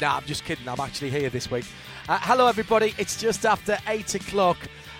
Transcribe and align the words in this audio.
No, 0.00 0.08
I'm 0.08 0.24
just 0.24 0.44
kidding. 0.46 0.66
I'm 0.66 0.80
actually 0.80 1.10
here 1.10 1.28
this 1.28 1.50
week. 1.50 1.66
Uh, 2.08 2.18
hello, 2.22 2.46
everybody. 2.46 2.94
It's 2.96 3.20
just 3.20 3.44
after 3.44 3.76
8 3.86 4.14
o'clock, 4.14 4.56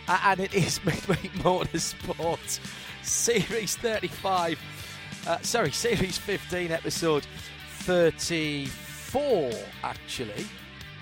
uh, 0.07 0.21
and 0.25 0.41
it 0.41 0.53
is 0.53 0.85
Midweek 0.85 1.33
Motorsport, 1.39 2.61
Series 3.03 3.77
35. 3.77 4.61
Uh, 5.27 5.39
sorry, 5.41 5.71
Series 5.71 6.19
15, 6.19 6.71
Episode 6.71 7.27
34, 7.79 9.51
actually, 9.83 10.47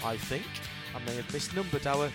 I 0.04 0.16
think. 0.16 0.46
I 0.94 1.00
may 1.00 1.16
have 1.16 1.26
misnumbered 1.28 1.86
our, 1.86 2.08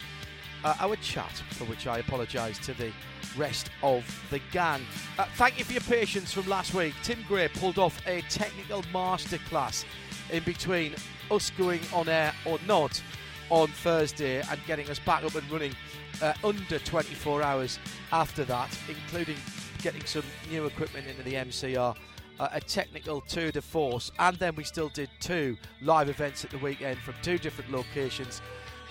uh, 0.63 0.75
our 0.79 0.95
chat, 0.97 1.31
for 1.51 1.65
which 1.65 1.85
I 1.85 1.97
apologise 1.97 2.59
to 2.59 2.73
the 2.75 2.93
rest 3.35 3.71
of 3.81 4.05
the 4.29 4.39
gang. 4.53 4.85
Uh, 5.19 5.25
thank 5.35 5.59
you 5.59 5.65
for 5.65 5.73
your 5.73 5.81
patience 5.81 6.31
from 6.31 6.47
last 6.47 6.73
week. 6.73 6.93
Tim 7.03 7.25
Gray 7.27 7.49
pulled 7.49 7.77
off 7.77 7.99
a 8.07 8.21
technical 8.29 8.83
masterclass 8.83 9.83
in 10.31 10.43
between 10.43 10.95
us 11.31 11.51
going 11.51 11.81
on 11.93 12.09
air 12.09 12.33
or 12.45 12.59
not 12.67 13.01
on 13.49 13.67
Thursday 13.67 14.41
and 14.41 14.59
getting 14.65 14.89
us 14.89 14.99
back 14.99 15.23
up 15.23 15.35
and 15.35 15.49
running 15.51 15.75
uh, 16.21 16.33
under 16.43 16.79
24 16.79 17.41
hours 17.41 17.79
after 18.11 18.43
that, 18.45 18.75
including 18.87 19.35
getting 19.81 20.03
some 20.05 20.23
new 20.49 20.65
equipment 20.65 21.07
into 21.07 21.23
the 21.23 21.33
MCR, 21.33 21.95
uh, 22.39 22.49
a 22.51 22.61
technical 22.61 23.21
tour 23.21 23.51
de 23.51 23.61
force, 23.61 24.11
and 24.19 24.37
then 24.37 24.55
we 24.55 24.63
still 24.63 24.89
did 24.89 25.09
two 25.19 25.57
live 25.81 26.09
events 26.09 26.43
at 26.43 26.51
the 26.51 26.57
weekend 26.59 26.97
from 26.99 27.13
two 27.21 27.37
different 27.37 27.71
locations. 27.71 28.41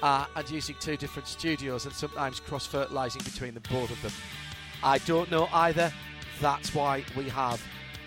Uh, 0.02 0.26
and 0.34 0.50
using 0.50 0.74
two 0.80 0.96
different 0.96 1.28
studios 1.28 1.86
and 1.86 1.94
sometimes 1.94 2.40
cross 2.40 2.66
fertilising 2.66 3.22
between 3.22 3.54
the 3.54 3.60
both 3.60 3.88
of 3.88 4.02
them. 4.02 4.10
I 4.82 4.98
don't 4.98 5.30
know 5.30 5.48
either. 5.52 5.92
That's 6.40 6.74
why 6.74 7.04
we 7.16 7.28
have 7.28 7.62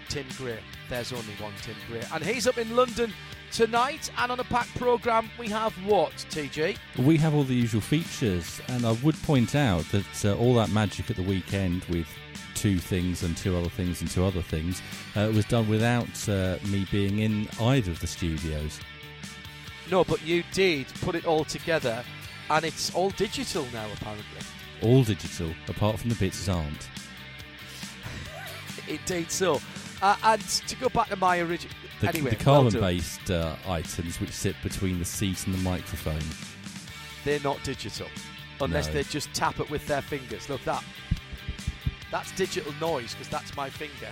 Tim 0.09 0.25
Gray. 0.37 0.59
There's 0.89 1.11
only 1.11 1.33
one 1.39 1.53
Tim 1.61 1.75
Gray. 1.87 2.03
And 2.13 2.23
he's 2.23 2.47
up 2.47 2.57
in 2.57 2.75
London 2.75 3.13
tonight. 3.51 4.11
And 4.17 4.31
on 4.31 4.39
a 4.39 4.43
packed 4.43 4.75
programme, 4.75 5.29
we 5.39 5.49
have 5.49 5.73
what, 5.85 6.13
TG? 6.29 6.77
We 6.97 7.17
have 7.17 7.33
all 7.33 7.43
the 7.43 7.55
usual 7.55 7.81
features, 7.81 8.61
and 8.67 8.85
I 8.85 8.91
would 9.03 9.21
point 9.23 9.55
out 9.55 9.83
that 9.91 10.25
uh, 10.25 10.35
all 10.37 10.55
that 10.55 10.69
magic 10.69 11.09
at 11.09 11.15
the 11.15 11.23
weekend 11.23 11.83
with 11.85 12.07
two 12.53 12.77
things 12.79 13.23
and 13.23 13.35
two 13.35 13.55
other 13.55 13.69
things 13.69 14.01
and 14.01 14.09
two 14.09 14.25
other 14.25 14.41
things 14.41 14.81
uh, 15.15 15.31
was 15.33 15.45
done 15.45 15.67
without 15.67 16.29
uh, 16.29 16.57
me 16.67 16.88
being 16.91 17.19
in 17.19 17.47
either 17.61 17.91
of 17.91 17.99
the 17.99 18.07
studios. 18.07 18.79
No, 19.91 20.03
but 20.03 20.25
you 20.25 20.44
did 20.51 20.88
put 21.01 21.15
it 21.15 21.25
all 21.25 21.45
together, 21.45 22.03
and 22.49 22.65
it's 22.65 22.94
all 22.95 23.11
digital 23.11 23.67
now, 23.71 23.88
apparently. 23.94 24.25
All 24.81 25.03
digital, 25.03 25.51
apart 25.67 25.99
from 25.99 26.09
the 26.09 26.15
bits 26.15 26.45
that 26.45 26.55
aren't. 26.55 26.89
Indeed 28.88 29.31
so. 29.31 29.61
Uh, 30.01 30.16
and 30.23 30.41
to 30.41 30.75
go 30.75 30.89
back 30.89 31.09
to 31.09 31.16
my 31.16 31.39
original. 31.39 31.75
The, 32.01 32.09
anyway, 32.09 32.31
the 32.31 32.44
well 32.45 32.63
carbon-based 32.63 33.31
uh, 33.31 33.56
items 33.67 34.19
which 34.19 34.31
sit 34.31 34.56
between 34.61 35.00
the 35.00 35.06
seat 35.06 35.45
and 35.45 35.56
the 35.56 35.59
microphone. 35.61 36.19
they're 37.23 37.39
not 37.39 37.63
digital 37.63 38.07
unless 38.61 38.88
No. 38.88 38.94
they 38.94 39.03
just 39.03 39.33
tap 39.33 39.59
it 39.59 39.69
with 39.69 39.85
their 39.88 40.01
fingers. 40.01 40.50
Look 40.50 40.63
that. 40.66 40.83
That's 42.11 42.31
digital 42.33 42.73
noise 42.79 43.13
because 43.13 43.29
that's 43.29 43.56
my 43.56 43.69
finger 43.69 44.09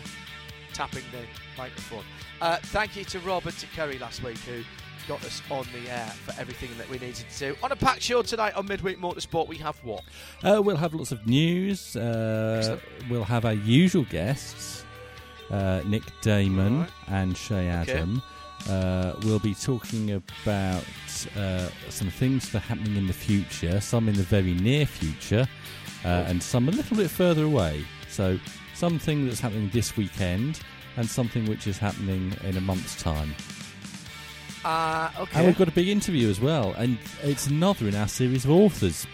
tapping 0.73 1.03
the 1.11 1.19
microphone. 1.57 2.03
Uh, 2.41 2.57
thank 2.63 2.95
you 2.95 3.03
to 3.05 3.19
Robert 3.19 3.53
and 3.53 3.57
to 3.59 3.67
Kerry 3.67 3.99
last 3.99 4.23
week 4.23 4.37
who 4.39 4.63
got 5.07 5.23
us 5.23 5.41
on 5.51 5.65
the 5.73 5.89
air 5.91 6.07
for 6.25 6.33
everything 6.39 6.69
that 6.77 6.89
we 6.89 6.97
needed 6.97 7.25
to 7.29 7.39
do. 7.39 7.57
On 7.61 7.71
a 7.71 7.75
packed 7.75 8.01
show 8.01 8.21
tonight 8.23 8.55
on 8.55 8.65
Midweek 8.65 8.99
Motorsport, 8.99 9.47
we 9.47 9.57
have 9.57 9.77
what? 9.83 10.01
Uh, 10.43 10.61
we'll 10.63 10.77
have 10.77 10.93
lots 10.93 11.11
of 11.11 11.27
news. 11.27 11.95
Uh, 11.95 12.79
we'll 13.09 13.23
have 13.25 13.45
our 13.45 13.53
usual 13.53 14.03
guests, 14.05 14.82
uh, 15.51 15.81
Nick 15.85 16.03
Daman 16.21 16.73
Alright. 16.73 16.89
and 17.07 17.37
Shea 17.37 17.69
Okay. 17.81 17.91
Adam. 17.93 18.21
Uh, 18.69 19.13
we'll 19.23 19.39
be 19.39 19.53
talking 19.53 20.11
about 20.11 20.85
uh, 21.37 21.67
some 21.89 22.09
things 22.09 22.49
that 22.51 22.59
are 22.59 22.61
happening 22.65 22.95
in 22.95 23.07
the 23.07 23.13
future, 23.13 23.81
some 23.81 24.07
in 24.07 24.15
the 24.15 24.23
very 24.23 24.53
near 24.53 24.85
future, 24.85 25.45
uh, 26.05 26.07
and 26.27 26.41
some 26.41 26.69
a 26.69 26.71
little 26.71 26.95
bit 26.95 27.09
further 27.09 27.43
away. 27.43 27.83
So, 28.07 28.39
something 28.73 29.25
that's 29.27 29.41
happening 29.41 29.69
this 29.73 29.97
weekend 29.97 30.61
and 30.95 31.09
something 31.09 31.45
which 31.45 31.67
is 31.67 31.77
happening 31.77 32.33
in 32.43 32.55
a 32.55 32.61
month's 32.61 33.01
time. 33.01 33.35
Uh, 34.63 35.09
And 35.33 35.45
we've 35.45 35.57
got 35.57 35.67
a 35.67 35.71
big 35.71 35.89
interview 35.89 36.29
as 36.29 36.39
well, 36.39 36.73
and 36.77 36.97
it's 37.21 37.47
another 37.47 37.87
in 37.89 37.95
our 37.95 38.07
series 38.07 38.45
of 38.45 38.51
authors. 38.51 39.05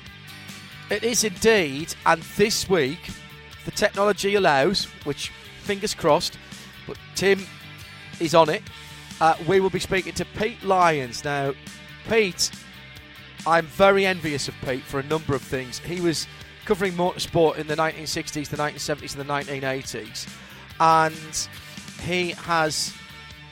It 0.92 1.04
is 1.04 1.24
indeed, 1.24 1.96
and 2.06 2.22
this 2.38 2.70
week, 2.70 3.00
the 3.66 3.72
technology 3.72 4.36
allows, 4.36 4.86
which 5.06 5.32
fingers 5.70 5.94
crossed, 5.94 6.40
but 6.88 6.98
Tim 7.14 7.46
is 8.20 8.34
on 8.34 8.50
it. 8.50 8.64
Uh, 9.22 9.36
we 9.48 9.60
will 9.60 9.70
be 9.70 9.78
speaking 9.78 10.14
to 10.14 10.26
Pete 10.26 10.64
Lyons. 10.64 11.24
Now, 11.24 11.54
Pete, 12.10 12.50
I'm 13.46 13.68
very 13.68 14.04
envious 14.04 14.48
of 14.48 14.56
Pete 14.66 14.82
for 14.82 15.00
a 15.00 15.04
number 15.04 15.36
of 15.36 15.44
things. 15.44 15.78
He 15.78 16.02
was 16.02 16.26
covering 16.66 16.94
motorsport 16.94 17.60
in 17.60 17.68
the 17.68 17.76
1960s, 17.76 18.50
the 18.50 18.58
1970s, 18.58 19.16
and 19.16 19.30
the 19.30 19.32
1980s, 19.32 20.28
and 20.80 21.48
he 22.02 22.32
has 22.32 22.92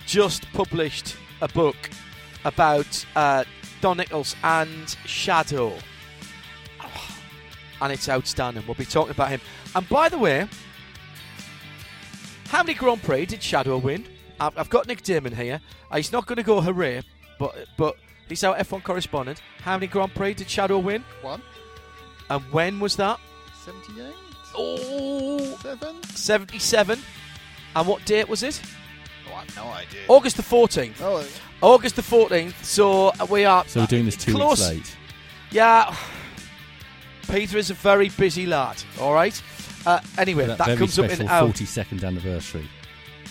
just 0.07 0.51
published 0.53 1.17
a 1.41 1.47
book 1.49 1.78
about 2.45 3.05
uh, 3.16 3.44
Don 3.79 3.97
Nichols 3.97 4.35
and 4.44 4.97
Shadow 5.05 5.78
and 7.81 7.94
it's 7.94 8.09
outstanding. 8.09 8.63
We'll 8.66 8.75
be 8.75 8.85
talking 8.85 9.11
about 9.11 9.29
him. 9.29 9.41
And 9.75 9.88
by 9.89 10.09
the 10.09 10.17
way, 10.17 10.47
how 12.47 12.63
many 12.63 12.74
Grand 12.74 13.02
Prix 13.03 13.25
did 13.28 13.41
Shadow 13.44 13.78
win? 13.78 14.06
I've, 14.40 14.58
I've 14.58 14.69
got 14.69 14.88
Nick 14.88 15.02
Daman 15.03 15.35
here. 15.35 15.59
Uh, 15.91 15.97
he's 15.97 16.12
not 16.12 16.25
going 16.25 16.38
to 16.38 16.44
go 16.44 16.62
hooray, 16.62 17.02
but 17.40 17.56
but 17.78 17.96
he's 18.30 18.44
our 18.44 18.56
F1 18.58 18.84
correspondent. 18.84 19.41
How 19.62 19.75
many 19.75 19.88
Grand 19.88 20.13
Prix 20.13 20.35
did 20.35 20.50
Shadow 20.50 20.80
win? 20.80 21.03
One, 21.22 21.41
And 22.30 22.41
when 22.52 22.80
was 22.80 22.96
that? 22.97 23.19
78, 23.66 24.13
Oh, 24.56 25.58
7? 25.62 26.03
77. 26.03 27.00
And 27.75 27.88
what 27.88 28.03
date 28.06 28.28
was 28.30 28.44
it? 28.44 28.59
Oh, 29.29 29.35
I 29.35 29.40
have 29.41 29.56
no 29.56 29.66
idea. 29.69 30.00
August 30.08 30.38
the 30.38 30.44
14th. 30.44 30.96
Oh, 31.02 31.25
August 31.62 31.96
the 31.96 32.02
14th. 32.02 32.64
So 32.64 33.09
uh, 33.09 33.28
we 33.29 33.46
are. 33.46 33.66
So 33.68 33.81
we're 33.81 33.88
doing 33.88 34.06
this 34.06 34.16
two 34.16 34.34
close. 34.34 34.70
weeks 34.72 34.90
late. 34.90 34.97
Yeah. 35.52 35.96
Peter 37.29 37.58
is 37.58 37.70
a 37.70 37.73
very 37.73 38.09
busy 38.09 38.46
lad, 38.46 38.82
all 39.02 39.14
right? 39.14 39.40
Uh, 39.87 40.01
anyway, 40.17 40.45
that, 40.45 40.57
that, 40.57 40.78
comes 40.78 40.99
up 40.99 41.09
in 41.09 41.25
our 41.29 41.47
42nd 41.47 42.03
anniversary. 42.05 42.67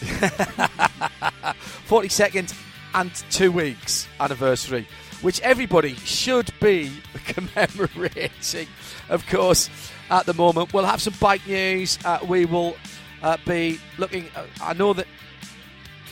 42nd 1.87 2.55
and 2.95 3.15
two 3.31 3.53
weeks 3.53 4.09
anniversary, 4.21 4.89
which 5.21 5.39
everybody 5.43 5.95
should 5.97 6.51
be 6.59 6.91
commemorating, 7.27 8.67
of 9.11 9.27
course, 9.27 9.69
at 10.09 10.25
the 10.25 10.33
moment. 10.33 10.73
We'll 10.73 10.87
have 10.87 11.03
some 11.03 11.13
bike 11.21 11.47
news. 11.47 11.99
Uh, 12.03 12.21
we 12.27 12.47
will 12.47 12.75
uh, 13.23 13.37
be 13.47 13.79
looking. 13.99 14.31
Uh, 14.35 14.47
I 14.63 14.73
know 14.73 14.95
that. 14.95 15.07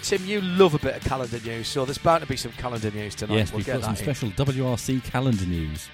Tim, 0.03 0.27
you 0.27 0.43
love 0.43 0.75
a 0.75 0.79
bit 0.79 0.97
of 0.97 1.05
calendar 1.05 1.41
news, 1.43 1.69
so 1.69 1.87
there's 1.87 1.97
bound 1.97 2.21
to 2.21 2.29
be 2.29 2.37
some 2.37 2.53
calendar 2.53 2.91
news 2.91 3.15
tonight. 3.15 3.37
yes, 3.37 3.51
we'll 3.51 3.61
we've 3.61 3.67
get 3.67 3.81
got 3.81 3.85
some 3.85 3.93
in. 3.93 3.97
special 3.97 4.29
WRC 4.33 5.03
calendar 5.05 5.47
news. 5.47 5.89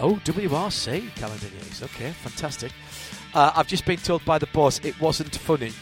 Oh, 0.00 0.14
WRC 0.24 1.14
calendar 1.16 1.48
news. 1.50 1.82
Okay, 1.82 2.12
fantastic. 2.12 2.72
Uh, 3.34 3.52
I've 3.54 3.66
just 3.66 3.84
been 3.86 3.98
told 3.98 4.24
by 4.24 4.38
the 4.38 4.46
boss 4.48 4.80
it 4.84 4.98
wasn't 5.00 5.34
funny 5.36 5.72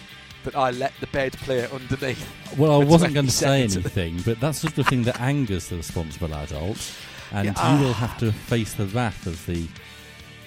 that 0.45 0.55
I 0.57 0.71
let 0.71 0.93
the 1.01 1.07
bed 1.09 1.33
player 1.33 1.69
underneath. 1.73 2.27
Well, 2.57 2.81
I 2.81 2.85
wasn't 2.85 3.15
going 3.15 3.27
to 3.27 3.33
say 3.33 3.63
anything, 3.63 4.21
but 4.25 4.41
that's 4.41 4.63
the 4.63 4.85
thing 4.85 5.03
that 5.05 5.21
angers 5.21 5.69
the 5.69 5.77
responsible 5.77 6.33
adult. 6.35 6.97
and 7.33 7.47
Yeah, 7.47 7.77
you 7.79 7.85
will 7.85 7.91
ah. 7.91 7.95
have 7.95 8.19
to 8.19 8.33
face 8.33 8.75
the 8.75 8.87
wrath 8.87 9.27
of 9.27 9.45
the 9.47 9.67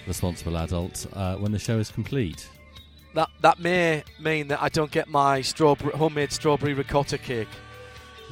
responsible 0.07 0.57
adult 0.57 1.05
uh, 1.13 1.35
when 1.35 1.51
the 1.51 1.59
show 1.59 1.77
is 1.77 1.91
complete. 1.91 2.47
That 3.13 3.29
that 3.41 3.59
may 3.59 4.03
mean 4.19 4.47
that 4.47 4.61
I 4.61 4.69
don't 4.69 4.89
get 4.91 5.07
my 5.07 5.41
strawberry 5.41 5.91
homemade 5.95 6.31
strawberry 6.31 6.73
ricotta 6.73 7.17
cake 7.19 7.47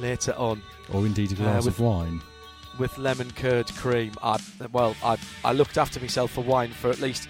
later 0.00 0.32
on 0.36 0.60
Or 0.92 1.06
indeed 1.06 1.30
a 1.30 1.34
Uh, 1.34 1.38
glass 1.38 1.64
with- 1.66 1.74
of 1.74 1.80
wine. 1.80 2.20
with 2.78 2.98
lemon 2.98 3.30
curd 3.32 3.66
cream. 3.76 4.12
I, 4.22 4.40
well, 4.72 4.96
I 5.04 5.18
I 5.44 5.52
looked 5.52 5.78
after 5.78 6.00
myself 6.00 6.32
for 6.32 6.40
wine 6.42 6.70
for 6.70 6.90
at 6.90 6.98
least 7.00 7.28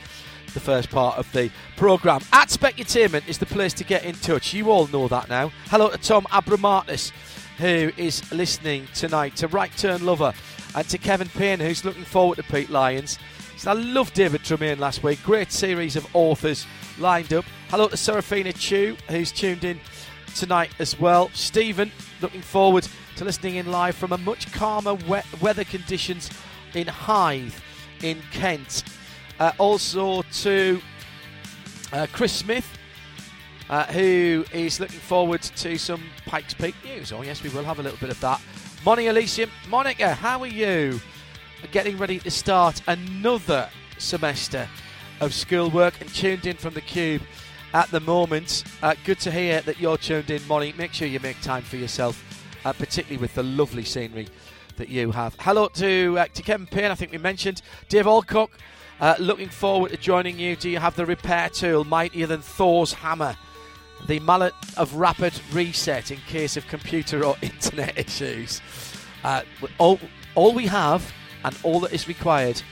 the 0.55 0.61
first 0.61 0.91
part 0.91 1.19
of 1.19 1.31
the 1.33 1.51
programme. 1.77 2.21
At 2.33 2.49
Specutainment 2.49 3.29
is 3.29 3.39
the 3.39 3.47
place 3.47 3.73
to 3.75 3.85
get 3.85 4.05
in 4.05 4.15
touch. 4.15 4.53
You 4.53 4.71
all 4.71 4.87
know 4.89 5.09
that 5.09 5.29
now. 5.29 5.51
Hello 5.67 5.89
to 5.89 5.99
Tom 5.99 6.25
Abramatis, 6.31 7.13
who 7.59 7.91
is 7.97 8.31
listening 8.33 8.87
tonight, 8.95 9.37
to 9.37 9.49
Right 9.49 9.75
Turn 9.77 10.05
Lover, 10.05 10.33
and 10.75 10.89
to 10.89 10.99
Kevin 10.99 11.29
Payne, 11.29 11.61
who's 11.61 11.85
looking 11.85 12.05
forward 12.05 12.37
to 12.37 12.43
Pete 12.43 12.71
Lyons. 12.71 13.19
So 13.57 13.71
I 13.71 13.75
loved 13.75 14.15
David 14.15 14.43
Tremayne 14.43 14.79
last 14.79 15.03
week. 15.03 15.23
Great 15.23 15.53
series 15.53 15.97
of 15.97 16.07
authors 16.15 16.67
lined 16.99 17.33
up. 17.33 17.45
Hello 17.69 17.89
to 17.89 17.97
Serafina 17.97 18.53
Chu, 18.53 18.97
who's 19.09 19.31
tuned 19.31 19.65
in 19.65 19.79
tonight 20.35 20.71
as 20.79 20.99
well. 20.99 21.31
Stephen, 21.35 21.93
looking 22.21 22.41
forward 22.41 22.89
to 23.17 23.25
listening 23.25 23.57
in 23.57 23.71
live 23.71 23.95
from 23.95 24.13
a 24.13 24.19
much 24.19 24.51
calmer 24.53 24.95
we- 24.95 25.21
weather 25.41 25.65
conditions 25.65 26.31
in 26.75 26.87
Hythe 26.87 27.55
in 28.03 28.21
Kent. 28.33 28.83
Uh, 29.41 29.53
also 29.59 30.23
to 30.33 30.81
uh, 31.93 32.07
Chris 32.13 32.33
Smith, 32.33 32.67
uh, 33.71 33.85
who 33.87 34.45
is 34.53 34.79
looking 34.79 35.01
forward 35.01 35.43
to 35.43 35.79
some 35.79 36.03
Pikes 36.27 36.55
Peak 36.55 36.75
news. 36.85 37.13
Oh, 37.13 37.23
yes, 37.23 37.43
we 37.43 37.49
will 37.51 37.65
have 37.65 37.79
a 37.79 37.83
little 37.83 37.99
bit 37.99 38.11
of 38.11 38.21
that. 38.21 38.41
Monica 38.85 39.11
Elysium. 39.11 39.51
Monica, 39.69 40.15
how 40.15 40.41
are 40.41 40.47
you? 40.47 41.01
Getting 41.71 41.97
ready 41.97 42.19
to 42.19 42.31
start 42.31 42.83
another 42.89 43.69
semester 43.99 44.69
of 45.21 45.33
schoolwork 45.33 46.01
and 46.01 46.13
tuned 46.13 46.47
in 46.47 46.57
from 46.57 46.75
the 46.75 46.81
Cube 46.81 47.23
at 47.73 47.89
the 47.91 48.01
moment. 48.01 48.65
Uh, 48.83 48.95
good 49.05 49.21
to 49.21 49.31
hear 49.31 49.61
that 49.63 49.79
you're 49.79 49.97
tuned 49.97 50.31
in, 50.31 50.47
Moni. 50.49 50.75
Make 50.77 50.93
sure 50.93 51.07
you 51.07 51.21
make 51.21 51.41
time 51.41 51.63
for 51.63 51.77
yourself, 51.77 52.23
uh, 52.65 52.73
particularly 52.73 53.21
with 53.21 53.35
the 53.35 53.43
lovely 53.43 53.85
scenery 53.85 54.27
that 54.77 54.89
you 54.89 55.13
have. 55.13 55.37
Hello 55.39 55.69
to, 55.69 56.19
uh, 56.19 56.27
to 56.35 56.43
Kevin 56.43 56.67
Payne, 56.67 56.91
I 56.91 56.95
think 56.95 57.13
we 57.13 57.19
mentioned. 57.19 57.63
Dave 57.89 58.07
Alcock, 58.07 58.51
uh, 59.03 59.17
looking 59.19 59.49
forward 59.49 59.91
to 59.91 59.97
joining 59.97 60.39
you. 60.39 60.55
Do 60.55 60.71
you 60.71 60.79
have 60.79 60.95
the 60.95 61.05
repair 61.05 61.51
tool 61.51 61.83
mightier 61.85 62.29
than 62.29 62.41
Thor's 62.41 62.93
hammer? 62.93 63.37
The 64.07 64.21
mallet 64.21 64.55
of 64.77 64.95
rapid 64.95 65.35
reset 65.53 66.13
in 66.13 66.19
case 66.29 66.57
of 66.57 66.67
computer 66.69 67.25
or 67.25 67.37
internet 67.43 67.99
issues. 67.99 68.63
Uh, 69.25 69.43
all, 69.79 69.99
all 70.37 70.55
we 70.55 70.67
have 70.69 71.13
and 71.45 71.57
all 71.65 71.81
that 71.81 71.93
is 71.93 72.07
required 72.07 72.63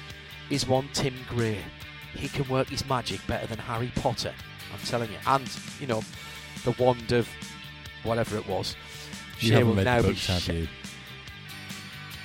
is 0.50 0.69
one 0.69 0.88
Tim 0.93 1.15
Gray. 1.29 1.59
He 2.15 2.29
can 2.29 2.49
work 2.49 2.69
his 2.69 2.88
magic 2.88 3.25
better 3.26 3.49
than 3.49 3.59
Harry 3.59 3.93
Potter. 3.97 4.33
I'm 4.73 4.81
telling 4.87 5.11
you. 5.11 5.19
And, 5.26 5.50
you 5.81 5.88
know, 5.88 6.03
the 6.65 6.73
wand 6.73 7.11
of 7.11 7.29
whatever 8.05 8.37
it 8.37 8.47
was. 8.47 8.76
You 9.41 9.55
haven't 9.55 9.76
read 9.76 9.85
now 9.85 10.03
books, 10.03 10.26
have 10.29 10.47
you? 10.55 10.69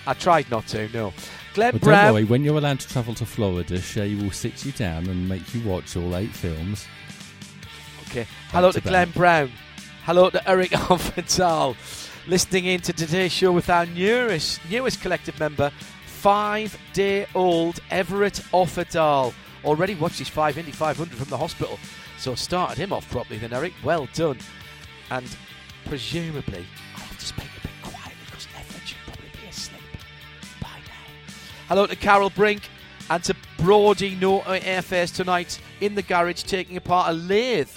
I 0.05 0.13
tried 0.13 0.49
not 0.51 0.67
to, 0.67 0.89
no. 0.89 1.11
Glenn 1.55 1.73
Well, 1.73 1.79
Brown. 1.79 2.05
don't 2.05 2.13
worry, 2.13 2.23
when 2.25 2.43
you're 2.43 2.57
allowed 2.57 2.81
to 2.81 2.87
travel 2.87 3.13
to 3.15 3.25
Florida, 3.25 3.81
Shea 3.81 4.13
will 4.15 4.31
sit 4.31 4.65
you 4.65 4.71
down 4.73 5.07
and 5.07 5.27
make 5.27 5.53
you 5.55 5.61
watch 5.67 5.95
all 5.95 6.15
eight 6.17 6.29
films. 6.31 6.85
Okay. 8.09 8.27
Hello 8.49 8.71
to 8.71 8.81
to 8.81 8.87
Glenn. 8.87 9.09
Brown. 9.11 9.51
Hello 10.03 10.29
to 10.29 10.49
Eric 10.49 10.69
Alfenthal. 10.89 11.75
Listening 12.27 12.65
in 12.65 12.81
to 12.81 12.91
today's 12.93 13.31
show 13.31 13.51
with 13.53 13.69
our 13.69 13.85
newest, 13.85 14.59
newest 14.69 15.01
collective 15.01 15.39
member, 15.39 15.71
five 16.05 16.77
day 16.93 17.25
old 17.33 17.79
Everett 17.89 18.41
Offerdahl. 18.53 19.33
Already 19.63 19.95
watched 19.95 20.19
his 20.19 20.29
5 20.29 20.57
Indy 20.59 20.71
500 20.71 21.17
from 21.17 21.29
the 21.29 21.37
hospital. 21.37 21.79
So 22.17 22.35
started 22.35 22.77
him 22.77 22.93
off 22.93 23.09
properly 23.09 23.39
then, 23.39 23.53
Eric. 23.53 23.73
Well 23.83 24.07
done. 24.13 24.37
And 25.09 25.25
presumably, 25.85 26.65
I 26.95 26.99
have 26.99 27.17
to 27.17 27.25
speak 27.25 27.45
Hello 31.67 31.87
to 31.87 31.95
Carol 31.95 32.29
Brink 32.29 32.69
and 33.09 33.23
to 33.23 33.35
Brody 33.57 34.13
No 34.21 34.41
Airfares 34.41 35.11
tonight 35.11 35.59
in 35.81 35.95
the 35.95 36.03
garage 36.03 36.43
taking 36.43 36.77
apart 36.77 37.09
a 37.09 37.13
lathe. 37.13 37.71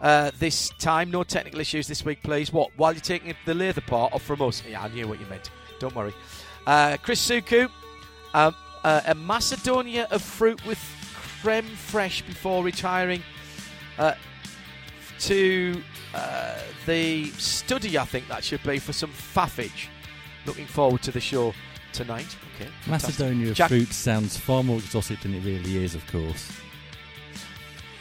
Uh, 0.00 0.32
this 0.40 0.70
time, 0.80 1.12
no 1.12 1.22
technical 1.22 1.60
issues 1.60 1.86
this 1.86 2.04
week, 2.04 2.20
please. 2.24 2.52
What? 2.52 2.72
While 2.76 2.92
you're 2.92 3.00
taking 3.00 3.32
the 3.46 3.54
lathe 3.54 3.78
apart, 3.78 4.12
or 4.12 4.18
from 4.18 4.42
us? 4.42 4.64
Yeah, 4.68 4.82
I 4.82 4.88
knew 4.88 5.06
what 5.06 5.20
you 5.20 5.26
meant. 5.26 5.48
Don't 5.78 5.94
worry. 5.94 6.12
Uh, 6.66 6.96
Chris 7.00 7.24
Suku, 7.24 7.70
um, 8.34 8.56
uh, 8.82 9.02
a 9.06 9.14
Macedonia 9.14 10.08
of 10.10 10.22
fruit 10.22 10.66
with 10.66 10.80
creme 11.40 11.62
fraiche 11.62 12.26
before 12.26 12.64
retiring 12.64 13.22
uh, 14.00 14.14
to 15.20 15.80
uh, 16.16 16.58
the 16.84 17.26
study, 17.32 17.96
I 17.96 18.06
think 18.06 18.26
that 18.26 18.42
should 18.42 18.64
be, 18.64 18.80
for 18.80 18.92
some 18.92 19.10
faffage. 19.10 19.86
Looking 20.46 20.66
forward 20.66 21.02
to 21.02 21.12
the 21.12 21.20
show 21.20 21.54
tonight. 21.92 22.36
Okay. 22.56 22.70
Macedonia 22.86 23.52
Jack- 23.54 23.68
fruit 23.68 23.92
sounds 23.92 24.36
far 24.36 24.62
more 24.62 24.78
exotic 24.78 25.20
than 25.20 25.34
it 25.34 25.44
really 25.44 25.82
is, 25.82 25.94
of 25.94 26.06
course. 26.08 26.50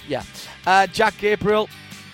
Yeah. 0.08 0.24
Uh, 0.66 0.88
Jack 0.88 1.18
Gabriel, 1.20 1.70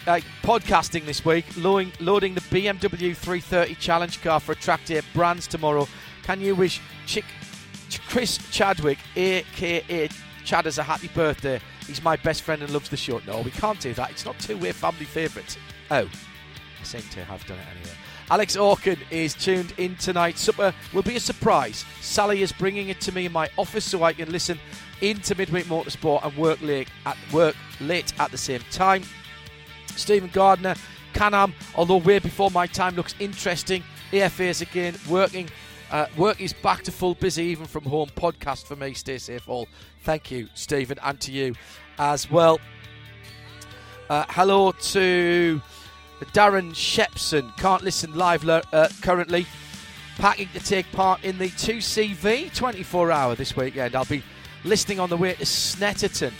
uh, 0.08 0.20
podcasting 0.44 1.06
this 1.06 1.24
week, 1.24 1.46
loading, 1.58 1.92
loading 2.00 2.34
the 2.34 2.42
BMW 2.42 3.16
330 3.16 3.76
challenge 3.76 4.22
car 4.22 4.40
for 4.40 4.52
a 4.52 4.56
track 4.56 4.84
day 4.86 4.98
at 4.98 5.06
Brands 5.14 5.48
tomorrow. 5.48 5.88
Can 6.24 6.42
you 6.42 6.56
wish 6.56 6.82
Chick, 7.06 7.26
Ch- 7.90 8.02
Chris 8.02 8.38
Chadwick, 8.52 8.98
aka 9.16 10.08
Chad, 10.44 10.66
Chadders, 10.66 10.78
a 10.78 10.84
happy 10.84 11.08
birthday? 11.10 11.60
He's 11.88 12.04
my 12.04 12.16
best 12.18 12.42
friend 12.42 12.62
and 12.64 12.72
loves 12.74 12.90
the 12.90 12.98
show. 12.98 13.22
No, 13.28 13.42
we 13.42 13.52
can't 13.52 13.80
do 13.80 13.94
that. 13.94 14.12
It's 14.12 14.26
not 14.26 14.38
two 14.40 14.58
way 14.58 14.72
family 14.72 15.06
favourites. 15.06 15.58
Oh, 15.92 16.08
I 16.08 16.84
seem 16.84 17.02
to 17.12 17.24
have 17.26 17.46
done 17.48 17.58
it 17.58 17.66
anyway. 17.80 17.96
Alex 18.32 18.58
Orkin 18.58 18.98
is 19.12 19.36
tuned 19.36 19.74
in 19.78 19.96
tonight. 19.98 20.38
Supper 20.40 20.74
will 20.94 21.04
be 21.04 21.16
a 21.16 21.20
surprise. 21.20 21.86
Sally 22.02 22.42
is 22.42 22.52
bringing 22.52 22.90
it 22.90 23.00
to 23.02 23.12
me 23.12 23.28
in 23.28 23.32
my 23.32 23.48
office 23.56 23.86
so 23.86 24.02
I 24.02 24.14
can 24.14 24.32
listen 24.32 24.58
into 25.02 25.36
midweek 25.36 25.66
motorsport 25.66 26.26
and 26.26 26.36
work 26.36 26.60
late 26.62 26.90
at 27.06 27.18
work 27.32 27.56
late 27.80 28.20
at 28.20 28.32
the 28.32 28.38
same 28.38 28.62
time. 28.72 29.04
Stephen 29.96 30.30
Gardner, 30.34 30.76
Canam, 31.14 31.54
although 31.76 31.98
way 31.98 32.18
before 32.18 32.50
my 32.50 32.66
time, 32.66 32.96
looks 32.96 33.14
interesting. 33.20 33.84
AFA's 34.12 34.62
again 34.62 34.96
working. 35.08 35.48
Uh, 35.92 36.08
work 36.18 36.42
is 36.42 36.52
back 36.52 36.82
to 36.84 36.92
full 36.92 37.14
busy, 37.14 37.44
even 37.44 37.66
from 37.66 37.84
home. 37.84 38.10
Podcast 38.16 38.66
for 38.66 38.76
me. 38.76 38.94
Stay 38.94 39.20
safe, 39.20 39.48
all. 39.48 39.68
Thank 40.02 40.32
you, 40.32 40.50
Stephen, 40.56 40.98
and 41.04 41.20
to 41.22 41.32
you 41.32 41.54
as 42.00 42.30
well. 42.32 42.60
Uh, 44.10 44.26
hello 44.30 44.72
to 44.72 45.62
Darren 46.34 46.72
Shepson. 46.72 47.56
Can't 47.58 47.84
listen 47.84 48.16
live 48.16 48.48
uh, 48.48 48.90
currently. 49.02 49.46
Packing 50.18 50.50
to 50.54 50.60
take 50.60 50.90
part 50.92 51.24
in 51.24 51.38
the 51.38 51.50
2CV 51.50 52.54
24 52.56 53.12
hour 53.12 53.36
this 53.36 53.56
weekend. 53.56 53.96
I'll 53.96 54.06
be 54.06 54.24
listening 54.64 55.00
on 55.00 55.10
the 55.10 55.18
way 55.18 55.34
to 55.34 55.44
Snetterton 55.44 56.32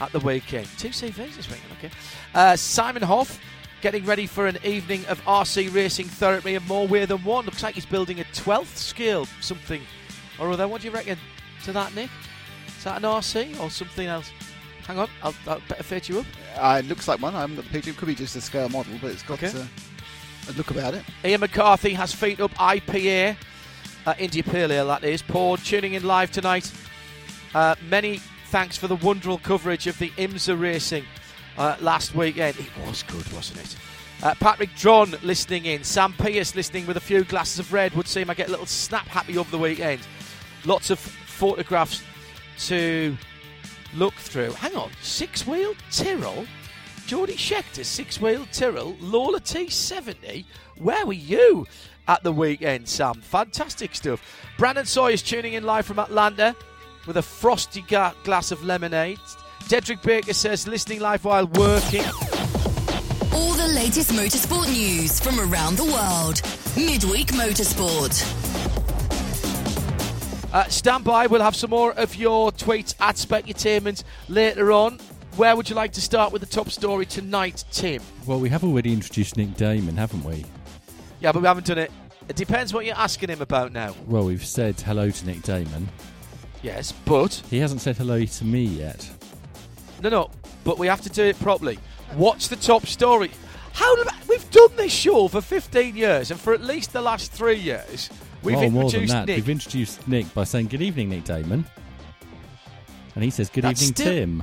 at 0.00 0.12
the 0.12 0.20
weekend. 0.20 0.66
Two 0.78 0.88
CVs 0.88 1.36
this 1.36 1.48
weekend, 1.48 1.72
okay. 1.78 1.90
Uh, 2.34 2.56
Simon 2.56 3.02
Hoff 3.02 3.40
getting 3.80 4.04
ready 4.04 4.26
for 4.26 4.46
an 4.46 4.58
evening 4.64 5.04
of 5.06 5.20
RC 5.24 5.74
racing 5.74 6.06
therapy 6.06 6.54
and 6.54 6.66
more 6.68 6.86
way 6.86 7.04
than 7.04 7.18
one. 7.24 7.44
Looks 7.44 7.62
like 7.62 7.74
he's 7.74 7.86
building 7.86 8.20
a 8.20 8.24
12th 8.24 8.76
scale 8.76 9.26
something 9.40 9.82
or 10.38 10.50
other. 10.50 10.68
What 10.68 10.82
do 10.82 10.88
you 10.88 10.94
reckon 10.94 11.18
to 11.64 11.72
that, 11.72 11.94
Nick? 11.94 12.10
Is 12.78 12.84
that 12.84 12.98
an 12.98 13.02
RC 13.02 13.58
or 13.60 13.70
something 13.70 14.06
else? 14.06 14.30
Hang 14.86 14.98
on, 14.98 15.08
I'll, 15.22 15.34
I'll 15.46 15.60
better 15.68 15.82
fit 15.82 16.08
you 16.08 16.20
up. 16.20 16.26
Uh, 16.56 16.80
it 16.84 16.88
looks 16.88 17.08
like 17.08 17.20
one. 17.20 17.34
I 17.34 17.40
haven't 17.40 17.56
got 17.56 17.64
the 17.64 17.70
picture. 17.70 17.90
It 17.90 17.96
could 17.96 18.08
be 18.08 18.14
just 18.14 18.36
a 18.36 18.40
scale 18.40 18.68
model, 18.68 18.94
but 19.00 19.10
it's 19.12 19.22
got 19.22 19.42
Okay. 19.42 19.58
uh, 19.58 19.64
a 20.48 20.52
look 20.52 20.70
about 20.70 20.94
it. 20.94 21.04
Ian 21.24 21.40
McCarthy 21.40 21.94
has 21.94 22.12
feet 22.12 22.40
up 22.40 22.52
IPA, 22.54 23.36
uh, 24.06 24.14
India 24.18 24.42
Pale 24.42 24.72
Ale, 24.72 24.86
that 24.88 25.04
is. 25.04 25.22
Paul 25.22 25.56
tuning 25.56 25.94
in 25.94 26.04
live 26.04 26.30
tonight. 26.30 26.70
Uh, 27.54 27.74
many 27.88 28.20
thanks 28.50 28.76
for 28.76 28.86
the 28.88 28.96
wonderful 28.96 29.38
coverage 29.38 29.86
of 29.86 29.98
the 29.98 30.10
IMSA 30.10 30.58
racing 30.60 31.04
uh, 31.56 31.76
last 31.80 32.14
weekend. 32.14 32.56
It 32.58 32.66
was 32.86 33.02
good, 33.02 33.30
wasn't 33.32 33.60
it? 33.60 33.76
Uh, 34.22 34.34
Patrick 34.36 34.74
John 34.76 35.14
listening 35.22 35.64
in. 35.66 35.82
Sam 35.84 36.12
Pierce 36.12 36.54
listening 36.54 36.86
with 36.86 36.96
a 36.96 37.00
few 37.00 37.24
glasses 37.24 37.58
of 37.58 37.72
red. 37.72 37.92
Would 37.94 38.06
seem 38.06 38.30
I 38.30 38.34
get 38.34 38.48
a 38.48 38.50
little 38.50 38.66
snap 38.66 39.06
happy 39.08 39.36
over 39.36 39.50
the 39.50 39.58
weekend. 39.58 40.00
Lots 40.64 40.90
of 40.90 40.98
photographs 40.98 42.02
to 42.66 43.16
look 43.94 44.14
through. 44.14 44.52
Hang 44.52 44.74
on, 44.76 44.90
six 45.02 45.46
wheel 45.46 45.74
Tyrrell? 45.90 46.46
Geordie 47.06 47.34
Scheckter, 47.34 47.84
six 47.84 48.20
wheel 48.20 48.46
Tyrrell, 48.52 48.96
Lola 49.00 49.40
T70. 49.40 50.44
Where 50.78 51.04
were 51.04 51.12
you 51.12 51.66
at 52.08 52.22
the 52.22 52.32
weekend, 52.32 52.88
Sam? 52.88 53.20
Fantastic 53.20 53.94
stuff. 53.94 54.22
Brandon 54.56 54.86
Sawyer's 54.86 55.22
tuning 55.22 55.54
in 55.54 55.64
live 55.64 55.84
from 55.86 55.98
Atlanta 55.98 56.54
with 57.06 57.16
a 57.16 57.22
frosty 57.22 57.82
glass 57.82 58.52
of 58.52 58.64
lemonade. 58.64 59.18
Dedrick 59.64 60.02
Baker 60.02 60.32
says, 60.32 60.66
listening 60.66 61.00
live 61.00 61.24
while 61.24 61.46
working. 61.46 62.04
All 63.32 63.54
the 63.54 63.72
latest 63.74 64.12
motorsport 64.12 64.68
news 64.68 65.20
from 65.20 65.40
around 65.40 65.76
the 65.76 65.84
world. 65.84 66.40
Midweek 66.76 67.28
Motorsport. 67.28 68.81
Uh, 70.52 70.64
stand 70.68 71.04
by. 71.04 71.26
We'll 71.26 71.40
have 71.42 71.56
some 71.56 71.70
more 71.70 71.92
of 71.92 72.14
your 72.14 72.52
tweets 72.52 72.94
at 73.00 73.16
Specutainment 73.16 74.04
later 74.28 74.70
on. 74.72 74.98
Where 75.36 75.56
would 75.56 75.70
you 75.70 75.74
like 75.74 75.92
to 75.92 76.00
start 76.02 76.30
with 76.30 76.42
the 76.42 76.46
top 76.46 76.68
story 76.70 77.06
tonight, 77.06 77.64
Tim? 77.72 78.02
Well, 78.26 78.38
we 78.38 78.50
have 78.50 78.62
already 78.62 78.92
introduced 78.92 79.38
Nick 79.38 79.54
Daman, 79.56 79.96
haven't 79.96 80.24
we? 80.24 80.44
Yeah, 81.20 81.32
but 81.32 81.40
we 81.40 81.48
haven't 81.48 81.64
done 81.66 81.78
it. 81.78 81.90
It 82.28 82.36
depends 82.36 82.74
what 82.74 82.84
you're 82.84 82.96
asking 82.96 83.30
him 83.30 83.40
about 83.40 83.72
now. 83.72 83.94
Well, 84.06 84.24
we've 84.24 84.44
said 84.44 84.78
hello 84.82 85.10
to 85.10 85.26
Nick 85.26 85.42
Daman. 85.42 85.88
Yes, 86.62 86.92
but 87.06 87.42
He 87.48 87.58
hasn't 87.58 87.80
said 87.80 87.96
hello 87.96 88.22
to 88.24 88.44
me 88.44 88.62
yet. 88.64 89.10
no, 90.02 90.10
no. 90.10 90.30
But 90.64 90.78
we 90.78 90.86
have 90.86 91.00
to 91.00 91.08
do 91.08 91.24
it 91.24 91.40
properly. 91.40 91.78
What's 92.14 92.48
the 92.48 92.56
top 92.56 92.86
story? 92.86 93.30
How 93.72 93.96
do- 93.96 94.04
we've 94.28 94.48
done 94.50 94.76
this 94.76 94.92
show 94.92 95.26
for 95.28 95.40
15 95.40 95.96
years, 95.96 96.30
and 96.30 96.38
for 96.38 96.52
at 96.52 96.62
least 96.62 96.92
the 96.92 97.00
last 97.00 97.32
three 97.32 97.58
years, 97.58 98.10
we've 98.42 98.56
well, 98.56 98.70
more 98.70 98.90
than 98.90 99.06
that, 99.06 99.26
Nick. 99.26 99.36
we've 99.36 99.48
introduced 99.50 100.06
Nick 100.08 100.32
by 100.34 100.44
saying 100.44 100.68
good 100.68 100.82
evening, 100.82 101.10
Nick 101.10 101.24
Daman, 101.24 101.64
and 103.14 103.24
he 103.24 103.30
says 103.30 103.48
good 103.50 103.64
That's 103.64 103.82
evening, 103.82 103.94
still- 103.94 104.12
Tim. 104.12 104.42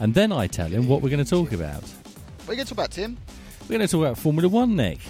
And 0.00 0.14
then 0.14 0.30
I 0.32 0.46
tell 0.46 0.68
him 0.68 0.86
what 0.86 1.02
we're 1.02 1.10
going 1.10 1.24
to 1.24 1.28
talk 1.28 1.52
about. 1.52 1.82
What 1.82 2.50
are 2.50 2.52
you 2.52 2.56
going 2.56 2.58
to 2.58 2.64
talk 2.66 2.72
about, 2.72 2.90
Tim? 2.92 3.16
We're 3.62 3.78
going 3.78 3.80
to 3.80 3.88
talk 3.88 4.00
about 4.02 4.18
Formula 4.18 4.48
One, 4.48 4.76
Nick. 4.76 5.00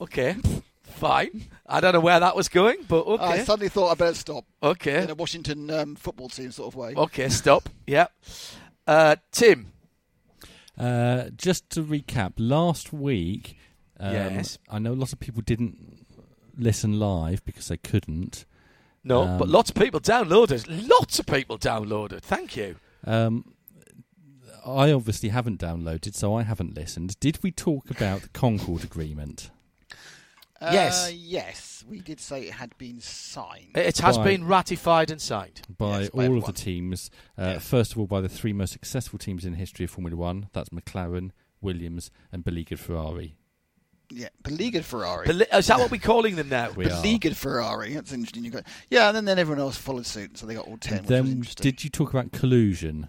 Okay, 0.00 0.36
fine. 0.82 1.46
I 1.66 1.80
don't 1.80 1.92
know 1.94 2.00
where 2.00 2.20
that 2.20 2.36
was 2.36 2.48
going, 2.48 2.76
but 2.86 3.06
I 3.20 3.42
suddenly 3.44 3.68
thought 3.68 3.90
I'd 3.90 3.98
better 3.98 4.14
stop 4.14 4.44
Okay. 4.62 5.02
in 5.02 5.10
a 5.10 5.14
Washington 5.14 5.70
um, 5.70 5.96
football 5.96 6.28
team 6.28 6.52
sort 6.52 6.68
of 6.72 6.76
way. 6.76 6.94
okay, 6.96 7.28
stop. 7.28 7.68
Yeah. 7.86 8.06
Uh, 8.86 9.16
Tim. 9.32 9.72
Uh, 10.78 11.30
just 11.36 11.70
to 11.70 11.82
recap, 11.82 12.34
last 12.36 12.92
week, 12.92 13.56
um, 13.98 14.12
Yes. 14.12 14.58
I 14.68 14.78
know 14.78 14.92
a 14.92 14.94
lot 14.94 15.12
of 15.12 15.20
people 15.20 15.42
didn't 15.42 16.06
listen 16.56 16.98
live 16.98 17.44
because 17.44 17.68
they 17.68 17.76
couldn't. 17.78 18.44
No, 19.02 19.22
Um, 19.22 19.38
but 19.38 19.48
lots 19.48 19.70
of 19.70 19.76
people 19.76 20.00
downloaded. 20.00 20.66
Lots 20.88 21.18
of 21.18 21.26
people 21.26 21.58
downloaded. 21.58 22.20
Thank 22.22 22.56
you. 22.56 22.76
Um, 23.04 23.54
I 24.66 24.90
obviously 24.92 25.28
haven't 25.28 25.60
downloaded, 25.60 26.14
so 26.14 26.34
I 26.34 26.42
haven't 26.42 26.74
listened. 26.74 27.18
Did 27.20 27.38
we 27.42 27.52
talk 27.52 27.88
about 27.90 28.22
the 28.22 28.28
Concord 28.30 28.82
Agreement? 28.84 29.50
Uh, 30.60 30.70
Yes. 30.72 31.12
Yes, 31.12 31.84
we 31.88 32.00
did 32.00 32.18
say 32.20 32.44
it 32.44 32.52
had 32.54 32.76
been 32.78 33.00
signed. 33.00 33.76
It 33.76 33.98
has 33.98 34.16
By- 34.16 34.24
been 34.24 34.46
ratified 34.46 35.10
and 35.10 35.20
signed. 35.20 35.62
by 35.76 36.00
Yes, 36.02 36.10
by 36.10 36.26
all 36.28 36.38
of 36.38 36.44
the 36.46 36.52
teams. 36.52 37.10
Uh, 37.38 37.42
Yeah. 37.42 37.58
First 37.58 37.92
of 37.92 37.98
all, 37.98 38.06
by 38.06 38.20
the 38.20 38.28
three 38.28 38.52
most 38.54 38.72
successful 38.72 39.18
teams 39.18 39.44
in 39.44 39.52
the 39.52 39.58
history 39.58 39.84
of 39.84 39.90
Formula 39.90 40.16
One. 40.16 40.48
That's 40.52 40.70
McLaren, 40.70 41.30
Williams, 41.60 42.10
and 42.32 42.42
beleaguered 42.44 42.80
Ferrari. 42.80 43.36
Yeah, 44.08 44.28
beleaguered 44.44 44.84
Ferrari. 44.84 45.26
Bel- 45.26 45.58
Is 45.58 45.66
that 45.66 45.78
what 45.80 45.90
we're 45.90 46.00
calling 46.00 46.36
them 46.36 46.48
now? 46.48 46.70
We 46.70 46.86
are. 46.86 46.88
beleaguered 47.02 47.36
Ferrari. 47.36 47.92
That's 47.94 48.12
interesting. 48.12 48.44
You 48.44 48.52
got 48.52 48.64
yeah, 48.88 49.08
and 49.08 49.16
then, 49.16 49.24
then 49.24 49.38
everyone 49.38 49.60
else 49.60 49.76
followed 49.76 50.06
suit, 50.06 50.38
so 50.38 50.46
they 50.46 50.54
got 50.54 50.66
all 50.68 50.76
ten. 50.78 50.98
Which 50.98 51.06
then, 51.08 51.26
interesting. 51.26 51.62
did 51.64 51.82
you 51.84 51.90
talk 51.90 52.10
about 52.14 52.30
collusion? 52.32 53.08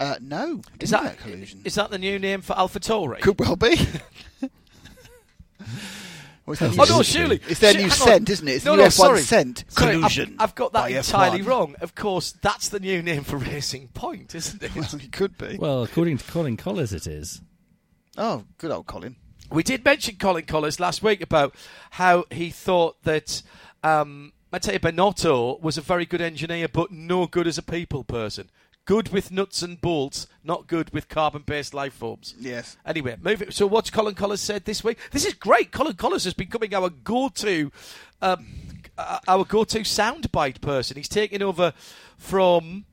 uh, 0.00 0.16
no, 0.20 0.60
Is 0.80 0.90
that 0.90 1.04
know 1.04 1.12
collusion? 1.22 1.62
is 1.64 1.76
that 1.76 1.90
the 1.90 1.98
new 1.98 2.18
name 2.18 2.42
for 2.42 2.54
AlphaTauri? 2.54 3.20
Could 3.20 3.38
well 3.38 3.54
be. 3.56 3.78
Well, 6.46 6.52
it's 6.52 6.60
their 6.60 6.68
Oh 6.70 6.84
new- 6.84 6.96
no, 6.96 7.02
surely 7.02 7.40
It's 7.48 7.60
their 7.60 7.72
Sh- 7.72 7.76
new 7.76 7.82
hang 7.82 7.90
on. 7.90 7.96
scent, 7.96 8.30
isn't 8.30 8.48
it? 8.48 8.52
It's 8.52 8.64
no, 8.64 8.76
new 8.76 8.82
no, 8.82 8.86
F1 8.86 8.92
sorry. 8.92 9.20
scent. 9.22 9.64
Sorry, 9.68 9.90
I've- 9.90 9.98
Collusion. 10.00 10.36
I've, 10.38 10.54
got 10.54 10.72
that 10.74 10.80
by 10.82 10.88
entirely 10.90 11.40
F1. 11.40 11.46
wrong. 11.46 11.74
Of 11.80 11.94
course, 11.94 12.32
that's 12.40 12.68
the 12.68 12.78
new 12.80 13.02
name 13.02 13.24
for 13.24 13.36
Racing 13.36 13.88
Point, 13.88 14.34
isn't 14.34 14.62
it? 14.62 14.74
Well, 14.74 14.84
it 14.94 15.12
could 15.12 15.36
be. 15.36 15.56
Well, 15.58 15.82
according 15.82 16.18
to 16.18 16.24
Colin 16.30 16.56
Kolles, 16.56 16.92
it 16.92 17.06
is. 17.06 17.40
oh, 18.16 18.44
good 18.58 18.70
old 18.70 18.86
Colin. 18.86 19.16
We 19.50 19.62
did 19.62 19.84
mention 19.84 20.16
Colin 20.16 20.44
Kolles 20.44 20.80
last 20.80 21.02
week 21.02 21.20
about 21.20 21.54
how 21.90 22.24
he 22.30 22.50
thought 22.50 23.02
that 23.04 23.42
um, 23.84 24.32
Matteo 24.52 24.78
Binotto 24.78 25.60
was 25.60 25.76
a 25.78 25.82
very 25.82 26.06
good 26.06 26.20
engineer, 26.20 26.68
but 26.68 26.90
no 26.90 27.26
good 27.26 27.46
as 27.46 27.58
a 27.58 27.62
people 27.62 28.02
person. 28.04 28.50
Good 28.86 29.08
with 29.10 29.30
nuts 29.32 29.62
and 29.62 29.80
bolts, 29.80 30.28
not 30.44 30.68
good 30.68 30.92
with 30.94 31.08
carbon-based 31.08 31.74
life 31.74 31.92
forms. 31.92 32.34
Yes. 32.38 32.76
Anyway, 32.86 33.16
moving. 33.20 33.50
So, 33.50 33.66
what's 33.66 33.90
Colin 33.90 34.14
Kolles 34.14 34.38
said 34.38 34.64
this 34.64 34.84
week? 34.84 34.98
This 35.10 35.26
is 35.26 35.34
great. 35.34 35.72
Colin 35.72 35.94
Kolles 35.94 36.22
has 36.24 36.34
becoming 36.34 36.72
our 36.72 36.88
go-to, 36.88 37.72
um, 38.22 38.46
uh, 38.96 39.18
our 39.26 39.44
go-to 39.44 39.80
soundbite 39.80 40.60
person. 40.60 40.96
He's 40.96 41.08
taking 41.08 41.42
over 41.42 41.72
from 42.16 42.84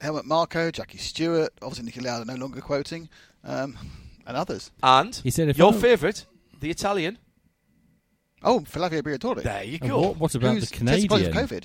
Helmut 0.00 0.24
Marko, 0.24 0.70
Jackie 0.70 0.98
Stewart, 0.98 1.52
obviously 1.62 1.90
Niki 1.90 2.04
Lauda 2.04 2.24
no 2.24 2.36
longer 2.36 2.60
quoting, 2.60 3.08
um, 3.42 3.76
and 4.24 4.36
others. 4.36 4.70
and 4.84 5.16
He 5.16 5.30
said 5.32 5.48
if 5.48 5.58
your 5.58 5.72
favourite, 5.72 6.26
the 6.60 6.70
Italian. 6.70 7.18
Oh, 8.44 8.60
Flavio 8.60 9.02
Briatore. 9.02 9.42
There 9.42 9.64
you 9.64 9.78
And 9.80 9.90
go. 9.90 10.00
what, 10.00 10.16
what 10.18 10.34
about 10.36 10.54
Who's 10.54 10.70
the 10.70 10.76
tested 10.76 11.10
Canadian? 11.10 11.32
COVID. 11.32 11.64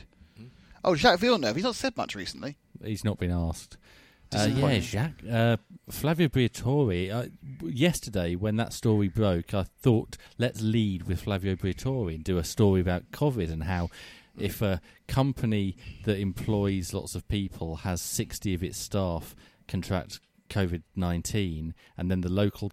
Oh, 0.84 0.96
Jacques 0.96 1.20
Villeneuve. 1.20 1.56
He's 1.56 1.64
not 1.64 1.76
said 1.76 1.96
much 1.96 2.16
recently. 2.16 2.58
He's 2.84 3.04
not 3.04 3.18
been 3.18 3.32
asked. 3.32 3.78
Uh, 4.34 4.38
yeah, 4.38 4.46
Disappointing. 4.48 4.82
Jacques. 4.82 5.24
Uh, 5.30 5.58
Flavio 5.90 6.28
Briatore. 6.28 7.12
Uh, 7.12 7.28
yesterday, 7.66 8.36
when 8.36 8.56
that 8.58 8.74
story 8.74 9.08
broke, 9.08 9.54
I 9.54 9.64
thought 9.64 10.18
let's 10.38 10.62
lead 10.62 11.04
with 11.04 11.22
Flavio 11.22 11.56
Briatore 11.56 12.14
and 12.14 12.24
do 12.24 12.38
a 12.38 12.44
story 12.44 12.82
about 12.82 13.12
COVID 13.12 13.52
and 13.52 13.64
how 13.64 13.90
if 14.38 14.62
a 14.62 14.82
company 15.08 15.78
that 16.06 16.18
employs 16.18 16.94
lots 16.94 17.14
of 17.14 17.28
people 17.28 17.78
has 17.78 18.02
60 18.02 18.56
of 18.56 18.64
its 18.64 18.80
staff 18.80 19.36
contract 19.68 20.20
COVID 20.50 20.82
19 20.96 21.76
and 21.98 22.12
then 22.12 22.22
the 22.22 22.30
local 22.30 22.72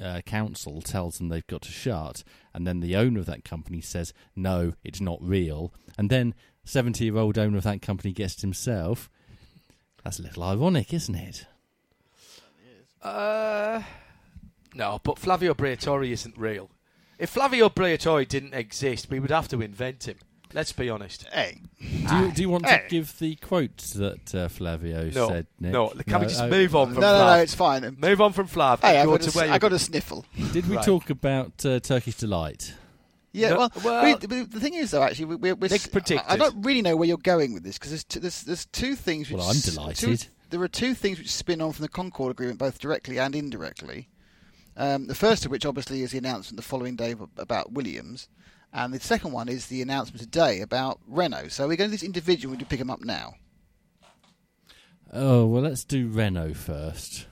uh, 0.00 0.20
council 0.24 0.80
tells 0.80 1.18
them 1.18 1.28
they've 1.28 1.46
got 1.46 1.62
to 1.62 1.70
shut, 1.70 2.24
and 2.54 2.66
then 2.66 2.80
the 2.80 2.96
owner 2.96 3.20
of 3.20 3.26
that 3.26 3.44
company 3.44 3.80
says, 3.80 4.12
no, 4.34 4.72
it's 4.82 5.00
not 5.00 5.18
real, 5.20 5.74
and 5.98 6.08
then 6.08 6.34
70 6.64 7.04
year 7.04 7.16
old 7.16 7.38
owner 7.38 7.56
of 7.58 7.64
that 7.64 7.82
company 7.82 8.12
gets 8.12 8.34
it 8.34 8.40
himself. 8.42 9.10
That's 10.04 10.18
a 10.18 10.22
little 10.22 10.42
ironic, 10.42 10.92
isn't 10.92 11.14
it? 11.14 11.46
Uh, 13.02 13.82
no, 14.74 15.00
but 15.02 15.18
Flavio 15.18 15.54
Briatore 15.54 16.08
isn't 16.10 16.36
real. 16.36 16.70
If 17.18 17.30
Flavio 17.30 17.68
Briatore 17.68 18.26
didn't 18.26 18.54
exist, 18.54 19.10
we 19.10 19.20
would 19.20 19.30
have 19.30 19.48
to 19.48 19.60
invent 19.60 20.08
him. 20.08 20.16
Let's 20.54 20.72
be 20.72 20.90
honest. 20.90 21.26
Hey, 21.32 21.60
Do 21.80 22.16
you, 22.16 22.30
do 22.32 22.42
you 22.42 22.50
want 22.50 22.66
to 22.66 22.82
give 22.90 23.18
the 23.18 23.36
quotes 23.36 23.94
that 23.94 24.34
uh, 24.34 24.48
Flavio 24.48 25.08
No, 25.08 25.28
said, 25.28 25.46
Nick? 25.58 25.72
no. 25.72 25.88
Can 26.06 26.20
we 26.20 26.26
just 26.26 26.42
oh, 26.42 26.48
move 26.48 26.76
on 26.76 26.88
no, 26.88 26.94
from 26.94 27.00
no, 27.00 27.26
no, 27.26 27.34
it's 27.40 27.54
fine. 27.54 27.96
Move 27.98 28.20
on 28.20 28.32
from 28.34 28.48
Flav 28.48 28.80
Hey, 28.80 28.98
I 29.00 29.06
got, 29.06 29.22
to 29.22 29.30
a, 29.30 29.32
where 29.32 29.50
I 29.50 29.54
you 29.54 29.58
got 29.60 29.72
a 29.72 29.78
sniffle. 29.78 30.26
Did 30.52 30.68
we 30.68 30.76
Right. 30.76 30.84
talk 30.84 31.08
about 31.08 31.64
uh, 31.64 31.80
Turkish 31.80 32.16
Delight? 32.16 32.74
Yeah, 33.32 33.50
No, 33.50 33.56
well, 33.58 33.70
well- 33.84 34.04
we, 34.04 34.14
the, 34.14 34.44
the 34.44 34.60
thing 34.60 34.74
is, 34.74 34.90
though, 34.90 35.02
actually, 35.02 35.24
we, 35.24 35.36
we're, 35.36 35.54
we're 35.54 35.68
predicted. 35.68 36.18
I, 36.26 36.34
I 36.34 36.36
don't 36.36 36.62
really 36.62 36.82
know 36.82 36.96
where 36.96 37.08
you're 37.08 37.16
going 37.16 37.54
with 37.54 37.62
this 37.64 37.78
because 37.78 37.90
there's, 37.90 38.04
two, 38.04 38.20
there's 38.20 38.42
there's 38.42 38.66
two 38.66 38.94
things. 38.94 39.30
Which 39.30 39.38
Well, 39.38 39.48
I'm 39.48 39.58
delighted. 39.60 40.20
two- 40.20 40.28
there 40.50 40.60
are 40.60 40.68
two 40.68 40.92
things 40.94 41.18
which 41.18 41.32
spin 41.32 41.62
on 41.62 41.72
from 41.72 41.82
the 41.82 41.88
Concord 41.88 42.30
Agreement, 42.30 42.58
both 42.58 42.78
directly 42.78 43.18
and 43.18 43.34
indirectly. 43.34 44.08
Um, 44.76 45.06
the 45.06 45.14
first 45.14 45.46
of 45.46 45.50
which, 45.50 45.64
obviously, 45.64 46.02
is 46.02 46.10
the 46.12 46.18
announcement 46.18 46.56
the 46.56 46.62
following 46.62 46.94
day 46.94 47.14
about 47.38 47.72
Williams, 47.72 48.28
and 48.72 48.92
the 48.92 49.00
second 49.00 49.32
one 49.32 49.48
is 49.48 49.66
the 49.66 49.80
announcement 49.80 50.20
today 50.20 50.60
about 50.60 51.00
Renault. 51.06 51.48
So 51.48 51.66
we're 51.68 51.76
going 51.76 51.88
to 51.88 51.94
this 51.94 52.02
individual. 52.02 52.54
We 52.54 52.64
pick 52.64 52.78
them 52.78 52.90
up 52.90 53.00
now. 53.02 53.34
Oh, 55.12 55.46
well, 55.46 55.62
let's 55.62 55.84
do 55.84 56.08
Renault 56.08 56.54
first. 56.54 57.26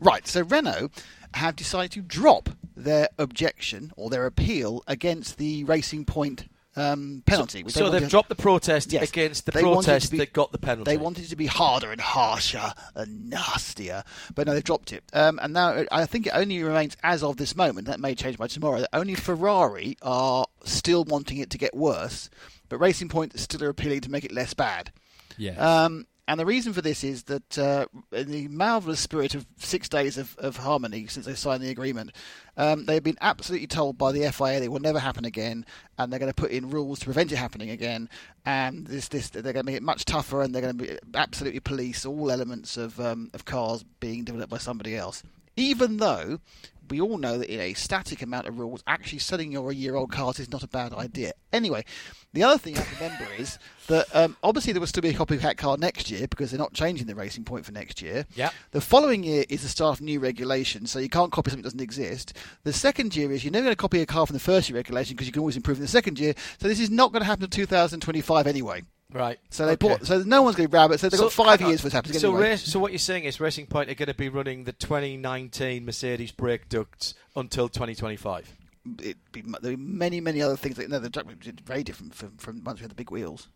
Right, 0.00 0.26
so 0.26 0.42
Renault 0.42 0.90
have 1.34 1.56
decided 1.56 1.90
to 1.92 2.00
drop 2.00 2.48
their 2.76 3.08
objection 3.18 3.92
or 3.96 4.10
their 4.10 4.26
appeal 4.26 4.82
against 4.86 5.38
the 5.38 5.64
Racing 5.64 6.04
Point 6.04 6.48
um, 6.76 7.22
penalty. 7.24 7.62
which 7.62 7.74
they 7.74 7.78
So 7.78 7.84
wanted- 7.86 8.00
they've 8.02 8.10
dropped 8.10 8.28
the 8.28 8.34
protest 8.34 8.92
Yes, 8.92 9.08
against 9.08 9.46
the 9.46 9.52
they 9.52 9.62
wanted 9.62 9.78
it 9.78 9.82
to 9.82 9.86
protest 9.90 10.10
be- 10.10 10.18
that 10.18 10.32
got 10.32 10.50
the 10.50 10.58
penalty. 10.58 10.90
They 10.90 10.96
wanted 10.96 11.24
it 11.24 11.28
to 11.28 11.36
be 11.36 11.46
harder 11.46 11.92
and 11.92 12.00
harsher 12.00 12.72
and 12.96 13.30
nastier, 13.30 14.02
but 14.34 14.48
no, 14.48 14.54
they've 14.54 14.64
dropped 14.64 14.92
it. 14.92 15.04
Um, 15.12 15.38
and 15.40 15.52
now 15.52 15.84
I 15.92 16.04
think 16.06 16.26
it 16.26 16.32
only 16.34 16.60
remains, 16.64 16.96
as 17.04 17.22
of 17.22 17.36
this 17.36 17.54
moment, 17.54 17.86
that 17.86 18.00
may 18.00 18.16
change 18.16 18.38
by 18.38 18.48
tomorrow, 18.48 18.80
that 18.80 18.88
only 18.92 19.14
Ferrari 19.14 19.96
are 20.02 20.46
still 20.64 21.04
wanting 21.04 21.38
it 21.38 21.50
to 21.50 21.58
get 21.58 21.76
worse, 21.76 22.28
but 22.68 22.78
Racing 22.78 23.08
Point 23.08 23.38
still 23.38 23.62
are 23.62 23.68
appealing 23.68 24.00
to 24.00 24.10
make 24.10 24.24
it 24.24 24.32
less 24.32 24.52
bad. 24.52 24.90
Yes. 25.38 25.56
Um, 25.60 26.06
and 26.26 26.40
the 26.40 26.46
reason 26.46 26.72
for 26.72 26.80
this 26.80 27.04
is 27.04 27.24
that 27.24 27.58
uh, 27.58 27.86
in 28.12 28.30
the 28.30 28.48
marvellous 28.48 29.00
spirit 29.00 29.34
of 29.34 29.46
six 29.58 29.88
days 29.88 30.16
of, 30.16 30.34
of 30.38 30.56
harmony 30.56 31.06
since 31.06 31.26
they 31.26 31.34
signed 31.34 31.62
the 31.62 31.70
agreement, 31.70 32.12
um, 32.56 32.86
they've 32.86 33.02
been 33.02 33.18
absolutely 33.20 33.66
told 33.66 33.98
by 33.98 34.10
the 34.10 34.32
FIA 34.32 34.62
it 34.62 34.72
will 34.72 34.80
never 34.80 34.98
happen 34.98 35.26
again, 35.26 35.66
and 35.98 36.10
they're 36.10 36.18
going 36.18 36.32
to 36.32 36.34
put 36.34 36.50
in 36.50 36.70
rules 36.70 36.98
to 37.00 37.04
prevent 37.04 37.30
it 37.30 37.36
happening 37.36 37.68
again. 37.68 38.08
And 38.46 38.86
this, 38.86 39.08
this, 39.08 39.28
they're 39.28 39.42
going 39.42 39.56
to 39.56 39.64
make 39.64 39.76
it 39.76 39.82
much 39.82 40.06
tougher, 40.06 40.40
and 40.40 40.54
they're 40.54 40.62
going 40.62 40.78
to 40.78 40.84
be 40.84 40.98
absolutely 41.14 41.60
police 41.60 42.06
all 42.06 42.30
elements 42.30 42.78
of 42.78 42.98
um, 43.00 43.30
of 43.34 43.44
cars 43.44 43.84
being 44.00 44.24
developed 44.24 44.50
by 44.50 44.58
somebody 44.58 44.96
else. 44.96 45.22
Even 45.56 45.98
though 45.98 46.40
we 46.88 47.00
all 47.00 47.18
know 47.18 47.38
that 47.38 47.52
in 47.52 47.60
a 47.60 47.74
static 47.74 48.22
amount 48.22 48.46
of 48.46 48.58
rules, 48.58 48.82
actually 48.86 49.18
selling 49.18 49.52
your 49.52 49.72
year-old 49.72 50.12
cars 50.12 50.38
is 50.38 50.50
not 50.50 50.62
a 50.62 50.68
bad 50.68 50.92
idea. 50.92 51.32
Anyway, 51.52 51.84
the 52.32 52.42
other 52.42 52.58
thing 52.58 52.74
you 52.74 52.80
have 52.80 52.98
to 52.98 53.04
remember 53.04 53.26
is 53.38 53.58
that 53.86 54.06
um, 54.14 54.36
obviously 54.42 54.72
there 54.72 54.80
will 54.80 54.86
still 54.86 55.02
be 55.02 55.10
a 55.10 55.14
copycat 55.14 55.56
car 55.56 55.76
next 55.76 56.10
year 56.10 56.26
because 56.26 56.50
they're 56.50 56.58
not 56.58 56.72
changing 56.72 57.06
the 57.06 57.14
racing 57.14 57.44
point 57.44 57.64
for 57.64 57.72
next 57.72 58.02
year. 58.02 58.26
Yeah. 58.34 58.50
The 58.72 58.80
following 58.80 59.22
year 59.22 59.44
is 59.48 59.62
the 59.62 59.68
start 59.68 59.98
of 59.98 60.02
new 60.02 60.20
regulations, 60.20 60.90
so 60.90 60.98
you 60.98 61.08
can't 61.08 61.32
copy 61.32 61.50
something 61.50 61.62
that 61.62 61.68
doesn't 61.68 61.80
exist. 61.80 62.36
The 62.64 62.72
second 62.72 63.14
year 63.14 63.30
is 63.32 63.44
you're 63.44 63.52
never 63.52 63.64
going 63.64 63.72
to 63.72 63.76
copy 63.76 64.00
a 64.00 64.06
car 64.06 64.26
from 64.26 64.34
the 64.34 64.40
first 64.40 64.68
year 64.68 64.76
regulation 64.76 65.14
because 65.14 65.26
you 65.26 65.32
can 65.32 65.40
always 65.40 65.56
improve 65.56 65.78
in 65.78 65.82
the 65.82 65.88
second 65.88 66.18
year. 66.18 66.34
So 66.60 66.68
this 66.68 66.80
is 66.80 66.90
not 66.90 67.12
going 67.12 67.20
to 67.20 67.26
happen 67.26 67.44
in 67.44 67.50
2025 67.50 68.46
anyway. 68.46 68.82
Right. 69.14 69.38
So 69.48 69.64
they 69.64 69.72
Okay. 69.74 69.88
bought. 69.88 70.04
So 70.06 70.22
no 70.24 70.42
one's 70.42 70.56
going 70.56 70.66
to 70.66 70.70
grab 70.70 70.90
it. 70.90 70.98
So 70.98 71.08
they've 71.08 71.20
got 71.20 71.32
five 71.32 71.60
years 71.60 71.80
for 71.80 71.86
this 71.86 71.92
happening 71.92 72.18
So, 72.18 72.34
anyway. 72.34 72.56
so 72.56 72.80
what 72.80 72.90
you're 72.90 72.98
saying 72.98 73.24
is 73.24 73.38
Racing 73.38 73.66
Point 73.66 73.88
are 73.88 73.94
going 73.94 74.08
to 74.08 74.14
be 74.14 74.28
running 74.28 74.64
the 74.64 74.72
2019 74.72 75.86
Mercedes 75.86 76.32
brake 76.32 76.68
ducts 76.68 77.14
until 77.36 77.68
2025. 77.68 78.52
It'd 79.00 79.16
be, 79.32 79.42
there'd 79.42 79.62
be 79.62 79.76
many, 79.76 80.20
many 80.20 80.42
other 80.42 80.56
things. 80.56 80.76
That, 80.76 80.90
no, 80.90 80.98
the 80.98 81.08
track 81.10 81.26
was 81.26 81.36
very 81.64 81.84
different 81.84 82.12
from, 82.14 82.36
from 82.38 82.64
once 82.64 82.80
we 82.80 82.82
had 82.82 82.90
the 82.90 82.96
big 82.96 83.12
wheels. 83.12 83.48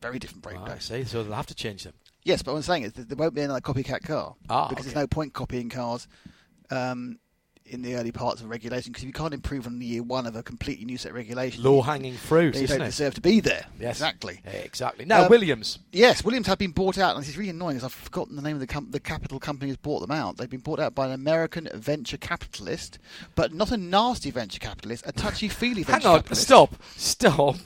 Very 0.00 0.20
different 0.20 0.42
brake 0.42 0.64
ducts. 0.64 0.90
I 0.92 0.98
see. 0.98 1.04
So 1.04 1.24
they'll 1.24 1.32
have 1.34 1.46
to 1.48 1.54
change 1.56 1.82
them. 1.82 1.94
Yes, 2.22 2.42
but 2.42 2.52
what 2.52 2.58
I'm 2.58 2.62
saying 2.62 2.84
is 2.84 2.92
there 2.92 3.16
won't 3.16 3.34
be 3.34 3.40
another 3.42 3.60
copycat 3.60 4.04
car 4.04 4.36
Ah, 4.48 4.68
because 4.68 4.84
okay. 4.86 4.92
there's 4.92 5.02
no 5.02 5.06
point 5.08 5.32
copying 5.34 5.68
cars 5.70 6.06
um, 6.70 7.18
in 7.66 7.80
the 7.80 7.94
early 7.96 8.12
parts 8.12 8.42
of 8.42 8.50
regulation 8.50 8.92
because 8.92 9.02
if 9.02 9.06
you 9.06 9.12
can't 9.12 9.32
improve 9.32 9.66
on 9.66 9.78
the 9.78 9.86
year 9.86 10.02
one 10.02 10.26
of 10.26 10.36
a 10.36 10.42
completely 10.42 10.84
new 10.84 10.98
set 10.98 11.10
of 11.10 11.16
regulations, 11.16 11.64
Low 11.64 11.80
hanging 11.80 12.14
fruit, 12.14 12.52
they 12.54 12.66
don't 12.66 12.82
it? 12.82 12.84
deserve 12.86 13.14
to 13.14 13.22
be 13.22 13.40
there. 13.40 13.64
Yes. 13.80 13.96
Exactly. 13.96 14.40
Yeah, 14.44 14.50
exactly. 14.52 15.06
Now, 15.06 15.22
Um, 15.24 15.30
Williams. 15.30 15.78
Yes, 15.90 16.22
Williams 16.22 16.46
have 16.46 16.58
been 16.58 16.72
bought 16.72 16.98
out, 16.98 17.14
and 17.16 17.22
this 17.24 17.30
is 17.30 17.38
really 17.38 17.50
annoying 17.50 17.76
because 17.76 17.84
I've 17.84 17.92
forgotten 17.94 18.36
the 18.36 18.42
name 18.42 18.56
of 18.56 18.60
the 18.60 18.66
com- 18.66 18.90
the 18.90 19.00
capital 19.00 19.40
company 19.40 19.70
who's 19.70 19.78
bought 19.78 20.00
them 20.00 20.10
out. 20.10 20.36
They've 20.36 20.48
been 20.50 20.60
bought 20.60 20.78
out 20.78 20.94
by 20.94 21.06
an 21.06 21.12
American 21.12 21.68
venture 21.72 22.18
capitalist, 22.18 22.98
but 23.34 23.54
not 23.54 23.70
a 23.72 23.78
nasty 23.78 24.30
venture 24.30 24.58
capitalist, 24.60 25.04
a 25.06 25.12
touchy 25.12 25.48
feely 25.48 25.82
venture 25.84 26.06
Hang 26.08 26.12
on. 26.16 26.18
capitalist. 26.18 26.42
Stop. 26.42 26.74
Stop. 26.96 27.56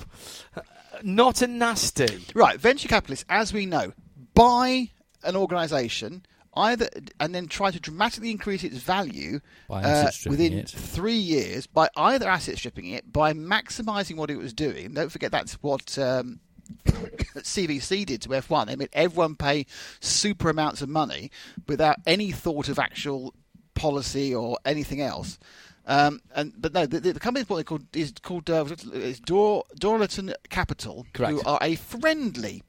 Not 1.02 1.42
a 1.42 1.46
nasty. 1.48 2.24
Right, 2.34 2.58
venture 2.58 2.88
capitalists, 2.88 3.24
as 3.28 3.52
we 3.52 3.66
know, 3.66 3.92
buy 4.34 4.90
an 5.24 5.34
organisation 5.36 6.24
either 6.58 6.88
and 7.20 7.34
then 7.34 7.46
try 7.46 7.70
to 7.70 7.80
dramatically 7.80 8.30
increase 8.30 8.64
its 8.64 8.76
value 8.78 9.40
By 9.68 9.82
uh, 9.82 10.10
within 10.26 10.52
it. 10.52 10.68
three 10.68 11.16
years 11.16 11.66
by 11.66 11.88
either 11.96 12.28
asset 12.28 12.58
stripping 12.58 12.86
it, 12.86 13.12
by 13.12 13.32
maximising 13.32 14.16
what 14.16 14.30
it 14.30 14.36
was 14.36 14.52
doing. 14.52 14.92
Don't 14.94 15.10
forget 15.10 15.30
that's 15.30 15.54
what 15.62 15.98
um, 15.98 16.40
CVC 16.86 18.04
did 18.06 18.22
to 18.22 18.28
F1. 18.30 18.66
They 18.66 18.76
made 18.76 18.90
everyone 18.92 19.36
pay 19.36 19.66
super 20.00 20.50
amounts 20.50 20.82
of 20.82 20.88
money 20.88 21.30
without 21.66 21.96
any 22.06 22.30
thought 22.32 22.68
of 22.68 22.78
actual 22.78 23.34
policy 23.74 24.34
or 24.34 24.58
anything 24.64 25.00
else. 25.00 25.38
Um, 25.86 26.20
and 26.34 26.52
but 26.58 26.74
no, 26.74 26.84
the, 26.84 27.00
the 27.00 27.18
company 27.18 27.46
is 27.48 27.64
called 27.64 27.86
is 27.96 28.12
called 28.22 28.50
uh, 28.50 28.66
is 28.92 29.20
Dor, 29.20 29.64
Dorilton 29.80 30.34
Capital, 30.50 31.06
who 31.30 31.42
are 31.46 31.58
a 31.62 31.76
friendly 31.76 32.62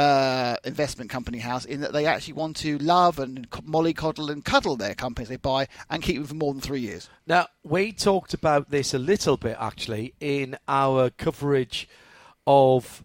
uh, 0.00 0.56
investment 0.64 1.10
company 1.10 1.36
house 1.36 1.66
in 1.66 1.82
that 1.82 1.92
they 1.92 2.06
actually 2.06 2.32
want 2.32 2.56
to 2.56 2.78
love 2.78 3.18
and 3.18 3.50
mollycoddle 3.50 4.30
and 4.30 4.42
cuddle 4.46 4.74
their 4.74 4.94
companies 4.94 5.28
they 5.28 5.36
buy 5.36 5.68
and 5.90 6.02
keep 6.02 6.16
them 6.16 6.24
for 6.24 6.34
more 6.34 6.54
than 6.54 6.62
three 6.62 6.80
years. 6.80 7.10
Now, 7.26 7.48
we 7.62 7.92
talked 7.92 8.32
about 8.32 8.70
this 8.70 8.94
a 8.94 8.98
little 8.98 9.36
bit 9.36 9.58
actually 9.60 10.14
in 10.18 10.56
our 10.66 11.10
coverage 11.10 11.86
of 12.46 13.04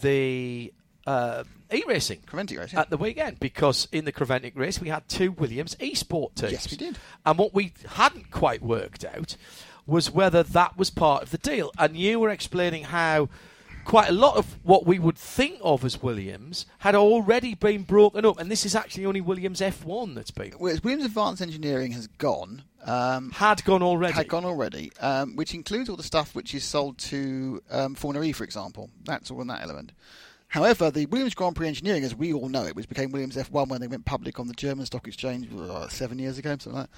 the 0.00 0.72
uh, 1.04 1.42
e-racing 1.74 2.22
Creventic 2.28 2.60
race, 2.60 2.72
yeah. 2.72 2.80
at 2.82 2.90
the 2.90 2.96
weekend 2.96 3.40
because 3.40 3.88
in 3.90 4.04
the 4.04 4.12
Creventic 4.12 4.56
race 4.56 4.80
we 4.80 4.88
had 4.88 5.08
two 5.08 5.32
Williams 5.32 5.76
e-sport 5.80 6.36
teams. 6.36 6.52
Yes, 6.52 6.70
we 6.70 6.76
did. 6.76 6.96
And 7.24 7.38
what 7.38 7.54
we 7.54 7.72
hadn't 7.88 8.30
quite 8.30 8.62
worked 8.62 9.04
out 9.04 9.36
was 9.84 10.12
whether 10.12 10.44
that 10.44 10.78
was 10.78 10.90
part 10.90 11.24
of 11.24 11.32
the 11.32 11.38
deal. 11.38 11.72
And 11.76 11.96
you 11.96 12.20
were 12.20 12.30
explaining 12.30 12.84
how 12.84 13.30
quite 13.86 14.08
a 14.08 14.12
lot 14.12 14.36
of 14.36 14.58
what 14.64 14.84
we 14.84 14.98
would 14.98 15.16
think 15.16 15.58
of 15.62 15.84
as 15.84 16.02
Williams 16.02 16.66
had 16.78 16.94
already 16.94 17.54
been 17.54 17.84
broken 17.84 18.26
up, 18.26 18.38
and 18.38 18.50
this 18.50 18.66
is 18.66 18.74
actually 18.74 19.06
only 19.06 19.20
Williams 19.20 19.60
F1 19.60 20.14
that's 20.14 20.32
been 20.32 20.52
Whereas 20.58 20.82
Williams 20.82 21.04
Advanced 21.04 21.40
Engineering 21.40 21.92
has 21.92 22.08
gone. 22.08 22.64
Um, 22.84 23.30
had 23.30 23.64
gone 23.64 23.82
already. 23.82 24.14
had 24.14 24.28
gone 24.28 24.44
already, 24.44 24.92
um, 25.00 25.34
which 25.34 25.54
includes 25.54 25.88
all 25.88 25.96
the 25.96 26.02
stuff 26.02 26.34
which 26.34 26.54
is 26.54 26.62
sold 26.64 26.98
to 26.98 27.62
um, 27.70 27.96
E, 28.22 28.32
for 28.32 28.44
example. 28.44 28.90
That's 29.04 29.30
all 29.30 29.40
in 29.40 29.48
that 29.48 29.62
element. 29.62 29.92
However, 30.56 30.90
the 30.90 31.04
Williams 31.04 31.34
Grand 31.34 31.54
Prix 31.54 31.68
Engineering, 31.68 32.02
as 32.02 32.14
we 32.14 32.32
all 32.32 32.48
know 32.48 32.64
it, 32.64 32.74
which 32.74 32.88
became 32.88 33.12
Williams 33.12 33.36
F1 33.36 33.68
when 33.68 33.82
they 33.82 33.88
went 33.88 34.06
public 34.06 34.40
on 34.40 34.48
the 34.48 34.54
German 34.54 34.86
Stock 34.86 35.06
Exchange 35.06 35.50
uh, 35.54 35.86
seven 35.88 36.18
years 36.18 36.38
ago, 36.38 36.48
something 36.52 36.72
like 36.72 36.88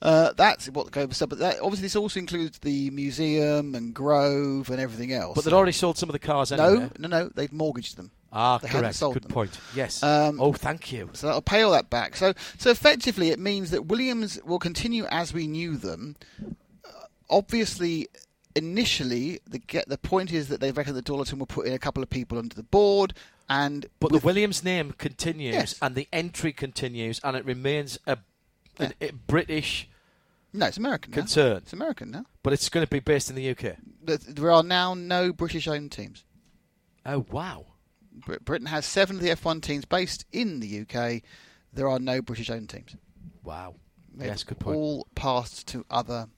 that. 0.00 0.06
Uh, 0.06 0.32
that's 0.36 0.68
what 0.70 0.92
goes. 0.92 1.16
So, 1.16 1.26
but 1.26 1.40
that, 1.40 1.56
obviously, 1.60 1.82
this 1.86 1.96
also 1.96 2.20
includes 2.20 2.60
the 2.60 2.90
museum 2.90 3.74
and 3.74 3.92
Grove 3.92 4.70
and 4.70 4.80
everything 4.80 5.12
else. 5.12 5.34
But 5.34 5.44
they'd 5.44 5.52
already 5.52 5.72
sold 5.72 5.98
some 5.98 6.08
of 6.08 6.12
the 6.12 6.20
cars 6.20 6.52
no, 6.52 6.64
anyway. 6.64 6.90
no, 7.00 7.08
no, 7.08 7.28
they've 7.34 7.52
mortgaged 7.52 7.96
them. 7.96 8.12
Ah, 8.32 8.58
They 8.58 8.68
correct. 8.68 9.00
Good 9.00 9.24
them. 9.24 9.32
point. 9.32 9.58
Yes. 9.74 10.00
Um, 10.00 10.40
oh, 10.40 10.52
thank 10.52 10.92
you. 10.92 11.10
So 11.14 11.26
that'll 11.26 11.42
pay 11.42 11.62
all 11.62 11.72
that 11.72 11.90
back. 11.90 12.14
So, 12.14 12.34
so 12.56 12.70
effectively, 12.70 13.30
it 13.30 13.40
means 13.40 13.72
that 13.72 13.86
Williams 13.86 14.40
will 14.44 14.60
continue 14.60 15.06
as 15.06 15.32
we 15.32 15.48
knew 15.48 15.76
them. 15.76 16.14
Uh, 16.84 16.90
obviously, 17.28 18.06
initially, 18.58 19.40
the 19.48 19.58
get 19.58 19.88
the 19.88 19.96
point 19.98 20.32
is 20.32 20.48
that 20.48 20.60
they 20.60 20.70
reckon 20.72 20.94
that 20.94 21.04
Dorilton 21.04 21.38
will 21.38 21.46
put 21.46 21.66
in 21.66 21.72
a 21.72 21.78
couple 21.78 22.02
of 22.02 22.10
people 22.10 22.38
under 22.38 22.54
the 22.54 22.62
board, 22.62 23.14
and 23.48 23.86
But 24.00 24.12
with- 24.12 24.22
the 24.22 24.26
Williams 24.26 24.62
name 24.62 24.92
continues, 24.92 25.54
Yes. 25.54 25.74
and 25.80 25.94
the 25.94 26.06
entry 26.12 26.52
continues, 26.52 27.20
and 27.24 27.36
it 27.36 27.44
remains 27.44 27.98
a, 28.06 28.18
Yeah. 28.78 28.90
a 29.00 29.12
British, 29.12 29.88
no, 30.52 30.66
it's 30.66 30.76
American. 30.76 31.10
Now. 31.12 31.16
concern. 31.16 31.56
It's 31.58 31.72
American 31.72 32.10
now. 32.10 32.26
but 32.42 32.52
it's 32.52 32.68
going 32.68 32.84
to 32.86 32.90
be 32.90 33.00
based 33.00 33.28
in 33.30 33.36
the 33.36 33.48
UK. 33.50 33.76
There- 34.02 34.16
There 34.18 34.50
are 34.50 34.62
now 34.62 34.94
no 34.94 35.32
British-owned 35.32 35.92
teams. 35.92 36.24
Oh 37.06 37.26
wow! 37.30 37.66
Britain 38.44 38.66
has 38.66 38.84
seven 38.84 39.16
of 39.16 39.22
the 39.22 39.30
F1 39.30 39.60
teams 39.62 39.84
based 39.84 40.24
in 40.32 40.60
the 40.60 40.80
UK. 40.80 41.22
There 41.72 41.88
are 41.88 41.98
no 41.98 42.20
British-owned 42.20 42.68
teams. 42.68 42.96
Wow. 43.42 43.76
They've 44.14 44.26
yes, 44.28 44.42
good 44.42 44.58
point. 44.58 44.76
All 44.76 45.06
passed 45.14 45.66
to 45.68 45.84
other. 45.90 46.28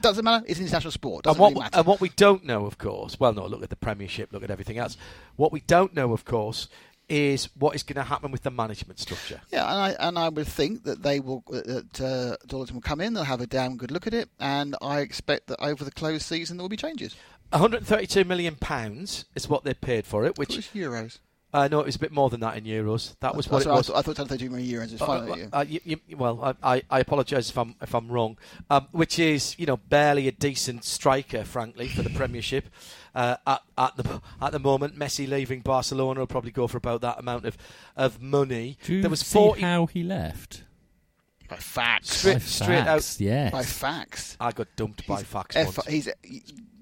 Doesn't 0.00 0.24
matter. 0.24 0.44
It's 0.48 0.60
international 0.60 0.92
sport. 0.92 1.26
And 1.26 1.36
Doesn't 1.36 1.40
what, 1.40 1.48
really 1.50 1.60
matter. 1.60 1.78
and 1.78 1.86
what 1.86 2.00
we 2.00 2.08
don't 2.10 2.44
know, 2.44 2.66
of 2.66 2.78
course, 2.78 3.18
well, 3.18 3.32
no, 3.32 3.46
look 3.46 3.62
at 3.62 3.70
the 3.70 3.76
Premiership, 3.76 4.32
look 4.32 4.42
at 4.42 4.50
everything 4.50 4.78
else. 4.78 4.96
What 5.36 5.52
we 5.52 5.60
don't 5.60 5.94
know, 5.94 6.12
of 6.12 6.24
course, 6.24 6.68
is 7.08 7.48
what 7.58 7.74
is 7.74 7.82
going 7.82 7.96
to 7.96 8.04
happen 8.04 8.30
with 8.30 8.42
the 8.42 8.50
management 8.50 9.00
structure. 9.00 9.40
Yeah, 9.50 9.68
and 9.70 9.80
I 9.80 10.06
and 10.08 10.18
I 10.18 10.28
would 10.28 10.46
think 10.46 10.84
that 10.84 11.02
they 11.02 11.18
will 11.18 11.42
that 11.48 12.00
uh, 12.00 12.56
will 12.56 12.80
come 12.80 13.00
in. 13.00 13.14
They'll 13.14 13.24
have 13.24 13.40
a 13.40 13.46
damn 13.46 13.76
good 13.76 13.90
look 13.90 14.06
at 14.06 14.14
it, 14.14 14.28
and 14.38 14.76
I 14.80 15.00
expect 15.00 15.48
that 15.48 15.60
over 15.60 15.84
the 15.84 15.90
closed 15.90 16.22
season 16.22 16.56
there 16.56 16.62
will 16.62 16.68
be 16.68 16.76
changes. 16.76 17.16
132 17.50 18.24
million 18.24 18.54
pounds 18.54 19.24
is 19.34 19.48
what 19.48 19.64
they 19.64 19.74
paid 19.74 20.06
for 20.06 20.24
it, 20.24 20.38
Which 20.38 20.50
which 20.50 20.58
is 20.58 20.66
euros. 20.72 21.18
Uh, 21.52 21.68
no, 21.68 21.80
it 21.80 21.86
was 21.86 21.96
a 21.96 21.98
bit 21.98 22.12
more 22.12 22.30
than 22.30 22.40
that 22.40 22.56
in 22.56 22.64
euros. 22.64 23.16
That 23.20 23.34
was 23.34 23.48
what 23.48 23.64
That's 23.64 23.66
it 23.66 23.70
was. 23.70 23.90
I 23.90 23.92
thought. 23.94 23.98
I 23.98 24.02
thought 24.02 24.18
132 24.40 24.50
million 24.50 24.80
euros. 24.80 24.92
It's 24.92 25.02
Uh, 25.02 25.06
fine. 25.06 25.30
uh, 25.30 25.34
yeah. 25.36 25.46
uh, 25.52 25.64
you, 25.68 25.80
you, 26.08 26.16
well, 26.16 26.56
I, 26.62 26.74
I, 26.76 26.82
I 26.90 27.00
apologise 27.00 27.50
if 27.50 27.58
I'm 27.58 27.74
if 27.82 27.94
I'm 27.94 28.08
wrong. 28.08 28.38
Um, 28.70 28.88
which 28.92 29.18
is 29.18 29.58
you 29.58 29.66
know 29.66 29.76
barely 29.76 30.28
a 30.28 30.32
decent 30.32 30.84
striker, 30.84 31.44
frankly, 31.44 31.88
for 31.88 32.02
the 32.02 32.10
Premiership. 32.10 32.68
Uh, 33.14 33.36
at, 33.46 33.62
at 33.76 33.96
the 33.96 34.20
at 34.40 34.52
the 34.52 34.60
moment, 34.60 34.96
Messi 34.98 35.28
leaving 35.28 35.60
Barcelona 35.60 36.20
will 36.20 36.26
probably 36.28 36.52
go 36.52 36.68
for 36.68 36.76
about 36.78 37.00
that 37.00 37.18
amount 37.18 37.44
of 37.46 37.56
of 37.96 38.22
money. 38.22 38.78
Do 38.84 39.00
there 39.00 39.10
was 39.10 39.20
see 39.20 39.38
40 39.38 39.60
how 39.62 39.86
he 39.86 40.02
left? 40.02 40.62
by 41.48 41.56
facts. 41.56 42.18
Straight- 42.18 42.34
By 42.34 42.38
straight 42.38 42.84
facts, 42.84 43.20
Yes. 43.20 43.50
By 43.50 43.62
facts. 43.64 44.36
I 44.38 44.52
got 44.52 44.68
dumped 44.76 45.04
by 45.08 45.24
fax 45.24 45.56
F- 45.56 45.78
once. 45.78 45.88
he's 45.88 46.08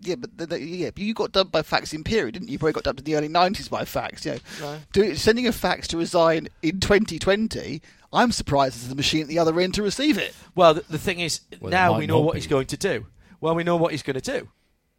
yeah, 0.09 0.15
but 0.17 0.37
the, 0.37 0.47
the, 0.47 0.61
yeah, 0.61 0.91
but 0.91 0.99
you 0.99 1.15
got 1.15 1.33
dumped 1.33 1.53
by 1.53 1.63
fax 1.63 1.93
in 1.93 2.03
period, 2.05 2.33
didn't 2.33 2.49
you? 2.49 2.53
You 2.53 2.59
probably 2.59 2.73
got 2.73 2.85
dumped 2.85 3.01
in 3.01 3.05
the 3.05 3.17
early 3.17 3.29
90s 3.29 3.69
by 3.71 3.85
fax. 3.85 4.25
You 4.25 4.33
know, 4.33 4.39
Right. 4.63 4.81
Do, 4.93 5.15
sending 5.15 5.47
a 5.47 5.53
fax 5.53 5.87
to 5.89 5.97
resign 5.97 6.49
in 6.63 6.81
2020. 6.81 7.81
I'm 8.13 8.33
surprised 8.33 8.83
there's 8.83 8.93
a 8.93 8.97
machine 8.97 9.23
at 9.23 9.29
the 9.29 9.39
other 9.39 9.59
end 9.61 9.75
to 9.75 9.83
receive 9.83 10.17
it. 10.19 10.35
Well, 10.55 10.75
the, 10.75 10.85
the 10.89 10.99
thing 10.99 11.21
is, 11.21 11.41
Well, 11.61 11.71
now 11.71 11.99
we 11.99 12.07
know 12.07 12.21
what 12.21 12.33
be. 12.35 12.39
he's 12.41 12.47
going 12.47 12.67
to 12.69 12.77
do. 12.77 13.07
Well, 13.41 13.55
we 13.55 13.65
know 13.65 13.77
what 13.77 13.93
he's 13.93 14.03
going 14.03 14.19
to 14.19 14.39
do. 14.39 14.49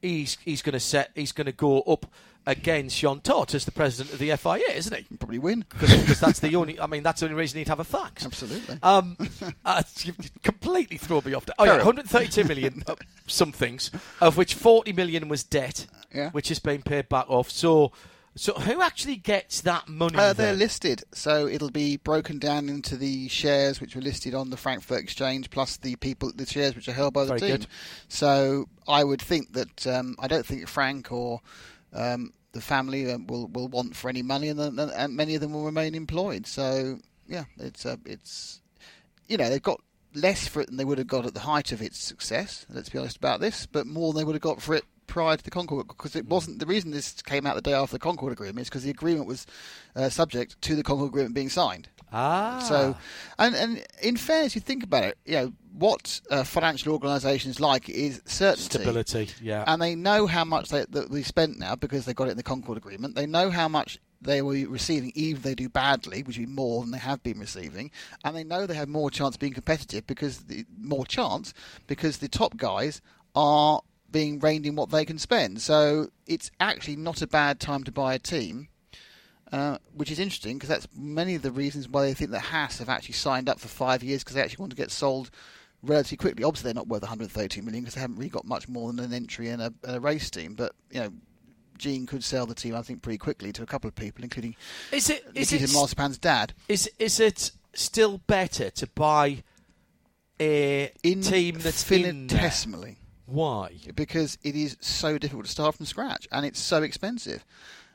He's 0.01 0.37
he's 0.45 0.61
going 0.61 0.73
to 0.73 0.79
set. 0.79 1.11
He's 1.15 1.31
going 1.33 1.47
to 1.47 1.51
go 1.51 1.81
up 1.81 2.05
against 2.49 2.97
Jean 2.97 3.21
Todt 3.21 3.53
as 3.53 3.65
the 3.65 3.71
president 3.71 4.11
of 4.11 4.19
the 4.19 4.35
FIA, 4.35 4.75
isn't 4.75 4.95
he? 4.95 5.17
Probably 5.17 5.37
win. 5.39 5.63
Because 5.69 6.19
that's 6.19 6.39
the 6.39 6.55
only. 6.55 6.79
I 6.79 6.87
mean, 6.87 7.03
that's 7.03 7.19
the 7.19 7.27
only 7.27 7.37
reason 7.37 7.59
he'd 7.59 7.67
have 7.67 7.79
a 7.79 7.83
fax. 7.83 8.25
Absolutely. 8.25 8.79
Um, 8.81 9.15
uh, 9.65 9.83
you 9.99 10.13
completely 10.43 10.97
throw 10.97 11.21
me 11.21 11.33
off. 11.33 11.45
Oh 11.59 11.65
yeah, 11.65 11.77
132 11.77 12.43
million 12.45 12.83
uh, 12.87 12.95
somethings, 13.27 13.91
of 14.19 14.35
which 14.35 14.55
40 14.55 14.93
million 14.93 15.29
was 15.29 15.43
debt, 15.43 15.85
Yeah. 16.13 16.31
which 16.31 16.49
has 16.49 16.57
been 16.59 16.81
paid 16.81 17.07
back 17.07 17.29
off. 17.29 17.51
So, 17.51 17.91
so 18.35 18.53
who 18.53 18.81
actually 18.81 19.17
gets 19.17 19.61
that 19.61 19.87
money? 19.87 20.17
Uh, 20.17 20.33
they're 20.33 20.53
listed, 20.55 21.03
so 21.13 21.45
it'll 21.47 21.69
be 21.71 21.97
broken 21.97 22.39
down 22.39 22.67
into 22.67 22.97
the 22.97 23.27
shares 23.27 23.79
which 23.79 23.95
were 23.95 24.01
listed 24.01 24.33
on 24.33 24.49
the 24.49 24.57
Frankfurt 24.57 25.03
Exchange, 25.03 25.51
plus 25.51 25.77
the 25.77 25.95
people, 25.97 26.31
the 26.33 26.47
shares 26.47 26.75
which 26.75 26.87
are 26.87 26.93
held 26.93 27.13
by 27.13 27.23
the 27.25 27.29
Very 27.29 27.39
team. 27.41 27.49
good. 27.51 27.67
So 28.07 28.67
I 28.87 29.03
would 29.03 29.21
think 29.21 29.53
that 29.53 29.85
um, 29.85 30.15
I 30.17 30.27
don't 30.27 30.45
think 30.45 30.67
Frank 30.67 31.11
or 31.11 31.41
um, 31.93 32.33
the 32.51 32.61
family 32.61 33.05
will 33.17 33.47
will 33.47 33.67
want 33.67 33.95
for 33.95 34.09
any 34.09 34.21
money, 34.21 34.49
and, 34.49 34.59
then- 34.59 34.79
and 34.79 35.15
many 35.15 35.35
of 35.35 35.41
them 35.41 35.53
will 35.53 35.65
remain 35.65 35.95
employed. 35.95 36.47
So 36.47 36.99
yeah, 37.27 37.45
it's 37.57 37.85
uh, 37.85 37.97
it's 38.05 38.61
you 39.27 39.37
know 39.37 39.49
they've 39.49 39.61
got 39.61 39.81
less 40.15 40.47
for 40.47 40.61
it 40.61 40.67
than 40.67 40.77
they 40.77 40.85
would 40.85 40.97
have 40.97 41.07
got 41.07 41.25
at 41.25 41.33
the 41.35 41.41
height 41.41 41.71
of 41.71 41.81
its 41.81 41.99
success. 41.99 42.65
Let's 42.69 42.89
be 42.89 42.97
honest 42.97 43.17
about 43.17 43.39
this, 43.39 43.65
but 43.65 43.85
more 43.85 44.11
than 44.11 44.21
they 44.21 44.25
would 44.25 44.35
have 44.35 44.41
got 44.41 44.61
for 44.61 44.73
it 44.75 44.83
prior 45.05 45.35
to 45.37 45.43
the 45.43 45.49
Concord 45.51 45.87
because 45.87 46.15
it 46.15 46.27
wasn't 46.27 46.59
the 46.59 46.65
reason 46.65 46.91
this 46.91 47.21
came 47.23 47.45
out 47.47 47.55
the 47.55 47.61
day 47.61 47.73
after 47.73 47.93
the 47.95 47.99
Concord 47.99 48.31
agreement 48.31 48.59
is 48.59 48.69
because 48.69 48.83
the 48.83 48.89
agreement 48.91 49.27
was 49.27 49.45
uh, 49.95 50.09
subject 50.09 50.59
to 50.61 50.75
the 50.75 50.83
Concord 50.83 51.09
agreement 51.09 51.33
being 51.35 51.49
signed. 51.49 51.89
Ah. 52.11 52.59
So, 52.67 52.97
and 53.37 53.55
and 53.55 53.85
in 54.01 54.17
fairness, 54.17 54.55
you 54.55 54.61
think 54.61 54.83
about 54.83 55.03
it, 55.03 55.17
you 55.25 55.33
know 55.33 55.53
what 55.73 56.19
uh, 56.29 56.43
financial 56.43 56.93
organisations 56.93 57.59
like 57.59 57.89
is 57.89 58.21
certainty, 58.25 58.79
stability. 58.79 59.29
Yeah. 59.41 59.63
and 59.67 59.81
they 59.81 59.95
know 59.95 60.27
how 60.27 60.43
much 60.43 60.69
they, 60.69 60.85
that 60.89 61.09
we 61.09 61.23
spent 61.23 61.57
now 61.59 61.75
because 61.75 62.05
they 62.05 62.13
got 62.13 62.27
it 62.27 62.31
in 62.31 62.37
the 62.37 62.43
Concord 62.43 62.77
agreement. 62.77 63.15
They 63.15 63.25
know 63.25 63.49
how 63.49 63.67
much 63.67 63.99
they 64.21 64.41
were 64.41 64.55
receiving, 64.67 65.11
even 65.15 65.37
if 65.37 65.43
they 65.43 65.55
do 65.55 65.69
badly, 65.69 66.23
which 66.23 66.37
will 66.37 66.45
be 66.45 66.51
more 66.51 66.81
than 66.81 66.91
they 66.91 66.97
have 66.97 67.23
been 67.23 67.39
receiving, 67.39 67.91
and 68.23 68.35
they 68.35 68.43
know 68.43 68.65
they 68.65 68.73
have 68.75 68.89
more 68.89 69.09
chance 69.09 69.35
of 69.35 69.39
being 69.39 69.53
competitive 69.53 70.05
because 70.07 70.39
the 70.39 70.65
more 70.77 71.05
chance 71.05 71.53
because 71.87 72.17
the 72.17 72.27
top 72.27 72.57
guys 72.57 73.01
are 73.35 73.81
being 74.11 74.39
reined 74.39 74.65
in 74.65 74.75
what 74.75 74.89
they 74.89 75.05
can 75.05 75.19
spend. 75.19 75.61
So 75.61 76.09
it's 76.25 76.51
actually 76.59 76.95
not 76.95 77.21
a 77.21 77.27
bad 77.27 77.59
time 77.59 77.83
to 77.83 77.91
buy 77.91 78.15
a 78.15 78.19
team. 78.19 78.68
Uh, 79.51 79.79
which 79.95 80.11
is 80.11 80.19
interesting 80.19 80.57
because 80.57 80.69
that's 80.69 80.87
many 80.95 81.33
of 81.33 81.41
the 81.41 81.51
reasons 81.51 81.89
why 81.89 82.03
they 82.03 82.13
think 82.13 82.29
that 82.29 82.39
Haas 82.41 82.77
have 82.77 82.87
actually 82.89 83.15
signed 83.15 83.49
up 83.49 83.59
for 83.59 83.67
five 83.67 84.03
years 84.03 84.23
because 84.23 84.35
they 84.35 84.41
actually 84.43 84.61
want 84.61 84.69
to 84.71 84.75
get 84.77 84.91
sold 84.91 85.31
relatively 85.81 86.17
quickly. 86.17 86.43
Obviously, 86.43 86.67
they're 86.67 86.75
not 86.75 86.87
worth 86.87 87.01
132 87.01 87.61
million 87.63 87.83
because 87.83 87.95
they 87.95 88.01
haven't 88.01 88.17
really 88.17 88.29
got 88.29 88.45
much 88.45 88.67
more 88.69 88.91
than 88.91 89.03
an 89.03 89.11
entry 89.13 89.49
in 89.49 89.59
a, 89.59 89.73
a 89.85 89.99
race 89.99 90.29
team. 90.29 90.53
But 90.53 90.73
you 90.91 90.99
know, 90.99 91.09
Gene 91.79 92.05
could 92.05 92.23
sell 92.23 92.45
the 92.45 92.53
team, 92.53 92.75
I 92.75 92.83
think, 92.83 93.01
pretty 93.01 93.17
quickly 93.17 93.51
to 93.53 93.63
a 93.63 93.65
couple 93.65 93.87
of 93.87 93.95
people, 93.95 94.23
including 94.23 94.55
is 94.91 95.09
it 95.09 95.23
is 95.33 95.51
Nikita 95.51 95.71
it 95.71 95.73
Marzipan's 95.75 96.19
dad. 96.19 96.53
is 96.67 96.87
is 96.99 97.19
it 97.19 97.51
still 97.73 98.19
better 98.27 98.69
to 98.69 98.87
buy 98.87 99.41
a 100.39 100.91
In 101.03 101.21
team 101.21 101.57
that's 101.59 101.89
in 101.91 102.05
infinitesimally 102.05 102.97
Why? 103.25 103.71
because 103.95 104.37
it 104.43 104.55
is 104.55 104.77
so 104.79 105.17
difficult 105.17 105.45
to 105.45 105.51
start 105.51 105.75
from 105.75 105.85
scratch 105.85 106.27
and 106.31 106.45
it's 106.45 106.59
so 106.59 106.83
expensive. 106.83 107.45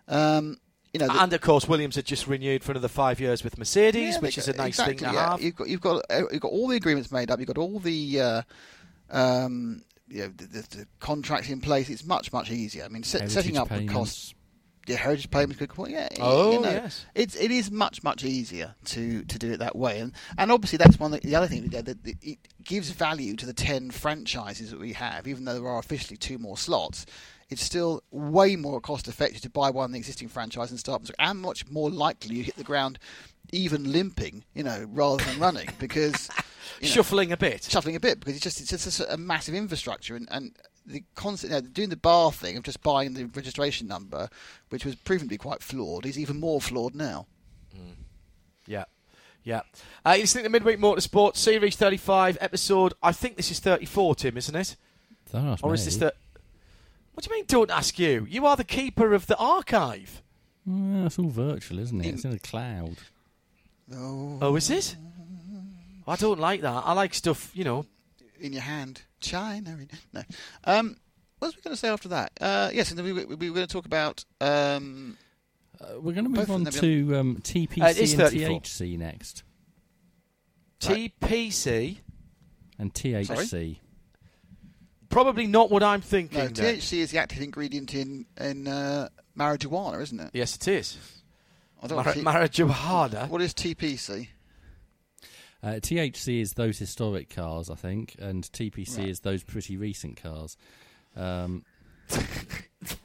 Um, 0.09 0.59
you 0.95 1.01
know, 1.01 1.09
the- 1.09 1.21
And 1.23 1.33
of 1.33 1.41
course, 1.43 1.69
Williams 1.69 1.97
had 1.97 2.07
just 2.07 2.27
renewed 2.27 2.65
for 2.65 2.73
another 2.73 2.89
five 2.89 3.21
years 3.21 3.45
with 3.45 3.59
Mercedes, 3.59 4.15
Yeah, 4.15 4.21
which 4.21 4.37
they 4.37 4.41
is 4.43 4.49
a 4.49 4.53
nice 4.55 4.69
exactly, 4.69 4.95
thing 4.97 5.09
to 5.09 5.15
yeah. 5.15 5.31
have. 5.33 5.43
You've 5.43 5.57
got 5.57 5.69
you've 5.69 5.81
got 5.83 6.03
uh, 6.11 6.23
you've 6.33 6.41
got 6.41 6.53
all 6.53 6.69
the 6.69 6.77
agreements 6.77 7.11
made 7.13 7.31
up. 7.31 7.39
You've 7.41 7.49
got 7.49 7.59
all 7.59 7.79
the. 7.81 8.21
Uh, 8.21 8.43
um, 9.11 9.83
you 10.09 10.21
know, 10.23 10.29
the, 10.37 10.47
the, 10.47 10.77
the 10.77 10.87
contracts 11.01 11.49
in 11.49 11.61
place, 11.61 11.89
it's 11.89 12.05
much 12.05 12.33
much 12.33 12.51
easier. 12.51 12.85
I 12.85 12.89
mean, 12.89 13.03
set, 13.03 13.31
setting 13.31 13.55
Heritage 13.55 13.57
up 13.57 13.69
the 13.69 13.75
payments. 13.77 13.93
costs, 13.95 14.35
yeah, 14.87 14.97
heritage 14.97 15.31
payments, 15.31 15.57
good 15.57 15.71
point. 15.71 15.93
Yeah, 15.93 16.09
Oh, 16.21 16.53
you 16.53 16.61
know, 16.61 16.71
yes. 16.71 17.07
it's 17.15 17.35
it 17.37 17.51
is 17.51 17.71
much 17.71 18.03
much 18.03 18.23
easier 18.23 18.75
to, 18.87 19.25
to 19.25 19.39
do 19.39 19.53
it 19.53 19.59
that 19.61 19.75
way, 19.77 20.01
and 20.01 20.13
and 20.37 20.53
obviously 20.53 20.77
that's 20.77 20.99
one 21.01 21.13
of 21.15 21.21
the, 21.23 21.27
the 21.29 21.35
other 21.37 21.47
thing 21.47 21.69
that, 21.69 21.87
that 21.87 21.99
it 22.23 22.39
gives 22.63 22.91
value 22.91 23.35
to 23.37 23.47
the 23.47 23.55
ten 23.55 23.91
franchises 23.91 24.71
that 24.71 24.79
we 24.81 24.93
have, 24.93 25.27
even 25.27 25.45
though 25.47 25.55
there 25.55 25.69
are 25.69 25.79
officially 25.79 26.17
two 26.19 26.39
more 26.39 26.59
slots. 26.59 27.07
It's 27.55 27.63
still 27.65 28.03
way 28.11 28.57
more 28.57 28.81
cost 28.81 29.09
effective 29.09 29.41
to 29.43 29.51
buy 29.51 29.71
one 29.71 29.87
of 29.87 29.93
the 29.93 29.99
existing 29.99 30.29
franchise 30.29 30.71
and 30.71 30.79
start, 30.79 31.01
from 31.01 31.07
scratch, 31.07 31.29
and 31.31 31.41
much 31.41 31.69
more 31.71 31.91
likely 31.91 32.37
you 32.37 32.43
hit 32.45 32.57
the 32.57 32.65
ground 32.65 32.99
even 33.53 33.91
limping, 33.93 34.45
you 34.55 34.63
know, 34.63 34.87
rather 34.91 35.23
than 35.25 35.39
running 35.39 35.69
because 35.79 36.29
you 36.81 36.89
know, 36.89 36.95
Shuffling 36.95 37.33
a 37.33 37.37
bit. 37.37 37.65
shuffling 37.65 37.97
a 37.97 38.01
bit 38.01 38.19
because 38.21 38.35
it's 38.37 38.43
just 38.45 38.61
it's 38.61 38.71
just 38.71 39.01
a, 39.01 39.15
a 39.15 39.17
massive 39.17 39.55
infrastructure 39.55 40.17
and, 40.17 40.29
and 40.31 40.57
the 40.87 41.03
constant 41.15 41.53
you 41.53 41.61
know, 41.61 41.67
doing 41.67 41.89
the 41.89 41.97
bar 41.97 42.31
thing 42.33 42.57
of 42.57 42.63
just 42.63 42.83
buying 42.83 43.15
the 43.15 43.25
registration 43.27 43.87
number, 43.89 44.29
which 44.69 44.85
was 44.85 44.95
proven 44.95 45.27
to 45.27 45.31
be 45.31 45.39
quite 45.39 45.63
flawed, 45.63 46.05
is 46.05 46.19
even 46.19 46.39
more 46.41 46.61
flawed 46.61 46.95
now. 46.95 47.27
Yeah. 48.67 48.85
Yeah. 49.45 49.61
Uh, 50.07 50.11
you're 50.13 50.23
listening 50.23 50.45
to 50.45 50.51
Midweek 50.51 50.79
Motorsport, 50.79 51.37
Series 51.37 51.77
35, 51.77 52.39
episode, 52.41 52.95
I 53.03 53.13
think 53.13 53.37
this 53.37 53.51
is 53.51 53.61
34, 53.61 54.15
Tim, 54.15 54.37
isn't 54.39 54.55
it? 54.57 54.77
Or 55.63 55.75
is 55.75 55.85
this 55.85 55.97
the. 55.97 56.15
What 57.15 57.25
do 57.25 57.31
you 57.31 57.37
mean, 57.37 57.45
don't 57.47 57.71
ask 57.71 57.99
you? 57.99 58.27
You 58.29 58.45
are 58.47 58.57
the 58.57 58.65
keeper 58.65 59.15
of 59.15 59.27
the 59.27 59.37
archive. 59.37 60.21
Well, 60.67 61.07
it's 61.07 61.19
all 61.19 61.29
virtual, 61.29 61.79
isn't 61.79 62.01
it? 62.05 62.07
It's 62.15 62.25
in 62.25 62.33
a 62.33 62.39
cloud. 62.39 62.97
Oh, 63.95 64.39
Oh, 64.43 64.57
is 64.57 64.71
it? 64.71 64.97
I 66.07 66.17
don't 66.17 66.41
like 66.41 66.61
that. 66.63 66.83
I 66.85 66.93
like 66.93 67.15
stuff, 67.15 67.51
you 67.55 67.65
know. 67.65 67.87
in 68.41 68.53
your 68.53 68.63
hand, 68.63 69.03
China. 69.21 69.71
In, 69.71 69.89
no, 70.13 70.23
um, 70.65 70.97
what 71.39 71.49
was 71.49 71.57
we 71.57 71.63
going 71.63 71.75
to 71.75 71.81
say 71.81 71.89
after 71.89 72.09
that? 72.09 72.33
Uh, 72.41 72.71
yes, 72.73 72.91
and 72.91 72.99
then 72.99 73.05
we, 73.07 73.13
we, 73.13 73.25
we 73.37 73.51
were 73.51 73.55
going 73.55 73.67
to 73.67 73.73
talk 73.73 73.87
about. 73.87 74.25
Um, 74.41 75.17
Uh, 75.81 76.01
we're 76.01 76.13
going 76.15 76.25
to 76.25 76.31
move 76.31 76.51
on 76.51 76.65
to 76.65 77.17
um, 77.19 77.37
TPC 77.43 77.83
Uh, 77.83 77.87
and 77.87 77.97
34. 77.97 78.61
THC 78.61 78.99
next. 78.99 79.43
Right. 80.87 81.13
TPC. 81.21 81.99
And 82.79 82.93
THC. 82.93 83.79
Probably 85.15 85.47
not 85.47 85.71
what 85.71 85.83
I'm 85.85 86.01
thinking. 86.01 86.39
no. 86.41 86.49
THC 86.49 86.99
is 86.99 87.13
the 87.13 87.19
active 87.19 87.41
ingredient 87.41 87.95
in 87.95 88.27
in 88.41 88.67
uh, 88.67 89.09
marijuana, 89.39 90.03
isn't 90.03 90.19
it? 90.21 90.31
Yes, 90.33 90.57
it 90.57 90.67
is. 90.69 90.99
I 91.83 91.87
don't 91.87 91.97
Mar- 91.97 92.39
know 92.41 92.47
T- 92.47 92.63
marijuana. 92.65 93.29
what 93.29 93.41
is 93.41 93.55
TPC? 93.55 94.29
Uh, 95.63 95.69
THC 95.81 96.41
is 96.41 96.55
those 96.55 96.79
historic 96.79 97.31
cars, 97.31 97.71
I 97.71 97.75
think, 97.77 98.17
and 98.19 98.43
TPC 98.45 98.99
Right. 98.99 99.09
is 99.09 99.21
those 99.21 99.43
pretty 99.45 99.77
recent 99.77 100.21
cars. 100.23 100.57
Um, 101.17 101.65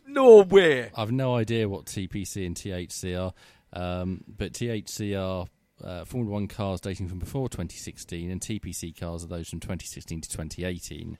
No 0.07 0.41
way. 0.41 0.89
I've 0.97 1.11
no 1.11 1.35
idea 1.35 1.69
what 1.69 1.85
TPC 1.85 2.45
and 2.45 2.55
THC 2.55 3.15
are, 3.17 3.33
um, 3.79 4.23
but 4.27 4.53
THC 4.53 5.15
are 5.15 5.45
uh, 5.83 6.03
Formula 6.05 6.33
One 6.33 6.47
cars 6.47 6.81
dating 6.81 7.07
from 7.07 7.19
before 7.19 7.47
2016, 7.47 8.31
and 8.31 8.41
TPC 8.41 8.99
cars 8.99 9.23
are 9.23 9.27
those 9.27 9.47
from 9.47 9.59
2016 9.59 10.21
to 10.21 10.29
2018. 10.29 11.17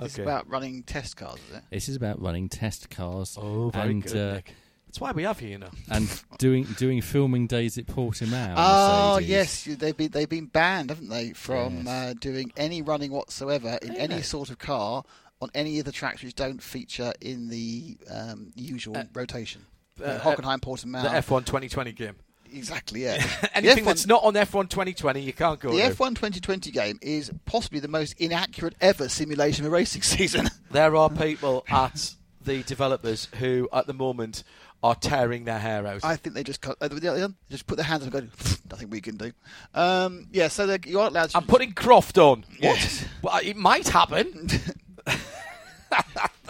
It's 0.00 0.14
Okay. 0.14 0.22
about 0.22 0.48
running 0.48 0.82
test 0.84 1.16
cars, 1.16 1.38
is 1.50 1.56
it? 1.56 1.62
This 1.70 1.88
is 1.88 1.96
about 1.96 2.20
running 2.22 2.48
test 2.48 2.88
cars 2.90 3.36
Oh, 3.40 3.70
very 3.70 3.90
and 3.90 4.02
good, 4.02 4.16
uh, 4.16 4.34
Nick. 4.34 4.54
That's 4.86 5.00
why 5.00 5.12
we 5.12 5.24
have 5.24 5.42
you, 5.42 5.48
you 5.50 5.58
know. 5.58 5.70
and 5.90 6.08
doing 6.38 6.64
doing 6.78 7.02
filming 7.02 7.46
days 7.46 7.76
at 7.76 7.86
Portimao. 7.86 8.54
Oh 8.56 9.18
yes, 9.18 9.64
they've 9.64 9.96
been 9.96 10.10
they've 10.12 10.28
been 10.28 10.46
banned, 10.46 10.88
haven't 10.90 11.08
they, 11.10 11.32
from 11.34 11.84
Yes. 11.84 11.86
uh, 11.88 12.14
doing 12.18 12.52
any 12.56 12.80
running 12.80 13.10
whatsoever 13.12 13.78
in 13.82 13.96
any 13.96 14.22
sort 14.22 14.48
of 14.50 14.58
car 14.58 15.04
on 15.42 15.50
any 15.54 15.78
of 15.78 15.84
the 15.84 15.92
tracks 15.92 16.22
which 16.22 16.34
don't 16.34 16.62
feature 16.62 17.12
in 17.20 17.48
the 17.48 17.96
um, 18.10 18.50
usual 18.56 18.96
Uh, 18.96 19.04
rotation. 19.12 19.66
uh, 20.00 20.04
Uh, 20.04 20.20
Hockenheim, 20.20 20.60
Portimao. 20.60 21.02
The 21.02 21.08
F1 21.10 21.44
2020 21.44 21.92
game. 21.92 22.16
Exactly, 22.52 23.04
yeah. 23.04 23.14
Anything 23.54 23.76
the 23.76 23.80
F1, 23.82 23.84
that's 23.84 24.06
not 24.06 24.22
on 24.24 24.34
F1 24.34 24.68
2020, 24.70 25.20
you 25.20 25.32
can't 25.32 25.60
go 25.60 25.70
the 25.70 25.78
to. 25.78 25.94
F1 25.94 26.10
2020 26.10 26.70
game 26.70 26.98
is 27.02 27.30
possibly 27.44 27.80
the 27.80 27.88
most 27.88 28.14
inaccurate 28.18 28.74
ever 28.80 29.08
simulation 29.08 29.64
of 29.64 29.72
a 29.72 29.74
racing 29.74 30.02
season. 30.02 30.48
There 30.70 30.96
are 30.96 31.10
people 31.10 31.64
at 31.68 32.14
the 32.44 32.62
developers 32.62 33.28
who, 33.38 33.68
at 33.72 33.86
the 33.86 33.94
moment, 33.94 34.44
are 34.82 34.94
tearing 34.94 35.44
their 35.44 35.58
hair 35.58 35.86
out. 35.86 36.04
I 36.04 36.16
think 36.16 36.34
they 36.34 36.44
just 36.44 36.60
cut, 36.60 36.76
uh, 36.80 36.88
they 36.88 37.26
just 37.50 37.66
put 37.66 37.76
their 37.76 37.84
hands 37.84 38.06
up 38.06 38.14
and 38.14 38.30
go, 38.30 38.36
nothing 38.70 38.90
we 38.90 39.00
can 39.00 39.16
do. 39.16 39.32
Um, 39.74 40.28
yeah, 40.32 40.48
so 40.48 40.64
you 40.86 41.00
aren't 41.00 41.12
allowed 41.12 41.30
to. 41.30 41.36
I'm 41.36 41.46
putting 41.46 41.72
Croft 41.72 42.16
on. 42.18 42.44
Yes. 42.60 43.04
What? 43.20 43.34
Well, 43.34 43.42
it 43.44 43.56
might 43.56 43.88
happen. 43.88 44.48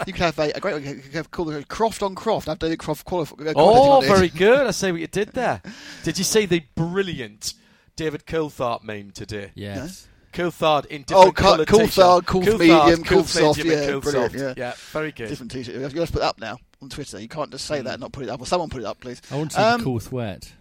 You 0.09 0.13
could 0.13 0.23
have 0.23 0.39
a, 0.39 0.51
a 0.55 0.59
great. 0.59 0.83
You 0.83 0.95
could 0.95 1.13
have 1.13 1.29
called 1.31 1.51
it 1.51 1.67
Croft 1.67 2.01
on 2.01 2.15
Croft. 2.15 2.47
Have 2.47 2.57
David 2.59 2.79
Croft 2.79 3.05
qualify. 3.05 3.35
Oh, 3.55 4.01
very 4.01 4.29
good. 4.29 4.65
I 4.65 4.71
say 4.71 4.91
what 4.91 5.01
you 5.01 5.07
did 5.07 5.29
there. 5.33 5.61
Did 6.03 6.17
you 6.17 6.23
see 6.23 6.45
the 6.47 6.63
brilliant 6.75 7.53
David 7.95 8.25
Coulthard 8.25 8.83
meme 8.83 9.11
today? 9.11 9.51
Yes. 9.53 10.07
Coulthard 10.33 10.85
in 10.87 11.05
Oh, 11.11 11.25
different 11.31 11.35
Cou- 11.35 11.43
coloured 11.43 11.67
Coulthard, 11.67 11.85
t-shirt. 11.85 12.25
Coulth 12.25 12.45
Coulthard, 12.45 12.59
medium, 12.59 13.03
Coulth 13.03 13.05
Coulth 13.05 13.29
soft, 13.29 13.63
yeah, 13.65 13.85
Coulth 13.87 14.03
brilliant, 14.03 14.31
soft. 14.39 14.57
yeah. 14.57 14.73
very 14.91 15.11
good. 15.11 15.27
different 15.29 15.51
T-shirt. 15.51 15.75
You 15.75 15.81
have 15.81 15.91
to 15.93 15.97
put 16.11 16.15
it 16.15 16.21
up 16.21 16.39
now 16.39 16.57
on 16.81 16.89
Twitter. 16.89 17.19
You 17.19 17.27
can't 17.27 17.51
just 17.51 17.65
say 17.65 17.81
that 17.81 17.93
and 17.93 18.01
not 18.01 18.11
put 18.11 18.23
it 18.23 18.29
up. 18.29 18.39
Well, 18.39 18.45
someone 18.47 18.69
put 18.69 18.81
it 18.81 18.85
up, 18.85 18.99
please. 18.99 19.21
I 19.31 19.35
want 19.35 19.51
to 19.51 19.57
see 19.57 19.61
Um, 19.63 19.79
the 19.79 19.83
Coolth 19.85 20.11
wet. 20.11 20.51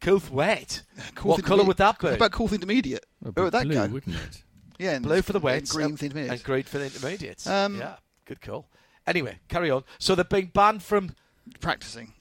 Coulth 0.00 0.30
wet. 0.30 0.82
Coolth 1.14 1.38
what 1.38 1.44
colour 1.44 1.64
would 1.64 1.76
that 1.78 2.02
What 2.02 2.10
be? 2.10 2.16
about 2.16 2.32
Coolth 2.32 2.52
Intermediate? 2.52 3.04
Where 3.20 3.44
would 3.44 3.52
that 3.54 3.64
blue, 3.64 3.74
go? 3.74 3.86
wouldn't 3.88 4.16
it? 4.16 4.42
Yeah, 4.78 4.98
Blue 4.98 5.22
for 5.22 5.32
the 5.32 5.38
and 5.46 5.68
green 5.68 5.96
for 5.96 5.96
the 5.98 6.06
intermediate. 6.06 6.32
and 6.32 6.42
green 6.42 6.62
for 6.64 6.78
the 6.78 6.84
intermediates. 6.86 7.46
Um, 7.46 7.78
yeah, 7.78 7.96
good 8.34 8.40
call. 8.40 8.66
Anyway, 9.06 9.38
carry 9.48 9.70
on. 9.70 9.84
So 9.98 10.14
they're 10.14 10.24
being 10.24 10.50
banned 10.54 10.82
from 10.82 11.14
practicing 11.60 12.12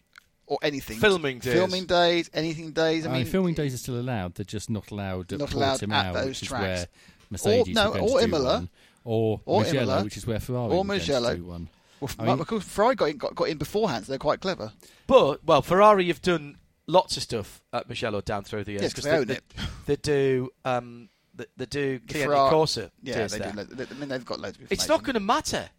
or 0.47 0.58
anything. 0.62 0.97
Filming 1.00 1.39
days. 1.39 1.54
Filming 1.54 1.86
days, 1.86 2.30
anything 2.34 2.71
days. 2.71 3.06
I 3.06 3.10
I 3.10 3.13
mean, 3.13 3.24
mean, 3.24 3.32
filming 3.32 3.54
days 3.54 3.74
are 3.74 3.78
still 3.78 4.00
allowed. 4.00 4.36
They're 4.36 4.43
just 4.45 4.69
not 4.69 4.91
allowed 4.91 5.32
at 5.34 5.39
Not 5.39 5.54
allowed 5.54 5.80
Portimao, 5.80 5.93
at 5.93 6.13
those 6.13 6.26
which 6.41 6.50
tracks. 6.50 6.82
is 6.82 6.88
where 6.88 7.58
Mercedes 7.58 7.76
no, 7.76 7.93
or 7.93 8.21
Imola. 8.21 8.67
or, 9.04 9.41
Or 9.45 9.62
Mugello, 9.62 9.84
Imola. 9.84 10.04
which 10.04 10.17
is 10.17 10.26
where 10.28 10.39
Ferrari 10.39 10.65
Or 10.71 10.82
are 10.82 10.84
going 10.84 10.88
Mugello. 10.88 11.36
do 11.36 11.45
one. 11.45 11.69
well, 12.00 12.10
I 12.19 12.26
mean- 12.26 12.38
Michael 12.39 12.60
Ferrari 12.60 12.95
got 12.95 13.06
in, 13.10 13.17
got, 13.17 13.36
got 13.36 13.47
in 13.47 13.58
beforehand, 13.58 14.06
so 14.06 14.12
they're 14.12 14.19
quite 14.19 14.39
clever. 14.41 14.74
But 15.08 15.43
well, 15.45 15.62
Ferrari 15.62 16.08
have 16.08 16.21
done 16.21 16.58
lots 16.88 17.15
of 17.15 17.24
stuff 17.24 17.62
at 17.71 17.88
Mugello 17.88 18.21
down 18.21 18.43
through 18.43 18.63
the 18.65 18.71
years 18.74 18.82
Yes, 18.82 18.93
'cause 18.93 19.04
they 19.06 19.12
they, 19.12 19.17
own 19.17 19.28
they, 19.28 19.36
it. 19.36 19.43
they 19.86 19.95
do 19.97 20.50
um, 20.65 21.10
they, 21.36 21.45
they 21.58 21.65
do 21.67 22.00
Cliente 22.00 22.24
Ferrari- 22.24 22.52
Corsa. 22.52 22.91
Yeah, 23.04 23.28
they 23.28 23.38
there. 23.39 23.52
do. 23.54 23.88
I 23.89 23.93
mean, 23.93 24.10
they've 24.10 24.26
got 24.26 24.39
loads 24.39 24.58
of 24.58 24.69
It's 24.71 24.88
not 24.89 25.04
going 25.04 25.13
to 25.13 25.19
matter. 25.21 25.69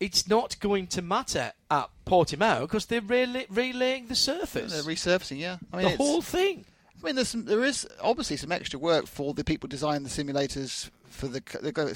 It's 0.00 0.28
not 0.28 0.60
going 0.60 0.86
to 0.88 1.02
matter 1.02 1.52
at 1.70 1.90
Portimao 2.06 2.60
because 2.60 2.86
they're 2.86 3.00
rela- 3.00 3.46
relaying 3.50 4.06
the 4.06 4.14
surface, 4.14 4.72
They're 4.72 4.94
resurfacing, 4.94 5.38
yeah. 5.38 5.56
I 5.72 5.76
mean, 5.76 5.90
the 5.90 5.96
whole 5.96 6.22
thing. 6.22 6.64
I 7.00 7.06
mean, 7.06 7.14
there's 7.14 7.28
some, 7.28 7.44
there 7.44 7.64
is 7.64 7.86
obviously 8.00 8.36
some 8.36 8.52
extra 8.52 8.78
work 8.78 9.06
for 9.06 9.34
the 9.34 9.44
people 9.44 9.68
designing 9.68 10.02
the 10.02 10.08
simulators. 10.08 10.90
For 11.08 11.26
the 11.26 11.42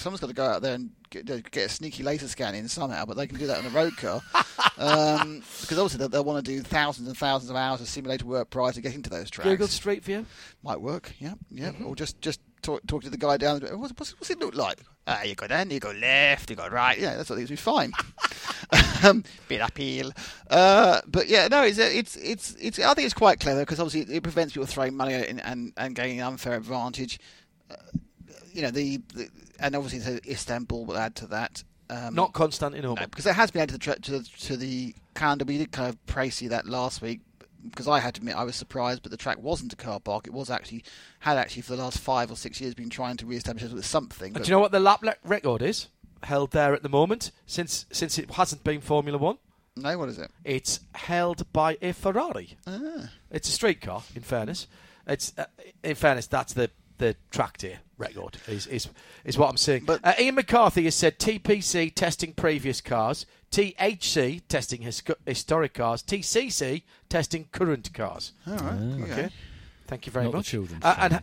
someone's 0.00 0.20
got 0.20 0.28
to 0.28 0.32
go 0.32 0.46
out 0.46 0.62
there 0.62 0.74
and 0.74 0.90
get, 1.10 1.26
get 1.26 1.66
a 1.66 1.68
sneaky 1.68 2.02
laser 2.02 2.26
scan 2.26 2.56
in 2.56 2.66
somehow, 2.66 3.04
but 3.04 3.16
they 3.16 3.26
can 3.26 3.38
do 3.38 3.46
that 3.46 3.60
in 3.60 3.66
a 3.66 3.70
road 3.70 3.96
car 3.96 4.20
um, 4.78 5.44
because 5.60 5.78
obviously 5.78 5.98
they'll, 5.98 6.08
they'll, 6.08 6.24
want 6.24 6.44
to 6.44 6.50
do 6.50 6.60
thousands 6.60 7.06
and 7.06 7.16
thousands 7.16 7.50
of 7.50 7.54
hours 7.54 7.80
of 7.80 7.88
simulator 7.88 8.26
work 8.26 8.50
prior 8.50 8.72
to 8.72 8.80
getting 8.80 9.02
to 9.02 9.10
those 9.10 9.30
tracks. 9.30 9.48
Google 9.48 9.68
Street 9.68 10.02
View 10.02 10.26
might 10.64 10.80
work, 10.80 11.12
yeah, 11.20 11.34
yeah, 11.50 11.68
mm-hmm. 11.68 11.86
or 11.86 11.94
just 11.94 12.20
just 12.20 12.40
talk, 12.62 12.84
talk 12.86 13.02
to 13.04 13.10
the 13.10 13.18
guy 13.18 13.36
down. 13.36 13.60
What's, 13.60 13.92
what's 13.98 14.30
it 14.30 14.40
look 14.40 14.56
like? 14.56 14.78
Ah, 15.06 15.22
you 15.24 15.34
go 15.34 15.48
down, 15.48 15.70
you 15.70 15.80
go 15.80 15.90
left, 15.90 16.48
you 16.48 16.56
go 16.56 16.68
right. 16.68 16.96
Yeah, 16.98 17.16
that's 17.16 17.28
what 17.28 17.36
these 17.36 17.50
be 17.50 17.56
fine. 17.56 17.92
um, 19.04 19.24
bit 19.48 19.60
uphill, 19.60 20.12
uh, 20.48 21.00
but 21.08 21.26
yeah, 21.26 21.48
no, 21.48 21.64
it's 21.64 21.78
it's 21.78 22.16
it's 22.16 22.54
it's. 22.60 22.78
I 22.78 22.94
think 22.94 23.06
it's 23.06 23.14
quite 23.14 23.40
clever 23.40 23.60
because 23.60 23.80
obviously 23.80 24.14
it 24.14 24.22
prevents 24.22 24.52
people 24.54 24.66
throwing 24.66 24.96
money 24.96 25.14
and 25.14 25.40
and, 25.44 25.72
and 25.76 25.96
gaining 25.96 26.20
an 26.20 26.28
unfair 26.28 26.54
advantage. 26.54 27.18
Uh, 27.68 27.74
you 28.52 28.62
know 28.62 28.70
the, 28.70 28.98
the, 29.14 29.28
and 29.58 29.74
obviously 29.74 30.20
Istanbul 30.30 30.84
will 30.84 30.96
add 30.96 31.16
to 31.16 31.26
that. 31.28 31.64
Um, 31.90 32.14
Not 32.14 32.32
Constantinople, 32.32 32.96
no, 32.96 33.06
because 33.06 33.26
it 33.26 33.34
has 33.34 33.50
been 33.50 33.62
added 33.62 33.82
to 33.82 33.90
the, 33.90 34.00
to 34.00 34.10
the, 34.12 34.22
to 34.22 34.56
the 34.56 34.94
calendar. 35.14 35.44
We 35.44 35.58
did 35.58 35.72
kind 35.72 35.88
of 35.88 36.06
praise 36.06 36.38
that 36.40 36.66
last 36.66 37.02
week 37.02 37.20
because 37.68 37.88
I 37.88 38.00
had 38.00 38.14
to 38.14 38.20
admit 38.20 38.36
I 38.36 38.44
was 38.44 38.56
surprised, 38.56 39.02
but 39.02 39.10
the 39.10 39.16
track 39.16 39.42
wasn't 39.42 39.72
a 39.72 39.76
car 39.76 40.00
park. 40.00 40.26
It 40.26 40.32
was 40.32 40.50
actually 40.50 40.84
had 41.20 41.36
actually 41.36 41.62
for 41.62 41.76
the 41.76 41.82
last 41.82 41.98
five 41.98 42.30
or 42.30 42.36
six 42.36 42.60
years 42.60 42.74
been 42.74 42.90
trying 42.90 43.16
to 43.18 43.26
re-establish 43.26 43.64
it 43.64 43.72
with 43.72 43.86
something. 43.86 44.32
Do 44.32 44.42
you 44.42 44.50
know 44.50 44.60
what 44.60 44.72
the 44.72 44.80
lap 44.80 45.04
record 45.24 45.62
is 45.62 45.88
held 46.24 46.52
there 46.52 46.72
at 46.72 46.82
the 46.82 46.88
moment 46.88 47.32
since 47.46 47.86
since 47.90 48.18
it 48.18 48.30
hasn't 48.32 48.64
been 48.64 48.80
Formula 48.80 49.18
One? 49.18 49.38
No, 49.76 49.96
what 49.98 50.08
is 50.08 50.18
it? 50.18 50.30
It's 50.44 50.80
held 50.94 51.50
by 51.52 51.78
a 51.80 51.92
Ferrari. 51.92 52.56
Ah. 52.66 53.10
It's 53.30 53.48
a 53.48 53.52
street 53.52 53.80
car. 53.80 54.02
In 54.14 54.22
fairness, 54.22 54.66
it's 55.06 55.32
uh, 55.38 55.46
in 55.82 55.94
fairness 55.94 56.26
that's 56.26 56.52
the 56.52 56.70
the 56.98 57.16
track 57.30 57.56
tier 57.56 57.78
record 57.98 58.36
is 58.46 58.66
is 58.66 58.88
is 59.24 59.38
what 59.38 59.48
I'm 59.48 59.56
seeing. 59.56 59.84
But 59.84 60.00
uh, 60.04 60.14
Ian 60.18 60.34
McCarthy 60.34 60.84
has 60.84 60.94
said 60.94 61.18
TPC 61.18 61.94
testing 61.94 62.32
previous 62.34 62.80
cars, 62.80 63.26
THC 63.52 64.40
testing 64.48 64.80
his, 64.80 65.02
historic 65.26 65.74
cars, 65.74 66.02
TCC 66.02 66.82
testing 67.08 67.48
current 67.52 67.92
cars. 67.92 68.32
All 68.46 68.54
right. 68.54 69.02
Okay. 69.02 69.28
Thank 69.86 70.06
you 70.06 70.12
very 70.12 70.24
not 70.24 70.34
much. 70.34 70.46
The 70.46 70.50
children. 70.50 70.80
Uh, 70.82 70.96
and 70.98 71.22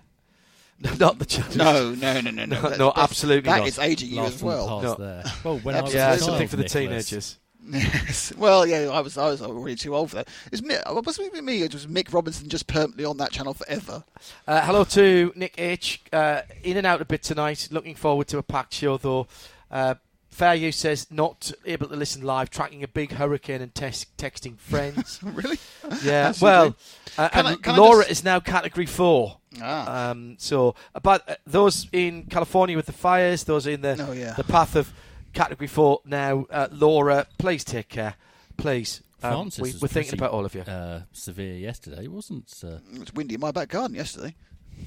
no, 0.79 0.93
not 0.93 1.19
the 1.19 1.25
children. 1.25 1.57
No, 1.57 1.93
no, 1.95 2.21
no, 2.21 2.31
no, 2.31 2.45
no. 2.45 2.61
no, 2.61 2.75
no 2.77 2.93
absolutely 2.95 3.49
that 3.49 3.57
not. 3.57 3.63
That 3.63 3.67
is 3.67 3.79
aging 3.79 4.11
you 4.11 4.21
as 4.21 4.41
well. 4.43 4.81
No. 4.81 4.95
There. 4.95 5.23
Well, 5.43 5.57
when 5.59 5.75
I 5.75 5.81
was 5.81 5.93
yeah, 5.93 6.15
something 6.17 6.47
for 6.47 6.55
the 6.55 6.63
teenagers. 6.63 7.37
Yes. 7.67 8.33
Well, 8.37 8.65
yeah, 8.65 8.89
I 8.89 9.01
was 9.01 9.17
I 9.17 9.27
was 9.27 9.41
already 9.41 9.75
too 9.75 9.95
old 9.95 10.11
for 10.11 10.17
that. 10.17 10.27
It's 10.51 10.61
me, 10.61 10.75
it 10.75 11.05
wasn't 11.05 11.43
me. 11.43 11.61
It 11.61 11.73
was 11.73 11.87
Mick 11.87 12.13
Robinson 12.13 12.47
just 12.47 12.67
permanently 12.67 13.05
on 13.05 13.17
that 13.17 13.31
channel 13.31 13.53
forever. 13.53 14.03
Uh, 14.47 14.61
hello 14.61 14.83
to 14.85 15.33
Nick 15.35 15.55
H. 15.59 16.01
Uh, 16.13 16.41
in 16.63 16.77
and 16.77 16.87
out 16.87 17.01
a 17.01 17.05
bit 17.05 17.21
tonight. 17.21 17.67
Looking 17.69 17.95
forward 17.95 18.27
to 18.29 18.37
a 18.37 18.43
packed 18.43 18.73
show 18.73 18.97
though. 18.97 19.27
Uh, 19.69 19.95
Fair 20.29 20.55
Use 20.55 20.75
says 20.75 21.07
not 21.09 21.51
able 21.65 21.87
to 21.87 21.95
listen 21.95 22.21
live, 22.21 22.49
tracking 22.49 22.83
a 22.83 22.87
big 22.87 23.11
hurricane 23.13 23.61
and 23.61 23.73
texting 23.73 24.57
friends. 24.57 25.19
really? 25.23 25.57
Yeah. 26.03 26.33
well, 26.41 26.75
uh, 27.17 27.29
and 27.33 27.47
I, 27.47 27.75
Laura 27.75 28.03
just... 28.03 28.11
is 28.11 28.23
now 28.23 28.39
category 28.39 28.85
four. 28.85 29.37
Ah. 29.61 30.11
Um, 30.11 30.35
so, 30.37 30.75
but 31.01 31.27
uh, 31.27 31.35
those 31.45 31.87
in 31.91 32.25
California 32.25 32.75
with 32.75 32.85
the 32.85 32.93
fires, 32.93 33.43
those 33.43 33.65
in 33.67 33.81
the 33.81 34.05
oh, 34.07 34.13
yeah. 34.13 34.33
the 34.33 34.43
path 34.43 34.75
of 34.75 34.93
category 35.33 35.67
four 35.67 36.01
now. 36.05 36.45
Uh, 36.49 36.67
Laura, 36.71 37.25
please 37.37 37.63
take 37.63 37.89
care, 37.89 38.15
please. 38.57 39.01
Um, 39.21 39.49
we, 39.59 39.71
are 39.71 39.87
thinking 39.87 40.13
about 40.13 40.31
all 40.31 40.45
of 40.45 40.55
you. 40.55 40.61
Uh, 40.61 41.01
severe 41.11 41.55
yesterday, 41.55 42.07
wasn't? 42.07 42.53
Uh... 42.63 42.77
It 42.93 42.99
was 42.99 43.13
windy 43.13 43.35
in 43.35 43.41
my 43.41 43.51
back 43.51 43.69
garden 43.69 43.95
yesterday. 43.95 44.35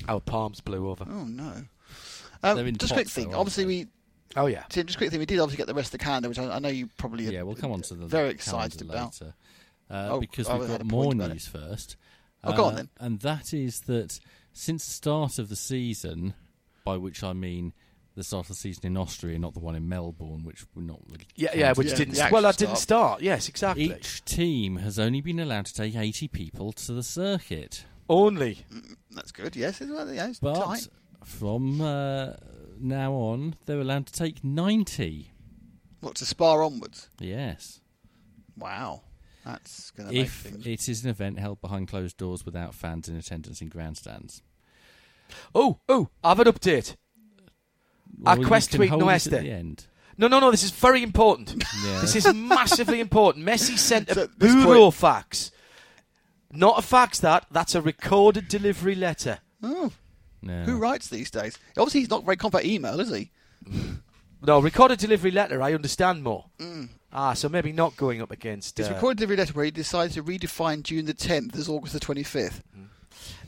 Our 0.08 0.20
palms 0.20 0.60
blew 0.60 0.88
over. 0.88 1.04
Oh 1.06 1.24
no! 1.24 1.64
Um, 2.42 2.72
just 2.76 2.92
a 2.92 2.94
quick 2.94 3.08
thing. 3.08 3.34
Obviously, 3.34 3.66
we. 3.66 3.86
Oh 4.36 4.46
yeah. 4.46 4.64
Tim, 4.68 4.86
just 4.86 4.96
a 4.96 4.98
quick 4.98 5.10
thing. 5.10 5.20
We 5.20 5.26
did 5.26 5.38
obviously 5.38 5.58
get 5.58 5.66
the 5.66 5.74
rest 5.74 5.88
of 5.88 5.92
the 5.92 6.04
calendar, 6.04 6.28
which 6.28 6.38
I, 6.38 6.56
I 6.56 6.58
know 6.58 6.68
you 6.68 6.88
probably. 6.96 7.24
Yeah, 7.24 7.42
we'll 7.42 7.54
come 7.54 7.72
on 7.72 7.82
to 7.82 7.94
the 7.94 8.06
very 8.06 8.30
excited 8.30 8.80
about. 8.80 9.20
Later, 9.20 9.34
uh, 9.90 10.08
oh, 10.10 10.20
because 10.20 10.48
we've 10.48 10.68
got 10.68 10.84
more 10.84 11.14
news 11.14 11.46
first. 11.46 11.96
Oh, 12.44 12.56
go 12.56 12.64
on 12.64 12.72
uh, 12.72 12.76
then. 12.76 12.88
And 12.98 13.20
that 13.20 13.54
is 13.54 13.80
that 13.82 14.18
since 14.52 14.86
the 14.86 14.92
start 14.92 15.38
of 15.38 15.48
the 15.48 15.56
season, 15.56 16.34
by 16.84 16.96
which 16.96 17.22
I 17.22 17.32
mean 17.32 17.72
the 18.14 18.24
start 18.24 18.44
of 18.44 18.48
the 18.48 18.54
season 18.54 18.86
in 18.86 18.96
Austria, 18.96 19.38
not 19.38 19.54
the 19.54 19.60
one 19.60 19.74
in 19.74 19.88
Melbourne, 19.88 20.44
which 20.44 20.64
we're 20.74 20.82
not 20.82 21.00
really. 21.08 21.26
Yeah, 21.36 21.50
yeah, 21.54 21.72
which 21.72 21.88
yeah, 21.88 21.96
didn't. 21.96 22.30
Well, 22.30 22.42
that 22.42 22.56
didn't 22.56 22.76
start. 22.76 23.22
Yes, 23.22 23.48
exactly. 23.48 23.84
Each 23.84 24.24
team 24.24 24.76
has 24.76 24.98
only 24.98 25.20
been 25.20 25.40
allowed 25.40 25.66
to 25.66 25.74
take 25.74 25.94
eighty 25.94 26.28
people 26.28 26.72
to 26.72 26.92
the 26.92 27.02
circuit. 27.02 27.84
Only. 28.08 28.64
Mm, 28.72 28.96
that's 29.12 29.32
good. 29.32 29.56
Yes, 29.56 29.80
it's, 29.80 29.90
well, 29.90 30.12
yeah, 30.12 30.28
it's 30.28 30.40
but 30.40 30.62
tight. 30.62 30.88
from 31.24 31.80
uh, 31.80 32.32
now 32.82 33.12
on, 33.12 33.56
they're 33.66 33.80
allowed 33.80 34.06
to 34.06 34.12
take 34.12 34.42
ninety. 34.44 35.32
What 36.00 36.16
to 36.16 36.26
Spa 36.26 36.54
onwards? 36.64 37.08
Yes. 37.20 37.80
Wow. 38.56 39.02
That's 39.44 39.90
going 39.90 40.08
to 40.08 40.12
be. 40.12 40.20
if 40.20 40.66
it 40.66 40.88
is 40.88 41.04
an 41.04 41.10
event 41.10 41.38
held 41.38 41.60
behind 41.60 41.88
closed 41.88 42.16
doors 42.16 42.44
without 42.44 42.74
fans 42.74 43.08
in 43.08 43.16
attendance 43.16 43.60
in 43.60 43.68
grandstands. 43.68 44.42
Oh, 45.54 45.80
oh, 45.88 46.08
I 46.22 46.30
have 46.30 46.40
an 46.40 46.46
update. 46.46 46.96
Well, 48.18 48.38
Our 48.38 48.44
quest 48.44 48.72
tweet 48.72 48.90
no 48.90 49.08
Esther. 49.08 49.42
No, 49.42 50.28
no, 50.28 50.38
no. 50.38 50.50
This 50.50 50.62
is 50.62 50.70
very 50.70 51.02
important. 51.02 51.64
Yeah. 51.84 52.00
This 52.00 52.14
is 52.14 52.32
massively 52.32 53.00
important. 53.00 53.44
Messi 53.44 53.76
sent 53.76 54.08
a 54.08 54.14
so 54.14 54.28
bureau 54.38 54.90
fax, 54.92 55.50
not 56.52 56.78
a 56.78 56.82
fax. 56.82 57.18
That 57.18 57.46
that's 57.50 57.74
a 57.74 57.80
recorded 57.82 58.46
delivery 58.46 58.94
letter. 58.94 59.40
Oh, 59.64 59.90
who 60.42 60.76
writes 60.78 61.08
these 61.08 61.30
days? 61.30 61.58
Obviously, 61.76 62.00
he's 62.00 62.10
not 62.10 62.24
very 62.24 62.36
competent 62.36 62.70
email, 62.70 62.98
is 63.00 63.14
he? 63.14 63.30
no, 64.42 64.60
recorded 64.60 64.98
delivery 64.98 65.30
letter. 65.30 65.62
I 65.62 65.74
understand 65.74 66.22
more. 66.22 66.46
Mm. 66.58 66.88
Ah, 67.12 67.34
so 67.34 67.48
maybe 67.48 67.72
not 67.72 67.96
going 67.96 68.22
up 68.22 68.30
against. 68.30 68.80
It's 68.80 68.88
uh, 68.88 68.94
recorded 68.94 69.18
delivery 69.18 69.36
letter 69.36 69.52
where 69.52 69.64
he 69.64 69.70
decides 69.70 70.14
to 70.14 70.22
redefine 70.22 70.82
June 70.82 71.06
the 71.06 71.14
10th 71.14 71.56
as 71.56 71.68
August 71.68 71.92
the 71.92 72.00
25th. 72.00 72.62
Mm. 72.76 72.86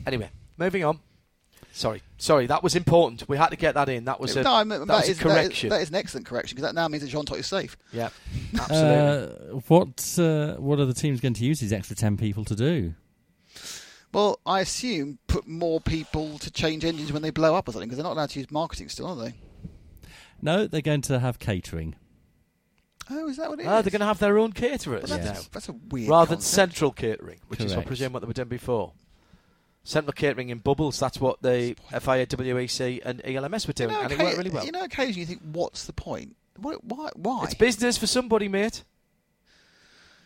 Anyway, 0.05 0.29
moving 0.57 0.83
on. 0.83 0.99
Sorry, 1.75 2.01
sorry, 2.17 2.47
that 2.47 2.63
was 2.63 2.73
important. 2.73 3.27
We 3.27 3.35
had 3.35 3.49
to 3.49 3.57
get 3.57 3.73
that 3.75 3.89
in. 3.89 4.05
That 4.05 4.17
was 4.21 4.33
a, 4.37 4.43
no, 4.43 4.53
I 4.53 4.63
mean, 4.63 4.79
that, 4.79 4.87
that 4.87 5.07
was 5.07 5.09
a 5.09 5.21
correction. 5.21 5.67
That 5.67 5.75
is, 5.75 5.79
that 5.79 5.81
is, 5.81 5.89
an 5.89 5.95
excellent 5.95 6.25
correction 6.25 6.55
because 6.55 6.69
that 6.69 6.73
now 6.73 6.87
means 6.87 7.03
that 7.03 7.09
Jean 7.09 7.25
Todt 7.25 7.39
is 7.39 7.47
safe. 7.47 7.75
Yeah, 7.91 8.11
uh, 8.57 8.61
absolutely. 8.61 9.57
Uh, 9.57 9.59
what 9.67 10.15
uh, 10.17 10.55
what 10.61 10.79
are 10.79 10.85
the 10.85 10.93
teams 10.93 11.19
going 11.19 11.33
to 11.33 11.43
use 11.43 11.59
these 11.59 11.73
extra 11.73 11.97
ten 11.97 12.15
people 12.15 12.45
to 12.45 12.55
do? 12.55 12.93
Well, 14.15 14.39
I 14.45 14.61
assume 14.61 15.19
put 15.27 15.45
more 15.45 15.81
people 15.81 16.39
to 16.39 16.49
change 16.49 16.85
engines 16.85 17.11
when 17.11 17.21
they 17.21 17.31
blow 17.31 17.53
up 17.53 17.67
or 17.67 17.73
something 17.73 17.89
because 17.89 17.97
they're 17.97 18.05
not 18.05 18.13
allowed 18.13 18.29
to 18.29 18.39
use 18.39 18.49
marketing 18.49 18.87
still, 18.87 19.07
are 19.07 19.15
they? 19.17 19.33
No, 20.41 20.67
they're 20.67 20.79
going 20.79 21.01
to 21.01 21.19
have 21.19 21.37
catering. 21.37 21.95
Oh, 23.09 23.27
is 23.27 23.35
that 23.35 23.49
what 23.49 23.59
it 23.59 23.65
oh, 23.65 23.79
is? 23.79 23.83
they're 23.83 23.91
going 23.91 23.99
to 23.99 24.05
have 24.05 24.19
their 24.19 24.37
own 24.37 24.53
caterers 24.53 25.09
that's, 25.09 25.25
now. 25.25 25.47
That's 25.51 25.67
a 25.67 25.73
weird. 25.73 26.09
Rather 26.09 26.35
concept. 26.35 26.55
than 26.55 26.69
central 26.69 26.91
catering, 26.93 27.41
which 27.49 27.59
Correct. 27.59 27.73
is, 27.73 27.77
I 27.77 27.83
presume, 27.83 28.13
what 28.13 28.21
they 28.21 28.27
were 28.27 28.31
doing 28.33 28.47
before. 28.47 28.93
Central 29.83 30.13
catering 30.13 30.47
in 30.47 30.59
bubbles. 30.59 30.97
That's 30.97 31.19
what 31.19 31.41
the 31.41 31.75
FIA, 31.89 32.25
WEC, 32.25 33.01
and 33.03 33.21
ELMS 33.25 33.67
were 33.67 33.73
doing, 33.73 33.89
you 33.89 33.95
know, 33.97 34.01
and 34.01 34.13
it 34.13 34.19
worked 34.19 34.37
really 34.37 34.49
well. 34.49 34.65
You 34.65 34.71
know, 34.71 34.85
occasionally 34.85 35.19
you 35.19 35.25
think, 35.25 35.41
"What's 35.43 35.87
the 35.87 35.93
point? 35.93 36.37
Why? 36.55 37.09
Why? 37.17 37.43
It's 37.43 37.53
business 37.53 37.97
for 37.97 38.07
somebody, 38.07 38.47
mate." 38.47 38.85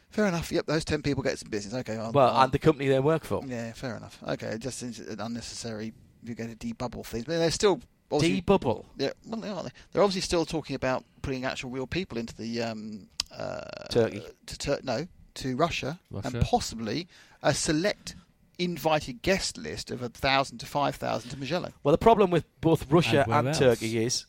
Fair 0.09 0.25
enough. 0.25 0.51
Yep, 0.51 0.65
those 0.65 0.85
ten 0.85 1.01
people 1.01 1.23
get 1.23 1.37
some 1.37 1.49
business. 1.49 1.73
Okay. 1.75 1.97
I'll, 1.97 2.11
well, 2.11 2.29
I'll, 2.35 2.43
and 2.43 2.51
the 2.51 2.59
company 2.59 2.87
they 2.87 2.99
work 2.99 3.23
for. 3.23 3.43
Yeah, 3.45 3.71
fair 3.73 3.95
enough. 3.95 4.17
Okay, 4.27 4.47
it 4.47 4.59
just 4.59 4.79
seems 4.79 4.99
unnecessary. 4.99 5.93
You're 6.23 6.35
going 6.35 6.55
to 6.55 6.55
debubble 6.55 7.05
things, 7.05 7.25
but 7.25 7.37
they're 7.37 7.51
still 7.51 7.79
debubble. 8.11 8.85
Yeah, 8.97 9.11
well, 9.27 9.39
they 9.39 9.49
are. 9.49 9.63
They're 9.91 10.03
obviously 10.03 10.21
still 10.21 10.45
talking 10.45 10.75
about 10.75 11.05
putting 11.21 11.45
actual 11.45 11.69
real 11.69 11.87
people 11.87 12.17
into 12.17 12.35
the 12.35 12.63
um, 12.63 13.07
uh, 13.31 13.61
Turkey. 13.89 14.23
To 14.47 14.57
Tur- 14.57 14.79
no, 14.83 15.07
to 15.35 15.55
Russia, 15.55 15.99
Russia, 16.11 16.27
and 16.27 16.41
possibly 16.41 17.07
a 17.41 17.53
select 17.53 18.15
invited 18.57 19.21
guest 19.21 19.57
list 19.57 19.89
of 19.89 20.01
a 20.01 20.09
thousand 20.09 20.57
to 20.57 20.65
five 20.65 20.95
thousand 20.95 21.29
to 21.29 21.37
Mugello. 21.37 21.71
Well, 21.83 21.93
the 21.93 21.97
problem 21.97 22.29
with 22.31 22.45
both 22.59 22.91
Russia 22.91 23.25
and, 23.29 23.47
and 23.47 23.57
Turkey 23.57 24.03
is 24.03 24.25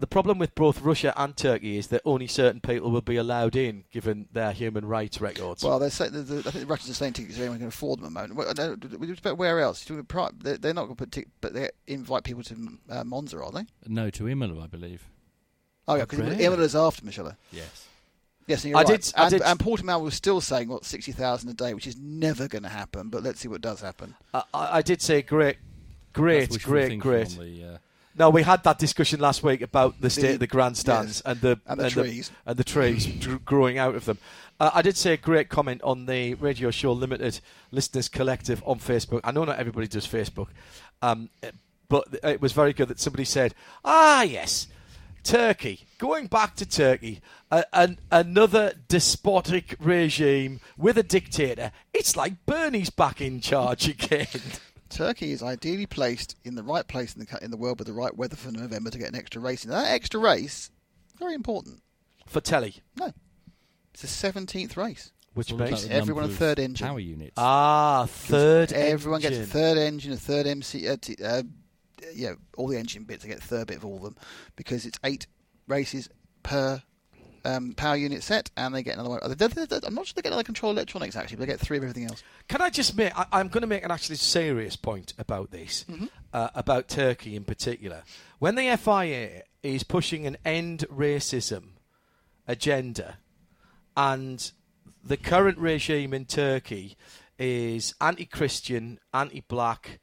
the 0.00 0.06
problem 0.06 0.38
with 0.38 0.54
both 0.54 0.80
Russia 0.80 1.12
and 1.16 1.36
Turkey 1.36 1.78
is 1.78 1.88
that 1.88 2.02
only 2.04 2.26
certain 2.26 2.60
people 2.60 2.90
will 2.90 3.00
be 3.00 3.16
allowed 3.16 3.56
in, 3.56 3.84
given 3.90 4.28
their 4.32 4.52
human 4.52 4.86
rights 4.86 5.20
records. 5.20 5.62
Well, 5.62 5.78
they're 5.78 5.90
saying, 5.90 6.12
the, 6.12 6.22
the, 6.22 6.38
I 6.38 6.50
think 6.50 6.54
the 6.54 6.66
Russians 6.66 6.90
are 6.90 6.94
saying 6.94 7.14
tickets 7.14 7.38
anyone 7.38 7.58
can 7.58 7.68
afford 7.68 8.00
them 8.00 8.16
at 8.16 8.28
the 8.28 8.34
moment. 8.34 8.98
With 8.98 9.10
respect, 9.10 9.36
where 9.36 9.60
else? 9.60 9.84
They're 9.84 9.94
not 10.74 10.84
going 10.84 10.88
to 10.88 10.94
put, 10.94 11.12
t- 11.12 11.26
but 11.40 11.54
they 11.54 11.70
invite 11.86 12.24
people 12.24 12.42
to 12.44 12.78
uh, 12.88 13.04
Monza, 13.04 13.42
are 13.42 13.52
they? 13.52 13.66
No, 13.86 14.10
to 14.10 14.28
Imola, 14.28 14.64
I 14.64 14.66
believe. 14.66 15.06
Oh 15.88 15.96
yeah, 15.96 16.04
because 16.04 16.20
Imola's 16.20 16.76
after 16.76 17.04
Mugello. 17.04 17.34
Yes. 17.50 17.88
Yes, 18.46 18.64
I 18.64 18.70
right. 18.72 18.86
did. 18.86 19.12
I 19.16 19.22
and, 19.24 19.30
did. 19.30 19.42
and 19.42 19.58
Portimao 19.58 20.00
was 20.00 20.14
still 20.14 20.40
saying 20.40 20.68
what 20.68 20.84
sixty 20.84 21.12
thousand 21.12 21.50
a 21.50 21.54
day, 21.54 21.74
which 21.74 21.86
is 21.86 21.96
never 21.96 22.48
going 22.48 22.62
to 22.62 22.68
happen. 22.68 23.08
But 23.08 23.22
let's 23.22 23.40
see 23.40 23.48
what 23.48 23.60
does 23.60 23.80
happen. 23.80 24.14
I, 24.34 24.42
I, 24.52 24.82
did 24.82 25.02
say 25.02 25.22
great, 25.22 25.56
great, 26.12 26.50
great, 26.62 26.98
great. 26.98 27.28
The, 27.28 27.74
uh... 27.74 27.78
No, 28.20 28.28
we 28.28 28.42
had 28.42 28.62
that 28.64 28.78
discussion 28.78 29.18
last 29.18 29.42
week 29.42 29.62
about 29.62 29.98
the 30.02 30.10
state 30.10 30.22
The- 30.22 30.32
of 30.34 30.40
the 30.40 30.46
grandstands 30.46 31.08
yes. 31.16 31.22
and 31.24 31.40
the 31.40 31.58
And 31.66 31.80
the 31.80 31.88
trees. 31.88 32.30
and 32.44 32.54
the 32.58 32.64
trees 32.64 33.06
growing 33.46 33.78
out 33.78 33.94
of 33.94 34.04
them. 34.04 34.18
Uh, 34.60 34.70
I 34.74 34.82
did 34.82 34.98
say 34.98 35.14
a 35.14 35.16
great 35.16 35.48
comment 35.48 35.80
on 35.82 36.04
the 36.04 36.34
Radio 36.34 36.70
Show 36.70 36.92
Limited 36.92 37.40
Listeners 37.70 38.10
Collective 38.10 38.62
on 38.66 38.78
Facebook. 38.78 39.20
I 39.24 39.30
know 39.32 39.44
not 39.44 39.58
everybody 39.58 39.88
does 39.88 40.06
Facebook, 40.06 40.48
um, 41.00 41.30
but 41.88 42.04
it 42.22 42.42
was 42.42 42.52
very 42.52 42.74
good 42.74 42.88
that 42.88 43.00
somebody 43.00 43.24
said, 43.24 43.54
"Ah, 43.86 44.20
yes, 44.20 44.66
Turkey. 45.24 45.86
Going 45.96 46.26
back 46.26 46.56
to 46.56 46.66
Turkey, 46.66 47.22
uh, 47.50 47.62
an, 47.72 47.98
another 48.10 48.74
despotic 48.88 49.76
regime 49.80 50.60
with 50.76 50.98
a 50.98 51.02
dictator. 51.02 51.72
It's 51.94 52.16
like 52.16 52.44
Bernie's 52.44 52.90
back 52.90 53.22
in 53.22 53.40
charge 53.40 53.88
again." 53.94 54.26
Turkey 54.90 55.32
is 55.32 55.42
ideally 55.42 55.86
placed 55.86 56.36
in 56.44 56.54
the 56.56 56.62
right 56.62 56.86
place 56.86 57.14
in 57.14 57.24
the 57.24 57.38
in 57.44 57.50
the 57.50 57.56
world 57.56 57.78
with 57.78 57.86
the 57.86 57.92
right 57.94 58.14
weather 58.16 58.36
for 58.36 58.50
November 58.52 58.90
to 58.90 58.98
get 58.98 59.08
an 59.08 59.14
extra 59.14 59.40
race. 59.40 59.64
And 59.64 59.72
that 59.72 59.90
extra 59.90 60.20
race, 60.20 60.70
very 61.18 61.34
important. 61.34 61.80
For 62.26 62.40
telly, 62.40 62.74
No, 62.98 63.12
it's 63.92 64.02
the 64.02 64.08
seventeenth 64.08 64.76
race. 64.76 65.12
which 65.34 65.50
What 65.52 65.56
about 65.60 65.70
makes 65.70 65.84
the 65.84 65.92
everyone 65.92 66.24
number 66.24 66.34
a 66.34 66.38
third 66.38 66.58
engine. 66.58 66.86
Power 66.86 67.00
units. 67.00 67.34
ah 67.36 68.06
third. 68.08 68.72
Everyone 68.72 69.20
gets 69.20 69.38
a 69.38 69.46
third 69.46 69.78
engine, 69.78 70.12
a 70.12 70.16
third 70.16 70.46
MC, 70.46 70.88
uh, 70.88 70.96
t- 71.00 71.16
uh, 71.24 71.42
yeah, 72.14 72.32
all 72.56 72.66
the 72.68 72.78
engine 72.78 73.04
bits. 73.04 73.22
They 73.22 73.28
get 73.28 73.38
a 73.38 73.42
third 73.42 73.68
bit 73.68 73.76
of 73.78 73.84
all 73.84 73.96
of 73.96 74.02
them 74.02 74.16
because 74.56 74.86
it's 74.86 74.98
eight 75.04 75.26
races 75.66 76.08
per 76.42 76.82
um, 77.44 77.72
power 77.74 77.96
unit 77.96 78.22
set, 78.22 78.50
and 78.56 78.74
they 78.74 78.82
get 78.82 78.94
another 78.94 79.10
one. 79.10 79.20
they- 79.36 79.46
they- 79.46 79.64
they- 79.66 79.80
I'm 79.86 79.94
not 79.94 80.06
sure 80.06 80.14
they 80.16 80.22
get 80.22 80.28
another 80.28 80.42
control 80.44 80.72
electronics 80.72 81.16
actually, 81.16 81.36
but 81.36 81.46
they 81.46 81.52
get 81.52 81.60
three 81.60 81.76
of 81.78 81.82
everything 81.82 82.04
else. 82.06 82.22
Can 82.48 82.60
I 82.60 82.70
just 82.70 82.96
make? 82.96 83.16
I, 83.18 83.26
I'm 83.32 83.48
going 83.48 83.62
to 83.62 83.66
make 83.66 83.84
an 83.84 83.90
actually 83.90 84.16
serious 84.16 84.76
point 84.76 85.14
about 85.18 85.50
this, 85.50 85.84
uh, 86.32 86.48
about 86.54 86.88
Turkey 86.88 87.36
in 87.36 87.44
particular. 87.44 88.02
When 88.38 88.54
the 88.54 88.68
FIA 88.76 89.42
is 89.62 89.82
pushing 89.82 90.26
an 90.26 90.36
end 90.44 90.84
racism 90.92 91.70
agenda, 92.48 93.18
and 93.96 94.52
the 95.04 95.16
current 95.16 95.58
regime 95.58 96.12
in 96.14 96.24
Turkey 96.26 96.96
is 97.38 97.94
anti-Christian, 98.00 98.98
anti-black, 99.14 99.98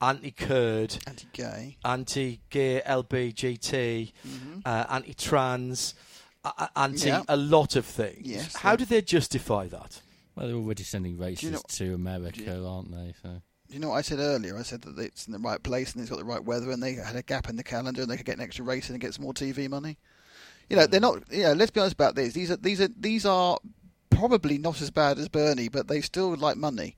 anti-Kurd, 0.00 0.96
Anti-gay. 1.06 1.76
anti-gay, 1.84 2.82
uh, 4.64 4.84
anti-trans, 4.88 5.94
uh, 5.94 5.98
uh, 5.98 6.07
anti 6.76 7.08
Yeah. 7.08 7.22
a 7.28 7.36
lot 7.36 7.76
of 7.76 7.84
things. 7.84 8.26
Yes, 8.26 8.56
How 8.56 8.70
yeah. 8.70 8.76
do 8.76 8.84
they 8.84 9.02
justify 9.02 9.66
that? 9.68 10.02
well, 10.34 10.46
they're 10.46 10.56
already 10.56 10.84
sending 10.84 11.18
races 11.18 11.50
know- 11.50 11.62
to 11.68 11.94
America, 11.94 12.40
you- 12.42 12.66
aren't 12.66 12.92
they? 12.92 13.12
So 13.22 13.42
You 13.68 13.80
know 13.80 13.90
what 13.90 13.96
I 13.96 14.02
said 14.02 14.18
earlier? 14.18 14.56
I 14.56 14.62
said 14.62 14.82
that 14.82 14.98
it's 14.98 15.26
in 15.26 15.32
the 15.32 15.38
right 15.38 15.62
place 15.62 15.92
and 15.92 16.00
it's 16.00 16.08
got 16.10 16.18
the 16.18 16.24
right 16.24 16.42
weather, 16.42 16.70
and 16.70 16.82
they 16.82 16.94
had 16.94 17.16
a 17.16 17.22
gap 17.22 17.50
in 17.50 17.56
the 17.56 17.64
calendar, 17.64 18.02
and 18.02 18.10
they 18.10 18.16
could 18.16 18.24
get 18.24 18.38
an 18.38 18.42
extra 18.42 18.64
race 18.64 18.88
in 18.88 18.94
and 18.94 19.00
get 19.00 19.12
some 19.14 19.24
more 19.24 19.34
TV 19.34 19.68
money. 19.68 19.98
You 20.70 20.76
know, 20.76 20.86
they're 20.86 21.00
hmm. 21.00 21.18
not. 21.20 21.32
You 21.32 21.42
know, 21.42 21.52
let's 21.52 21.70
be 21.70 21.80
honest 21.80 21.94
about 21.94 22.14
this. 22.14 22.32
These 22.32 22.50
are 22.50 22.56
these 22.56 22.80
are 22.80 22.88
these 22.96 23.26
are 23.26 23.58
probably 24.10 24.58
not 24.58 24.80
as 24.80 24.90
bad 24.90 25.18
as 25.18 25.28
Bernie, 25.28 25.68
but 25.68 25.88
they 25.88 26.00
still 26.00 26.30
would 26.30 26.40
like 26.40 26.56
money. 26.56 26.96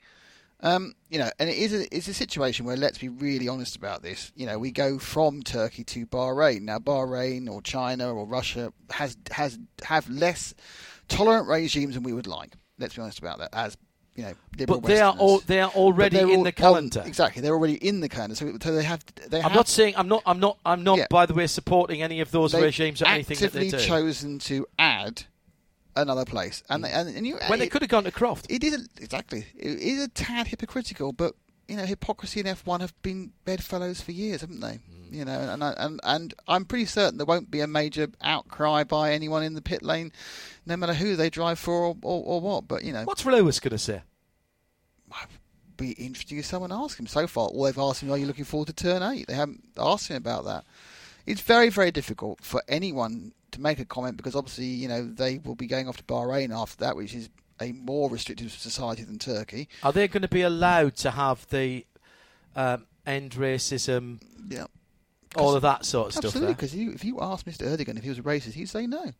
Um, 0.62 0.94
you 1.08 1.18
know, 1.18 1.30
and 1.38 1.48
it 1.48 1.56
is 1.56 1.72
a, 1.72 1.96
it's 1.96 2.08
a 2.08 2.14
situation 2.14 2.66
where 2.66 2.76
let's 2.76 2.98
be 2.98 3.08
really 3.08 3.48
honest 3.48 3.76
about 3.76 4.02
this. 4.02 4.30
You 4.34 4.46
know, 4.46 4.58
we 4.58 4.70
go 4.70 4.98
from 4.98 5.42
Turkey 5.42 5.84
to 5.84 6.06
Bahrain. 6.06 6.62
Now, 6.62 6.78
Bahrain 6.78 7.48
or 7.50 7.62
China 7.62 8.12
or 8.14 8.26
Russia 8.26 8.72
has 8.90 9.16
has 9.30 9.58
have 9.82 10.08
less 10.10 10.54
tolerant 11.08 11.48
regimes 11.48 11.94
than 11.94 12.02
we 12.02 12.12
would 12.12 12.26
like. 12.26 12.52
Let's 12.78 12.94
be 12.94 13.02
honest 13.02 13.18
about 13.18 13.38
that. 13.38 13.50
As 13.54 13.76
you 14.16 14.24
know, 14.24 14.32
liberal 14.58 14.80
But 14.82 14.88
they 14.88 15.00
are 15.00 15.14
all 15.18 15.38
they 15.40 15.60
are 15.60 15.70
already 15.70 16.18
in 16.18 16.30
all 16.30 16.42
the 16.44 16.52
calendar. 16.52 17.02
exactly, 17.06 17.40
they're 17.40 17.54
already 17.54 17.74
in 17.76 18.00
the 18.00 18.08
calendar. 18.08 18.34
So, 18.34 18.52
so 18.60 18.74
they 18.74 18.84
have. 18.84 19.02
They 19.28 19.38
I'm 19.38 19.44
have, 19.44 19.54
not 19.54 19.68
saying 19.68 19.94
I'm 19.96 20.08
not 20.08 20.22
I'm 20.26 20.40
not 20.40 20.58
I'm 20.66 20.84
not 20.84 20.98
Yeah. 20.98 21.06
by 21.08 21.24
the 21.24 21.32
way 21.34 21.46
supporting 21.46 22.02
any 22.02 22.20
of 22.20 22.30
those 22.32 22.52
regimes 22.54 23.00
or 23.00 23.06
anything 23.06 23.38
that 23.38 23.52
they 23.52 23.66
actively 23.68 23.78
do. 23.78 23.86
chosen 23.86 24.38
to 24.40 24.66
add 24.78 25.24
another 25.96 26.24
place, 26.24 26.62
and 26.68 26.84
they, 26.84 26.90
and, 26.90 27.08
and 27.14 27.26
you 27.26 27.38
when 27.48 27.58
they 27.58 27.68
could 27.68 27.82
have 27.82 27.90
gone 27.90 28.04
to 28.04 28.10
Croft. 28.12 28.46
It 28.48 28.62
is 28.64 28.74
a, 28.74 29.02
exactly. 29.02 29.46
It 29.56 29.78
is 29.78 30.02
a 30.04 30.08
tad 30.08 30.48
hypocritical, 30.48 31.12
but 31.12 31.34
you 31.68 31.76
know, 31.76 31.84
hypocrisy 31.86 32.40
and 32.40 32.48
F1 32.48 32.80
have 32.80 32.92
been 33.02 33.32
bedfellows 33.44 34.00
for 34.00 34.10
years, 34.12 34.40
haven't 34.40 34.60
they? 34.60 34.80
Mm. 34.92 35.12
You 35.12 35.24
know, 35.24 35.38
and 35.38 35.62
I- 35.64 35.74
and 35.78 36.00
and 36.04 36.34
I'm 36.48 36.64
pretty 36.64 36.86
certain 36.86 37.16
there 37.16 37.26
won't 37.26 37.50
be 37.50 37.60
a 37.60 37.66
major 37.66 38.08
outcry 38.20 38.84
by 38.84 39.12
anyone 39.12 39.42
in 39.42 39.54
the 39.54 39.62
pit 39.62 39.82
lane, 39.82 40.12
no 40.66 40.76
matter 40.76 40.94
who 40.94 41.16
they 41.16 41.30
drive 41.30 41.58
for 41.58 41.74
or, 41.74 41.96
or, 42.02 42.22
or 42.24 42.40
what. 42.40 42.68
But 42.68 42.84
you 42.84 42.92
know, 42.92 43.04
What's 43.04 43.24
Lewis 43.26 43.60
going 43.60 43.70
to 43.72 43.78
say? 43.78 44.02
be 45.76 45.92
interesting 45.92 46.36
if 46.38 46.44
someone 46.44 46.70
asks 46.72 47.00
him. 47.00 47.06
So 47.06 47.26
far, 47.26 47.48
all 47.48 47.64
they've 47.64 47.78
asked 47.78 48.02
him, 48.02 48.10
"Are 48.10 48.18
you 48.18 48.26
looking 48.26 48.44
forward 48.44 48.66
to 48.66 48.72
turn 48.74 49.02
8? 49.02 49.26
They 49.26 49.34
haven't 49.34 49.64
asked 49.78 50.08
him 50.08 50.16
about 50.18 50.44
that. 50.44 50.64
It's 51.24 51.40
very, 51.40 51.70
very 51.70 51.90
difficult 51.90 52.44
for 52.44 52.62
anyone 52.68 53.32
to 53.52 53.60
make 53.60 53.78
a 53.78 53.84
comment 53.84 54.16
because 54.16 54.34
obviously, 54.34 54.66
you 54.66 54.88
know, 54.88 55.04
they 55.04 55.38
will 55.38 55.54
be 55.54 55.66
going 55.66 55.88
off 55.88 55.96
to 55.98 56.04
Bahrain 56.04 56.54
after 56.56 56.76
that, 56.84 56.96
which 56.96 57.14
is 57.14 57.28
a 57.60 57.72
more 57.72 58.08
restrictive 58.10 58.52
society 58.52 59.02
than 59.02 59.18
Turkey. 59.18 59.68
Are 59.82 59.92
they 59.92 60.08
going 60.08 60.22
to 60.22 60.28
be 60.28 60.42
allowed 60.42 60.96
to 60.96 61.10
have 61.10 61.46
the 61.50 61.84
um, 62.56 62.86
end 63.06 63.32
racism, 63.32 64.20
Yeah, 64.48 64.64
all 65.36 65.54
of 65.54 65.62
that 65.62 65.84
sort 65.84 66.08
of 66.08 66.12
stuff? 66.14 66.24
absolutely. 66.26 66.54
Because 66.54 66.74
if 66.74 67.04
you 67.04 67.18
asked 67.20 67.46
Mr. 67.46 67.62
Erdogan 67.66 67.96
if 67.98 68.02
he 68.04 68.08
was 68.08 68.18
a 68.18 68.22
racist, 68.22 68.52
he'd 68.54 68.68
say 68.68 68.86
no. 68.86 69.12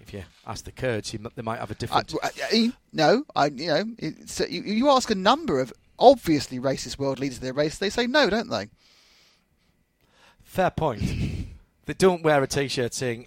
If 0.00 0.12
you 0.14 0.22
ask 0.46 0.64
the 0.64 0.72
Kurds, 0.72 1.12
they 1.34 1.42
might 1.42 1.58
have 1.58 1.70
a 1.70 1.74
different. 1.74 2.14
I- 2.22 2.30
I- 2.50 2.72
no, 2.92 3.24
I, 3.36 3.46
you 3.46 3.66
know, 3.66 3.84
it's, 3.98 4.40
you, 4.40 4.62
you 4.62 4.88
ask 4.90 5.10
a 5.10 5.14
number 5.14 5.60
of 5.60 5.72
obviously 5.98 6.58
racist 6.58 6.98
world 6.98 7.18
leaders 7.18 7.38
of 7.38 7.42
their 7.42 7.52
race, 7.52 7.78
they 7.78 7.90
say 7.90 8.06
no, 8.06 8.30
don't 8.30 8.48
they? 8.48 8.68
Fair 10.44 10.70
point. 10.70 11.02
they 11.88 11.94
don't 11.94 12.22
wear 12.22 12.40
a 12.42 12.46
T-shirt 12.46 12.94
saying 12.94 13.26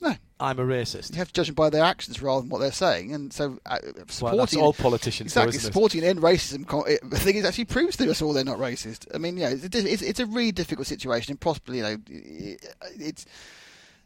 No. 0.00 0.14
"I'm 0.38 0.58
a 0.60 0.62
racist." 0.64 1.10
You 1.12 1.16
have 1.18 1.28
to 1.28 1.34
judge 1.34 1.46
them 1.48 1.54
by 1.56 1.70
their 1.70 1.82
actions 1.82 2.22
rather 2.22 2.42
than 2.42 2.50
what 2.50 2.58
they're 2.60 2.70
saying, 2.72 3.12
and 3.12 3.32
so 3.32 3.58
uh, 3.66 3.78
supporting 4.06 4.22
Well, 4.22 4.36
that's 4.36 4.54
all 4.56 4.72
politicians, 4.72 5.34
though, 5.34 5.42
exactly 5.42 5.56
isn't 5.58 5.68
it? 5.68 5.72
supporting 5.72 6.02
an 6.02 6.08
end 6.10 6.20
racism. 6.20 6.66
co- 6.66 6.84
it- 6.84 7.00
The 7.10 7.18
thing 7.18 7.36
is, 7.36 7.44
actually 7.44 7.64
proves 7.64 7.96
to 7.96 8.10
us 8.10 8.22
all 8.22 8.32
they're 8.32 8.44
not 8.44 8.58
racist. 8.58 9.06
I 9.14 9.18
mean, 9.18 9.36
yeah, 9.36 9.48
it's, 9.50 9.64
it's, 9.74 10.02
it's 10.02 10.20
a 10.20 10.26
really 10.26 10.52
difficult 10.52 10.86
situation, 10.86 11.32
and 11.32 11.40
possibly, 11.40 11.78
you 11.78 11.82
know, 11.82 11.96
it's 12.06 13.26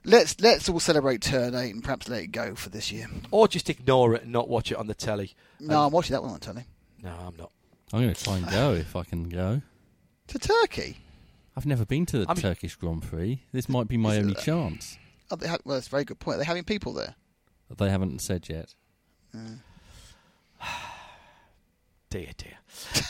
let's 0.04 0.40
let's 0.40 0.68
all 0.68 0.80
celebrate 0.80 1.20
turn 1.20 1.54
eight 1.54 1.74
and 1.74 1.82
perhaps 1.82 2.08
let 2.08 2.22
it 2.22 2.28
go 2.28 2.54
for 2.54 2.70
this 2.70 2.90
year. 2.92 3.08
Or 3.30 3.48
just 3.48 3.68
ignore 3.70 4.14
it 4.14 4.22
and 4.22 4.32
not 4.32 4.48
watch 4.48 4.70
it 4.72 4.76
on 4.78 4.86
the 4.86 4.94
telly. 4.94 5.34
No, 5.60 5.82
I'm 5.84 5.92
watching 5.92 6.14
that 6.14 6.22
one 6.22 6.32
on 6.32 6.40
telly. 6.40 6.64
No, 7.02 7.10
I'm 7.10 7.36
not. 7.36 7.50
I'm 7.92 8.00
going 8.02 8.14
to 8.14 8.24
try 8.24 8.36
and 8.38 8.50
go 8.50 8.72
if 8.74 8.96
I 8.96 9.04
can 9.04 9.28
go. 9.28 9.62
To 10.28 10.38
Turkey. 10.38 10.98
I've 11.56 11.66
never 11.66 11.84
been 11.84 12.04
to 12.06 12.18
the 12.18 12.26
I 12.28 12.34
mean- 12.34 12.42
Turkish 12.42 12.74
Grand 12.76 13.02
Prix. 13.02 13.42
This 13.52 13.68
might 13.68 13.88
be 13.88 13.96
my 13.96 14.12
Is 14.12 14.16
it- 14.18 14.20
only 14.22 14.34
chance. 14.34 14.98
Oh, 15.30 15.36
they 15.36 15.48
have, 15.48 15.60
well, 15.64 15.76
that's 15.76 15.86
a 15.86 15.90
very 15.90 16.04
good 16.04 16.18
point. 16.18 16.38
They're 16.38 16.44
having 16.44 16.64
people 16.64 16.92
there. 16.92 17.14
They 17.76 17.88
haven't 17.90 18.20
said 18.20 18.48
yet. 18.48 18.74
Dear, 22.10 22.28
dear. 22.36 22.52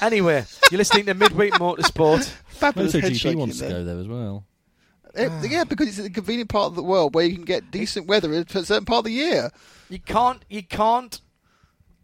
Anyway, 0.01 0.45
you're 0.71 0.79
listening 0.79 1.05
to 1.07 1.15
Midweek 1.15 1.53
Motorsport. 1.55 2.25
Fabulous 2.49 2.95
Moto 2.95 3.09
GP 3.09 3.35
wants 3.35 3.59
to 3.59 3.69
go 3.69 3.85
there 3.85 3.99
as 3.99 4.09
well. 4.09 4.47
Eh, 5.15 5.29
yeah, 5.49 5.65
because 5.65 5.89
it's 5.99 6.07
a 6.07 6.11
convenient 6.11 6.49
part 6.49 6.67
of 6.69 6.75
the 6.75 6.83
world 6.83 7.15
where 7.15 7.27
you 7.27 7.35
can 7.35 7.45
get 7.45 7.71
decent 7.71 8.07
weather 8.07 8.33
in 8.33 8.47
a 8.49 8.65
certain 8.65 8.87
part 8.87 9.01
of 9.01 9.05
the 9.05 9.13
year. 9.13 9.51
You 9.91 9.99
can't. 10.01 10.43
You 10.49 10.63
can't 10.63 11.21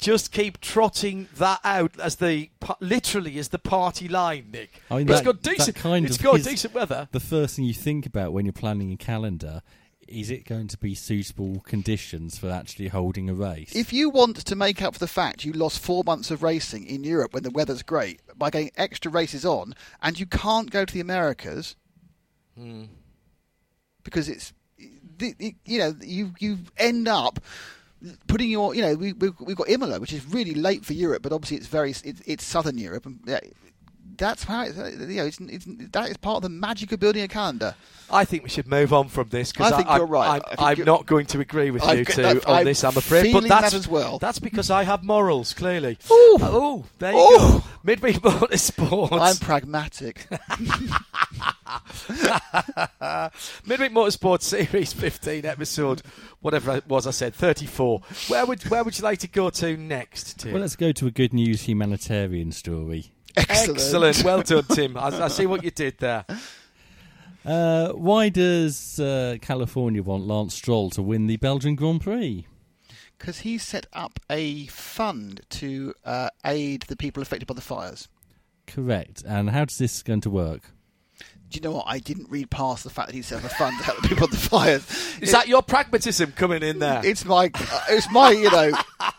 just 0.01 0.33
keep 0.33 0.61
trotting 0.61 1.29
that 1.37 1.61
out 1.65 1.99
as 2.01 2.17
the 2.17 2.51
literally 2.81 3.39
as 3.39 3.49
the 3.49 3.59
party 3.59 4.09
line, 4.09 4.51
Nick. 4.53 4.83
I 4.91 4.99
mean, 4.99 5.07
But 5.07 5.13
it's 5.13 5.21
that- 5.21 5.25
got 5.27 5.43
that 5.43 5.57
decent. 5.57 5.77
kind 5.77 6.07
it's 6.07 6.17
of 6.17 6.23
got 6.23 6.43
decent 6.43 6.75
weather. 6.75 7.09
The 7.13 7.21
first 7.21 7.57
thing 7.57 7.65
you 7.65 7.75
think 7.75 8.07
about 8.07 8.33
when 8.33 8.45
you're 8.47 8.53
planning 8.53 8.93
a 8.93 8.97
calendar 8.97 9.63
is 10.11 10.31
it 10.31 10.45
going 10.45 10.67
to 10.67 10.77
be 10.77 10.95
suitable 10.95 11.61
conditions 11.61 12.37
for 12.37 12.51
actually 12.51 12.89
holding 12.89 13.31
a 13.31 13.35
race? 13.35 13.75
If 13.75 13.93
you 13.93 14.11
want 14.11 14.37
to 14.45 14.57
make 14.57 14.83
up 14.83 14.95
for 14.95 14.99
the 14.99 15.07
fact 15.07 15.45
you 15.45 15.53
lost 15.53 15.79
four 15.79 16.03
months 16.05 16.31
of 16.31 16.43
racing 16.43 16.87
in 16.87 17.05
Europe 17.05 17.33
when 17.33 17.45
the 17.45 17.51
weather's 17.51 17.83
great 17.83 18.21
by 18.37 18.51
getting 18.51 18.73
extra 18.77 19.11
races 19.11 19.47
on, 19.47 19.75
and 20.03 20.19
you 20.19 20.27
can't 20.27 20.71
go 20.71 20.85
to 20.85 20.93
the 20.93 21.01
Americas 21.01 21.77
hmm. 22.57 22.85
because 24.03 24.29
it's, 24.29 24.53
you 25.65 25.79
know, 25.79 25.95
you 26.01 26.33
you 26.41 26.59
end 26.77 27.07
up 27.07 27.39
putting 28.27 28.51
your, 28.51 28.75
you 28.75 28.83
know, 28.83 28.95
we, 28.95 29.13
we 29.13 29.31
we've 29.41 29.57
got 29.57 29.69
Imola, 29.69 30.01
which 30.01 30.13
is 30.13 30.25
really 30.27 30.55
late 30.55 30.85
for 30.85 30.93
Europe, 30.93 31.23
but 31.23 31.33
obviously 31.33 31.57
it's 31.57 31.67
very 31.67 31.91
it's, 31.91 32.05
it's 32.05 32.45
southern 32.45 32.79
Europe, 32.79 33.07
and 33.07 33.21
that's 34.16 34.44
how 34.44 34.64
it's, 34.64 34.79
uh, 34.79 34.90
you 35.01 35.16
know, 35.16 35.25
it's, 35.27 35.38
it's, 35.40 35.64
that 35.92 36.11
is 36.11 36.16
part 36.16 36.37
of 36.37 36.42
the 36.42 36.49
magic 36.49 36.92
of 36.92 37.01
building 37.01 37.23
a 37.23 37.29
calendar. 37.29 37.75
I 38.12 38.25
think 38.25 38.42
we 38.42 38.49
should 38.49 38.66
move 38.66 38.92
on 38.92 39.09
from 39.09 39.29
this 39.29 39.53
because 39.53 39.73
I 39.73 39.77
think 39.77 39.88
you're 39.90 40.05
right. 40.07 40.29
I'm, 40.29 40.42
I 40.44 40.49
think 40.49 40.61
I'm 40.62 40.77
you're- 40.79 40.87
not 40.87 41.07
going 41.07 41.27
to 41.27 41.40
agree 41.40 41.70
with 41.70 41.83
I've 41.85 41.99
you 42.01 42.05
got- 42.05 42.14
two 42.16 42.23
that- 42.23 42.46
on 42.46 42.55
I'm 42.59 42.64
this. 42.64 42.83
I'm 42.83 42.96
afraid, 42.96 43.33
but 43.33 43.44
that's 43.49 43.70
that 43.70 43.75
as 43.77 43.87
well. 43.88 44.18
That's 44.18 44.38
because 44.40 44.70
I 44.70 44.83
have 44.85 45.05
morals. 45.05 45.53
Clearly. 45.55 45.96
Ooh. 46.11 46.38
Oh, 46.40 46.85
there 46.98 47.13
you 47.13 47.19
Ooh. 47.19 47.38
go. 47.38 47.65
Midweek 47.85 48.17
Motorsports. 48.17 49.21
I'm 49.21 49.37
pragmatic. 49.37 50.27
Midweek 53.67 53.92
Motorsport 53.92 54.42
Series 54.42 54.92
15 54.92 55.46
episode, 55.46 56.02
whatever 56.40 56.77
it 56.77 56.87
was 56.88 57.06
I 57.06 57.11
said, 57.13 57.35
34. 57.35 58.00
Where 58.29 58.46
would 58.46 58.63
where 58.69 58.83
would 58.85 58.98
you 58.98 59.04
like 59.04 59.21
to 59.21 59.29
go 59.29 59.50
to 59.50 59.77
next, 59.77 60.40
Tim? 60.40 60.52
well, 60.52 60.61
let's 60.63 60.77
go 60.77 60.92
to 60.92 61.06
a 61.06 61.11
good 61.11 61.33
news 61.33 61.63
humanitarian 61.63 62.52
story. 62.52 63.13
Excellent. 63.37 63.78
Excellent. 63.78 64.24
Well 64.24 64.42
done, 64.42 64.64
Tim. 64.64 64.96
I, 64.96 65.24
I 65.24 65.28
see 65.28 65.46
what 65.46 65.64
you 65.64 65.70
did 65.70 65.98
there. 65.98 66.24
Uh, 67.44 67.92
why 67.92 68.28
does 68.28 69.00
uh, 69.00 69.37
California 69.40 70.02
want 70.02 70.26
Lance 70.26 70.54
Stroll 70.54 70.90
to 70.90 71.02
win 71.02 71.26
the 71.26 71.37
Belgian 71.38 71.74
Grand 71.74 72.02
Prix? 72.02 72.46
Because 73.18 73.40
he 73.40 73.58
set 73.58 73.87
up 73.92 74.18
a 74.31 74.66
fund 74.66 75.42
to 75.50 75.94
uh, 76.04 76.31
aid 76.44 76.83
the 76.83 76.96
people 76.96 77.22
affected 77.22 77.46
by 77.46 77.54
the 77.54 77.60
fires. 77.60 78.08
Correct. 78.66 79.22
And 79.26 79.50
how 79.50 79.64
does 79.64 79.78
this 79.78 80.02
going 80.02 80.20
to 80.22 80.31
work? 80.31 80.72
Do 81.51 81.57
you 81.57 81.63
know 81.63 81.73
what? 81.73 81.87
I 81.88 81.98
didn't 81.98 82.31
read 82.31 82.48
past 82.48 82.85
the 82.85 82.90
fact 82.90 83.09
that 83.09 83.15
he 83.15 83.23
set 83.23 83.44
up 83.44 83.51
a 83.51 83.55
fund 83.55 83.77
to 83.79 83.85
help 83.85 84.01
the 84.01 84.09
people 84.09 84.25
on 84.25 84.31
the 84.31 84.37
fires. 84.37 84.87
Is 85.21 85.33
that 85.33 85.48
your 85.48 85.63
pragmatism 85.63 86.31
coming 86.33 86.63
in 86.63 86.79
there? 86.79 87.01
It's 87.05 87.25
my, 87.25 87.51
uh, 87.53 87.81
it's 87.88 88.09
my, 88.13 88.31
you 88.31 88.48
know, 88.53 88.71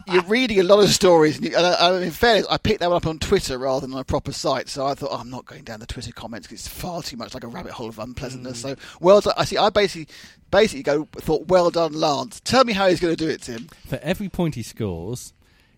you're 0.08 0.24
reading 0.24 0.60
a 0.62 0.64
lot 0.64 0.82
of 0.82 0.90
stories, 0.92 1.36
and, 1.36 1.48
you, 1.48 1.58
and 1.58 1.66
I, 1.66 1.72
I, 1.74 2.02
in 2.02 2.12
fairness, 2.12 2.48
I 2.50 2.58
picked 2.58 2.80
that 2.80 2.88
one 2.88 2.96
up 2.96 3.06
on 3.06 3.20
Twitter 3.20 3.58
rather 3.58 3.86
than 3.86 3.94
on 3.94 4.00
a 4.00 4.06
proper 4.06 4.32
site. 4.32 4.70
So 4.70 4.86
I 4.86 4.94
thought, 4.94 5.10
oh, 5.12 5.18
I'm 5.18 5.30
not 5.30 5.46
going 5.46 5.64
down 5.66 5.82
the 5.82 5.86
Twitter 5.86 6.14
comments 6.14 6.48
because 6.48 6.66
it's 6.66 6.74
far 6.74 7.04
too 7.04 7.18
much 7.18 7.34
like 7.34 7.44
a 7.44 7.48
rabbit 7.48 7.74
hole 7.74 7.90
of 7.90 8.00
unpleasantness. 8.00 8.62
So 8.62 8.78
well 9.02 9.20
done. 9.20 9.34
I 9.36 9.44
see. 9.44 9.58
I 9.58 9.70
basically, 9.70 10.08
basically 10.52 10.84
go 10.84 11.10
thought, 11.18 11.48
well 11.48 11.70
done, 11.70 11.92
Lance. 11.92 12.40
Tell 12.46 12.64
me 12.64 12.72
how 12.72 12.88
he's 12.88 13.02
going 13.02 13.14
to 13.14 13.26
do 13.26 13.30
it, 13.30 13.42
Tim. 13.42 13.68
For 13.88 14.00
every 14.02 14.30
point 14.30 14.56
he 14.56 14.64
scores, 14.64 15.34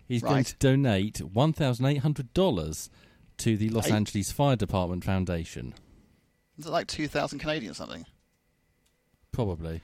he's 0.06 0.22
going 0.22 0.44
to 0.44 0.54
donate 0.60 1.14
$1,800 1.14 2.88
to 3.38 3.56
the 3.56 3.68
Los 3.70 3.86
Eight. 3.88 3.92
Angeles 3.92 4.30
Fire 4.30 4.54
Department 4.54 5.02
Foundation. 5.02 5.74
Is 6.58 6.66
it 6.66 6.70
like 6.70 6.86
two 6.86 7.08
thousand 7.08 7.38
Canadian 7.38 7.72
or 7.72 7.74
something? 7.74 8.06
Probably. 9.32 9.82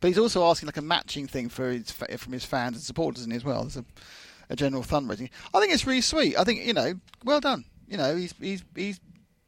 But 0.00 0.08
he's 0.08 0.18
also 0.18 0.44
asking 0.44 0.66
like 0.66 0.76
a 0.76 0.82
matching 0.82 1.26
thing 1.26 1.48
for 1.48 1.70
his 1.70 1.90
from 1.90 2.32
his 2.32 2.44
fans 2.44 2.76
and 2.76 2.82
supporters, 2.82 3.22
isn't 3.22 3.32
he, 3.32 3.36
as 3.36 3.44
well? 3.44 3.62
There's 3.62 3.76
a, 3.76 3.84
a 4.50 4.56
general 4.56 4.82
fundraising. 4.82 5.30
I 5.52 5.60
think 5.60 5.72
it's 5.72 5.86
really 5.86 6.00
sweet. 6.00 6.38
I 6.38 6.44
think 6.44 6.64
you 6.64 6.72
know, 6.72 6.94
well 7.24 7.40
done. 7.40 7.64
You 7.86 7.96
know, 7.96 8.16
he's 8.16 8.34
he's 8.40 8.62
he's 8.74 9.00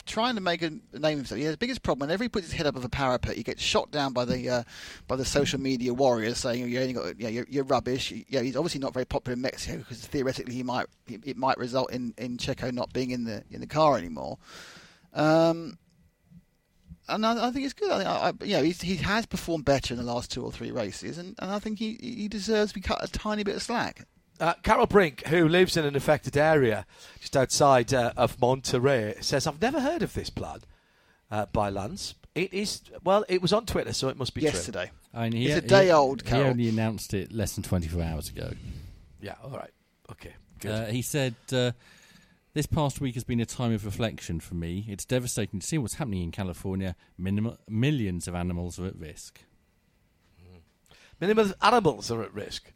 trying 0.07 0.35
to 0.35 0.41
make 0.41 0.63
a 0.63 0.71
name 0.71 1.19
himself. 1.19 1.39
He 1.39 1.45
has 1.45 1.55
the 1.55 1.59
biggest 1.59 1.83
problem 1.83 2.09
whenever 2.09 2.25
he 2.25 2.29
puts 2.29 2.47
his 2.47 2.55
head 2.55 2.67
up 2.67 2.75
of 2.75 2.85
a 2.85 2.89
parapet, 2.89 3.37
he 3.37 3.43
gets 3.43 3.63
shot 3.63 3.91
down 3.91 4.13
by 4.13 4.25
the 4.25 4.49
uh, 4.49 4.63
by 5.07 5.17
the 5.17 5.25
social 5.25 5.61
media 5.61 5.95
warriors 5.95 6.39
saying 6.39 6.69
you 6.69 6.81
only 6.81 6.93
got 6.93 7.21
yeah 7.21 7.29
you're, 7.29 7.47
you're 7.49 7.65
rubbish. 7.65 8.13
Yeah, 8.29 8.41
he's 8.41 8.57
obviously 8.57 8.81
not 8.81 8.93
very 8.93 9.07
popular 9.07 9.35
in 9.35 9.41
Mexico 9.41 9.79
because 9.79 10.05
theoretically 10.07 10.55
he 10.55 10.63
might 10.63 10.87
it, 11.07 11.21
it 11.25 11.37
might 11.37 11.59
result 11.59 11.93
in 11.93 12.13
in 12.19 12.37
Checo 12.39 12.73
not 12.73 12.93
being 12.93 13.13
in 13.13 13.25
the 13.25 13.45
in 13.51 13.61
the 13.61 13.67
car 13.67 13.97
anymore. 13.97 14.39
Um, 15.15 15.79
and 17.15 17.27
I, 17.27 17.49
I 17.49 17.51
think 17.51 17.65
it's 17.65 17.75
good. 17.75 17.91
I 17.91 17.97
think, 17.99 18.09
I, 18.09 18.29
I, 18.29 18.45
you 18.45 18.57
know, 18.57 18.63
he's, 18.63 18.81
he 18.81 18.97
has 18.97 19.27
performed 19.27 19.65
better 19.65 19.95
in 19.95 19.99
the 19.99 20.07
last 20.07 20.31
two 20.31 20.45
or 20.45 20.51
three 20.53 20.71
races, 20.71 21.19
and, 21.19 21.35
and 21.39 21.51
I 21.51 21.59
think 21.59 21.79
he, 21.79 21.99
he 22.01 22.29
deserves 22.29 22.73
to 22.73 22.75
be 22.75 22.81
cut 22.81 23.03
a 23.03 23.09
tiny 23.09 23.43
bit 23.43 23.57
of 23.57 23.63
slack. 23.63 24.07
Uh, 24.39 24.55
Carol 24.63 24.87
Brink, 24.87 25.27
who 25.27 25.47
lives 25.49 25.77
in 25.77 25.85
an 25.85 25.95
affected 25.97 26.37
area 26.37 26.87
just 27.21 27.37
outside 27.37 27.93
uh, 27.93 28.13
of 28.17 28.41
Monterey, 28.41 29.15
says, 29.21 29.47
I've 29.47 29.61
never 29.61 29.81
heard 29.81 30.03
of 30.03 30.15
this 30.15 30.31
plan 30.31 30.61
uh, 31.31 31.47
by 31.53 31.69
Lance. 31.69 32.15
It 32.35 32.55
is, 32.55 32.81
well, 33.05 33.25
it 33.29 33.43
was 33.43 33.53
on 33.53 33.67
Twitter, 33.67 33.93
so 33.93 34.09
it 34.09 34.17
must 34.17 34.35
be 34.35 34.41
true. 34.41 34.51
Yesterday, 34.51 34.93
I 35.13 35.25
mean, 35.25 35.33
he, 35.33 35.47
It's 35.49 35.59
a 35.59 35.61
he- 35.63 35.67
day 35.67 35.91
old, 35.91 36.23
He 36.23 36.29
Carol. 36.29 36.47
only 36.51 36.69
announced 36.71 37.13
it 37.13 37.33
less 37.33 37.55
than 37.55 37.65
24 37.65 38.03
hours 38.03 38.29
ago. 38.31 38.51
Yeah, 39.21 39.35
all 39.45 39.51
right. 39.51 39.71
Okay, 40.13 40.33
good. 40.61 40.71
Uh, 40.71 40.87
he 40.87 41.03
said, 41.03 41.35
uh, 41.53 41.73
This 42.53 42.67
past 42.67 43.01
week 43.01 43.15
has 43.15 43.25
been 43.25 43.41
a 43.41 43.47
time 43.47 43.73
of 43.73 43.85
reflection 43.85 44.41
for 44.41 44.55
me. 44.55 44.87
It's 44.89 45.05
devastating 45.05 45.61
to 45.61 45.67
see 45.67 45.79
what's 45.79 45.95
happening 45.95 46.23
in 46.23 46.33
California. 46.33 46.97
Minim- 47.17 47.57
millions 47.69 48.27
of 48.27 48.35
animals 48.35 48.79
are 48.81 48.87
at 48.87 48.97
risk. 48.97 49.43
Minimum 51.21 51.55
animals 51.63 52.11
are 52.11 52.23
at 52.23 52.33
risk 52.33 52.73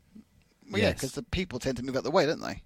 well, 0.71 0.81
yeah, 0.81 0.93
because 0.93 1.13
the 1.13 1.23
people 1.23 1.59
tend 1.59 1.77
to 1.79 1.83
move 1.83 1.97
out 1.97 2.05
the 2.05 2.11
way, 2.11 2.27
don't 2.27 2.41
they? 2.41 2.63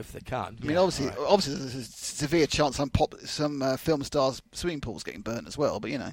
if 0.00 0.12
they 0.12 0.20
can. 0.20 0.56
I 0.62 0.66
mean, 0.66 0.76
obviously, 0.78 1.08
obviously, 1.26 1.54
there's 1.56 1.74
a 1.74 1.84
severe 1.84 2.46
chance 2.46 2.76
some 2.76 2.88
pop, 2.88 3.14
some 3.20 3.62
uh, 3.62 3.76
film 3.76 4.02
stars' 4.02 4.40
swimming 4.52 4.80
pools 4.80 5.02
getting 5.02 5.20
burnt 5.20 5.46
as 5.46 5.58
well. 5.58 5.78
But 5.78 5.90
you 5.90 5.98
know, 5.98 6.12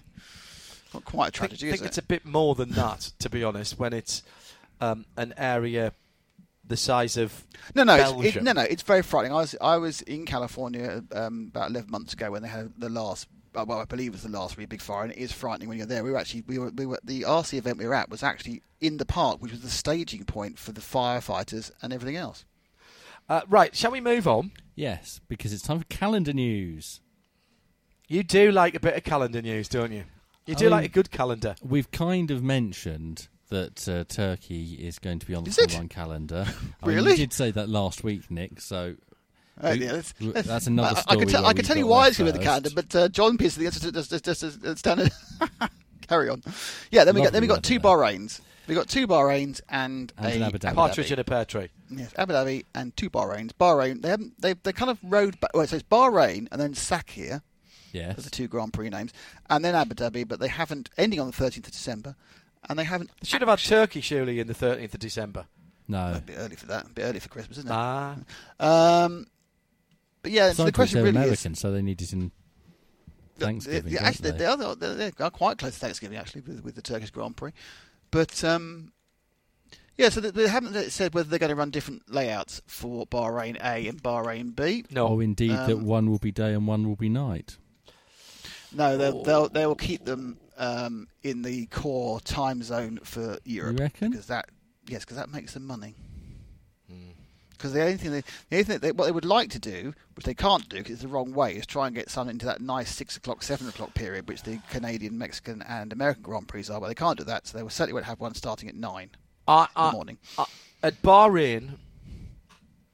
not 0.93 1.05
quite 1.05 1.27
a 1.27 1.43
I 1.43 1.47
think, 1.47 1.51
tragedy, 1.51 1.71
think 1.71 1.81
is 1.81 1.87
it's 1.87 1.97
it? 1.97 2.03
a 2.03 2.07
bit 2.07 2.25
more 2.25 2.53
than 2.53 2.71
that, 2.71 3.11
to 3.19 3.29
be 3.29 3.43
honest, 3.43 3.79
when 3.79 3.93
it's 3.93 4.23
um, 4.81 5.05
an 5.15 5.33
area 5.37 5.93
the 6.67 6.77
size 6.77 7.17
of 7.17 7.45
No, 7.75 7.83
no, 7.83 7.95
it's, 8.21 8.35
it, 8.35 8.43
no, 8.43 8.51
no. 8.53 8.61
It's 8.61 8.83
very 8.83 9.01
frightening. 9.01 9.31
I 9.33 9.41
was 9.41 9.55
I 9.61 9.77
was 9.77 10.01
in 10.03 10.25
California 10.25 11.03
um, 11.13 11.47
about 11.51 11.69
eleven 11.71 11.89
months 11.91 12.13
ago 12.13 12.31
when 12.31 12.41
they 12.41 12.49
had 12.49 12.73
the 12.77 12.89
last. 12.89 13.27
uh, 13.55 13.65
Well, 13.67 13.79
I 13.79 13.85
believe 13.85 14.09
it 14.09 14.11
was 14.13 14.23
the 14.23 14.29
last 14.29 14.57
really 14.57 14.67
big 14.67 14.81
fire, 14.81 15.03
and 15.03 15.11
it 15.11 15.17
is 15.17 15.31
frightening 15.31 15.69
when 15.69 15.77
you're 15.77 15.87
there. 15.87 16.03
We 16.03 16.11
were 16.11 16.17
actually 16.17 16.43
we 16.47 16.59
were 16.59 16.71
we 16.71 16.85
were 16.85 16.99
the 17.03 17.21
RC 17.23 17.53
event 17.57 17.77
we 17.77 17.85
were 17.87 17.93
at 17.93 18.09
was 18.09 18.23
actually 18.23 18.61
in 18.81 18.97
the 18.97 19.05
park, 19.05 19.41
which 19.41 19.51
was 19.51 19.61
the 19.61 19.69
staging 19.69 20.23
point 20.25 20.59
for 20.59 20.71
the 20.71 20.81
firefighters 20.81 21.71
and 21.81 21.91
everything 21.93 22.15
else. 22.15 22.45
Uh, 23.29 23.41
right, 23.49 23.75
shall 23.75 23.91
we 23.91 23.99
move 23.99 24.27
on? 24.27 24.51
Yes, 24.75 25.19
because 25.27 25.51
it's 25.51 25.63
time 25.63 25.79
for 25.79 25.85
calendar 25.85 26.31
news. 26.33 27.01
You 28.07 28.23
do 28.23 28.51
like 28.51 28.73
a 28.75 28.79
bit 28.79 28.95
of 28.95 29.03
calendar 29.03 29.41
news, 29.41 29.67
don't 29.67 29.91
you? 29.91 30.03
You 30.45 30.55
do 30.55 30.67
I 30.67 30.69
like 30.69 30.81
mean- 30.83 30.91
a 30.91 30.93
good 30.93 31.11
calendar. 31.11 31.55
We've 31.61 31.91
kind 31.91 32.31
of 32.31 32.41
mentioned 32.41 33.27
that 33.49 33.87
uh, 33.87 34.03
Turkey 34.07 34.73
is 34.73 34.99
going 34.99 35.19
to 35.19 35.25
be 35.25 35.33
on 35.35 35.43
the 35.43 35.49
Is 35.49 35.57
it? 35.57 35.71
Formula 35.71 35.81
One 35.81 35.89
calendar. 35.89 36.45
I 36.83 36.85
mean, 36.87 36.95
Really? 36.95 37.11
you 37.11 37.17
did 37.17 37.33
say 37.33 37.51
that 37.51 37.69
last 37.69 38.03
week, 38.03 38.29
Nick. 38.31 38.59
So 38.61 38.95
Uh, 39.61 39.69
yeah, 39.77 39.93
let's- 39.93 40.13
that's 40.47 40.67
another 40.67 40.89
I- 40.95 40.99
I, 40.99 41.01
story 41.01 41.19
could 41.19 41.29
tell, 41.29 41.45
I 41.45 41.53
could 41.53 41.65
tell 41.65 41.77
you 41.77 41.87
why 41.87 42.07
it's 42.07 42.17
going 42.17 42.27
to 42.31 42.33
be 42.33 42.39
the 42.39 42.43
calendar, 42.45 42.69
but 42.75 42.95
uh, 42.95 43.07
John 43.09 43.37
Pearson, 43.37 43.61
the 43.61 43.67
answer 43.67 43.91
just 43.91 44.09
just 44.11 44.25
just, 44.25 44.41
just, 44.41 44.61
just 44.61 44.77
standard. 44.79 45.11
Carry 46.07 46.29
on. 46.29 46.41
Yeah, 46.91 47.03
then 47.03 47.15
we 47.15 47.21
got 47.23 47.33
then 47.33 47.41
we 47.41 47.47
got 47.47 47.63
two 47.63 47.79
weather 47.79 47.87
Bahrains. 48.03 48.39
We 48.67 48.75
got 48.75 48.87
two 48.89 49.07
Bahrains 49.07 49.61
and, 49.69 50.11
And 50.17 50.25
a 50.27 50.35
an 50.35 50.43
Abu 50.43 50.57
Dhabi. 50.57 50.73
Partridge 50.75 51.11
in 51.11 51.19
a 51.19 51.23
pear 51.23 51.45
tree. 51.45 51.69
Yes, 51.89 52.13
Abu 52.17 52.33
Dhabi 52.33 52.65
and 52.75 52.95
two 52.95 53.09
Bahrains. 53.09 53.51
Bahrain, 53.59 54.01
they 54.01 54.09
haven't 54.09 54.39
they 54.41 54.53
they 54.53 54.71
kind 54.73 54.91
of 54.91 54.97
rode 55.03 55.39
back. 55.39 55.51
Well, 55.53 55.65
so 55.67 55.75
it's 55.77 55.83
Bahrain 55.83 56.47
and 56.51 56.61
then 56.61 56.73
Sakhir. 56.73 57.41
yes, 57.91 58.15
Those 58.15 58.27
are 58.27 58.29
two 58.29 58.47
Grand 58.47 58.73
Prix 58.73 58.89
names, 58.89 59.11
and 59.49 59.63
then 59.65 59.73
Abu 59.75 59.95
Dhabi, 59.95 60.25
but 60.27 60.39
they 60.39 60.47
haven't 60.49 60.89
ending 60.97 61.19
on 61.19 61.27
the 61.27 61.33
13th 61.33 61.57
of 61.57 61.71
December, 61.71 62.15
and 62.69 62.77
they 62.79 62.83
haven't. 62.83 63.09
They 63.21 63.27
should 63.27 63.41
have 63.41 63.49
had 63.49 63.59
Turkey 63.59 64.01
surely 64.01 64.39
in 64.39 64.47
the 64.47 64.53
13th 64.55 64.93
of 64.93 64.99
December. 64.99 65.45
no. 65.87 66.13
A 66.15 66.21
bit 66.21 66.35
early 66.37 66.55
for 66.55 66.65
that. 66.67 66.85
A 66.87 66.89
bit 66.89 67.03
early 67.03 67.19
for 67.19 67.29
Christmas, 67.29 67.59
isn't 67.59 67.69
it? 67.69 67.73
Ah, 67.73 68.15
Um, 68.59 69.27
but 70.21 70.31
yeah, 70.31 70.51
so 70.51 70.65
the 70.65 70.71
question 70.71 70.97
they're 70.97 71.05
really 71.11 71.17
American, 71.25 71.53
is. 71.53 71.59
so 71.59 71.71
they 71.71 71.81
need 71.81 72.01
it 72.01 72.11
in 72.13 72.31
Thanksgiving. 73.37 73.83
The- 73.83 73.89
the- 73.91 73.95
don't 73.97 74.05
actually, 74.07 74.31
they? 74.31 74.37
they 74.37 74.45
are, 74.45 74.57
they're, 74.57 74.75
they're, 74.75 75.11
they're 75.11 75.29
quite 75.29 75.57
close 75.57 75.73
to 75.73 75.79
Thanksgiving 75.79 76.17
actually 76.17 76.41
with, 76.41 76.63
with 76.63 76.75
the 76.75 76.81
Turkish 76.81 77.11
Grand 77.11 77.37
Prix, 77.37 77.51
but 78.11 78.43
um, 78.43 78.91
yeah. 79.97 80.09
So 80.09 80.19
they, 80.21 80.31
they 80.31 80.47
haven't 80.47 80.73
said 80.91 81.13
whether 81.13 81.29
they're 81.29 81.39
going 81.39 81.49
to 81.51 81.55
run 81.55 81.69
different 81.69 82.11
layouts 82.11 82.61
for 82.67 83.05
Bahrain 83.07 83.55
A 83.63 83.87
and 83.87 84.01
Bahrain 84.03 84.55
B. 84.55 84.83
no. 84.91 85.07
Oh, 85.07 85.19
indeed, 85.19 85.51
that 85.51 85.71
Um, 85.71 85.85
one 85.85 86.09
will 86.09 86.17
be 86.19 86.31
day 86.31 86.53
and 86.53 86.67
one 86.67 86.87
will 86.87 86.95
be 86.95 87.09
night. 87.09 87.57
No, 88.73 88.97
they'll, 88.97 89.23
they'll 89.23 89.47
they 89.49 89.65
will 89.65 89.75
keep 89.75 90.03
them 90.03 90.37
um, 90.57 91.07
in 91.23 91.41
the 91.41 91.67
core 91.67 92.19
time 92.19 92.61
zone 92.63 92.99
for 93.03 93.37
Europe. 93.45 93.79
reckon? 93.79 94.11
Because 94.11 94.27
that 94.27 94.49
yes, 94.87 95.01
because 95.05 95.17
that 95.17 95.31
makes 95.31 95.53
them 95.53 95.65
money. 95.65 95.95
Because 97.51 97.73
the 97.73 97.81
only 97.81 97.97
thing 97.97 98.11
they, 98.11 98.21
the 98.21 98.55
only 98.57 98.63
thing 98.63 98.79
they, 98.79 98.91
what 98.91 99.05
they 99.05 99.11
would 99.11 99.25
like 99.25 99.49
to 99.49 99.59
do, 99.59 99.93
which 100.15 100.27
they 100.27 100.35
can't 100.35 100.69
do 100.69 100.77
because 100.77 100.93
it's 100.93 101.01
the 101.01 101.07
wrong 101.07 101.33
way, 101.33 101.55
is 101.55 101.65
try 101.65 101.87
and 101.87 101.95
get 101.95 102.07
sun 102.09 102.29
into 102.29 102.45
that 102.45 102.61
nice 102.61 102.93
six 102.93 103.17
o'clock, 103.17 103.41
seven 103.41 103.67
o'clock 103.67 103.95
period, 103.95 104.27
which 104.27 104.43
the 104.43 104.59
Canadian, 104.69 105.17
Mexican, 105.17 105.63
and 105.67 105.91
American 105.91 106.21
Grand 106.21 106.47
Prix 106.47 106.65
are. 106.71 106.79
But 106.79 106.87
they 106.87 106.93
can't 106.93 107.17
do 107.17 107.23
that, 107.23 107.47
so 107.47 107.57
they 107.57 107.63
will 107.63 107.71
certainly 107.71 107.93
won't 107.93 108.05
have 108.05 108.19
one 108.19 108.35
starting 108.35 108.69
at 108.69 108.75
nine 108.75 109.09
I, 109.47 109.63
in 109.63 109.67
the 109.73 109.81
I, 109.81 109.91
morning. 109.91 110.17
I, 110.37 110.45
at 110.83 111.01
Bahrain, 111.01 111.79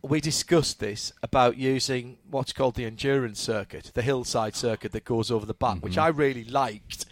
we 0.02 0.22
discussed 0.22 0.80
this 0.80 1.12
about 1.22 1.58
using 1.58 2.18
what's 2.30 2.54
called 2.54 2.76
the 2.76 2.86
endurance 2.86 3.42
circuit, 3.42 3.92
the 3.94 4.02
hillside 4.02 4.56
circuit 4.56 4.94
that 4.94 5.04
goes 5.04 5.30
over 5.30 5.46
the 5.46 5.54
back, 5.54 5.80
which 5.80 5.98
I 5.98 6.08
really 6.08 6.46
liked. 6.46 7.06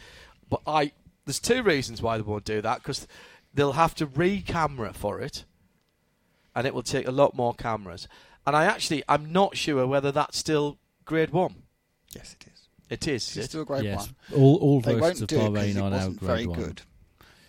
But 0.51 0.61
I 0.67 0.91
there's 1.25 1.39
two 1.39 1.63
reasons 1.63 2.01
why 2.01 2.17
they 2.17 2.23
won't 2.23 2.45
do 2.45 2.61
that 2.61 2.79
because 2.83 3.07
they'll 3.53 3.71
have 3.71 3.95
to 3.95 4.05
re-camera 4.05 4.93
for 4.93 5.19
it, 5.19 5.45
and 6.53 6.67
it 6.67 6.75
will 6.75 6.83
take 6.83 7.07
a 7.07 7.11
lot 7.11 7.35
more 7.35 7.55
cameras. 7.55 8.07
And 8.45 8.55
I 8.55 8.65
actually 8.65 9.01
I'm 9.09 9.31
not 9.31 9.57
sure 9.57 9.87
whether 9.87 10.11
that's 10.11 10.37
still 10.37 10.77
grade 11.05 11.31
one. 11.31 11.55
Yes, 12.13 12.35
it 12.39 12.47
is. 12.53 12.67
It 12.89 13.07
is. 13.07 13.37
It's 13.37 13.47
still 13.47 13.61
a 13.61 13.65
great 13.65 13.85
yes, 13.85 14.11
one. 14.29 14.41
all 14.41 14.57
all 14.57 14.81
They 14.81 14.95
versions 14.95 15.01
won't 15.01 15.21
of 15.21 15.27
do 15.29 15.35
because 15.37 15.49
Bahrain 15.49 15.69
it 15.69 15.77
are 15.77 15.89
now 15.89 15.95
wasn't 15.95 16.19
grade 16.19 16.29
very 16.29 16.47
one. 16.47 16.59
good. 16.59 16.81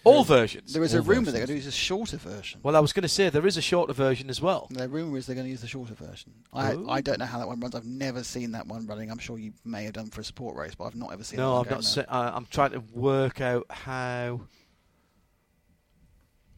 All 0.04 0.24
versions. 0.24 0.72
There 0.72 0.82
is 0.82 0.94
a 0.94 0.98
All 0.98 1.04
rumour 1.04 1.30
they're 1.30 1.40
going 1.46 1.48
to 1.48 1.54
use 1.54 1.66
a 1.66 1.70
shorter 1.70 2.16
version. 2.16 2.60
Well, 2.62 2.74
I 2.74 2.80
was 2.80 2.92
going 2.92 3.02
to 3.02 3.08
say 3.08 3.28
there 3.28 3.46
is 3.46 3.56
a 3.56 3.62
shorter 3.62 3.92
version 3.92 4.28
as 4.30 4.40
well. 4.40 4.66
The 4.70 4.88
rumour 4.88 5.16
is 5.18 5.26
they're 5.26 5.36
going 5.36 5.46
to 5.46 5.50
use 5.50 5.60
the 5.60 5.68
shorter 5.68 5.94
version. 5.94 6.32
I 6.52 6.72
Ooh. 6.74 6.88
I 6.88 7.00
don't 7.00 7.18
know 7.18 7.26
how 7.26 7.38
that 7.38 7.46
one 7.46 7.60
runs. 7.60 7.74
I've 7.74 7.84
never 7.86 8.22
seen 8.24 8.52
that 8.52 8.66
one 8.66 8.86
running. 8.86 9.10
I'm 9.10 9.18
sure 9.18 9.38
you 9.38 9.52
may 9.64 9.84
have 9.84 9.92
done 9.92 10.10
for 10.10 10.20
a 10.20 10.24
support 10.24 10.56
race, 10.56 10.74
but 10.74 10.84
I've 10.84 10.96
not 10.96 11.12
ever 11.12 11.22
seen. 11.22 11.36
that 11.36 11.42
No, 11.42 11.60
I've 11.60 11.70
not. 11.70 11.84
Se- 11.84 12.06
uh, 12.08 12.32
I'm 12.34 12.46
trying 12.46 12.72
to 12.72 12.80
work 12.92 13.40
out 13.40 13.66
how. 13.70 14.40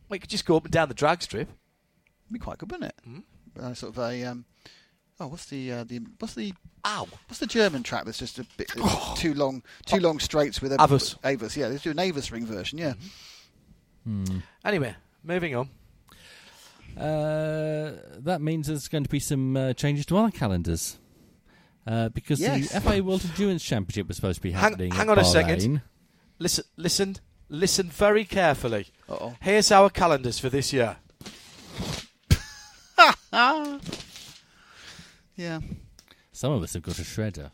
We 0.09 0.19
could 0.19 0.31
just 0.31 0.47
go 0.47 0.57
up 0.57 0.65
and 0.65 0.73
down 0.73 0.89
the 0.89 0.95
drag 0.95 1.23
strip. 1.23 1.49
It'd 1.49 2.33
be 2.33 2.39
quite 2.39 2.59
good, 2.59 2.71
wouldn't 2.71 2.91
it? 2.91 3.01
Hmm? 3.05 3.19
Uh, 3.59 3.75
sort 3.75 3.97
of 3.97 3.99
a 4.03 4.25
um, 4.25 4.45
oh, 5.21 5.27
what's 5.29 5.47
the 5.47 5.71
uh, 5.73 5.85
the 5.85 6.01
what's 6.19 6.35
the 6.35 6.53
Ow! 6.87 7.09
what's 7.29 7.39
the 7.39 7.47
German 7.47 7.83
track 7.83 8.05
that's 8.05 8.19
just 8.19 8.39
a 8.39 8.47
bit 8.57 8.71
too 9.17 9.35
long, 9.35 9.63
too 9.87 10.01
long 10.01 10.19
straights 10.19 10.61
with 10.61 10.73
a 10.73 10.81
Avus. 10.81 11.17
Avus, 11.25 11.57
yeah, 11.57 11.69
let's 11.69 11.83
do 11.83 11.91
an 11.91 11.99
Avus 11.99 12.31
ring 12.31 12.47
version, 12.47 12.79
yeah. 12.79 12.95
Hmm. 14.05 14.39
Anyway, 14.65 14.95
moving 15.23 15.55
on. 15.57 15.69
Uh, 16.97 17.93
that 18.21 18.41
means 18.41 18.67
there's 18.69 18.87
going 18.89 19.03
to 19.05 19.11
be 19.11 19.19
some 19.19 19.57
uh, 19.57 19.73
changes 19.73 20.07
to 20.07 20.17
our 20.17 20.31
calendars. 20.31 20.99
Uh, 21.87 22.09
because 22.11 22.41
Yes. 22.41 22.71
the 22.73 22.81
FA 22.81 23.03
World 23.03 23.25
Endurance 23.25 23.63
Championship 23.63 24.07
was 24.09 24.17
supposed 24.17 24.37
to 24.37 24.43
be 24.43 24.53
happening. 24.53 24.93
hang 24.93 25.09
at 25.11 25.19
on 25.19 25.19
a 25.19 25.25
second. 25.25 25.83
Listen, 26.39 26.65
listen, 26.77 27.17
listen 27.49 27.89
very 27.91 28.25
carefully. 28.25 28.87
Uh-oh. 29.09 29.35
Here's 29.41 29.71
our 29.73 29.91
calendars 29.91 30.39
for 30.39 30.49
this 30.49 30.73
year. 30.73 30.97
Yeah. 35.37 35.59
Some 36.33 36.53
of 36.53 36.63
us 36.63 36.75
have 36.75 36.83
got 36.83 36.99
a 36.99 37.03
shredder. 37.03 37.51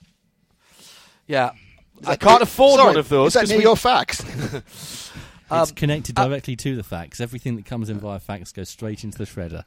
Yeah, 1.26 1.52
I 2.06 2.16
can't 2.16 2.42
afford 2.42 2.76
sorry, 2.78 2.88
one 2.88 2.96
of 2.98 3.08
those 3.08 3.28
Is 3.28 3.32
that 3.34 3.40
'cause 3.40 3.48
near 3.50 3.58
we- 3.58 3.64
your 3.64 3.76
fax? 3.76 4.22
it's 5.52 5.72
connected 5.72 6.18
uh, 6.18 6.26
directly 6.26 6.56
to 6.56 6.76
the 6.76 6.82
fax. 6.82 7.20
Everything 7.20 7.56
that 7.56 7.64
comes 7.64 7.88
in 7.90 7.98
via 7.98 8.20
fax 8.20 8.52
goes 8.52 8.68
straight 8.68 9.04
into 9.04 9.18
the 9.18 9.24
shredder. 9.24 9.64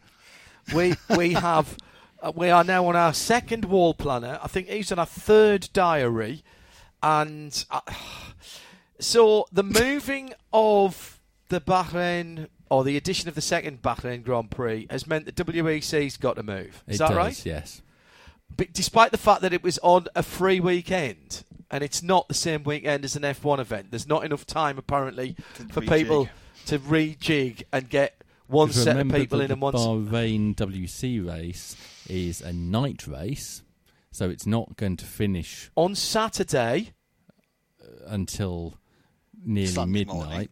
we 0.74 0.96
we 1.16 1.34
have 1.34 1.78
uh, 2.22 2.32
we 2.36 2.50
are 2.50 2.64
now 2.64 2.86
on 2.88 2.96
our 2.96 3.14
second 3.14 3.66
wall 3.66 3.94
planner. 3.94 4.40
I 4.42 4.48
think 4.48 4.68
he's 4.68 4.92
on 4.92 5.00
our 5.00 5.06
third 5.06 5.70
diary, 5.74 6.44
and 7.02 7.66
uh, 7.70 7.82
so 9.00 9.46
the 9.52 9.64
moving 9.64 10.34
of 10.52 11.20
the 11.50 11.62
Bahrain 11.62 12.48
or 12.70 12.84
the 12.84 12.98
addition 12.98 13.30
of 13.30 13.36
the 13.36 13.42
second 13.42 13.82
Bahrain 13.84 14.24
Grand 14.24 14.50
Prix 14.50 14.88
has 14.90 15.06
meant 15.06 15.26
the 15.26 15.32
WEC's 15.32 16.18
got 16.18 16.38
to 16.38 16.44
move. 16.44 16.84
Is 16.88 16.96
it 16.96 17.00
that 17.00 17.10
does, 17.10 17.18
right? 17.18 17.46
Yes. 17.46 17.82
But 18.56 18.74
despite 18.74 19.12
the 19.12 19.18
fact 19.18 19.42
that 19.42 19.54
it 19.54 19.62
was 19.62 19.78
on 19.84 20.08
a 20.16 20.24
free 20.24 20.60
weekend. 20.60 21.44
And 21.74 21.84
it's 21.84 22.04
not 22.04 22.28
the 22.28 22.34
same 22.36 22.64
weekend 22.64 23.04
as 23.04 23.16
an 23.16 23.24
F1 23.24 23.60
event. 23.60 23.88
There's 23.90 24.08
not 24.08 24.24
enough 24.24 24.46
time, 24.46 24.78
apparently, 24.78 25.36
To 25.56 25.64
for 25.70 25.82
rejig. 25.82 25.98
people 25.98 26.30
to 26.68 26.78
rejig 26.80 27.64
and 27.74 27.90
get 27.90 28.24
one 28.46 28.68
Because 28.68 28.84
set 28.84 28.98
of 29.00 29.10
people 29.12 29.40
that 29.40 29.46
in 29.46 29.48
the 29.48 29.54
and 29.54 29.62
one. 29.62 29.76
s- 29.76 29.82
Bahrain 29.82 30.56
WC 30.56 31.20
race 31.28 31.76
is 32.08 32.42
a 32.42 32.54
night 32.54 33.08
race, 33.08 33.64
so 34.12 34.30
it's 34.30 34.46
not 34.46 34.78
going 34.78 34.98
to 34.98 35.06
finish 35.06 35.72
On 35.76 35.96
Saturday, 35.96 36.94
until 38.06 38.76
nearly 39.44 39.68
Sunday 39.72 40.00
midnight. 40.00 40.18
morning. 40.20 40.48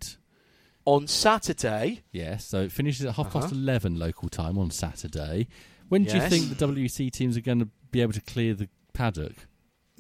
on 0.86 1.07
Saturday, 1.07 2.01
Yes, 2.11 2.45
so 2.47 2.61
it 2.63 2.72
finishes 2.72 3.05
at 3.05 3.15
half 3.15 3.32
past 3.32 3.47
Uh-huh. 3.47 3.55
11 3.55 3.99
local 3.99 4.28
time 4.30 4.57
on 4.57 4.72
Saturday. 4.72 5.47
When 5.89 6.03
do 6.05 6.15
you 6.15 6.22
think 6.28 6.49
the 6.49 6.55
WC 6.55 7.11
teams 7.11 7.38
are 7.38 7.41
going 7.41 7.59
to 7.59 7.69
be 7.91 8.01
able 8.01 8.13
to 8.13 8.22
clear 8.22 8.55
the 8.55 8.69
paddock? 8.93 9.47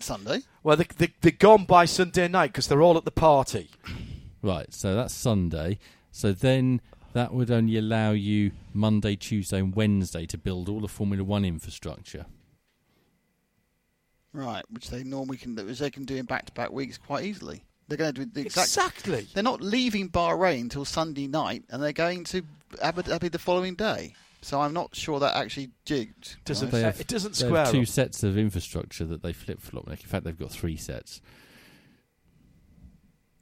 Sunday. 0.01 0.39
well, 0.63 0.75
they, 0.77 0.85
they, 0.97 1.13
they're 1.21 1.31
gone 1.31 1.65
by 1.65 1.85
Sunday 1.85 2.27
night 2.27 2.47
because 2.47 2.67
they're 2.67 2.81
all 2.81 2.97
at 2.97 3.05
the 3.05 3.11
party. 3.11 3.69
Right, 4.43 4.73
so 4.73 4.95
that's 4.95 5.13
Sunday. 5.13 5.77
So 6.11 6.31
then 6.31 6.81
that 7.13 7.31
would 7.31 7.51
only 7.51 7.77
allow 7.77 8.09
you 8.09 8.51
Monday, 8.73 9.15
Tuesday, 9.15 9.59
and 9.59 9.75
Wednesday 9.75 10.25
to 10.25 10.35
build 10.35 10.67
all 10.67 10.79
the 10.79 10.87
Formula 10.87 11.23
One 11.23 11.45
infrastructure. 11.45 12.25
Right, 14.33 14.63
which 14.71 14.89
they 14.89 15.03
normally 15.03 15.37
can, 15.37 15.55
which 15.55 15.77
they 15.77 15.91
can 15.91 16.05
do 16.05 16.15
in 16.15 16.25
back-to-back 16.25 16.71
weeks 16.71 16.97
quite 16.97 17.25
easily. 17.25 17.63
They're 17.87 17.97
going 17.97 18.13
to 18.13 18.25
do 18.25 18.31
the 18.33 18.41
exact. 18.47 18.67
Exactly. 18.69 19.27
They're 19.33 19.43
not 19.43 19.61
leaving 19.61 20.09
Bahrain 20.09 20.61
until 20.61 20.85
Sunday 20.85 21.27
night, 21.27 21.63
and 21.69 21.83
they're 21.83 21.91
going 21.91 22.23
to 22.25 22.41
Abu 22.81 23.03
Dhabi 23.03 23.31
the 23.31 23.39
following 23.39 23.75
day. 23.75 24.13
So 24.41 24.59
I'm 24.59 24.73
not 24.73 24.95
sure 24.95 25.19
that 25.19 25.35
actually 25.35 25.71
jigged. 25.85 26.37
Doesn't 26.45 26.73
right? 26.73 26.81
Have- 26.81 26.99
it 26.99 27.07
doesn't 27.07 27.35
square. 27.35 27.49
They 27.49 27.53
square 27.53 27.65
have 27.65 27.73
two 27.73 27.81
up. 27.81 27.87
sets 27.87 28.23
of 28.23 28.37
infrastructure 28.37 29.05
that 29.05 29.21
they 29.21 29.33
flip 29.33 29.61
flop. 29.61 29.87
In 29.87 29.95
fact, 29.95 30.23
they've 30.23 30.37
got 30.37 30.51
three 30.51 30.77
sets. 30.77 31.21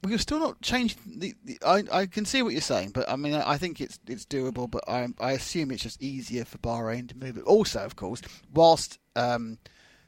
We're 0.02 0.18
still 0.18 0.38
not 0.38 0.62
changing. 0.62 0.98
The, 1.06 1.34
the, 1.44 1.58
I 1.64 1.84
I 1.92 2.06
can 2.06 2.24
see 2.24 2.42
what 2.42 2.52
you're 2.52 2.62
saying, 2.62 2.90
but 2.90 3.08
I 3.08 3.16
mean 3.16 3.34
I, 3.34 3.52
I 3.52 3.58
think 3.58 3.80
it's 3.80 3.98
it's 4.06 4.24
doable. 4.24 4.70
But 4.70 4.84
I 4.88 5.08
I 5.18 5.32
assume 5.32 5.70
it's 5.70 5.82
just 5.82 6.02
easier 6.02 6.44
for 6.44 6.58
Bahrain 6.58 7.08
to 7.10 7.18
move 7.18 7.36
it. 7.36 7.44
Also, 7.44 7.80
of 7.80 7.96
course, 7.96 8.22
whilst 8.54 8.98
um, 9.16 9.58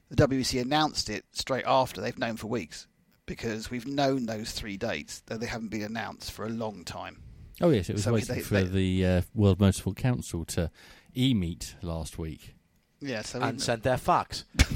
the 0.08 0.16
WC 0.16 0.60
announced 0.60 1.10
it 1.10 1.24
straight 1.32 1.64
after, 1.66 2.00
they've 2.00 2.18
known 2.18 2.36
for 2.36 2.46
weeks 2.46 2.86
because 3.26 3.70
we've 3.70 3.86
known 3.86 4.26
those 4.26 4.52
three 4.52 4.76
dates, 4.76 5.22
though 5.26 5.36
they 5.36 5.46
haven't 5.46 5.70
been 5.70 5.82
announced 5.82 6.32
for 6.32 6.44
a 6.44 6.50
long 6.50 6.84
time. 6.84 7.18
Oh, 7.62 7.70
yes, 7.70 7.88
it 7.88 7.94
was 7.94 8.04
So 8.04 8.12
waiting 8.12 8.34
they- 8.36 8.40
for 8.42 8.54
they- 8.62 9.00
the 9.00 9.06
uh, 9.06 9.22
World 9.34 9.58
Motorsport 9.58 9.96
Council 9.96 10.44
to 10.46 10.70
e 11.16 11.32
meet 11.34 11.76
last 11.82 12.18
week. 12.18 12.54
Yeah, 13.00 13.22
so 13.22 13.40
and 13.40 13.56
we- 13.56 13.62
send 13.62 13.82
their 13.82 13.96
fax. 13.98 14.44
so 14.58 14.66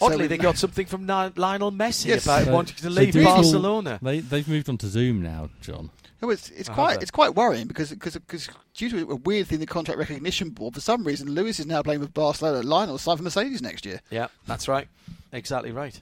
Oddly, 0.00 0.22
we- 0.22 0.26
they 0.28 0.38
got 0.38 0.56
something 0.58 0.86
from 0.86 1.02
Ni- 1.02 1.32
Lionel 1.36 1.70
Messi 1.72 2.06
Yes. 2.06 2.24
about 2.24 2.44
So- 2.46 2.52
wanting 2.52 2.76
to 2.76 2.90
leave 2.90 3.12
digital- 3.12 3.34
Barcelona. 3.34 3.98
They, 4.02 4.20
they've 4.20 4.48
moved 4.48 4.68
on 4.68 4.78
to 4.78 4.86
Zoom 4.88 5.22
now, 5.22 5.50
John. 5.60 5.90
No, 6.20 6.30
it's 6.30 6.50
it's 6.50 6.68
I 6.68 6.74
quite 6.74 7.00
it's 7.02 7.12
quite 7.12 7.36
worrying 7.36 7.68
because 7.68 7.90
because 7.90 8.14
because 8.14 8.48
due 8.74 8.90
to 8.90 9.10
a 9.12 9.14
weird 9.16 9.46
thing, 9.46 9.60
the 9.60 9.66
contract 9.66 10.00
recognition 10.00 10.50
board, 10.50 10.74
for 10.74 10.80
some 10.80 11.04
reason, 11.04 11.30
Lewis 11.30 11.60
is 11.60 11.66
now 11.66 11.80
playing 11.80 12.00
with 12.00 12.12
Barcelona. 12.12 12.60
Lionel 12.66 12.98
signed 12.98 13.18
for 13.18 13.22
Mercedes 13.24 13.62
next 13.62 13.86
year. 13.86 14.00
Yeah, 14.10 14.26
that's 14.44 14.66
right. 14.66 14.88
Exactly 15.32 15.70
right. 15.70 16.00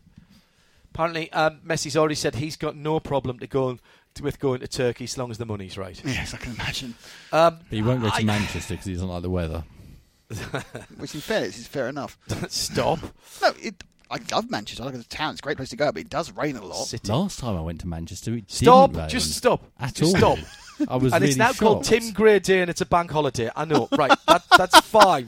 Apparently, 0.94 1.30
um, 1.32 1.60
Messi's 1.66 1.98
already 1.98 2.14
said 2.14 2.36
he's 2.36 2.56
got 2.56 2.74
no 2.76 2.98
problem 2.98 3.38
to 3.40 3.46
go 3.46 3.78
with 4.20 4.38
going 4.38 4.60
to 4.60 4.68
Turkey 4.68 5.04
as 5.04 5.16
long 5.18 5.30
as 5.30 5.38
the 5.38 5.46
money's 5.46 5.76
right. 5.78 6.00
Yes, 6.04 6.34
I 6.34 6.38
can 6.38 6.52
imagine. 6.54 6.94
Um, 7.32 7.58
But 7.68 7.76
he 7.76 7.82
won't 7.82 8.02
go 8.02 8.08
to 8.08 8.14
I- 8.14 8.24
Manchester 8.24 8.74
because 8.74 8.86
he 8.86 8.92
doesn't 8.94 9.08
like 9.08 9.22
the 9.22 9.30
weather. 9.30 9.64
Which, 10.98 11.14
in 11.14 11.20
fairness, 11.20 11.58
is 11.58 11.66
fair 11.68 11.88
enough. 11.88 12.18
Stop. 12.48 12.98
No, 13.42 13.52
it. 13.62 13.82
I 14.10 14.18
love 14.32 14.50
Manchester. 14.50 14.82
I 14.82 14.86
like 14.86 14.94
the 14.96 15.04
town. 15.04 15.32
It's 15.32 15.40
a 15.40 15.42
great 15.42 15.56
place 15.56 15.70
to 15.70 15.76
go, 15.76 15.90
but 15.90 16.00
it 16.00 16.08
does 16.08 16.30
rain 16.32 16.56
a 16.56 16.64
lot. 16.64 16.86
City. 16.86 17.10
Last 17.12 17.40
time 17.40 17.56
I 17.56 17.60
went 17.60 17.80
to 17.80 17.88
Manchester, 17.88 18.34
it 18.34 18.50
Stop. 18.50 18.90
didn't 18.90 19.00
rain 19.02 19.08
Just 19.10 19.34
stop. 19.34 19.64
at 19.80 19.94
Just 19.94 20.22
all. 20.22 20.36
stop. 20.36 20.88
I 20.88 20.96
was 20.96 21.12
and 21.12 21.22
really 21.22 21.30
it's 21.30 21.38
now 21.38 21.52
called. 21.52 21.84
Tim 21.84 22.12
Gray 22.12 22.38
Day, 22.38 22.60
and 22.60 22.70
it's 22.70 22.80
a 22.80 22.86
bank 22.86 23.10
holiday. 23.10 23.50
I 23.56 23.64
know. 23.64 23.88
Right. 23.96 24.16
That, 24.28 24.42
that's 24.56 24.78
fine. 24.80 25.26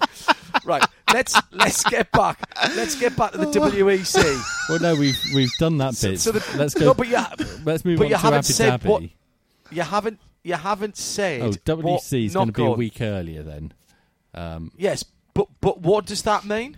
Right. 0.64 0.84
Let's 1.12 1.34
let's 1.53 1.82
get 1.84 2.11
back. 2.12 2.38
Let's 2.76 2.94
get 2.99 3.16
back 3.16 3.32
to 3.32 3.38
the 3.38 3.46
WEC. 3.46 4.68
Well, 4.68 4.78
no, 4.80 4.94
we've 4.94 5.18
we've 5.34 5.51
done 5.59 5.78
that 5.78 5.94
So- 5.94 6.11
bit. 6.11 6.20
so 6.20 6.32
the- 6.32 6.59
let's 6.59 6.74
go. 6.74 6.86
No, 6.86 6.94
but 6.94 7.09
you, 7.09 7.16
let's 7.64 7.84
move 7.84 7.99
but 7.99 8.05
on 8.05 8.11
you 8.11 8.16
to 8.16 8.18
haven't 8.18 8.38
Abu 8.38 8.53
said 8.53 8.80
Dhabi. 8.80 8.84
what- 8.84 9.03
you 9.70 9.82
haven't 9.82 10.20
you 10.42 10.55
haven't 10.55 10.96
said. 10.96 11.42
Oh, 11.42 11.51
WEC 11.51 11.64
WC 11.64 12.26
is 12.26 12.34
going 12.34 12.46
to 12.49 12.53
be 12.53 12.64
a 12.64 12.70
week 12.70 13.01
earlier 13.01 13.42
then. 13.42 13.72
Um, 14.34 14.70
Yes, 14.76 15.05
but 15.34 15.49
but 15.61 15.80
what 15.80 16.07
does 16.07 16.22
that 16.22 16.44
mean? 16.44 16.76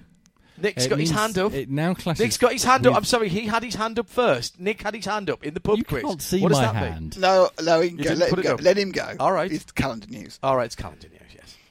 Nick's 0.63 0.85
it 0.85 0.89
got 0.91 0.99
his 1.01 1.11
hand 1.11 1.39
up. 1.39 1.55
It 1.55 1.71
now 1.71 1.95
clashes. 1.95 2.21
Nick's 2.21 2.37
got 2.37 2.53
his 2.53 2.65
hand 2.65 2.87
up. 2.87 2.95
I'm 2.95 3.05
sorry, 3.05 3.31
he 3.31 3.47
had 3.47 3.63
his 3.63 3.75
hand 3.77 3.99
up 3.99 4.09
first. 4.11 4.61
Nick 4.61 4.83
had 4.83 4.95
his 4.95 5.07
hand 5.07 5.31
up 5.31 5.43
in 5.43 5.55
the 5.55 5.61
pub 5.61 5.79
You 5.79 5.85
quiz. 5.85 6.03
can't 6.03 6.21
see 6.21 6.41
what 6.43 6.51
does 6.51 6.59
my 6.59 6.65
that 6.73 6.75
mean? 6.75 6.93
hand. 6.93 7.19
No, 7.19 7.49
no, 7.63 7.81
he 7.81 7.89
can 7.93 7.97
go. 7.97 8.13
Let 8.13 8.31
him 8.33 8.39
it 8.39 8.43
go. 8.43 8.55
Let 8.61 8.77
him 8.79 8.93
go. 8.93 9.15
All 9.19 9.33
right. 9.33 9.51
It's 9.51 9.73
calendar 9.73 10.07
news. 10.11 10.39
All 10.43 10.57
right, 10.59 10.67
it's 10.67 10.77
calendar 10.77 11.09
news, 11.09 11.19
yes, 11.23 11.30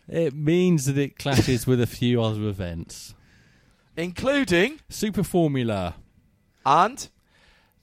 It 0.09 0.33
means 0.33 0.85
that 0.85 0.97
it 0.97 1.17
clashes 1.19 1.67
with 1.67 1.79
a 1.81 1.87
few 1.87 2.21
other 2.21 2.47
events. 2.47 3.13
including 3.95 4.79
Super 4.89 5.23
Formula, 5.23 5.95
and 6.65 7.09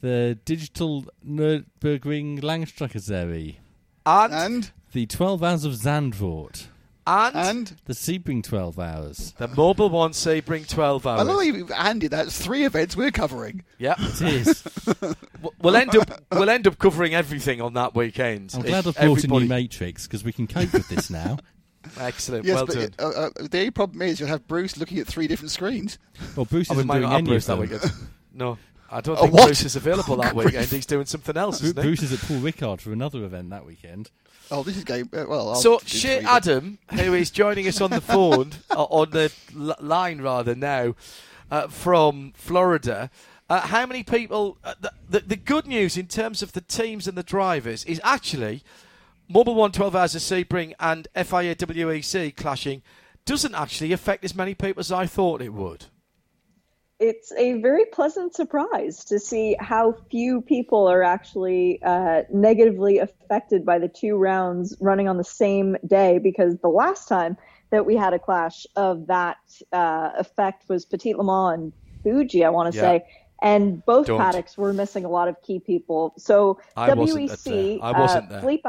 the 0.01 0.39
digital 0.45 1.05
Nürburgring 1.27 2.41
Langstrecke 2.41 3.01
Serie, 3.01 3.61
and 4.05 4.33
and, 4.33 4.55
And 4.55 4.71
the 4.93 5.07
12 5.07 5.43
hours 5.43 5.65
of 5.65 5.73
Zandvoort, 5.75 6.67
and 7.07 7.77
the 7.85 7.93
Sebring 7.93 8.43
12 8.43 8.79
hours. 8.79 9.35
the 9.39 9.49
Mobil 9.49 9.91
One 9.91 10.13
Sebring 10.13 10.67
12 10.69 11.07
hours. 11.07 11.21
I 11.21 11.31
hours. 11.31 11.47
love 11.47 11.57
you, 11.57 11.69
Andy. 11.75 12.09
That's 12.09 12.41
three 12.41 12.65
events 12.65 12.97
we're 12.97 13.11
covering. 13.13 13.63
Yeah, 13.79 13.95
It 13.99 14.23
is. 14.23 14.63
We'll 15.61 15.77
end 15.77 15.95
up 15.97 16.23
we'll 16.33 16.51
end 16.51 16.67
up 16.67 16.79
covering 16.79 17.15
everything 17.15 17.61
on 17.61 17.75
that 17.75 17.95
weekend. 17.95 18.53
I'm 18.55 18.63
glad 18.63 18.87
I 18.87 18.91
brought 18.93 18.97
a 18.99 19.05
new 19.07 19.13
everybody- 19.37 19.49
Matrix 19.49 20.07
because 20.07 20.25
we 20.25 20.33
can 20.33 20.47
cope 20.47 20.73
with 20.73 20.89
this 20.89 21.09
now. 21.11 21.39
Excellent, 21.99 22.45
Yes, 22.45 22.55
well 22.57 22.67
but 22.67 22.75
done. 22.75 22.91
uh, 22.99 23.09
uh, 23.09 23.31
the 23.51 23.59
only 23.59 23.71
problem 23.71 24.03
is 24.03 24.21
you'll 24.21 24.29
have 24.29 24.47
Bruce 24.47 24.77
looking 24.77 24.99
at 24.99 25.07
three 25.07 25.27
different 25.27 25.51
screens. 25.51 25.99
Well, 26.35 26.45
Bruce 26.47 26.71
isn't 26.71 26.87
doing 26.87 27.03
not 27.03 27.11
have 27.11 27.19
any 27.19 27.29
Bruce 27.29 27.49
of 27.49 27.59
that 27.59 27.69
weekend. 27.71 27.93
No, 28.35 28.59
I 28.91 29.01
don't 29.01 29.19
think 29.19 29.33
what? 29.33 29.45
Bruce 29.47 29.65
is 29.65 29.77
available 29.77 30.17
that 30.17 30.35
weekend. 30.35 30.67
He's 30.67 30.85
doing 30.85 31.07
something 31.07 31.37
else, 31.39 31.61
Bru- 31.61 31.71
isn't 31.71 31.83
he? 31.83 31.89
Bruce 31.89 32.03
is 32.03 32.13
at 32.13 32.19
Paul 32.21 32.39
Ricard 32.41 32.81
for 32.83 32.93
another 32.93 33.25
event 33.25 33.49
that 33.51 33.65
weekend. 33.65 34.11
Oh, 34.51 34.63
this 34.63 34.77
is 34.77 34.85
game. 34.85 35.09
Uh, 35.13 35.25
well, 35.27 35.49
I'll 35.49 35.55
So, 35.55 35.79
do 35.79 35.87
Shea 35.87 36.17
three 36.17 36.25
then. 36.25 36.27
Adam, 36.27 36.79
who 36.95 37.15
is 37.15 37.31
joining 37.31 37.67
us 37.67 37.81
on 37.81 37.89
the 37.91 38.01
phone, 38.03 38.53
uh, 38.71 38.85
on 38.85 39.11
the 39.11 39.33
l- 39.59 39.75
line 39.81 40.21
rather 40.21 40.55
now, 40.55 40.95
uh, 41.51 41.69
from 41.69 42.33
Florida. 42.37 43.11
Uh, 43.49 43.61
how 43.61 43.87
many 43.87 44.03
people? 44.03 44.59
Uh, 44.63 44.75
the, 44.81 44.93
the, 45.09 45.21
the 45.21 45.37
good 45.37 45.67
news 45.67 45.97
in 45.97 46.07
terms 46.07 46.43
of 46.43 46.53
the 46.53 46.61
teams 46.61 47.09
and 47.09 47.17
the 47.17 47.23
drivers 47.23 47.85
is 47.87 48.01
actually 48.05 48.63
Mobil 49.33 49.55
One 49.55 49.73
12 49.73 49.97
Hours 49.97 50.15
of 50.15 50.23
Sebring 50.23 50.75
and 50.79 51.09
FIA 51.15 51.55
WEC 51.57 52.37
clashing 52.37 52.83
doesn't 53.25 53.55
actually 53.55 53.93
affect 53.93 54.25
as 54.25 54.35
many 54.35 54.55
people 54.55 54.81
as 54.81 54.93
I 54.93 55.07
thought 55.07 55.43
it 55.43 55.53
would. 55.53 55.87
it's 57.01 57.31
a 57.33 57.61
very 57.61 57.85
pleasant 57.87 58.35
surprise 58.35 59.05
to 59.05 59.19
see 59.19 59.57
how 59.61 59.93
few 60.11 60.41
people 60.41 60.87
are 60.87 61.03
actually 61.03 61.83
uh, 61.83 62.23
negatively 62.33 62.99
affected 62.99 63.67
by 63.67 63.79
the 63.79 63.89
two 63.89 64.17
rounds 64.17 64.75
running 64.81 65.09
on 65.09 65.17
the 65.19 65.25
same 65.25 65.77
day. 65.87 66.19
Because 66.19 66.57
the 66.63 66.69
last 66.69 67.09
time 67.09 67.37
that 67.71 67.85
we 67.85 67.97
had 67.97 68.15
a 68.15 68.19
clash 68.19 68.65
of 68.77 69.09
that 69.09 69.37
uh, 69.73 70.11
effect 70.17 70.69
was 70.69 70.85
Petit 70.87 71.15
Le 71.15 71.25
Mans 71.25 71.55
and 71.61 71.73
Fuji, 72.05 72.45
I 72.45 72.49
want 72.51 72.73
to 72.73 72.77
Yeah. 72.77 72.83
say. 72.99 73.07
And 73.43 73.85
both 73.85 74.07
Don't. 74.07 74.19
paddocks 74.19 74.57
were 74.57 74.73
missing 74.73 75.05
a 75.05 75.11
lot 75.11 75.29
of 75.29 75.37
key 75.43 75.59
people. 75.61 76.15
So 76.17 76.59
I 76.77 76.89
WEC, 76.91 76.97
wasn't 76.97 77.31
at, 77.49 77.83
uh, 77.83 77.85
I 77.85 78.01
wasn't 78.01 78.29
there. 78.31 78.41
Felipe, 78.41 78.67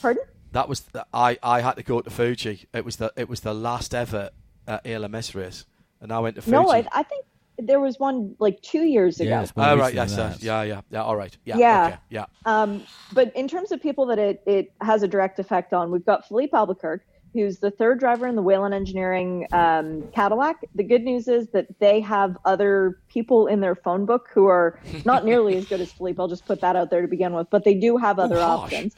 pardon? 0.00 0.24
that 0.52 0.68
was 0.68 0.80
the, 0.80 1.06
I. 1.12 1.38
I 1.42 1.60
had 1.60 1.76
to 1.76 1.82
go 1.82 2.00
to 2.00 2.10
Fuji. 2.10 2.66
It 2.72 2.84
was 2.84 2.96
the 2.96 3.12
it 3.16 3.28
was 3.28 3.40
the 3.40 3.54
last 3.54 3.94
ever 3.94 4.30
uh, 4.66 4.78
ALMS 4.84 5.34
race, 5.34 5.66
and 6.00 6.12
I 6.12 6.18
went 6.20 6.36
to 6.36 6.42
Fuji. 6.42 6.52
No, 6.52 6.70
I, 6.70 6.86
I 6.92 7.02
think 7.02 7.24
there 7.58 7.80
was 7.80 7.98
one 7.98 8.34
like 8.38 8.60
two 8.62 8.84
years 8.84 9.20
ago. 9.20 9.30
Yeah, 9.30 9.42
it's 9.42 9.52
Oh 9.56 9.76
right, 9.76 9.92
recent 9.92 10.10
yes, 10.10 10.18
uh, 10.18 10.36
yeah, 10.40 10.62
yeah, 10.62 10.80
yeah. 10.90 11.02
All 11.02 11.16
right, 11.16 11.36
yeah, 11.44 11.56
Yeah. 11.56 11.86
okay, 11.86 11.96
yeah. 12.10 12.26
Um, 12.46 12.84
but 13.12 13.34
in 13.34 13.48
terms 13.48 13.72
of 13.72 13.82
people 13.82 14.06
that 14.06 14.18
it, 14.18 14.42
it 14.46 14.72
has 14.80 15.02
a 15.02 15.08
direct 15.08 15.38
effect 15.38 15.72
on, 15.72 15.90
we've 15.90 16.06
got 16.06 16.26
Filipe 16.28 16.54
Albuquerque, 16.54 17.04
who's 17.34 17.58
the 17.58 17.70
third 17.70 17.98
driver 17.98 18.26
in 18.26 18.36
the 18.36 18.42
Whelen 18.42 18.72
Engineering 18.72 19.46
um, 19.52 20.04
Cadillac. 20.14 20.64
The 20.74 20.84
good 20.84 21.02
news 21.02 21.28
is 21.28 21.48
that 21.48 21.66
they 21.80 22.00
have 22.00 22.38
other 22.44 23.00
people 23.08 23.48
in 23.48 23.60
their 23.60 23.74
phone 23.74 24.06
book 24.06 24.28
who 24.32 24.46
are 24.46 24.78
not 25.04 25.24
nearly 25.24 25.56
as 25.56 25.66
good 25.66 25.80
as 25.80 25.92
Filipe. 25.92 26.18
I'll 26.20 26.28
just 26.28 26.46
put 26.46 26.60
that 26.60 26.76
out 26.76 26.90
there 26.90 27.02
to 27.02 27.08
begin 27.08 27.32
with, 27.32 27.48
but 27.50 27.64
they 27.64 27.74
do 27.74 27.96
have 27.96 28.18
other 28.18 28.38
harsh. 28.38 28.72
options. 28.72 28.96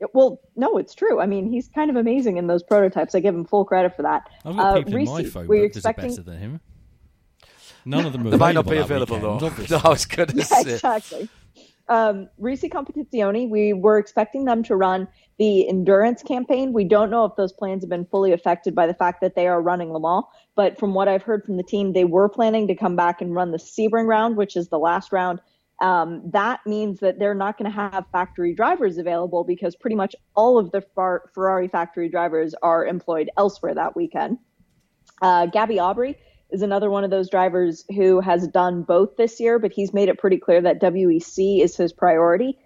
It- 0.00 0.10
Well, 0.14 0.40
no, 0.56 0.78
it's 0.78 0.94
true. 0.94 1.20
I 1.20 1.26
mean, 1.26 1.46
he's 1.46 1.68
kind 1.68 1.90
of 1.90 1.96
amazing 1.96 2.36
in 2.36 2.46
those 2.46 2.62
prototypes. 2.62 3.14
I 3.14 3.20
give 3.20 3.34
him 3.34 3.44
full 3.44 3.64
credit 3.64 3.96
for 3.96 4.02
that. 4.02 4.28
I've 4.44 4.56
got 4.56 4.76
Uh, 4.76 4.76
people 4.78 4.96
in 4.98 5.04
my 5.04 5.18
Reese, 5.18 5.32
phone 5.32 5.46
were 5.48 5.56
you 5.56 5.64
expecting? 5.64 6.10
better 6.10 6.22
than 6.22 6.38
him. 6.38 6.60
None 7.84 8.04
of 8.06 8.12
them 8.12 8.26
are 8.26 8.30
They 8.30 8.36
might 8.36 8.54
not 8.54 8.66
be 8.68 8.76
available 8.76 9.16
available 9.16 9.38
that 9.38 9.40
though. 9.40 9.48
weekend, 9.62 9.70
No, 9.70 9.76
obviously. 9.78 9.86
I 9.86 9.88
was 9.88 10.06
going 10.06 10.28
to 10.30 10.36
Yeah, 10.36 10.44
say. 10.44 10.60
exactly. 10.74 11.28
Um, 11.90 12.28
Risi 12.38 12.70
Competizione, 12.70 13.48
we 13.48 13.72
were 13.72 13.96
expecting 13.96 14.44
them 14.44 14.62
to 14.64 14.76
run 14.76 15.08
the 15.38 15.66
endurance 15.70 16.22
campaign. 16.22 16.74
We 16.74 16.84
don't 16.84 17.08
know 17.10 17.24
if 17.24 17.34
those 17.36 17.52
plans 17.52 17.82
have 17.82 17.88
been 17.88 18.04
fully 18.04 18.32
affected 18.32 18.74
by 18.74 18.86
the 18.86 18.92
fact 18.92 19.22
that 19.22 19.34
they 19.34 19.46
are 19.46 19.62
running 19.62 19.90
Le 19.94 20.00
Mans. 20.00 20.24
But 20.54 20.78
from 20.78 20.92
what 20.92 21.08
I've 21.08 21.22
heard 21.22 21.44
from 21.44 21.56
the 21.56 21.62
team, 21.62 21.94
they 21.94 22.04
were 22.04 22.28
planning 22.28 22.68
to 22.68 22.74
come 22.74 22.94
back 22.94 23.22
and 23.22 23.34
run 23.34 23.52
the 23.52 23.58
Sebring 23.58 24.06
round, 24.06 24.36
which 24.36 24.54
is 24.54 24.68
the 24.68 24.78
last 24.78 25.12
round. 25.12 25.40
Um, 25.80 26.22
that 26.32 26.60
means 26.66 27.00
that 27.00 27.18
they're 27.18 27.34
not 27.34 27.56
going 27.56 27.70
to 27.70 27.76
have 27.76 28.04
factory 28.10 28.52
drivers 28.52 28.98
available 28.98 29.44
because 29.44 29.76
pretty 29.76 29.94
much 29.94 30.16
all 30.34 30.58
of 30.58 30.72
the 30.72 30.80
Fer- 30.94 31.30
Ferrari 31.34 31.68
factory 31.68 32.08
drivers 32.08 32.54
are 32.62 32.84
employed 32.84 33.30
elsewhere 33.36 33.74
that 33.74 33.94
weekend. 33.94 34.38
Uh, 35.22 35.46
Gabby 35.46 35.76
Aubry 35.76 36.16
is 36.50 36.62
another 36.62 36.90
one 36.90 37.04
of 37.04 37.10
those 37.10 37.30
drivers 37.30 37.84
who 37.94 38.20
has 38.20 38.48
done 38.48 38.82
both 38.82 39.16
this 39.16 39.38
year, 39.38 39.58
but 39.58 39.72
he's 39.72 39.92
made 39.92 40.08
it 40.08 40.18
pretty 40.18 40.38
clear 40.38 40.60
that 40.60 40.80
WEC 40.80 41.62
is 41.62 41.76
his 41.76 41.92
priority. 41.92 42.58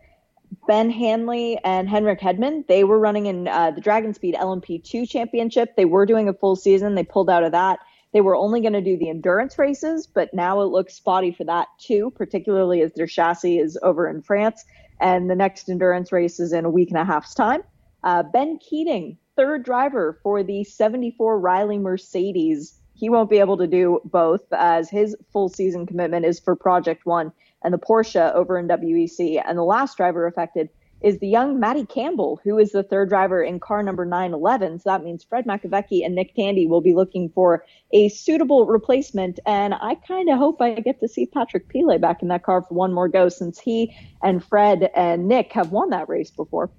Ben 0.67 0.91
Hanley 0.91 1.59
and 1.65 1.89
Henrik 1.89 2.21
Hedman, 2.21 2.67
they 2.67 2.85
were 2.85 2.99
running 2.99 3.27
in 3.27 3.49
uh, 3.49 3.71
the 3.73 3.81
DragonSpeed 3.81 4.35
LMP2 4.35 5.09
championship. 5.09 5.77
They 5.77 5.87
were 5.87 6.07
doing 6.07 6.29
a 6.29 6.35
full 6.35 6.57
season. 6.57 6.95
They 6.95 7.05
pulled 7.05 7.31
out 7.31 7.43
of 7.43 7.53
that. 7.53 7.79
They 8.13 8.21
were 8.21 8.37
only 8.37 8.61
going 8.61 8.75
to 8.75 8.83
do 8.83 8.97
the 8.97 9.09
endurance 9.09 9.59
races, 9.59 10.07
but 10.07 10.33
now 10.35 10.61
it 10.61 10.67
looks 10.67 10.95
spotty 10.95 11.33
for 11.33 11.45
that 11.45 11.69
too, 11.79 12.11
particularly 12.11 12.83
as 12.83 12.93
their 12.93 13.07
chassis 13.07 13.59
is 13.59 13.79
over 13.83 14.09
in 14.09 14.23
France. 14.23 14.65
And 15.01 15.31
the 15.31 15.35
next 15.35 15.69
endurance 15.69 16.13
race 16.13 16.39
is 16.39 16.53
in 16.53 16.65
a 16.65 16.71
week 16.71 16.91
and 16.91 16.99
a 16.99 17.05
half's 17.05 17.35
time. 17.35 17.63
Uh, 18.05 18.23
ben 18.23 18.59
Keating, 18.59 19.17
third 19.37 19.65
driver 19.65 20.19
for 20.23 20.43
the 20.43 20.65
74 20.65 21.41
Riley 21.41 21.79
Mercedes. 21.79 22.79
He 22.95 23.09
won't 23.09 23.31
be 23.31 23.39
able 23.39 23.57
to 23.57 23.67
do 23.67 24.01
both 24.05 24.43
as 24.53 24.91
his 24.91 25.17
full 25.33 25.49
season 25.49 25.87
commitment 25.87 26.27
is 26.27 26.39
for 26.39 26.55
Project 26.55 27.07
One 27.07 27.33
and 27.65 27.73
the 27.73 27.79
Porsche 27.79 28.33
over 28.35 28.59
in 28.59 28.69
WEC. 28.69 29.43
And 29.45 29.57
the 29.57 29.65
last 29.65 29.97
driver 29.97 30.27
affected 30.27 30.69
is 31.03 31.19
the 31.19 31.29
young 31.29 31.59
Matty 31.59 31.85
Campbell, 31.85 32.41
who 32.45 32.59
is 32.59 32.73
the 32.73 32.83
third 32.83 33.09
driver 33.09 33.43
in 33.43 33.61
car 33.61 33.83
number 33.83 34.05
911. 34.05 34.81
So 34.81 34.91
that 34.91 35.05
means 35.05 35.25
Fred 35.25 35.47
Makowiecki 35.47 36.05
and 36.05 36.15
Nick 36.15 36.35
Tandy 36.35 36.67
will 36.67 36.81
be 36.81 36.95
looking 36.95 37.29
for 37.31 37.65
a 37.93 38.09
suitable 38.09 38.67
replacement. 38.67 39.41
And 39.47 39.75
I 39.75 39.97
kind 40.07 40.29
of 40.29 40.39
hope 40.39 40.61
I 40.61 40.75
get 40.75 41.01
to 41.01 41.09
see 41.09 41.27
Patrick 41.27 41.69
Pilet 41.69 42.01
back 42.01 42.23
in 42.23 42.29
that 42.29 42.43
car 42.43 42.63
for 42.63 42.75
one 42.75 42.93
more 42.93 43.09
go 43.09 43.29
since 43.29 43.59
he 43.59 43.95
and 44.23 44.45
Fred 44.45 44.91
and 44.95 45.29
Nick 45.29 45.53
have 45.53 45.73
won 45.73 45.91
that 45.91 46.09
race 46.09 46.31
before. 46.31 46.71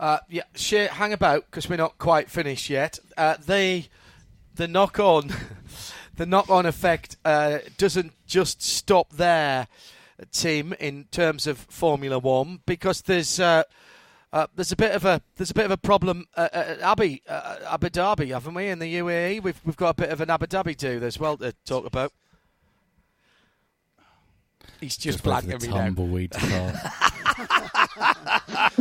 Uh, 0.00 0.18
yeah, 0.28 0.44
Shea, 0.54 0.86
hang 0.86 1.12
about 1.12 1.46
because 1.46 1.68
we're 1.68 1.76
not 1.76 1.98
quite 1.98 2.30
finished 2.30 2.70
yet. 2.70 2.98
Uh, 3.16 3.36
they, 3.44 3.88
the 4.54 4.68
knock 4.68 5.00
on, 5.00 5.32
the 6.16 6.26
knock 6.26 6.48
on 6.50 6.66
effect 6.66 7.16
uh, 7.24 7.58
doesn't 7.76 8.12
just 8.26 8.62
stop 8.62 9.12
there, 9.14 9.66
Tim, 10.32 10.72
in 10.74 11.06
terms 11.10 11.46
of 11.46 11.58
Formula 11.58 12.18
One 12.18 12.60
because 12.66 13.02
there's. 13.02 13.40
Uh, 13.40 13.62
uh, 14.30 14.46
there's 14.54 14.72
a 14.72 14.76
bit 14.76 14.92
of 14.94 15.06
a 15.06 15.22
there's 15.36 15.50
a 15.50 15.54
bit 15.54 15.64
of 15.64 15.70
a 15.70 15.78
problem 15.78 16.26
uh, 16.36 16.50
uh, 16.52 16.56
at 16.56 16.80
Abu 16.80 17.16
uh, 17.26 17.56
Abu 17.70 17.88
Dhabi, 17.88 18.28
haven't 18.28 18.52
we? 18.52 18.68
In 18.68 18.78
the 18.78 18.96
UAE, 18.96 19.42
we've 19.42 19.58
we've 19.64 19.74
got 19.76 19.88
a 19.88 19.94
bit 19.94 20.10
of 20.10 20.20
an 20.20 20.28
Abu 20.28 20.44
Dhabi 20.44 20.76
do 20.76 21.02
as 21.02 21.18
well 21.18 21.38
to 21.38 21.54
talk 21.64 21.86
about. 21.86 22.12
He's 24.82 24.98
just, 24.98 25.24
Just 25.24 25.26
wait 25.26 25.44
for 25.44 25.48
blanking 25.48 25.60
the 25.60 25.66
me 25.68 25.72
now. 25.72 25.84
tumbleweed 25.84 26.32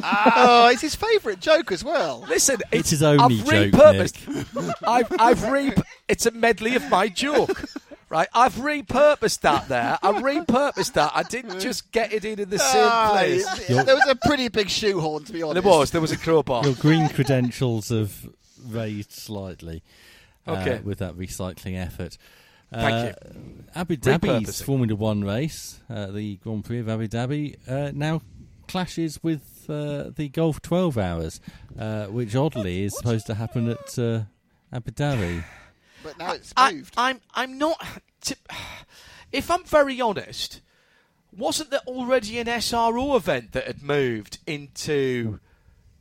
oh, 0.04 0.70
it's 0.72 0.82
his 0.82 0.96
favourite 0.96 1.40
joke 1.40 1.72
as 1.72 1.84
well. 1.84 2.26
Listen, 2.28 2.58
It's 2.72 2.74
it's, 2.82 2.90
his 2.92 3.04
only 3.04 3.40
I've 3.40 3.46
joke, 3.46 3.72
repurposed. 3.72 4.84
I've, 4.88 5.12
I've 5.20 5.44
re- 5.50 5.74
It's 6.08 6.26
a 6.26 6.32
medley 6.32 6.76
of 6.76 6.90
my 6.90 7.08
joke, 7.08 7.66
right? 8.10 8.28
I've 8.34 8.55
repurposed 8.55 9.41
that 9.41 9.68
there. 9.68 9.97
I 10.01 10.12
repurposed 10.22 10.93
that. 10.93 11.12
I 11.16 11.24
didn't 11.24 11.60
just 11.68 11.91
get 11.91 12.14
it 12.14 12.26
in 12.26 12.39
in 12.39 12.49
the 12.49 12.60
same 12.60 12.88
Ah, 12.89 13.10
place. 13.14 13.70
it- 13.70 13.86
there 13.86 13.95
was 13.95 14.08
a 14.08 14.16
pretty 14.16 14.47
big 14.49 14.70
shoehorn, 14.70 15.24
to 15.26 15.34
be 15.34 15.41
honest. 15.43 15.64
There 15.64 15.72
was. 15.72 15.91
There 15.91 16.01
was 16.01 16.12
a 16.12 16.18
crowbar. 16.18 16.64
Your 16.66 16.76
green 16.76 17.10
credentials 17.10 17.89
have 17.89 18.30
raised 18.66 19.12
slightly 19.12 19.84
uh, 20.47 20.51
Okay. 20.51 20.80
with 20.84 20.99
that 20.99 21.16
recycling 21.16 21.76
effort. 21.82 22.18
Thank 22.74 23.16
Uh, 23.16 23.30
Abu 23.76 23.95
Dhabi's 23.95 24.47
Repurposing. 24.49 24.64
Formula 24.64 24.95
One 24.95 25.24
race, 25.24 25.80
uh, 25.89 26.08
the 26.08 26.36
Grand 26.38 26.66
Prix 26.66 26.80
of 26.80 26.89
Abu 26.89 27.08
Dhabi, 27.08 27.55
uh, 27.70 27.91
now 27.93 28.22
clashes 28.68 29.24
with 29.24 29.66
uh, 29.70 30.10
the 30.16 30.28
Gulf 30.28 30.62
12 30.62 30.97
Hours, 30.97 31.39
uh, 31.80 32.08
which 32.08 32.36
oddly 32.36 32.84
is 32.84 32.97
supposed 32.97 33.26
to 33.28 33.36
happen 33.36 33.70
at 33.70 33.97
uh, 33.97 34.24
Abu 34.74 34.91
Dhabi. 34.91 35.43
But 36.08 36.18
now 36.18 36.34
it's 36.34 36.53
I, 36.55 36.72
moved. 36.72 36.93
I'm. 36.97 37.20
I'm 37.36 37.58
not. 37.58 37.86
To, 38.22 38.36
if 39.34 39.51
I'm 39.51 39.66
very 39.66 39.99
honest, 39.99 40.62
wasn't 41.36 41.70
there 41.70 41.82
already 41.86 42.39
an 42.39 42.47
SRO 42.47 43.18
event 43.18 43.51
that 43.51 43.68
had 43.68 43.84
moved 43.84 44.39
into 44.47 45.39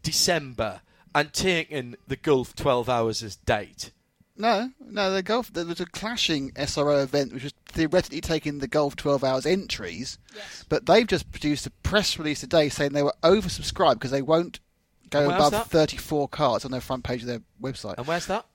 December 0.04 0.82
and 1.12 1.32
taken 1.32 1.96
the 2.06 2.14
Gulf 2.14 2.54
12 2.54 2.88
hours 2.88 3.22
as 3.24 3.34
date? 3.34 3.90
No, 4.36 4.70
no, 4.78 5.12
the 5.12 5.24
Gulf. 5.24 5.52
There 5.52 5.64
was 5.64 5.80
a 5.80 5.86
clashing 5.86 6.52
SRO 6.52 7.02
event, 7.02 7.32
which 7.32 7.42
was 7.42 7.54
theoretically 7.66 8.20
taking 8.20 8.60
the 8.60 8.68
Gulf 8.68 8.94
12 8.94 9.24
hours 9.24 9.44
entries. 9.44 10.18
yes. 10.36 10.64
But 10.68 10.86
they've 10.86 11.06
just 11.06 11.32
produced 11.32 11.66
a 11.66 11.70
press 11.70 12.16
release 12.16 12.40
today 12.40 12.68
saying 12.68 12.92
they 12.92 13.02
were 13.02 13.14
oversubscribed 13.24 13.94
because 13.94 14.12
they 14.12 14.22
won't 14.22 14.60
go 15.10 15.24
above 15.30 15.66
34 15.66 16.28
cars 16.28 16.64
on 16.64 16.70
their 16.70 16.80
front 16.80 17.02
page 17.02 17.22
of 17.22 17.28
their 17.28 17.42
website. 17.60 17.96
And 17.98 18.06
where's 18.06 18.26
that? 18.26 18.46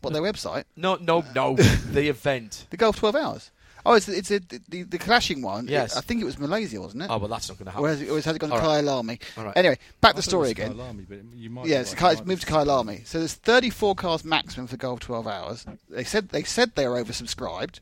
What 0.00 0.12
their 0.12 0.22
website? 0.22 0.64
No, 0.76 0.96
no, 0.96 1.24
no. 1.34 1.56
the 1.56 2.08
event. 2.08 2.66
The 2.70 2.76
Gulf 2.76 2.96
12 2.96 3.16
hours. 3.16 3.50
Oh, 3.84 3.94
it's 3.94 4.08
it's 4.08 4.30
a, 4.30 4.40
the 4.68 4.82
the 4.82 4.98
clashing 4.98 5.40
one. 5.40 5.66
Yes. 5.66 5.96
I 5.96 6.02
think 6.02 6.20
it 6.20 6.24
was 6.24 6.38
Malaysia, 6.38 6.78
wasn't 6.80 7.04
it? 7.04 7.10
Oh 7.10 7.16
well, 7.16 7.28
that's 7.28 7.48
not 7.48 7.56
going 7.56 7.64
to 7.64 7.70
happen. 7.70 7.86
or, 7.86 7.88
has 7.88 8.02
it, 8.02 8.10
or 8.10 8.16
has 8.16 8.26
it 8.26 8.38
gone 8.38 8.50
to 8.50 8.56
All 8.56 8.60
right. 8.60 8.84
Kyalami? 8.84 9.20
All 9.38 9.44
right. 9.46 9.56
Anyway, 9.56 9.78
back 10.02 10.12
to 10.12 10.16
the 10.16 10.22
story 10.22 10.50
it 10.50 10.58
was 10.58 10.66
again. 10.66 10.74
Kyalami, 10.74 11.06
but 11.08 11.18
you 11.34 11.48
might 11.48 11.66
Yeah, 11.66 11.80
it's, 11.80 11.98
right, 12.00 12.12
it's 12.12 12.26
moved 12.26 12.42
to 12.42 12.46
be- 12.46 12.52
Kyalami. 12.52 13.06
So 13.06 13.18
there's 13.20 13.34
34 13.34 13.94
cars 13.94 14.22
maximum 14.22 14.66
for 14.66 14.76
Gulf 14.76 15.00
12 15.00 15.26
hours. 15.26 15.66
They 15.88 16.04
said 16.04 16.28
they 16.28 16.42
said 16.42 16.74
they 16.74 16.86
were 16.86 17.02
oversubscribed, 17.02 17.80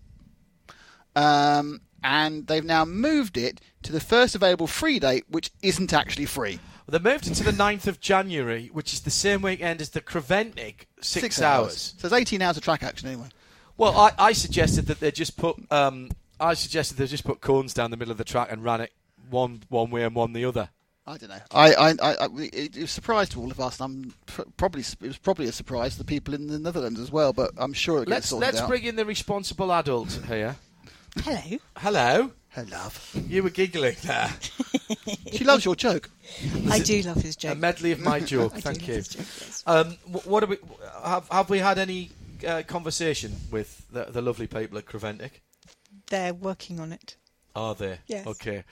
um, 1.16 1.80
and 2.04 2.46
they've 2.46 2.64
now 2.64 2.84
moved 2.84 3.36
it 3.36 3.60
to 3.82 3.90
the 3.92 4.00
first 4.00 4.34
available 4.36 4.68
free 4.68 5.00
date, 5.00 5.24
which 5.28 5.50
isn't 5.62 5.92
actually 5.92 6.26
free. 6.26 6.60
Well, 6.88 6.98
they 6.98 7.10
moved 7.10 7.26
it 7.26 7.34
to 7.34 7.44
the 7.44 7.52
9th 7.52 7.86
of 7.86 8.00
January, 8.00 8.70
which 8.72 8.94
is 8.94 9.00
the 9.00 9.10
same 9.10 9.42
weekend 9.42 9.82
as 9.82 9.90
the 9.90 10.00
Creventic, 10.00 10.86
six, 11.02 11.42
hours. 11.42 11.94
So 11.98 12.06
it's 12.06 12.14
18 12.14 12.40
hours 12.40 12.56
of 12.56 12.62
track 12.62 12.82
action 12.82 13.08
anyway. 13.08 13.28
Well, 13.76 13.94
I, 13.94 14.12
I 14.18 14.32
suggested 14.32 14.86
that 14.86 14.98
they 14.98 15.10
just 15.10 15.36
put. 15.36 15.56
Um, 15.70 16.08
I 16.40 16.54
suggested 16.54 16.96
they 16.96 17.06
just 17.06 17.24
put 17.24 17.42
cones 17.42 17.74
down 17.74 17.90
the 17.90 17.98
middle 17.98 18.12
of 18.12 18.18
the 18.18 18.24
track 18.24 18.50
and 18.50 18.64
ran 18.64 18.80
it 18.80 18.92
one 19.28 19.62
one 19.68 19.90
way 19.90 20.02
and 20.04 20.14
one 20.14 20.32
the 20.32 20.46
other. 20.46 20.70
I 21.06 21.16
don't 21.16 21.28
know. 21.28 21.40
I, 21.52 21.74
I, 21.74 21.88
I, 21.90 22.14
I 22.14 22.24
it, 22.38 22.76
it 22.76 22.80
was 22.80 22.84
a 22.84 22.86
surprise 22.88 23.28
to 23.30 23.40
all 23.40 23.50
of 23.50 23.60
us, 23.60 23.80
and 23.80 24.12
I'm 24.26 24.46
probably 24.56 24.80
it 24.80 25.00
was 25.00 25.18
probably 25.18 25.46
a 25.46 25.52
surprise 25.52 25.92
to 25.92 25.98
the 25.98 26.04
people 26.04 26.34
in 26.34 26.46
the 26.46 26.58
Netherlands 26.58 26.98
as 26.98 27.12
well. 27.12 27.32
But 27.34 27.52
I'm 27.58 27.74
sure 27.74 28.02
it 28.02 28.06
gets 28.06 28.10
Let's 28.10 28.28
sorted 28.28 28.46
let's 28.46 28.60
out. 28.62 28.68
bring 28.68 28.84
in 28.84 28.96
the 28.96 29.04
responsible 29.04 29.72
adult 29.72 30.18
here. 30.26 30.56
Hello. 31.22 31.58
Hello. 31.76 32.32
Her 32.50 32.64
love. 32.70 33.16
You 33.28 33.42
were 33.42 33.50
giggling 33.50 33.96
there. 34.02 34.32
She 35.32 35.44
loves 35.44 35.64
your 35.64 35.76
joke. 35.76 36.10
I 36.70 36.78
do 36.80 37.00
love 37.02 37.18
his 37.22 37.36
joke. 37.36 37.52
A 37.52 37.54
medley 37.54 37.92
of 37.92 38.00
my 38.00 38.18
joke. 38.34 38.52
I 38.54 38.56
do 38.56 38.62
Thank 38.62 38.78
love 38.80 38.88
you. 38.88 38.94
his 38.94 39.08
joke, 39.08 39.26
yes. 39.40 39.62
Um, 39.66 39.90
wh- 40.10 40.26
what 40.26 40.42
have 40.42 40.50
we 40.50 40.56
have, 41.04 41.28
have 41.30 41.50
we 41.50 41.58
had 41.58 41.78
any 41.78 42.10
uh, 42.46 42.62
conversation 42.66 43.36
with 43.50 43.86
the, 43.92 44.04
the 44.06 44.22
lovely 44.22 44.46
people 44.46 44.78
at 44.78 44.86
Creventic? 44.86 45.40
They're 46.08 46.34
working 46.34 46.80
on 46.80 46.92
it. 46.92 47.16
Are 47.54 47.74
they? 47.74 47.98
Yes. 48.06 48.26
Okay. 48.26 48.64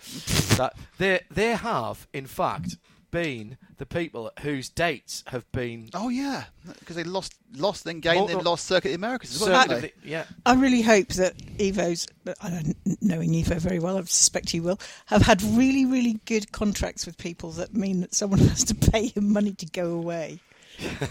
that 0.57 0.75
they 0.99 1.21
they 1.31 1.51
have, 1.55 2.07
in 2.13 2.27
fact, 2.27 2.77
been 3.11 3.57
the 3.79 3.87
people 3.87 4.31
whose 4.41 4.69
dates 4.69 5.25
have 5.29 5.51
been 5.53 5.91
Oh 5.95 6.09
yeah, 6.09 6.45
because 6.79 6.97
they 6.97 7.05
lost, 7.05 7.35
lost, 7.57 7.85
then 7.85 8.01
gained, 8.01 8.17
Well, 8.17 8.27
then 8.27 8.37
well, 8.37 8.45
lost 8.45 8.67
Circuit 8.67 8.89
of 8.89 9.01
the 9.01 9.07
Americas 9.07 9.35
as 9.35 9.41
well, 9.41 9.63
didn't 9.63 9.69
they? 9.69 9.89
certainly, 9.89 10.11
yeah. 10.11 10.25
I 10.45 10.55
really 10.55 10.83
hope 10.83 11.09
that 11.15 11.37
Evo's, 11.59 12.07
I 12.41 12.51
don't 12.51 12.77
knowing 13.01 13.33
Evo 13.33 13.57
very 13.59 13.79
well, 13.79 13.99
I 13.99 14.03
suspect 14.03 14.51
he 14.51 14.61
will, 14.61 14.79
have 15.07 15.23
had 15.23 15.43
really, 15.43 15.85
really 15.85 16.21
good 16.25 16.53
contracts 16.53 17.07
with 17.07 17.19
people 17.19 17.51
that 17.53 17.75
mean 17.75 18.01
that 18.01 18.15
someone 18.15 18.39
has 18.49 18.65
to 18.65 18.75
pay 18.75 19.09
him 19.09 19.33
money 19.33 19.53
to 19.53 19.67
go 19.67 19.93
away. 19.93 20.41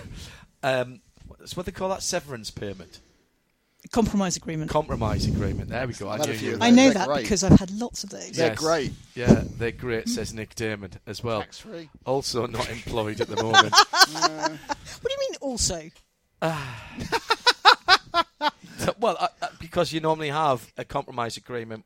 Um, 0.63 1.01
that's 1.37 1.55
what 1.55 1.67
they 1.67 1.71
call 1.71 1.89
that 1.89 2.01
severance 2.01 2.49
payment, 2.49 2.99
Compromise 3.91 4.35
agreement. 4.37 4.69
compromise 4.71 5.27
agreement. 5.27 5.69
There 5.69 5.85
we 5.87 5.93
go. 5.93 6.09
I 6.09 6.15
I've 6.15 6.27
knew 6.27 6.33
you. 6.51 6.57
I 6.59 6.69
know 6.71 6.89
that 6.91 7.07
great. 7.07 7.21
because 7.21 7.43
I've 7.43 7.59
had 7.59 7.69
lots 7.71 8.03
of 8.03 8.09
those. 8.09 8.31
They're 8.31 8.49
Yes. 8.49 8.59
great. 8.59 8.93
Yeah, 9.15 9.43
they're 9.57 9.71
great, 9.71 10.09
says 10.09 10.33
Nick 10.33 10.55
Daman 10.55 10.91
as 11.07 11.23
well. 11.23 11.41
Tax 11.41 11.59
free. 11.59 11.89
Also 12.05 12.47
not 12.47 12.69
employed 12.69 13.21
at 13.21 13.27
the 13.27 13.35
moment. 13.43 13.73
What 13.73 15.03
do 15.03 15.11
you 15.11 15.19
mean 15.19 15.35
also? 15.41 15.89
well, 18.99 19.17
uh, 19.19 19.27
uh, 19.41 19.47
because 19.59 19.93
you 19.93 19.99
normally 19.99 20.29
have 20.29 20.71
a 20.77 20.85
compromise 20.85 21.37
agreement 21.37 21.85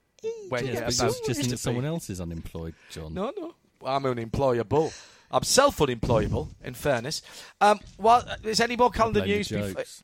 when 0.50 0.66
Yeah, 0.66 0.72
you 0.72 0.80
But 0.80 0.80
get 0.80 0.86
but 0.86 1.00
about 1.00 1.10
it's 1.18 1.28
just 1.28 1.50
to 1.50 1.58
someone 1.58 1.86
else 1.86 2.10
is 2.10 2.20
unemployed, 2.22 2.76
John. 2.89 3.14
No, 3.14 3.32
no. 3.38 3.56
I'm 3.86 4.06
unemployable. 4.06 4.91
I'm 5.32 5.43
self-unemployable. 5.43 6.50
In 6.64 6.74
fairness, 6.74 7.22
um, 7.62 7.80
well, 7.97 8.24
uh, 8.28 8.36
is 8.43 8.60
any 8.60 8.76
more 8.76 8.89
calendar 8.89 9.26
news? 9.26 9.47
bef- 9.47 9.74
jokes. 9.76 10.04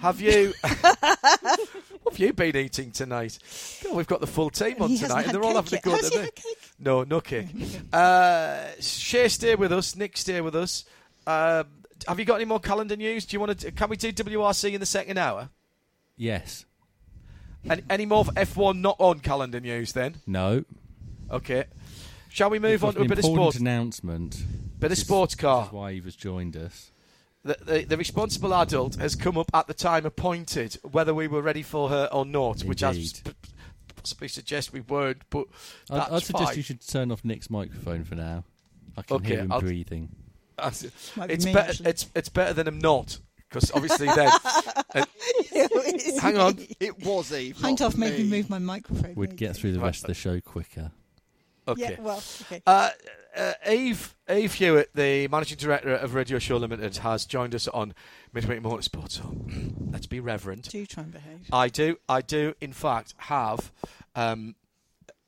Have 0.00 0.20
you? 0.20 0.52
what 0.62 2.12
have 2.12 2.18
you 2.18 2.32
been 2.32 2.56
eating 2.56 2.90
tonight? 2.92 3.38
God, 3.82 3.96
we've 3.96 4.06
got 4.06 4.20
the 4.20 4.26
full 4.26 4.50
team 4.50 4.76
on 4.80 4.90
He 4.90 4.98
tonight, 4.98 5.24
and 5.26 5.34
they're 5.34 5.42
all 5.42 5.60
cake 5.62 5.70
having 5.70 5.72
a 5.72 5.76
yet. 5.76 5.82
go. 5.84 5.90
Has 5.96 6.08
he 6.10 6.18
had 6.18 6.34
cake? 6.34 6.70
No, 6.78 7.02
no 7.04 7.20
cake. 7.20 7.46
uh, 7.92 8.66
Shea, 8.80 9.28
stay 9.28 9.54
with 9.56 9.72
us. 9.72 9.96
Nick, 9.96 10.16
stay 10.16 10.40
with 10.40 10.54
us. 10.54 10.84
Um, 11.26 11.66
have 12.06 12.18
you 12.18 12.24
got 12.24 12.36
any 12.36 12.44
more 12.44 12.60
calendar 12.60 12.96
news? 12.96 13.26
Do 13.26 13.34
you 13.34 13.40
want 13.40 13.58
to? 13.58 13.72
Can 13.72 13.88
we 13.90 13.96
do 13.96 14.12
WRC 14.12 14.72
in 14.72 14.80
the 14.80 14.86
second 14.86 15.18
hour? 15.18 15.50
Yes. 16.16 16.64
Any, 17.68 17.82
any 17.90 18.06
more 18.06 18.24
F1 18.24 18.78
not 18.80 18.96
on 19.00 19.18
calendar 19.18 19.58
news 19.60 19.92
then? 19.92 20.16
No. 20.26 20.64
Okay. 21.30 21.64
Shall 22.30 22.50
we 22.50 22.58
move 22.60 22.82
We've 22.82 22.84
on 22.84 22.94
to 22.94 23.00
a 23.00 23.04
bit 23.04 23.18
of 23.18 23.24
important 23.24 23.54
sport? 23.54 23.60
announcement. 23.60 24.42
Bit 24.78 24.92
of 24.92 24.98
sports 24.98 25.34
car. 25.34 25.62
Which 25.62 25.66
is 25.68 25.72
why 25.72 25.92
Eva's 25.92 26.16
joined 26.16 26.56
us. 26.56 26.92
The, 27.48 27.56
the, 27.64 27.84
the 27.84 27.96
responsible 27.96 28.54
adult 28.54 28.96
has 28.96 29.14
come 29.14 29.36
up 29.38 29.50
at 29.54 29.66
the 29.66 29.74
time 29.74 30.04
appointed, 30.06 30.78
whether 30.90 31.14
we 31.14 31.28
were 31.28 31.42
ready 31.42 31.62
for 31.62 31.88
her 31.88 32.08
or 32.12 32.24
not, 32.26 32.60
which 32.62 32.82
I 32.82 32.90
Indeed. 32.90 33.08
sp- 33.16 33.34
possibly 33.96 34.28
suggest 34.28 34.72
we 34.72 34.80
weren't, 34.80 35.22
but 35.30 35.46
I'd, 35.90 36.00
I'd 36.12 36.22
suggest 36.22 36.44
fine. 36.50 36.56
you 36.56 36.62
should 36.62 36.86
turn 36.86 37.10
off 37.10 37.24
Nick's 37.24 37.50
microphone 37.50 38.04
for 38.04 38.14
now. 38.14 38.44
I 38.96 39.02
can 39.02 39.16
Okay, 39.16 39.28
hear 39.28 39.38
him 39.40 39.52
I'll- 39.52 39.60
breathing. 39.60 40.10
That's- 40.56 41.12
Might 41.16 41.28
be 41.28 41.34
it's 41.34 41.44
better. 41.44 41.58
actually. 41.60 41.90
It's 41.90 42.06
it's 42.14 42.28
better 42.28 42.52
than 42.52 42.66
him 42.68 42.78
not, 42.80 43.18
because 43.48 43.70
obviously 43.72 44.06
then. 44.14 44.30
Uh, 44.94 45.04
hang 46.20 46.38
on. 46.38 46.58
It 46.80 47.04
was 47.04 47.32
Eve. 47.32 47.56
Hindhaugh 47.58 47.80
not 47.80 47.96
made 47.98 48.12
me 48.18 48.24
me. 48.24 48.30
move 48.38 48.48
my 48.50 48.58
microphone. 48.58 49.14
We'd 49.14 49.30
maybe. 49.30 49.36
get 49.36 49.56
through 49.56 49.72
the 49.72 49.80
rest 49.80 50.02
of 50.04 50.06
the 50.08 50.14
show 50.14 50.40
quicker. 50.40 50.92
Okay. 51.68 51.82
Yeah, 51.82 52.00
well, 52.00 52.22
okay. 52.42 52.62
Uh, 52.66 52.90
uh, 53.36 53.52
Eve 53.70 54.16
Eve 54.30 54.54
Hewitt, 54.54 54.90
the 54.94 55.28
managing 55.28 55.58
director 55.58 55.94
of 55.94 56.14
Radio 56.14 56.38
Show 56.38 56.56
Limited, 56.56 56.96
has 56.98 57.26
joined 57.26 57.54
us 57.54 57.68
on 57.68 57.94
Midweek 58.32 58.60
Motorsport. 58.62 59.10
So 59.10 59.36
let's 59.90 60.06
be 60.06 60.18
reverent. 60.18 60.70
Do 60.70 60.86
try 60.86 61.02
and 61.04 61.12
behave. 61.12 61.40
I 61.52 61.68
do. 61.68 61.98
I 62.08 62.22
do. 62.22 62.54
In 62.60 62.72
fact, 62.72 63.14
have 63.18 63.70
um, 64.14 64.54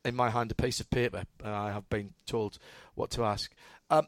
in 0.05 0.15
my 0.15 0.31
hand 0.31 0.51
a 0.51 0.55
piece 0.55 0.81
of 0.81 0.91
paper. 0.91 1.25
And 1.45 1.55
I 1.55 1.73
have 1.73 1.89
been 1.89 2.15
told 2.27 2.59
what 2.95 3.11
to 3.11 3.25
ask. 3.25 3.53
Um, 3.91 4.07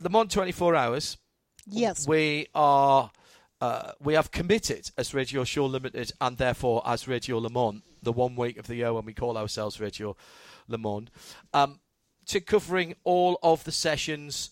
Le 0.00 0.10
Mans 0.10 0.32
24 0.32 0.74
hours. 0.76 1.16
Yes. 1.66 2.06
We 2.06 2.48
are. 2.54 3.10
Uh, 3.60 3.92
we 4.00 4.14
have 4.14 4.32
committed 4.32 4.90
as 4.98 5.14
Radio 5.14 5.44
Show 5.44 5.66
Limited, 5.66 6.10
and 6.20 6.36
therefore 6.36 6.82
as 6.84 7.06
Radio 7.06 7.38
Le 7.38 7.48
Mans, 7.48 7.82
the 8.02 8.12
one 8.12 8.34
week 8.34 8.58
of 8.58 8.66
the 8.66 8.74
year 8.74 8.92
when 8.92 9.04
we 9.04 9.14
call 9.14 9.38
ourselves 9.38 9.80
Radio 9.80 10.16
Le 10.72 10.78
Mans, 10.78 11.08
um, 11.54 11.78
to 12.26 12.40
covering 12.40 12.94
all 13.04 13.38
of 13.42 13.62
the 13.64 13.72
sessions 13.72 14.50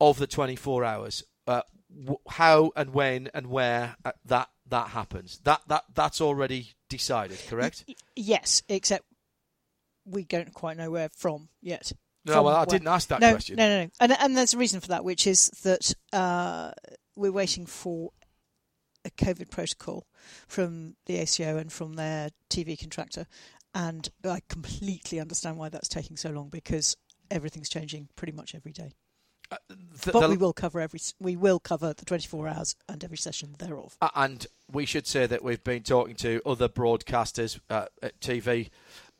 of 0.00 0.18
the 0.18 0.26
24 0.26 0.84
hours. 0.84 1.22
Uh, 1.46 1.62
w- 1.94 2.18
how 2.28 2.72
and 2.76 2.94
when 2.94 3.28
and 3.34 3.48
where 3.48 3.96
uh, 4.04 4.12
that 4.24 4.48
that 4.68 4.88
happens. 4.88 5.40
That 5.44 5.62
that 5.68 5.84
that's 5.94 6.20
already 6.20 6.72
decided, 6.88 7.38
correct? 7.48 7.84
Yes, 8.16 8.62
except 8.68 9.04
we 10.04 10.24
don't 10.24 10.54
quite 10.54 10.76
know 10.76 10.90
where 10.90 11.08
from 11.16 11.48
yet. 11.60 11.92
No, 12.24 12.34
From 12.34 12.44
well, 12.44 12.54
I 12.56 12.58
where- 12.60 12.66
didn't 12.66 12.88
ask 12.88 13.08
that 13.08 13.20
no, 13.20 13.30
question. 13.32 13.56
No, 13.56 13.68
no, 13.68 13.84
no. 13.84 13.90
And, 14.00 14.12
and 14.12 14.36
there's 14.36 14.54
a 14.54 14.58
reason 14.58 14.80
for 14.80 14.88
that, 14.88 15.04
which 15.04 15.26
is 15.26 15.48
that 15.62 15.94
uh, 16.12 16.72
we're 17.16 17.32
waiting 17.32 17.66
for 17.66 18.10
a 19.04 19.10
COVID 19.10 19.50
protocol 19.50 20.06
from 20.46 20.96
the 21.06 21.16
ACO 21.16 21.56
and 21.56 21.72
from 21.72 21.94
their 21.94 22.30
TV 22.50 22.78
contractor. 22.78 23.26
And 23.74 24.08
I 24.24 24.40
completely 24.48 25.20
understand 25.20 25.56
why 25.56 25.68
that's 25.68 25.88
taking 25.88 26.16
so 26.16 26.30
long 26.30 26.48
because 26.48 26.96
everything's 27.30 27.68
changing 27.68 28.08
pretty 28.16 28.32
much 28.32 28.54
every 28.54 28.72
day. 28.72 28.92
Th- 29.50 30.12
But 30.12 30.20
the- 30.20 30.28
we 30.28 30.36
will 30.36 30.52
cover 30.52 30.80
every 30.80 31.00
we 31.18 31.34
will 31.36 31.58
cover 31.58 31.92
the 31.92 32.04
24 32.04 32.48
hours 32.48 32.76
and 32.88 33.02
every 33.02 33.16
session 33.16 33.54
thereof. 33.58 33.96
Uh, 34.00 34.08
and 34.14 34.46
we 34.70 34.86
should 34.86 35.06
say 35.06 35.26
that 35.26 35.42
we've 35.42 35.62
been 35.64 35.82
talking 35.82 36.14
to 36.16 36.40
other 36.46 36.68
broadcasters, 36.68 37.58
uh, 37.68 37.86
at 38.02 38.20
TV 38.20 38.70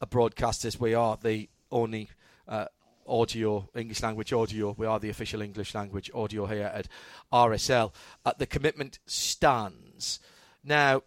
uh, 0.01 0.07
broadcasters. 0.07 0.79
We 0.79 0.95
are 0.95 1.17
the 1.21 1.49
only 1.73 2.11
uh, 2.47 2.67
audio, 3.09 3.69
English 3.75 4.03
language 4.03 4.33
audio. 4.33 4.73
We 4.79 4.87
are 4.87 5.01
the 5.01 5.11
official 5.11 5.43
English 5.43 5.75
language 5.75 6.11
audio 6.15 6.47
here 6.47 6.71
at 6.73 6.87
RSL. 7.33 7.93
Uh, 8.25 8.33
the 8.39 8.47
commitment 8.47 9.01
stands. 9.07 10.21
Now, 10.63 11.03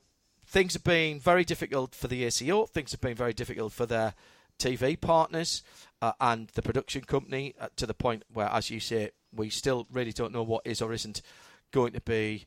things 0.53 0.73
have 0.73 0.83
been 0.83 1.19
very 1.19 1.43
difficult 1.43 1.95
for 1.95 2.07
the 2.07 2.23
ACO. 2.23 2.67
Things 2.67 2.91
have 2.91 3.01
been 3.01 3.15
very 3.15 3.33
difficult 3.33 3.73
for 3.73 3.87
their 3.87 4.13
TV 4.59 4.99
partners 4.99 5.63
uh, 5.99 6.13
and 6.21 6.47
the 6.49 6.61
production 6.61 7.01
company 7.01 7.55
uh, 7.59 7.69
to 7.75 7.87
the 7.87 7.93
point 7.95 8.23
where, 8.31 8.47
as 8.49 8.69
you 8.69 8.79
say, 8.79 9.09
we 9.35 9.49
still 9.49 9.87
really 9.91 10.13
don't 10.13 10.31
know 10.31 10.43
what 10.43 10.61
is 10.65 10.79
or 10.79 10.93
isn't 10.93 11.23
going 11.71 11.93
to 11.93 12.01
be 12.01 12.45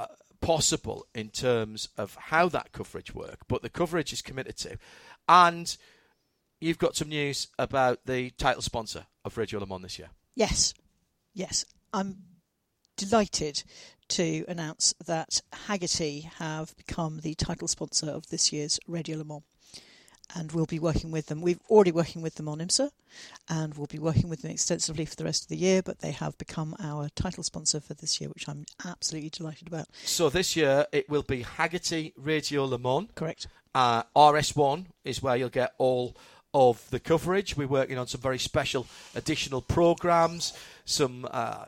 uh, 0.00 0.06
possible 0.40 1.06
in 1.14 1.28
terms 1.28 1.90
of 1.98 2.14
how 2.14 2.48
that 2.48 2.72
coverage 2.72 3.14
works. 3.14 3.44
But 3.48 3.60
the 3.60 3.68
coverage 3.68 4.14
is 4.14 4.22
committed 4.22 4.56
to, 4.56 4.78
and 5.28 5.76
you've 6.58 6.78
got 6.78 6.96
some 6.96 7.10
news 7.10 7.48
about 7.58 8.06
the 8.06 8.30
title 8.30 8.62
sponsor 8.62 9.04
of 9.26 9.36
Radio 9.36 9.60
Le 9.60 9.66
Mans 9.66 9.82
this 9.82 9.98
year. 9.98 10.08
Yes, 10.34 10.72
yes. 11.34 11.66
I'm 11.92 12.16
delighted 13.06 13.62
to 14.08 14.44
announce 14.48 14.94
that 15.06 15.40
Hagerty 15.68 16.24
have 16.38 16.76
become 16.76 17.20
the 17.20 17.34
title 17.34 17.68
sponsor 17.68 18.10
of 18.10 18.28
this 18.28 18.52
year's 18.52 18.78
Radio 18.86 19.18
Le 19.18 19.24
Mans. 19.24 19.42
And 20.34 20.52
we'll 20.52 20.66
be 20.66 20.78
working 20.78 21.10
with 21.10 21.26
them. 21.26 21.42
We've 21.42 21.60
already 21.68 21.92
working 21.92 22.22
with 22.22 22.36
them 22.36 22.48
on 22.48 22.58
IMSA, 22.58 22.90
and 23.50 23.74
we'll 23.74 23.86
be 23.86 23.98
working 23.98 24.30
with 24.30 24.40
them 24.40 24.50
extensively 24.50 25.04
for 25.04 25.14
the 25.14 25.24
rest 25.24 25.42
of 25.42 25.48
the 25.48 25.56
year. 25.56 25.82
But 25.82 25.98
they 25.98 26.12
have 26.12 26.38
become 26.38 26.74
our 26.80 27.10
title 27.10 27.42
sponsor 27.42 27.80
for 27.80 27.92
this 27.92 28.18
year, 28.18 28.30
which 28.30 28.48
I'm 28.48 28.64
absolutely 28.84 29.28
delighted 29.28 29.68
about. 29.68 29.88
So 30.04 30.30
this 30.30 30.56
year 30.56 30.86
it 30.90 31.10
will 31.10 31.22
be 31.22 31.44
Hagerty 31.44 32.12
Radio 32.16 32.64
Le 32.64 32.78
Mans. 32.78 33.08
Correct. 33.14 33.46
Uh, 33.74 34.04
RS1 34.16 34.86
is 35.04 35.22
where 35.22 35.36
you'll 35.36 35.50
get 35.50 35.74
all 35.76 36.16
of 36.54 36.88
the 36.90 37.00
coverage. 37.00 37.56
We're 37.56 37.66
working 37.66 37.98
on 37.98 38.06
some 38.06 38.20
very 38.20 38.38
special 38.38 38.86
additional 39.14 39.62
programs, 39.62 40.52
some 40.84 41.26
uh, 41.30 41.66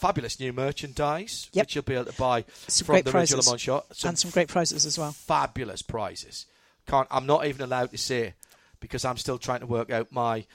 fabulous 0.00 0.40
new 0.40 0.52
merchandise, 0.52 1.48
Yep. 1.52 1.62
which 1.66 1.74
you'll 1.74 1.84
be 1.84 1.94
able 1.94 2.06
to 2.12 2.18
buy 2.18 2.44
Some 2.68 2.86
from 2.86 3.02
the 3.02 3.10
prizes. 3.10 3.46
Mans 3.48 3.60
shop. 3.60 3.92
and 4.04 4.18
some 4.18 4.30
great 4.30 4.48
prizes 4.48 4.86
as 4.86 4.98
well. 4.98 5.12
fabulous 5.12 5.82
prizes. 5.82 6.46
Can't 6.86 7.06
I'm 7.10 7.26
not 7.26 7.46
even 7.46 7.62
allowed 7.62 7.90
to 7.90 7.98
say 7.98 8.34
because 8.80 9.04
I'm 9.04 9.18
still 9.18 9.38
trying 9.38 9.60
to 9.60 9.66
work 9.66 9.90
out 9.90 10.10
my 10.10 10.46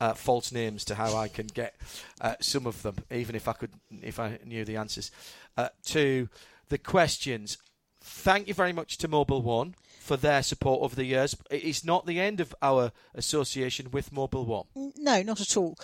uh, 0.00 0.14
false 0.14 0.52
names 0.52 0.84
to 0.84 0.94
how 0.94 1.16
I 1.16 1.28
can 1.28 1.46
get 1.46 1.74
uh, 2.20 2.34
some 2.40 2.66
of 2.66 2.82
them, 2.82 2.96
even 3.10 3.34
if 3.34 3.48
I 3.48 3.52
could, 3.54 3.70
if 4.02 4.18
I 4.18 4.38
knew 4.44 4.64
the 4.64 4.76
answers 4.76 5.10
uh, 5.56 5.68
to 5.86 6.28
the 6.68 6.78
questions. 6.78 7.58
Thank 8.02 8.48
you 8.48 8.54
very 8.54 8.72
much 8.72 8.96
to 8.98 9.08
Mobil 9.08 9.42
One 9.42 9.74
for 9.98 10.16
their 10.16 10.42
support 10.42 10.80
over 10.82 10.96
the 10.96 11.04
years. 11.04 11.36
It 11.50 11.62
is 11.64 11.84
not 11.84 12.06
the 12.06 12.18
end 12.18 12.40
of 12.40 12.54
our 12.62 12.92
association 13.14 13.90
with 13.90 14.10
Mobil 14.12 14.46
One. 14.46 14.66
No, 14.96 15.22
not 15.22 15.40
at 15.40 15.56
all. 15.56 15.76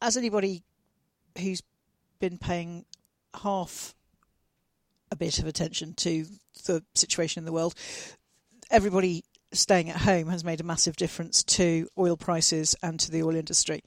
As 0.00 0.16
anybody 0.16 0.62
who's 1.38 1.62
been 2.18 2.38
paying 2.38 2.84
half 3.42 3.94
a 5.10 5.16
bit 5.16 5.38
of 5.38 5.46
attention 5.46 5.94
to 5.94 6.26
the 6.66 6.82
situation 6.94 7.40
in 7.40 7.44
the 7.44 7.52
world, 7.52 7.74
everybody 8.70 9.24
staying 9.52 9.90
at 9.90 9.96
home 9.96 10.28
has 10.28 10.44
made 10.44 10.60
a 10.60 10.64
massive 10.64 10.96
difference 10.96 11.42
to 11.42 11.86
oil 11.98 12.16
prices 12.16 12.74
and 12.82 12.98
to 13.00 13.10
the 13.10 13.22
oil 13.22 13.36
industry. 13.36 13.82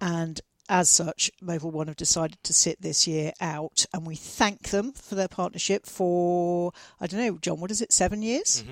And 0.00 0.40
as 0.68 0.88
such, 0.88 1.30
Mobil 1.42 1.72
One 1.72 1.88
have 1.88 1.96
decided 1.96 2.38
to 2.44 2.54
sit 2.54 2.80
this 2.80 3.06
year 3.06 3.32
out, 3.40 3.84
and 3.92 4.06
we 4.06 4.16
thank 4.16 4.70
them 4.70 4.92
for 4.92 5.14
their 5.14 5.28
partnership 5.28 5.84
for 5.86 6.72
I 7.00 7.06
don't 7.06 7.20
know, 7.20 7.38
John, 7.38 7.60
what 7.60 7.70
is 7.70 7.82
it, 7.82 7.92
seven 7.92 8.22
years? 8.22 8.62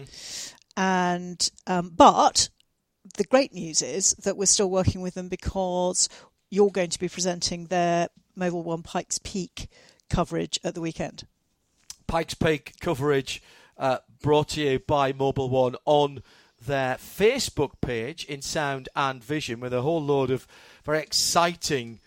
And 0.76 1.50
um, 1.66 1.92
but 1.94 2.48
the 3.16 3.24
great 3.24 3.52
news 3.52 3.82
is 3.82 4.14
that 4.22 4.36
we're 4.36 4.46
still 4.46 4.70
working 4.70 5.00
with 5.02 5.14
them 5.14 5.28
because 5.28 6.08
you're 6.50 6.70
going 6.70 6.90
to 6.90 6.98
be 6.98 7.08
presenting 7.08 7.66
their 7.66 8.08
Mobil 8.36 8.64
One 8.64 8.82
Pikes 8.82 9.18
Peak 9.18 9.68
coverage 10.08 10.58
at 10.64 10.74
the 10.74 10.80
weekend. 10.80 11.26
Pikes 12.06 12.34
Peak 12.34 12.74
coverage 12.80 13.42
uh, 13.78 13.98
brought 14.20 14.48
to 14.50 14.60
you 14.60 14.78
by 14.80 15.12
Mobil 15.12 15.48
One 15.48 15.76
on 15.84 16.22
their 16.66 16.96
Facebook 16.96 17.80
page 17.80 18.24
in 18.24 18.42
sound 18.42 18.88
and 18.94 19.24
vision 19.24 19.60
with 19.60 19.72
a 19.72 19.82
whole 19.82 20.02
load 20.02 20.30
of 20.30 20.46
very 20.84 20.98
exciting 20.98 22.00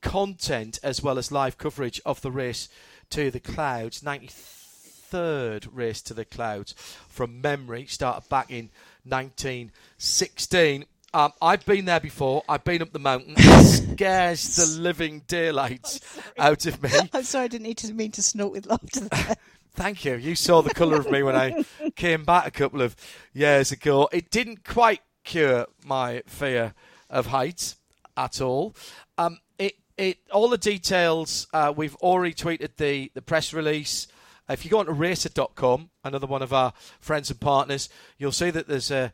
content 0.00 0.78
as 0.82 1.02
well 1.02 1.18
as 1.18 1.30
live 1.30 1.58
coverage 1.58 2.00
of 2.04 2.20
the 2.22 2.30
race 2.30 2.68
to 3.10 3.30
the 3.30 3.38
clouds. 3.38 4.00
93rd 4.00 5.68
race 5.70 6.02
to 6.02 6.14
the 6.14 6.24
clouds 6.24 6.72
from 7.08 7.40
memory, 7.40 7.86
started 7.86 8.28
back 8.28 8.50
in 8.50 8.70
1916. 9.04 10.86
Um, 11.14 11.32
I've 11.42 11.64
been 11.66 11.84
there 11.84 12.00
before. 12.00 12.42
I've 12.48 12.64
been 12.64 12.82
up 12.82 12.92
the 12.92 12.98
mountain. 12.98 13.34
It 13.62 13.94
scares 13.94 14.56
the 14.56 14.80
living 14.80 15.22
daylights 15.26 16.00
out 16.38 16.64
of 16.66 16.82
me. 16.82 16.90
I'm 17.12 17.22
sorry, 17.24 17.44
I 17.44 17.48
didn't 17.48 17.64
need 17.64 17.78
to 17.78 17.92
mean 17.92 18.10
to 18.12 18.22
snort 18.22 18.52
with 18.52 18.66
laughter 18.66 19.00
there. 19.00 19.36
Thank 19.74 20.04
you. 20.04 20.14
You 20.16 20.34
saw 20.34 20.62
the 20.62 20.74
colour 20.74 20.96
of 20.96 21.10
me 21.10 21.22
when 21.22 21.36
I 21.36 21.64
came 21.94 22.24
back 22.24 22.46
a 22.46 22.50
couple 22.50 22.80
of 22.80 22.96
years 23.32 23.70
ago. 23.70 24.08
It 24.12 24.30
didn't 24.30 24.64
quite 24.64 25.00
cure 25.24 25.66
my 25.84 26.22
fear 26.26 26.74
of 27.10 27.26
heights 27.26 27.76
at 28.16 28.40
all. 28.40 28.74
Um, 29.18 29.38
it, 29.58 29.74
it, 29.96 30.18
all 30.32 30.48
the 30.48 30.58
details. 30.58 31.46
Uh, 31.52 31.72
we've 31.74 31.96
already 31.96 32.34
tweeted 32.34 32.76
the 32.76 33.10
the 33.14 33.22
press 33.22 33.52
release. 33.52 34.08
If 34.48 34.64
you 34.64 34.70
go 34.70 34.80
onto 34.80 34.92
racer.com, 34.92 35.90
another 36.04 36.26
one 36.26 36.42
of 36.42 36.52
our 36.52 36.72
friends 37.00 37.30
and 37.30 37.38
partners, 37.40 37.88
you'll 38.18 38.32
see 38.32 38.50
that 38.50 38.66
there's 38.66 38.90
a, 38.90 39.12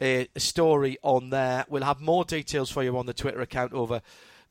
a, 0.00 0.28
a 0.34 0.40
story 0.40 0.98
on 1.02 1.30
there. 1.30 1.64
We'll 1.68 1.84
have 1.84 2.00
more 2.00 2.24
details 2.24 2.70
for 2.70 2.82
you 2.82 2.96
on 2.98 3.06
the 3.06 3.14
Twitter 3.14 3.40
account 3.40 3.72
over 3.72 4.02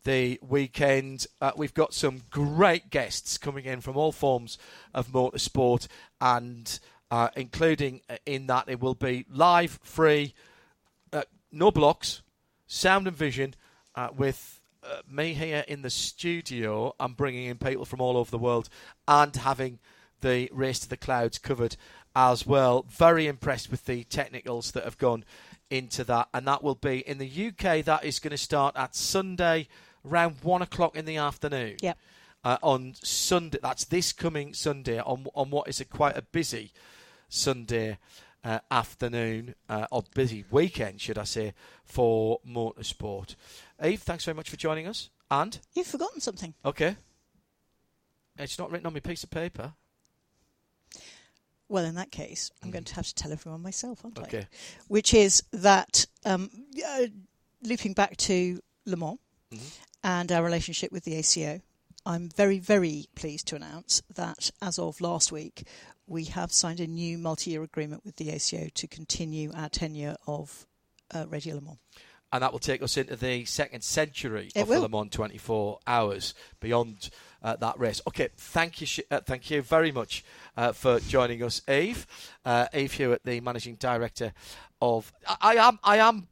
the 0.04 0.40
weekend. 0.42 1.28
Uh, 1.42 1.52
we've 1.56 1.74
got 1.74 1.94
some 1.94 2.22
great 2.30 2.90
guests 2.90 3.38
coming 3.38 3.66
in 3.66 3.82
from 3.82 3.98
all 3.98 4.12
forms 4.12 4.58
of 4.94 5.10
motorsport, 5.10 5.88
and 6.22 6.80
uh, 7.12 7.30
including 7.36 8.02
uh, 8.10 8.18
in 8.26 8.48
that 8.48 8.70
it 8.70 8.80
will 8.80 8.96
be 8.96 9.26
live, 9.30 9.80
free, 9.84 10.34
uh, 11.14 11.24
no 11.52 11.72
blocks, 11.72 12.22
sound 12.68 13.08
and 13.08 13.16
vision, 13.16 13.56
uh, 13.96 14.10
with 14.16 14.62
uh, 14.84 15.02
me 15.10 15.34
here 15.34 15.66
in 15.68 15.82
the 15.82 15.90
studio. 15.90 16.94
I'm 17.00 17.14
bringing 17.14 17.46
in 17.46 17.58
people 17.58 17.86
from 17.86 18.02
all 18.02 18.18
over 18.18 18.32
the 18.32 18.38
world 18.38 18.70
and 19.08 19.36
having 19.36 19.80
the 20.22 20.50
race 20.52 20.80
to 20.80 20.90
the 20.90 20.98
clouds 20.98 21.38
covered 21.38 21.76
as 22.18 22.48
well. 22.48 22.84
Very 22.90 23.28
impressed 23.28 23.70
with 23.70 23.86
the 23.86 24.04
technicals 24.06 24.72
that 24.72 24.84
have 24.84 24.98
gone 24.98 25.24
into 25.70 26.04
that, 26.06 26.28
and 26.34 26.48
that 26.48 26.64
will 26.64 26.76
be 26.76 27.08
in 27.08 27.20
the 27.20 27.48
UK. 27.48 27.86
That 27.86 28.04
is 28.04 28.20
going 28.20 28.32
to 28.32 28.38
start 28.38 28.76
at 28.76 28.96
Sunday 28.96 29.68
around 30.04 30.38
one 30.42 30.64
o'clock 30.64 30.98
in 30.98 31.06
the 31.06 31.18
afternoon. 31.18 31.76
Yep. 31.80 31.98
Uh, 32.44 32.58
on 32.64 32.94
Sunday, 33.04 33.60
that's 33.62 33.86
this 33.86 34.12
coming 34.14 34.54
Sunday 34.54 35.00
on 35.00 35.28
on 35.36 35.52
what 35.52 35.68
is 35.68 35.80
a 35.80 35.86
quite 35.86 36.18
a 36.18 36.22
busy 36.24 36.72
Sunday 37.30 38.00
uh, 38.44 38.60
afternoon 38.72 39.54
uh, 39.70 39.86
or 39.92 40.04
busy 40.16 40.44
weekend, 40.50 41.00
should 41.02 41.20
I 41.20 41.24
say, 41.26 41.54
for 41.84 42.40
motorsport. 42.48 43.36
Eve, 43.84 44.02
thanks 44.02 44.26
very 44.26 44.36
much 44.36 44.50
for 44.50 44.58
joining 44.58 44.88
us. 44.88 45.10
And 45.30 45.60
You've 45.74 45.88
forgotten 45.88 46.22
something. 46.22 46.56
okay, 46.66 46.96
it's 48.40 48.58
not 48.58 48.72
written 48.72 48.88
on 48.88 48.94
my 48.94 49.02
piece 49.02 49.24
of 49.24 49.30
paper. 49.30 49.74
Well, 51.70 51.86
in 51.86 51.96
that 51.96 52.12
case, 52.12 52.50
I'm 52.64 52.72
going 52.72 52.86
to 52.86 52.96
have 52.96 53.08
to 53.08 53.14
tell 53.16 53.32
everyone 53.32 53.62
myself, 53.62 54.00
aren't 54.04 54.20
I? 54.20 54.24
Which 54.88 55.14
is 55.14 55.44
that, 55.52 56.06
um, 56.26 56.50
uh, 56.86 57.08
looping 57.62 57.94
back 57.94 58.16
to 58.18 58.60
Le 58.86 58.96
Mans 58.96 59.20
and 60.04 60.32
our 60.32 60.44
relationship 60.44 60.92
with 60.92 61.04
the 61.04 61.16
ACO, 61.16 61.60
I'm 62.06 62.30
very, 62.30 62.60
very 62.60 63.08
pleased 63.16 63.48
to 63.48 63.56
announce 63.58 64.02
that 64.16 64.50
as 64.62 64.80
of 64.80 65.02
last 65.02 65.32
week, 65.32 65.68
we 66.08 66.24
have 66.26 66.54
signed 66.54 66.80
a 66.80 66.88
new 66.88 67.18
multi 67.18 67.52
year 67.52 67.64
agreement 67.64 68.06
with 68.06 68.16
the 68.16 68.30
ACO 68.30 68.70
to 68.74 68.88
continue 68.88 69.52
our 69.54 69.68
tenure 69.68 70.16
of 70.26 70.66
uh, 71.14 71.26
Radio 71.28 71.56
Le 71.56 71.62
Mans. 71.62 71.78
And 72.32 72.44
that 72.44 72.52
will 72.52 72.60
take 72.60 72.82
us 72.82 72.98
into 72.98 73.16
the 73.16 73.46
second 73.46 73.84
century 73.84 74.50
It 74.56 74.62
of 74.62 74.68
will. 74.70 74.82
the 74.82 74.88
Le 74.88 74.90
Mans 74.90 75.10
24 75.12 75.80
hours 75.88 76.34
beyond 76.60 77.10
uh, 77.42 77.56
that 77.58 77.80
race. 77.80 78.02
Okay, 78.08 78.30
thank 78.38 78.82
you, 78.82 78.88
sh- 78.88 79.00
uh, 79.10 79.22
thank 79.22 79.50
you 79.50 79.62
very 79.62 79.92
much 79.92 80.24
uh, 80.58 80.72
for 80.74 81.00
joining 81.00 81.42
us, 81.44 81.62
Eve. 81.70 82.06
Uh, 82.44 82.68
Eve 82.74 82.92
Hewitt, 82.94 83.22
the 83.24 83.40
managing 83.42 83.76
director 83.76 84.34
of. 84.82 85.12
I, 85.28 85.38
I 85.42 85.68
am, 85.68 85.80
I 85.84 85.98
am, 85.98 86.28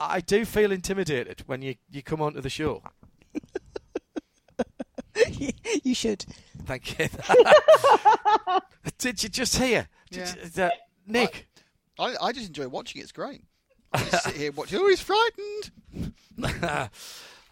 I 0.00 0.20
do 0.20 0.44
feel 0.44 0.72
intimidated 0.72 1.42
when 1.46 1.62
you 1.62 1.76
you 1.90 2.02
come 2.02 2.20
onto 2.20 2.40
the 2.40 2.50
show. 2.50 2.82
you 5.82 5.94
should. 5.94 6.24
Thank 6.64 6.98
you. 6.98 7.08
Did 8.98 9.22
you 9.22 9.28
just 9.28 9.56
hear, 9.56 9.88
Did 10.10 10.28
you- 10.56 10.62
uh, 10.64 10.70
Nick? 11.06 11.46
I, 11.98 12.14
I 12.20 12.32
just 12.32 12.48
enjoy 12.48 12.68
watching 12.68 13.00
it. 13.00 13.04
It's 13.04 13.12
great. 13.12 13.42
Sit 13.98 14.34
here 14.36 14.52
watching. 14.52 14.78
Oh, 14.80 14.88
he's 14.88 15.00
frightened. 15.00 15.70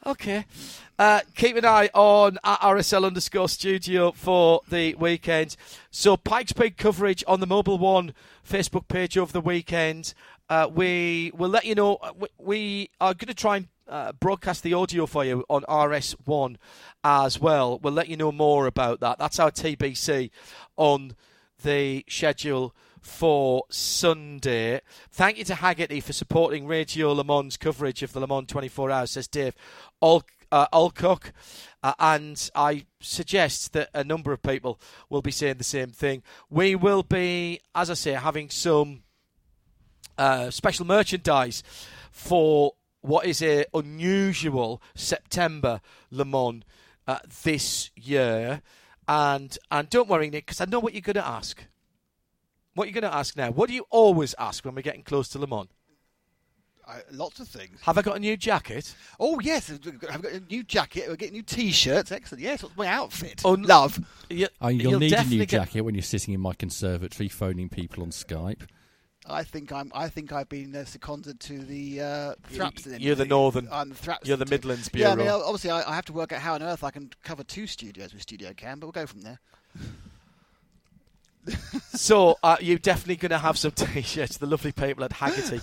Okay. 0.07 0.45
Uh, 0.99 1.21
keep 1.35 1.57
an 1.57 1.65
eye 1.65 1.89
on 1.95 2.39
at 2.45 2.61
RSL 2.61 3.07
underscore 3.07 3.49
studio 3.49 4.13
for 4.13 4.61
the 4.69 4.95
weekend. 4.97 5.57
So, 5.91 6.19
Pikes 6.19 6.53
Peak 6.53 6.77
coverage 6.77 7.25
on 7.27 7.41
the 7.41 7.47
Mobil 7.47 7.79
One 7.79 8.13
Facebook 8.47 8.87
page 8.87 9.17
over 9.17 9.33
the 9.33 9.41
weekend. 9.41 10.13
Uh, 10.51 10.69
we 10.71 11.33
will 11.35 11.49
let 11.49 11.65
you 11.65 11.75
know. 11.75 11.97
uh, 12.03 12.13
we- 12.19 12.29
We 12.39 12.91
are 13.01 13.15
going 13.15 13.29
to 13.29 13.35
try 13.35 13.57
and 13.57 13.69
uh, 13.89 14.13
broadcast 14.13 14.63
the 14.63 14.75
audio 14.75 15.07
for 15.07 15.25
you 15.25 15.43
on 15.49 15.63
RS1 15.63 16.57
as 17.03 17.41
well. 17.41 17.79
We'll 17.79 17.95
let 17.95 18.09
you 18.09 18.19
know 18.19 18.31
more 18.31 18.67
about 18.67 19.01
that. 19.01 19.19
That's 19.19 19.39
our 19.39 19.51
TBC 19.51 20.31
on 20.77 21.17
the 21.63 22.05
schedule 22.11 22.75
for 23.05 23.65
Sunday. 23.69 24.81
Thank 25.11 25.39
you 25.39 25.45
to 25.45 25.55
Hagerty 25.55 26.03
for 26.03 26.13
supporting 26.13 26.67
Radio 26.67 27.13
Le 27.13 27.23
Mans 27.23 27.57
coverage 27.57 28.03
of 28.03 28.13
the 28.13 28.21
Le 28.21 28.27
Mans 28.27 28.47
24 28.49 28.91
Hours, 28.91 29.11
says 29.13 29.29
Dave 29.29 29.55
Al- 30.03 30.25
uh. 30.51 30.67
Uh, 30.73 31.93
and 31.99 32.51
I 32.55 32.87
suggest 33.01 33.73
that 33.73 33.91
a 33.93 34.05
number 34.05 34.33
of 34.33 34.43
people 34.43 34.81
will 35.11 35.21
be 35.21 35.31
saying 35.31 35.57
the 35.59 35.65
same 35.65 35.91
thing. 35.91 36.23
We 36.49 36.75
will 36.75 37.03
be, 37.03 37.61
as 37.75 37.91
I 37.91 37.95
say, 37.95 38.13
having 38.13 38.51
some 38.51 39.03
uh, 40.17 40.51
special 40.51 40.87
merchandise 40.87 41.63
for 42.11 42.73
what 43.01 43.27
is 43.27 43.43
a 43.43 43.67
unusual 43.75 44.81
September 44.95 45.81
Le 46.11 46.25
Mans 46.25 46.63
uh, 47.07 47.19
this 47.43 47.91
year. 47.97 48.63
And 49.07 49.59
and 49.71 49.91
don't 49.91 50.09
worry, 50.09 50.31
Nick, 50.31 50.47
because 50.47 50.61
I 50.61 50.65
know 50.65 50.81
what 50.81 50.95
you're 50.95 51.03
going 51.03 51.15
to 51.15 51.27
ask. 51.27 51.65
What 52.75 52.85
are 52.85 52.87
you're 52.91 53.01
going 53.01 53.11
to 53.11 53.17
ask 53.17 53.37
now? 53.37 53.51
What 53.51 53.69
do 53.69 53.75
you 53.75 53.87
always 53.91 54.35
ask 54.39 54.65
when 54.65 54.75
we're 54.75 54.83
getting 54.83 55.03
close 55.03 55.29
to 55.31 55.39
Le 55.39 55.47
Mans? 55.47 55.69
I, 56.87 57.01
lots 57.13 57.41
of 57.41 57.49
things. 57.49 57.79
Have 57.83 57.97
I 57.97 58.03
got 58.03 58.17
a 58.17 58.21
new 58.21 58.37
jacket? 58.37 58.95
Oh 59.19 59.41
yes, 59.41 59.71
I've 59.71 59.99
got 60.01 60.25
a 60.33 60.41
new 60.41 60.63
jacket. 60.63 61.05
We're 61.09 61.17
getting 61.17 61.33
new 61.35 61.43
T-shirts. 61.43 62.13
Excellent. 62.13 62.43
Yes, 62.43 62.63
what's 62.63 62.77
my 62.77 62.87
outfit? 62.87 63.41
Oh, 63.43 63.53
love. 63.53 63.99
You, 64.29 64.49
Oh, 64.61 64.69
you'll, 64.69 64.91
you'll 64.91 65.01
need 65.01 65.07
a 65.07 65.17
definitely 65.17 65.39
new 65.39 65.47
get- 65.47 65.61
jacket 65.63 65.81
when 65.81 65.95
you're 65.95 66.03
sitting 66.03 66.35
in 66.35 66.41
my 66.41 66.53
conservatory 66.53 67.31
phoning 67.31 67.71
people 67.71 68.03
on 68.03 68.11
Skype. 68.11 68.63
I 69.27 69.43
think 69.45 69.73
I'm. 69.73 69.91
I 69.95 70.11
think 70.11 70.33
I've 70.33 70.51
been 70.51 70.77
uh, 70.77 70.85
seconded 70.85 71.41
to 71.41 71.59
the 71.61 72.03
uh, 72.03 72.35
Thrapston. 72.53 73.01
You're 73.01 73.15
the 73.15 73.23
thing. 73.23 73.31
northern- 73.31 73.69
I'm 73.73 73.89
the 73.89 73.95
Thrapston. 73.95 74.27
you're 74.27 74.37
the 74.37 74.45
team. 74.45 74.51
Midlands 74.51 74.91
Yeah, 74.93 75.13
I 75.13 75.15
mean, 75.15 75.29
obviously, 75.29 75.71
I, 75.71 75.91
I 75.91 75.95
have 75.95 76.05
to 76.05 76.13
work 76.13 76.33
out 76.33 76.41
how 76.43 76.53
on 76.53 76.63
earth 76.63 76.85
I 76.85 76.91
can 76.91 77.09
cover 77.23 77.43
two 77.43 77.67
studios 77.67 78.13
with 78.13 78.21
Studio 78.21 78.53
Cam, 78.53 78.79
but 78.81 78.87
we'll 78.89 78.93
go 78.93 79.07
from 79.07 79.23
there. 79.23 79.41
So 81.93 82.39
uh, 82.43 82.57
you're 82.61 82.79
definitely 82.79 83.17
going 83.17 83.31
to 83.31 83.39
have 83.39 83.59
some 83.59 83.71
t-shirts. 83.75 84.39
The 84.39 84.47
lovely 84.47 84.73
people 84.73 85.05
at 85.05 85.13
Hagerty, 85.13 85.63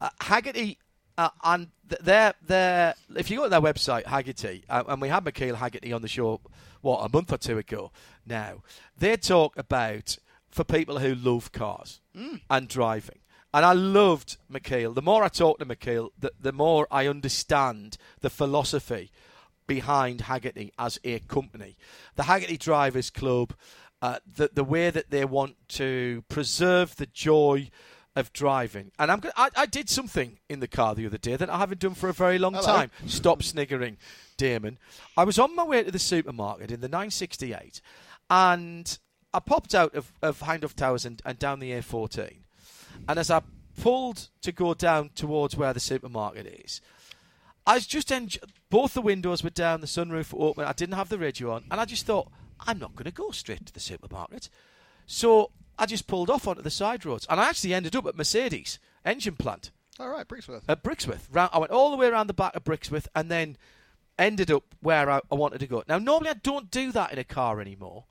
uh, 0.00 0.10
Hagerty, 0.20 0.76
uh, 1.16 1.30
and 1.42 1.68
th- 1.88 2.00
they're 2.02 2.34
they're. 2.46 2.94
If 3.16 3.30
you 3.30 3.38
go 3.38 3.44
to 3.44 3.48
their 3.48 3.60
website, 3.60 4.04
Hagerty, 4.04 4.64
uh, 4.68 4.84
and 4.88 5.00
we 5.00 5.08
had 5.08 5.24
Michael 5.24 5.56
Hagerty 5.56 5.94
on 5.94 6.02
the 6.02 6.08
show, 6.08 6.40
what 6.80 6.98
a 7.04 7.08
month 7.12 7.32
or 7.32 7.38
two 7.38 7.58
ago. 7.58 7.92
Now 8.26 8.62
they 8.96 9.16
talk 9.16 9.56
about 9.56 10.18
for 10.50 10.64
people 10.64 10.98
who 10.98 11.14
love 11.14 11.52
cars 11.52 12.00
and 12.50 12.68
driving. 12.68 13.18
And 13.52 13.64
I 13.64 13.72
loved 13.72 14.36
Michael. 14.48 14.92
The 14.92 15.02
more 15.02 15.24
I 15.24 15.28
talk 15.28 15.58
to 15.58 15.64
Michael, 15.64 16.12
the, 16.18 16.32
the 16.40 16.52
more 16.52 16.86
I 16.90 17.06
understand 17.08 17.96
the 18.20 18.30
philosophy 18.30 19.10
behind 19.66 20.22
Hagerty 20.22 20.70
as 20.78 20.98
a 21.04 21.18
company. 21.20 21.76
The 22.16 22.24
Hagerty 22.24 22.58
Drivers 22.58 23.10
Club, 23.10 23.54
uh, 24.02 24.18
the 24.26 24.50
the 24.52 24.64
way 24.64 24.90
that 24.90 25.10
they 25.10 25.24
want 25.24 25.56
to 25.68 26.24
preserve 26.28 26.96
the 26.96 27.06
joy 27.06 27.70
of 28.16 28.32
driving. 28.32 28.90
And 28.98 29.10
I'm 29.10 29.22
I, 29.36 29.50
I 29.56 29.66
did 29.66 29.88
something 29.88 30.38
in 30.48 30.60
the 30.60 30.68
car 30.68 30.94
the 30.94 31.06
other 31.06 31.18
day 31.18 31.36
that 31.36 31.50
I 31.50 31.58
haven't 31.58 31.80
done 31.80 31.94
for 31.94 32.08
a 32.08 32.12
very 32.12 32.38
long 32.38 32.54
Hello. 32.54 32.66
time. 32.66 32.90
Stop 33.06 33.42
sniggering, 33.42 33.96
Daman. 34.36 34.78
I 35.16 35.24
was 35.24 35.38
on 35.38 35.54
my 35.54 35.64
way 35.64 35.82
to 35.84 35.90
the 35.90 35.98
supermarket 35.98 36.70
in 36.70 36.80
the 36.80 36.88
968 36.88 37.80
and 38.28 38.98
I 39.32 39.38
popped 39.38 39.74
out 39.74 39.94
of, 39.94 40.12
of 40.22 40.40
Hindhaugh 40.40 40.74
Towers 40.74 41.04
and, 41.04 41.22
and 41.24 41.38
down 41.38 41.60
the 41.60 41.70
A14. 41.70 42.38
And 43.08 43.18
as 43.18 43.30
I 43.30 43.42
pulled 43.80 44.28
to 44.42 44.52
go 44.52 44.74
down 44.74 45.10
towards 45.14 45.56
where 45.56 45.72
the 45.72 45.80
supermarket 45.80 46.46
is. 46.46 46.80
I 47.66 47.74
was 47.74 47.86
just 47.86 48.08
enj- 48.08 48.42
both 48.68 48.94
the 48.94 49.02
windows 49.02 49.42
were 49.42 49.50
down, 49.50 49.80
the 49.80 49.86
sunroof 49.86 50.34
open. 50.38 50.64
I 50.64 50.72
didn't 50.72 50.96
have 50.96 51.08
the 51.08 51.18
radio 51.18 51.52
on, 51.52 51.64
and 51.70 51.80
I 51.80 51.84
just 51.84 52.06
thought 52.06 52.28
I'm 52.66 52.78
not 52.78 52.94
going 52.94 53.04
to 53.06 53.10
go 53.12 53.30
straight 53.30 53.66
to 53.66 53.72
the 53.72 53.80
supermarket. 53.80 54.48
So 55.06 55.50
I 55.78 55.86
just 55.86 56.06
pulled 56.06 56.30
off 56.30 56.46
onto 56.46 56.62
the 56.62 56.70
side 56.70 57.04
roads, 57.04 57.26
and 57.28 57.40
I 57.40 57.48
actually 57.48 57.74
ended 57.74 57.96
up 57.96 58.06
at 58.06 58.16
Mercedes 58.16 58.78
engine 59.04 59.36
plant 59.36 59.70
All 59.98 60.08
right, 60.10 60.28
Brixworth. 60.28 60.62
at 60.68 60.82
Brixworth. 60.84 61.28
I 61.34 61.58
went 61.58 61.72
all 61.72 61.90
the 61.90 61.96
way 61.96 62.06
around 62.06 62.26
the 62.26 62.34
back 62.34 62.54
of 62.54 62.64
Brixworth, 62.64 63.06
and 63.14 63.30
then 63.30 63.56
ended 64.18 64.50
up 64.50 64.64
where 64.80 65.10
I, 65.10 65.20
I 65.30 65.34
wanted 65.34 65.60
to 65.60 65.66
go. 65.66 65.82
Now, 65.88 65.98
normally 65.98 66.30
I 66.30 66.34
don't 66.34 66.70
do 66.70 66.92
that 66.92 67.12
in 67.12 67.18
a 67.18 67.24
car 67.24 67.60
anymore. 67.60 68.04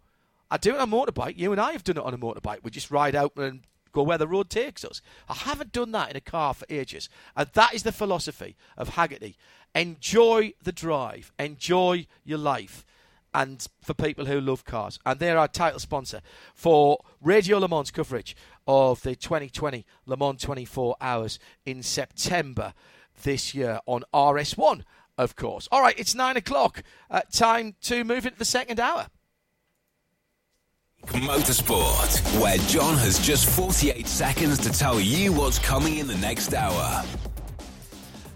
I 0.49 0.57
do 0.57 0.73
it 0.73 0.79
on 0.79 0.91
a 0.91 0.91
motorbike. 0.91 1.37
You 1.37 1.51
and 1.51 1.61
I 1.61 1.73
have 1.73 1.83
done 1.83 1.97
it 1.97 2.03
on 2.03 2.13
a 2.13 2.17
motorbike. 2.17 2.63
We 2.63 2.71
just 2.71 2.89
ride 2.89 3.15
out 3.15 3.33
and 3.37 3.61
go 3.91 4.01
where 4.01 4.17
the 4.17 4.27
road 4.27 4.49
takes 4.49 4.83
us. 4.83 5.01
I 5.27 5.35
haven't 5.35 5.71
done 5.71 5.91
that 5.91 6.09
in 6.09 6.15
a 6.15 6.21
car 6.21 6.55
for 6.55 6.65
ages. 6.69 7.07
And 7.35 7.49
that 7.53 7.75
is 7.75 7.83
the 7.83 7.91
philosophy 7.91 8.55
of 8.75 8.91
Hagerty. 8.91 9.35
Enjoy 9.75 10.53
the 10.63 10.71
drive, 10.71 11.31
enjoy 11.37 12.07
your 12.23 12.39
life. 12.39 12.83
And 13.33 13.65
for 13.81 13.93
people 13.93 14.25
who 14.25 14.41
love 14.41 14.65
cars. 14.65 14.99
And 15.05 15.19
they're 15.19 15.37
our 15.37 15.47
title 15.47 15.79
sponsor 15.79 16.21
for 16.53 16.99
Radio 17.21 17.59
Le 17.59 17.67
Mans 17.67 17.91
coverage 17.91 18.35
of 18.67 19.01
the 19.03 19.15
2020 19.15 19.85
Le 20.05 20.17
Mans 20.17 20.41
24 20.41 20.95
Hours 20.99 21.39
in 21.65 21.83
September 21.83 22.73
this 23.23 23.53
year 23.53 23.79
on 23.85 24.03
RS1, 24.13 24.83
of 25.17 25.35
course. 25.35 25.67
All 25.71 25.81
right, 25.81 25.97
it's 25.97 26.15
nine 26.15 26.37
o'clock. 26.37 26.83
Uh, 27.09 27.21
time 27.31 27.75
to 27.81 28.03
move 28.03 28.25
into 28.25 28.39
the 28.39 28.45
second 28.45 28.79
hour. 28.79 29.07
Motorsport, 31.07 32.41
where 32.41 32.57
John 32.67 32.97
has 32.97 33.19
just 33.19 33.49
48 33.49 34.05
seconds 34.05 34.59
to 34.59 34.71
tell 34.71 34.99
you 34.99 35.31
what's 35.33 35.57
coming 35.59 35.97
in 35.97 36.07
the 36.07 36.17
next 36.17 36.53
hour. 36.53 37.03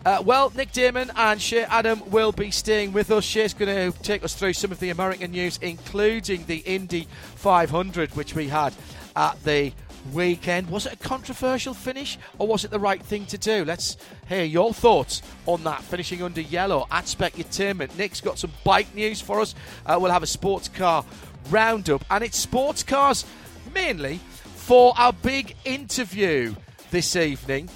Uh, 0.05 0.21
well, 0.25 0.51
Nick 0.53 0.73
Daman 0.73 1.11
and 1.15 1.41
Shea 1.41 1.63
Adam 1.63 2.01
will 2.11 2.33
be 2.33 2.51
staying 2.51 2.91
with 2.91 3.09
us. 3.09 3.23
Shea's 3.23 3.53
going 3.53 3.93
to 3.93 3.97
take 4.03 4.21
us 4.21 4.33
through 4.33 4.51
some 4.51 4.69
of 4.69 4.81
the 4.81 4.89
American 4.89 5.31
news, 5.31 5.57
including 5.61 6.45
the 6.45 6.57
Indy 6.57 7.07
500, 7.35 8.13
which 8.13 8.35
we 8.35 8.49
had 8.49 8.73
at 9.15 9.41
the 9.45 9.71
weekend. 10.11 10.69
Was 10.69 10.87
it 10.87 10.93
a 10.93 10.97
controversial 10.97 11.73
finish, 11.73 12.17
or 12.37 12.47
was 12.47 12.65
it 12.65 12.71
the 12.71 12.79
right 12.79 13.01
thing 13.01 13.25
to 13.27 13.37
do? 13.37 13.63
Let's 13.63 13.95
hear 14.27 14.43
your 14.43 14.73
thoughts 14.73 15.21
on 15.45 15.63
that. 15.63 15.81
Finishing 15.83 16.21
under 16.21 16.41
yellow 16.41 16.85
at 16.91 17.05
Specutainment. 17.05 17.97
Nick's 17.97 18.19
got 18.19 18.37
some 18.37 18.51
bike 18.65 18.93
news 18.93 19.21
for 19.21 19.39
us. 19.39 19.55
Uh, 19.85 19.97
we'll 20.01 20.11
have 20.11 20.23
a 20.23 20.27
sports 20.27 20.67
car 20.67 21.05
roundup, 21.49 22.03
and 22.11 22.25
it's 22.25 22.37
sports 22.37 22.83
cars 22.83 23.23
mainly 23.73 24.19
for 24.43 24.93
our 24.97 25.13
big 25.13 25.55
interview 25.63 26.53
this 26.91 27.15
evening 27.15 27.69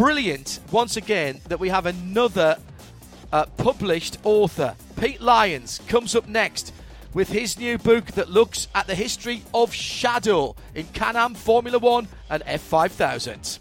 brilliant 0.00 0.60
once 0.72 0.96
again 0.96 1.38
that 1.48 1.60
we 1.60 1.68
have 1.68 1.84
another 1.84 2.56
uh, 3.34 3.44
published 3.58 4.16
author. 4.24 4.74
Pete 4.98 5.20
Lyons 5.20 5.78
comes 5.88 6.14
up 6.16 6.26
next 6.26 6.72
with 7.12 7.28
his 7.28 7.58
new 7.58 7.76
book 7.76 8.06
that 8.12 8.30
looks 8.30 8.66
at 8.74 8.86
the 8.86 8.94
history 8.94 9.42
of 9.52 9.74
shadow 9.74 10.56
in 10.74 10.86
Can 10.94 11.16
Am, 11.16 11.34
Formula 11.34 11.78
One, 11.78 12.08
and 12.30 12.42
F5000. 12.44 13.58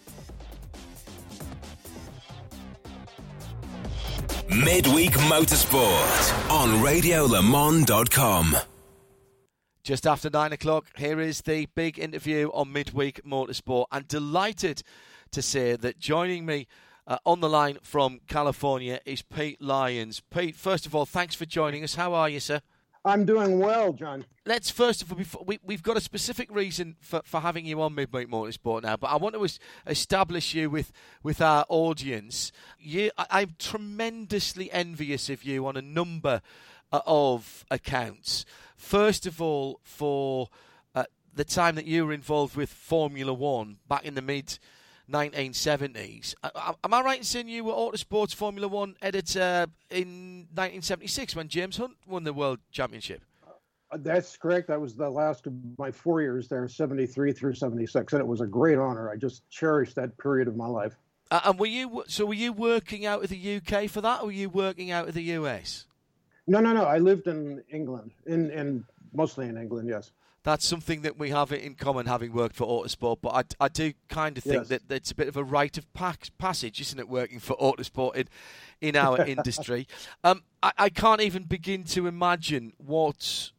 Midweek 4.47 5.11
Motorsport 5.11 6.49
on 6.49 6.69
RadioLeMans.com. 6.81 8.55
Just 9.83 10.07
after 10.07 10.29
nine 10.29 10.53
o'clock, 10.53 10.85
here 10.97 11.19
is 11.19 11.41
the 11.41 11.65
big 11.75 11.99
interview 11.99 12.49
on 12.53 12.71
Midweek 12.71 13.25
Motorsport. 13.25 13.87
And 13.91 14.07
delighted 14.07 14.83
to 15.31 15.41
say 15.41 15.75
that 15.75 15.99
joining 15.99 16.45
me 16.45 16.67
uh, 17.07 17.17
on 17.25 17.39
the 17.39 17.49
line 17.49 17.77
from 17.81 18.19
California 18.27 18.99
is 19.05 19.21
Pete 19.21 19.61
Lyons. 19.61 20.21
Pete, 20.29 20.55
first 20.55 20.85
of 20.85 20.93
all, 20.95 21.05
thanks 21.05 21.35
for 21.35 21.45
joining 21.45 21.83
us. 21.83 21.95
How 21.95 22.13
are 22.13 22.29
you, 22.29 22.39
sir? 22.39 22.61
I'm 23.05 23.25
doing 23.25 23.59
well, 23.59 23.93
John. 23.93 24.25
Let's 24.45 24.69
first 24.69 25.01
of 25.01 25.11
all, 25.11 25.17
before, 25.17 25.43
we, 25.45 25.57
we've 25.63 25.81
got 25.81 25.95
a 25.95 26.01
specific 26.01 26.53
reason 26.53 26.97
for, 26.99 27.21
for 27.23 27.39
having 27.39 27.65
you 27.65 27.81
on 27.81 27.95
Midweek 27.95 28.29
Motorsport 28.29 28.83
now, 28.83 28.97
but 28.97 29.07
I 29.07 29.15
want 29.15 29.35
to 29.35 29.45
es- 29.45 29.59
establish 29.87 30.53
you 30.53 30.69
with, 30.69 30.91
with 31.23 31.41
our 31.41 31.65
audience. 31.69 32.51
You, 32.77 33.11
I, 33.17 33.25
I'm 33.29 33.55
tremendously 33.57 34.71
envious 34.71 35.29
of 35.29 35.43
you 35.43 35.65
on 35.65 35.77
a 35.77 35.81
number 35.81 36.41
uh, 36.91 36.99
of 37.05 37.65
accounts. 37.71 38.45
First 38.75 39.25
of 39.25 39.41
all, 39.41 39.79
for 39.83 40.49
uh, 40.93 41.05
the 41.33 41.45
time 41.45 41.75
that 41.75 41.85
you 41.85 42.05
were 42.05 42.13
involved 42.13 42.55
with 42.55 42.69
Formula 42.69 43.33
One 43.33 43.77
back 43.87 44.03
in 44.03 44.15
the 44.15 44.21
mid 44.21 44.59
1970s. 45.11 46.35
Uh, 46.43 46.73
Am 46.83 46.93
I 46.93 47.01
right 47.01 47.17
in 47.17 47.23
saying 47.23 47.47
you 47.47 47.63
were 47.63 47.73
Autosports 47.73 48.33
Formula 48.33 48.67
One 48.67 48.95
editor 49.01 49.67
in 49.89 50.47
1976 50.53 51.35
when 51.35 51.47
James 51.47 51.77
Hunt 51.77 51.95
won 52.07 52.23
the 52.23 52.33
World 52.33 52.59
Championship? 52.71 53.21
Uh, 53.91 53.97
That's 53.97 54.37
correct. 54.37 54.67
That 54.67 54.79
was 54.79 54.95
the 54.95 55.09
last 55.09 55.47
of 55.47 55.53
my 55.77 55.91
four 55.91 56.21
years 56.21 56.47
there, 56.47 56.67
73 56.67 57.31
through 57.31 57.55
76, 57.55 58.13
and 58.13 58.19
it 58.19 58.27
was 58.27 58.41
a 58.41 58.47
great 58.47 58.77
honor. 58.77 59.09
I 59.09 59.15
just 59.15 59.47
cherished 59.49 59.95
that 59.95 60.17
period 60.17 60.47
of 60.47 60.55
my 60.55 60.67
life. 60.67 60.95
Uh, 61.31 61.41
and 61.45 61.59
were 61.59 61.67
you 61.67 62.03
so? 62.07 62.25
Were 62.25 62.33
you 62.33 62.51
working 62.51 63.05
out 63.05 63.23
of 63.23 63.29
the 63.29 63.57
UK 63.57 63.87
for 63.89 64.01
that, 64.01 64.21
or 64.21 64.27
were 64.27 64.31
you 64.31 64.49
working 64.49 64.89
out 64.89 65.07
of 65.07 65.13
the 65.13 65.21
US? 65.21 65.85
No, 66.47 66.59
no, 66.59 66.73
no. 66.73 66.85
I 66.85 66.97
lived 66.97 67.27
in 67.27 67.63
England, 67.71 68.11
in, 68.25 68.49
in 68.49 68.83
mostly 69.13 69.47
in 69.47 69.57
England, 69.57 69.87
yes. 69.87 70.11
That's 70.49 70.65
something 70.65 71.03
that 71.03 71.19
we 71.19 71.29
have 71.29 71.51
in 71.51 71.75
common, 71.75 72.07
having 72.07 72.33
worked 72.33 72.55
for 72.55 72.65
Autosport. 72.65 73.17
But 73.21 73.55
I, 73.59 73.65
I 73.65 73.67
do 73.67 73.93
kind 74.07 74.35
of 74.35 74.43
think 74.43 74.67
Yes. 74.67 74.81
that 74.87 74.91
it's 74.91 75.11
a 75.11 75.15
bit 75.15 75.27
of 75.27 75.37
a 75.37 75.43
rite 75.43 75.77
of 75.77 75.85
passage, 75.93 76.81
isn't 76.81 76.97
it, 76.97 77.07
working 77.07 77.39
for 77.39 77.55
Autosport 77.57 78.15
in, 78.15 78.27
in 78.81 78.95
our 78.95 79.23
industry? 79.27 79.87
Um, 80.23 80.41
I, 80.63 80.71
I 80.75 80.89
can't 80.89 81.21
even 81.21 81.43
begin 81.43 81.83
to 81.83 82.07
imagine 82.07 82.73
what 82.77 83.51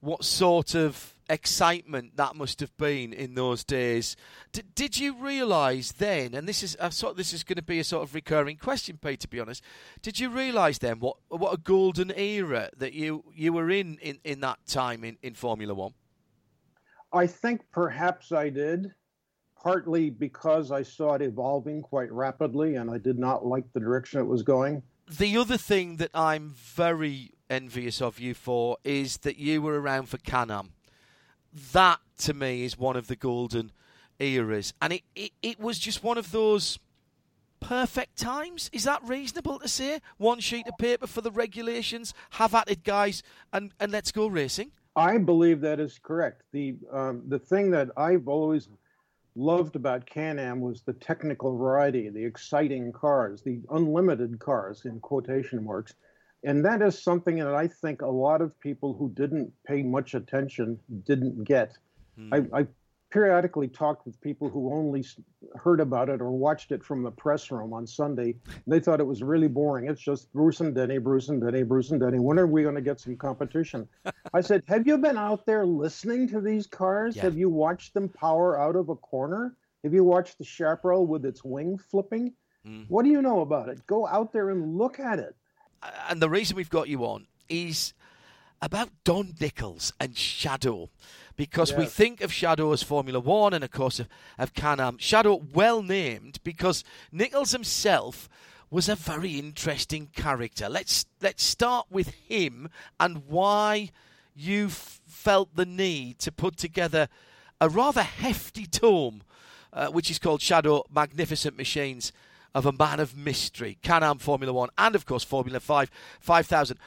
what 0.00 0.24
sort 0.24 0.74
of 0.74 1.14
excitement 1.30 2.16
that 2.16 2.34
must 2.34 2.58
have 2.58 2.76
been 2.76 3.12
in 3.12 3.36
those 3.36 3.62
days. 3.62 4.16
D- 4.50 4.62
did 4.74 4.98
you 4.98 5.14
realise 5.14 5.92
then, 5.92 6.34
and 6.34 6.48
this 6.48 6.64
is 6.64 6.76
I 6.80 6.88
thought 6.88 7.16
this 7.16 7.32
is 7.32 7.44
going 7.44 7.56
to 7.56 7.62
be 7.62 7.78
a 7.78 7.84
sort 7.84 8.02
of 8.02 8.16
recurring 8.16 8.56
question, 8.56 8.98
Pete, 9.00 9.20
to 9.20 9.28
be 9.28 9.38
honest. 9.38 9.62
Did 10.02 10.18
you 10.18 10.28
realise 10.30 10.78
then 10.78 10.98
what 10.98 11.18
what 11.28 11.54
a 11.54 11.56
golden 11.56 12.10
era 12.16 12.70
that 12.76 12.94
you 12.94 13.22
you 13.32 13.52
were 13.52 13.70
in 13.70 13.98
in, 14.02 14.18
in 14.24 14.40
that 14.40 14.58
time 14.66 15.04
in, 15.04 15.18
in 15.22 15.34
Formula 15.34 15.72
One? 15.72 15.94
I 17.12 17.26
think 17.26 17.62
perhaps 17.70 18.32
I 18.32 18.50
did, 18.50 18.92
partly 19.60 20.10
because 20.10 20.70
I 20.70 20.82
saw 20.82 21.14
it 21.14 21.22
evolving 21.22 21.82
quite 21.82 22.12
rapidly 22.12 22.76
and 22.76 22.90
I 22.90 22.98
did 22.98 23.18
not 23.18 23.46
like 23.46 23.72
the 23.72 23.80
direction 23.80 24.20
it 24.20 24.26
was 24.26 24.42
going. 24.42 24.82
The 25.08 25.36
other 25.36 25.56
thing 25.56 25.96
that 25.96 26.10
I'm 26.14 26.50
very 26.50 27.32
envious 27.48 28.02
of 28.02 28.18
you 28.18 28.34
for 28.34 28.76
is 28.84 29.18
that 29.18 29.36
you 29.38 29.62
were 29.62 29.80
around 29.80 30.08
for 30.08 30.18
Can-Am. 30.18 30.72
That 31.72 32.00
to 32.18 32.34
me 32.34 32.64
is 32.64 32.76
one 32.76 32.96
of 32.96 33.06
the 33.06 33.16
golden 33.16 33.72
eras, 34.18 34.74
and 34.82 34.92
it, 34.92 35.02
it, 35.14 35.32
it 35.42 35.60
was 35.60 35.78
just 35.78 36.02
one 36.02 36.18
of 36.18 36.32
those 36.32 36.78
perfect 37.60 38.16
times. 38.18 38.68
Is 38.72 38.84
that 38.84 39.02
reasonable 39.04 39.58
to 39.60 39.68
say? 39.68 40.00
One 40.18 40.40
sheet 40.40 40.66
of 40.66 40.76
paper 40.78 41.06
for 41.06 41.20
the 41.20 41.30
regulations, 41.30 42.12
have 42.30 42.54
at 42.54 42.70
it, 42.70 42.84
guys, 42.84 43.22
and, 43.52 43.72
and 43.80 43.92
let's 43.92 44.12
go 44.12 44.26
racing. 44.26 44.72
I 44.96 45.18
believe 45.18 45.60
that 45.60 45.78
is 45.78 46.00
correct. 46.02 46.42
The 46.52 46.76
um, 46.90 47.22
the 47.28 47.38
thing 47.38 47.70
that 47.72 47.90
I've 47.96 48.26
always 48.26 48.68
loved 49.36 49.76
about 49.76 50.06
Can-Am 50.06 50.60
was 50.60 50.80
the 50.80 50.94
technical 50.94 51.56
variety, 51.56 52.08
the 52.08 52.24
exciting 52.24 52.90
cars, 52.92 53.42
the 53.42 53.60
unlimited 53.70 54.38
cars 54.38 54.86
in 54.86 54.98
quotation 55.00 55.62
marks. 55.62 55.94
And 56.42 56.64
that 56.64 56.80
is 56.80 56.98
something 57.02 57.38
that 57.38 57.54
I 57.54 57.66
think 57.68 58.00
a 58.00 58.06
lot 58.06 58.40
of 58.40 58.58
people 58.60 58.94
who 58.94 59.10
didn't 59.10 59.52
pay 59.66 59.82
much 59.82 60.14
attention 60.14 60.78
didn't 61.04 61.44
get. 61.44 61.76
I, 62.32 62.60
I 62.60 62.66
periodically 63.16 63.66
talked 63.66 64.04
with 64.04 64.20
people 64.20 64.50
who 64.50 64.70
only 64.70 65.02
heard 65.54 65.80
about 65.80 66.10
it 66.10 66.20
or 66.20 66.32
watched 66.32 66.70
it 66.70 66.84
from 66.84 67.02
the 67.02 67.10
press 67.10 67.50
room 67.50 67.72
on 67.72 67.86
Sunday. 67.86 68.34
They 68.66 68.78
thought 68.78 69.00
it 69.00 69.06
was 69.06 69.22
really 69.22 69.48
boring. 69.48 69.88
It's 69.88 70.02
just 70.02 70.30
Bruce 70.34 70.60
and 70.60 70.74
Denny, 70.74 70.98
Bruce 70.98 71.30
and 71.30 71.40
Denny, 71.40 71.62
Bruce 71.62 71.92
and 71.92 71.98
Denny. 71.98 72.18
When 72.18 72.38
are 72.38 72.46
we 72.46 72.62
going 72.62 72.74
to 72.74 72.82
get 72.82 73.00
some 73.00 73.16
competition? 73.16 73.88
I 74.34 74.42
said, 74.42 74.64
Have 74.68 74.86
you 74.86 74.98
been 74.98 75.16
out 75.16 75.46
there 75.46 75.64
listening 75.64 76.28
to 76.28 76.42
these 76.42 76.66
cars? 76.66 77.16
Yeah. 77.16 77.22
Have 77.22 77.38
you 77.38 77.48
watched 77.48 77.94
them 77.94 78.10
power 78.10 78.60
out 78.60 78.76
of 78.76 78.90
a 78.90 78.96
corner? 78.96 79.56
Have 79.82 79.94
you 79.94 80.04
watched 80.04 80.36
the 80.36 80.44
chaparral 80.44 81.06
with 81.06 81.24
its 81.24 81.42
wing 81.42 81.78
flipping? 81.78 82.34
Hmm. 82.66 82.82
What 82.88 83.06
do 83.06 83.10
you 83.10 83.22
know 83.22 83.40
about 83.40 83.70
it? 83.70 83.86
Go 83.86 84.06
out 84.06 84.34
there 84.34 84.50
and 84.50 84.76
look 84.76 85.00
at 85.00 85.18
it. 85.18 85.34
and 86.10 86.20
the 86.20 86.28
reason 86.28 86.54
we've 86.54 86.68
got 86.68 86.86
you 86.90 87.02
on 87.06 87.26
is 87.48 87.94
about 88.60 88.90
Don 89.04 89.34
Nichols 89.40 89.92
and 90.00 90.16
Shadow. 90.16 90.90
Because 91.36 91.74
we 91.74 91.84
think 91.84 92.22
of 92.22 92.32
Shadow 92.32 92.72
as 92.72 92.82
Formula 92.82 93.20
One 93.20 93.52
and, 93.52 93.62
of 93.62 93.70
course, 93.70 94.00
of, 94.00 94.08
of 94.38 94.54
Can 94.54 94.80
Am. 94.80 94.96
Shadow, 94.98 95.42
well 95.52 95.82
named 95.82 96.38
because 96.42 96.82
Nichols 97.12 97.52
himself 97.52 98.28
was 98.70 98.88
a 98.88 98.94
very 98.94 99.32
interesting 99.38 100.08
character. 100.14 100.68
Let's, 100.68 101.04
let's 101.20 101.44
start 101.44 101.86
with 101.90 102.08
him 102.08 102.70
and 102.98 103.26
why 103.26 103.90
you 104.34 104.66
f- 104.66 105.00
felt 105.06 105.54
the 105.54 105.66
need 105.66 106.18
to 106.20 106.32
put 106.32 106.56
together 106.56 107.08
a 107.60 107.68
rather 107.68 108.02
hefty 108.02 108.66
tome 108.66 109.22
uh, 109.72 109.88
which 109.88 110.10
is 110.10 110.18
called 110.18 110.40
Shadow 110.40 110.84
Magnificent 110.90 111.56
Machines 111.56 112.12
of 112.54 112.64
a 112.64 112.72
Man 112.72 112.98
of 112.98 113.14
Mystery, 113.16 113.76
Can 113.82 114.02
Am 114.02 114.18
Formula 114.18 114.52
One, 114.52 114.70
and 114.78 114.94
of 114.94 115.04
course 115.04 115.22
Formula 115.22 115.60
Five, 115.60 115.90
5000. 116.20 116.78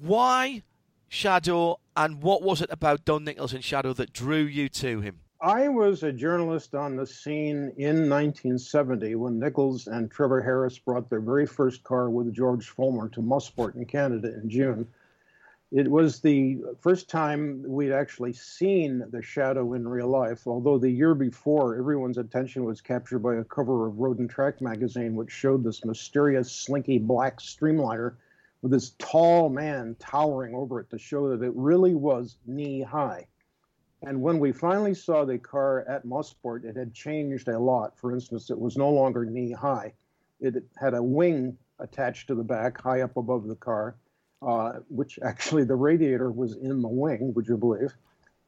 Why 0.00 0.62
Shadow, 1.08 1.80
and 1.96 2.22
what 2.22 2.42
was 2.42 2.60
it 2.60 2.68
about 2.70 3.04
Don 3.04 3.24
Nichols 3.24 3.54
and 3.54 3.64
Shadow 3.64 3.94
that 3.94 4.12
drew 4.12 4.42
you 4.42 4.68
to 4.68 5.00
him? 5.00 5.20
I 5.40 5.68
was 5.68 6.02
a 6.02 6.12
journalist 6.12 6.74
on 6.74 6.96
the 6.96 7.06
scene 7.06 7.72
in 7.76 8.10
1970 8.10 9.14
when 9.14 9.38
Nichols 9.38 9.86
and 9.86 10.10
Trevor 10.10 10.42
Harris 10.42 10.78
brought 10.78 11.08
their 11.08 11.20
very 11.20 11.46
first 11.46 11.82
car 11.82 12.10
with 12.10 12.34
George 12.34 12.74
Follmer 12.74 13.10
to 13.12 13.22
Mosport 13.22 13.76
in 13.76 13.86
Canada 13.86 14.34
in 14.34 14.50
June. 14.50 14.86
It 15.70 15.88
was 15.90 16.20
the 16.20 16.58
first 16.80 17.08
time 17.08 17.62
we'd 17.66 17.92
actually 17.92 18.32
seen 18.32 19.04
the 19.10 19.22
shadow 19.22 19.74
in 19.74 19.86
real 19.86 20.08
life, 20.08 20.46
although 20.46 20.78
the 20.78 20.90
year 20.90 21.14
before, 21.14 21.76
everyone's 21.76 22.18
attention 22.18 22.64
was 22.64 22.80
captured 22.80 23.20
by 23.20 23.36
a 23.36 23.44
cover 23.44 23.86
of 23.86 23.98
Road 23.98 24.18
and 24.18 24.28
Track 24.28 24.60
magazine, 24.60 25.14
which 25.14 25.30
showed 25.30 25.62
this 25.62 25.84
mysterious, 25.84 26.50
slinky 26.50 26.98
black 26.98 27.38
streamliner 27.38 28.14
with 28.62 28.72
this 28.72 28.94
tall 28.98 29.48
man 29.48 29.96
towering 29.98 30.54
over 30.54 30.80
it 30.80 30.90
to 30.90 30.98
show 30.98 31.28
that 31.28 31.44
it 31.44 31.52
really 31.54 31.94
was 31.94 32.38
knee 32.46 32.82
high. 32.82 33.26
And 34.02 34.22
when 34.22 34.38
we 34.38 34.52
finally 34.52 34.94
saw 34.94 35.24
the 35.24 35.38
car 35.38 35.84
at 35.88 36.06
Mosport, 36.06 36.64
it 36.64 36.76
had 36.76 36.94
changed 36.94 37.48
a 37.48 37.58
lot. 37.58 37.98
For 37.98 38.12
instance, 38.12 38.50
it 38.50 38.58
was 38.58 38.76
no 38.76 38.90
longer 38.90 39.24
knee 39.24 39.52
high. 39.52 39.92
It 40.40 40.54
had 40.76 40.94
a 40.94 41.02
wing 41.02 41.58
attached 41.80 42.28
to 42.28 42.34
the 42.34 42.44
back, 42.44 42.80
high 42.80 43.00
up 43.00 43.16
above 43.16 43.48
the 43.48 43.56
car 43.56 43.96
uh, 44.42 44.74
which 44.88 45.18
actually 45.22 45.64
the 45.64 45.74
radiator 45.74 46.30
was 46.30 46.56
in 46.56 46.82
the 46.82 46.88
wing, 46.88 47.32
would 47.34 47.48
you 47.48 47.56
believe? 47.56 47.94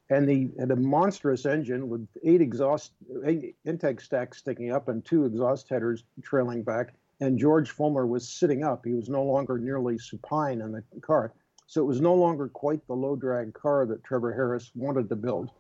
And 0.09 0.29
the 0.29 0.51
had 0.59 0.71
a 0.73 0.77
monstrous 0.77 1.47
engine 1.47 1.89
with 1.89 2.07
eight 2.25 2.41
exhaust 2.41 2.93
eight 3.25 3.57
intake 3.65 4.01
stacks 4.01 4.39
sticking 4.39 4.73
up 4.73 4.89
and 4.89 5.05
two 5.05 5.25
exhaust 5.25 5.69
headers 5.69 6.03
trailing 6.23 6.63
back. 6.65 6.95
And 7.21 7.39
George 7.39 7.75
Follmer 7.75 8.09
was 8.09 8.29
sitting 8.29 8.65
up. 8.65 8.85
He 8.85 8.95
was 8.95 9.09
no 9.09 9.23
longer 9.23 9.59
nearly 9.59 9.99
supine 9.99 10.61
in 10.61 10.73
the 10.73 10.83
car. 11.01 11.33
So 11.67 11.81
it 11.83 11.87
was 11.87 12.01
no 12.01 12.15
longer 12.15 12.49
quite 12.49 12.85
the 12.87 12.95
low 12.95 13.15
drag 13.15 13.55
car 13.55 13.87
that 13.87 14.03
Trevor 14.03 14.33
Harris 14.33 14.73
wanted 14.75 15.09
to 15.11 15.17
build. 15.17 15.51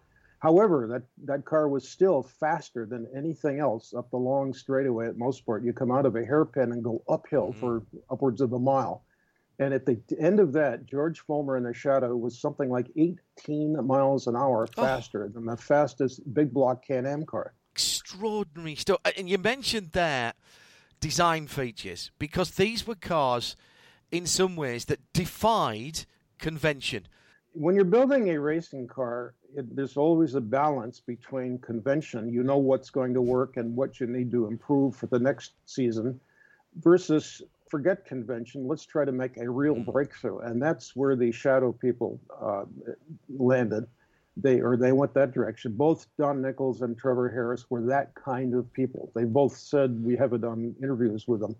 However, 0.40 0.86
that, 0.88 1.02
that 1.26 1.44
car 1.44 1.68
was 1.68 1.86
still 1.86 2.22
faster 2.22 2.86
than 2.86 3.06
anything 3.14 3.60
else 3.60 3.92
up 3.92 4.10
the 4.10 4.16
long 4.16 4.54
straightaway 4.54 5.06
at 5.06 5.16
Mosport. 5.16 5.64
You 5.64 5.74
come 5.74 5.92
out 5.92 6.06
of 6.06 6.16
a 6.16 6.24
hairpin 6.24 6.72
and 6.72 6.82
go 6.82 7.02
uphill 7.08 7.50
mm-hmm. 7.50 7.60
for 7.60 7.82
upwards 8.10 8.40
of 8.40 8.54
a 8.54 8.58
mile. 8.58 9.04
And 9.58 9.74
at 9.74 9.84
the 9.84 10.00
end 10.18 10.40
of 10.40 10.54
that, 10.54 10.86
George 10.86 11.22
Follmer 11.26 11.58
in 11.58 11.64
the 11.64 11.74
shadow 11.74 12.16
was 12.16 12.40
something 12.40 12.70
like 12.70 12.90
18 12.96 13.86
miles 13.86 14.26
an 14.26 14.34
hour 14.34 14.66
oh. 14.78 14.82
faster 14.82 15.26
oh. 15.26 15.28
than 15.28 15.44
the 15.44 15.58
fastest 15.58 16.22
big 16.32 16.54
block 16.54 16.86
Can 16.86 17.04
Am 17.04 17.26
car. 17.26 17.52
Extraordinary 17.72 18.74
stuff. 18.76 19.00
And 19.18 19.28
you 19.28 19.36
mentioned 19.36 19.90
there 19.92 20.32
design 21.00 21.46
features 21.46 22.10
because 22.18 22.52
these 22.52 22.86
were 22.86 22.94
cars 22.94 23.56
in 24.10 24.26
some 24.26 24.56
ways 24.56 24.84
that 24.86 25.00
defied 25.12 26.04
convention. 26.38 27.06
When 27.52 27.74
you're 27.74 27.84
building 27.84 28.30
a 28.30 28.38
racing 28.38 28.86
car, 28.86 29.34
it, 29.56 29.74
there's 29.74 29.96
always 29.96 30.34
a 30.34 30.40
balance 30.40 31.00
between 31.00 31.58
convention, 31.58 32.32
you 32.32 32.42
know 32.42 32.58
what's 32.58 32.90
going 32.90 33.14
to 33.14 33.22
work 33.22 33.56
and 33.56 33.74
what 33.74 33.98
you 33.98 34.06
need 34.06 34.30
to 34.32 34.46
improve 34.46 34.94
for 34.94 35.06
the 35.06 35.18
next 35.18 35.52
season, 35.66 36.20
versus 36.76 37.42
forget 37.68 38.04
convention. 38.04 38.68
Let's 38.68 38.84
try 38.84 39.04
to 39.04 39.12
make 39.12 39.36
a 39.36 39.48
real 39.48 39.76
mm. 39.76 39.92
breakthrough, 39.92 40.38
and 40.38 40.62
that's 40.62 40.94
where 40.94 41.16
the 41.16 41.32
shadow 41.32 41.72
people 41.72 42.20
uh, 42.40 42.64
landed. 43.28 43.86
They 44.36 44.60
or 44.60 44.76
they 44.76 44.92
went 44.92 45.14
that 45.14 45.32
direction. 45.32 45.72
Both 45.72 46.06
Don 46.18 46.40
Nichols 46.40 46.82
and 46.82 46.96
Trevor 46.96 47.28
Harris 47.28 47.66
were 47.68 47.82
that 47.82 48.14
kind 48.14 48.54
of 48.54 48.72
people. 48.72 49.10
They 49.14 49.24
both 49.24 49.56
said 49.56 50.02
we 50.02 50.16
have 50.16 50.32
it 50.32 50.44
on 50.44 50.74
interviews 50.82 51.26
with 51.26 51.40
them 51.40 51.56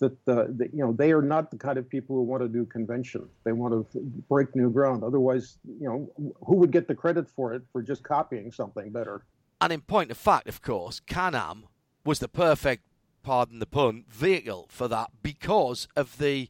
that 0.00 0.24
the, 0.24 0.54
the, 0.56 0.68
you 0.72 0.84
know 0.84 0.92
they 0.92 1.12
are 1.12 1.22
not 1.22 1.50
the 1.50 1.56
kind 1.56 1.78
of 1.78 1.88
people 1.88 2.16
who 2.16 2.22
want 2.22 2.42
to 2.42 2.48
do 2.48 2.64
convention. 2.64 3.28
They 3.44 3.52
want 3.52 3.92
to 3.92 4.00
break 4.28 4.54
new 4.56 4.70
ground. 4.70 5.04
Otherwise, 5.04 5.58
you 5.80 5.88
know, 5.88 6.32
who 6.44 6.56
would 6.56 6.70
get 6.70 6.88
the 6.88 6.94
credit 6.94 7.28
for 7.28 7.54
it 7.54 7.62
for 7.72 7.82
just 7.82 8.02
copying 8.02 8.50
something 8.50 8.90
better? 8.90 9.24
And 9.60 9.72
in 9.72 9.82
point 9.82 10.10
of 10.10 10.18
fact, 10.18 10.48
of 10.48 10.60
course, 10.62 11.00
Can-Am 11.00 11.66
was 12.04 12.18
the 12.18 12.28
perfect 12.28 12.84
pardon 13.22 13.58
the 13.58 13.66
pun, 13.66 14.04
vehicle 14.08 14.66
for 14.68 14.86
that 14.88 15.10
because 15.22 15.88
of 15.96 16.18
the 16.18 16.48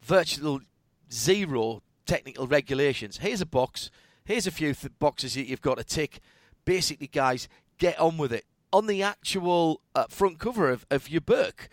virtual 0.00 0.60
zero 1.12 1.82
technical 2.06 2.46
regulations. 2.46 3.18
Here's 3.18 3.40
a 3.40 3.46
box. 3.46 3.90
Here's 4.26 4.48
a 4.48 4.50
few 4.50 4.74
th- 4.74 4.92
boxes 4.98 5.34
that 5.34 5.46
you've 5.46 5.60
got 5.60 5.78
to 5.78 5.84
tick. 5.84 6.18
Basically, 6.64 7.06
guys, 7.06 7.48
get 7.78 7.96
on 8.00 8.18
with 8.18 8.32
it. 8.32 8.44
On 8.72 8.88
the 8.88 9.00
actual 9.00 9.80
uh, 9.94 10.06
front 10.08 10.40
cover 10.40 10.68
of, 10.68 10.84
of 10.90 11.08
your 11.08 11.20
book, 11.20 11.68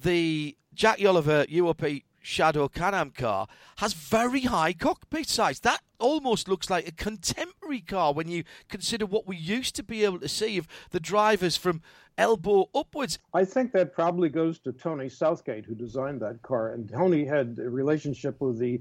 the 0.00 0.56
Jack 0.72 1.04
Oliver 1.04 1.44
UOP 1.44 2.02
Shadow 2.22 2.68
Can-Am 2.68 3.10
car 3.10 3.46
has 3.76 3.92
very 3.92 4.42
high 4.42 4.72
cockpit 4.72 5.28
size. 5.28 5.60
That 5.60 5.82
almost 5.98 6.48
looks 6.48 6.70
like 6.70 6.88
a 6.88 6.92
contemporary 6.92 7.82
car 7.82 8.14
when 8.14 8.26
you 8.26 8.44
consider 8.70 9.04
what 9.04 9.26
we 9.26 9.36
used 9.36 9.76
to 9.76 9.82
be 9.82 10.02
able 10.02 10.20
to 10.20 10.28
see 10.28 10.56
of 10.56 10.66
the 10.92 11.00
drivers 11.00 11.58
from 11.58 11.82
elbow 12.16 12.70
upwards. 12.74 13.18
I 13.34 13.44
think 13.44 13.72
that 13.72 13.92
probably 13.92 14.30
goes 14.30 14.58
to 14.60 14.72
Tony 14.72 15.10
Southgate, 15.10 15.66
who 15.66 15.74
designed 15.74 16.22
that 16.22 16.40
car. 16.40 16.72
And 16.72 16.88
Tony 16.88 17.26
had 17.26 17.58
a 17.58 17.68
relationship 17.68 18.40
with 18.40 18.58
the 18.58 18.80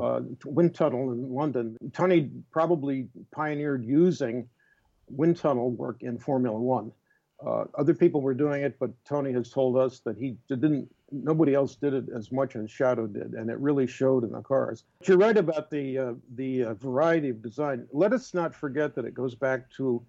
uh, 0.00 0.20
wind 0.44 0.74
tunnel 0.74 1.12
in 1.12 1.32
London. 1.32 1.76
Tony 1.92 2.30
probably 2.50 3.08
pioneered 3.34 3.84
using 3.84 4.48
wind 5.10 5.36
tunnel 5.36 5.70
work 5.70 6.02
in 6.02 6.18
Formula 6.18 6.58
One. 6.58 6.92
Uh, 7.44 7.64
other 7.76 7.94
people 7.94 8.20
were 8.20 8.34
doing 8.34 8.62
it, 8.62 8.76
but 8.80 8.90
Tony 9.04 9.32
has 9.32 9.50
told 9.50 9.76
us 9.76 10.00
that 10.00 10.16
he 10.18 10.36
didn't. 10.48 10.88
Nobody 11.12 11.54
else 11.54 11.76
did 11.76 11.94
it 11.94 12.06
as 12.14 12.32
much 12.32 12.56
as 12.56 12.70
Shadow 12.70 13.06
did, 13.06 13.34
and 13.34 13.48
it 13.48 13.58
really 13.58 13.86
showed 13.86 14.24
in 14.24 14.32
the 14.32 14.42
cars. 14.42 14.84
But 14.98 15.08
you're 15.08 15.18
right 15.18 15.36
about 15.36 15.70
the 15.70 15.98
uh, 15.98 16.12
the 16.34 16.64
uh, 16.64 16.74
variety 16.74 17.28
of 17.28 17.40
design. 17.40 17.86
Let 17.92 18.12
us 18.12 18.34
not 18.34 18.54
forget 18.54 18.94
that 18.96 19.04
it 19.04 19.14
goes 19.14 19.36
back 19.36 19.70
to 19.76 20.04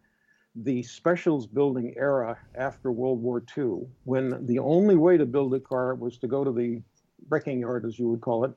the 0.56 0.82
specials 0.82 1.46
building 1.46 1.94
era 1.96 2.38
after 2.56 2.92
World 2.92 3.22
War 3.22 3.44
II, 3.56 3.88
when 4.06 4.46
the 4.48 4.60
only 4.60 4.96
way 4.96 5.16
to 5.18 5.26
build 5.26 5.54
a 5.54 5.60
car 5.60 5.94
was 5.94 6.18
to 6.18 6.28
go 6.28 6.44
to 6.44 6.52
the 6.52 6.82
wrecking 7.30 7.60
yard, 7.60 7.86
as 7.86 8.00
you 8.00 8.10
would 8.10 8.22
call 8.22 8.44
it, 8.46 8.52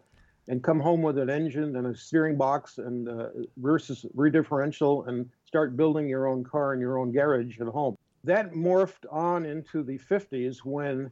and 0.48 0.62
come 0.62 0.80
home 0.80 1.02
with 1.02 1.18
an 1.18 1.30
engine 1.30 1.76
and 1.76 1.86
a 1.86 1.96
steering 1.96 2.36
box 2.36 2.78
and 2.78 3.08
uh, 3.08 3.28
rear, 3.60 3.78
rear 4.14 4.30
differential 4.30 5.04
and 5.04 5.28
start 5.44 5.76
building 5.76 6.08
your 6.08 6.26
own 6.26 6.42
car 6.42 6.74
in 6.74 6.80
your 6.80 6.98
own 6.98 7.12
garage 7.12 7.60
at 7.60 7.68
home. 7.68 7.96
That 8.24 8.52
morphed 8.52 9.04
on 9.10 9.46
into 9.46 9.82
the 9.82 9.98
50s 9.98 10.58
when 10.64 11.10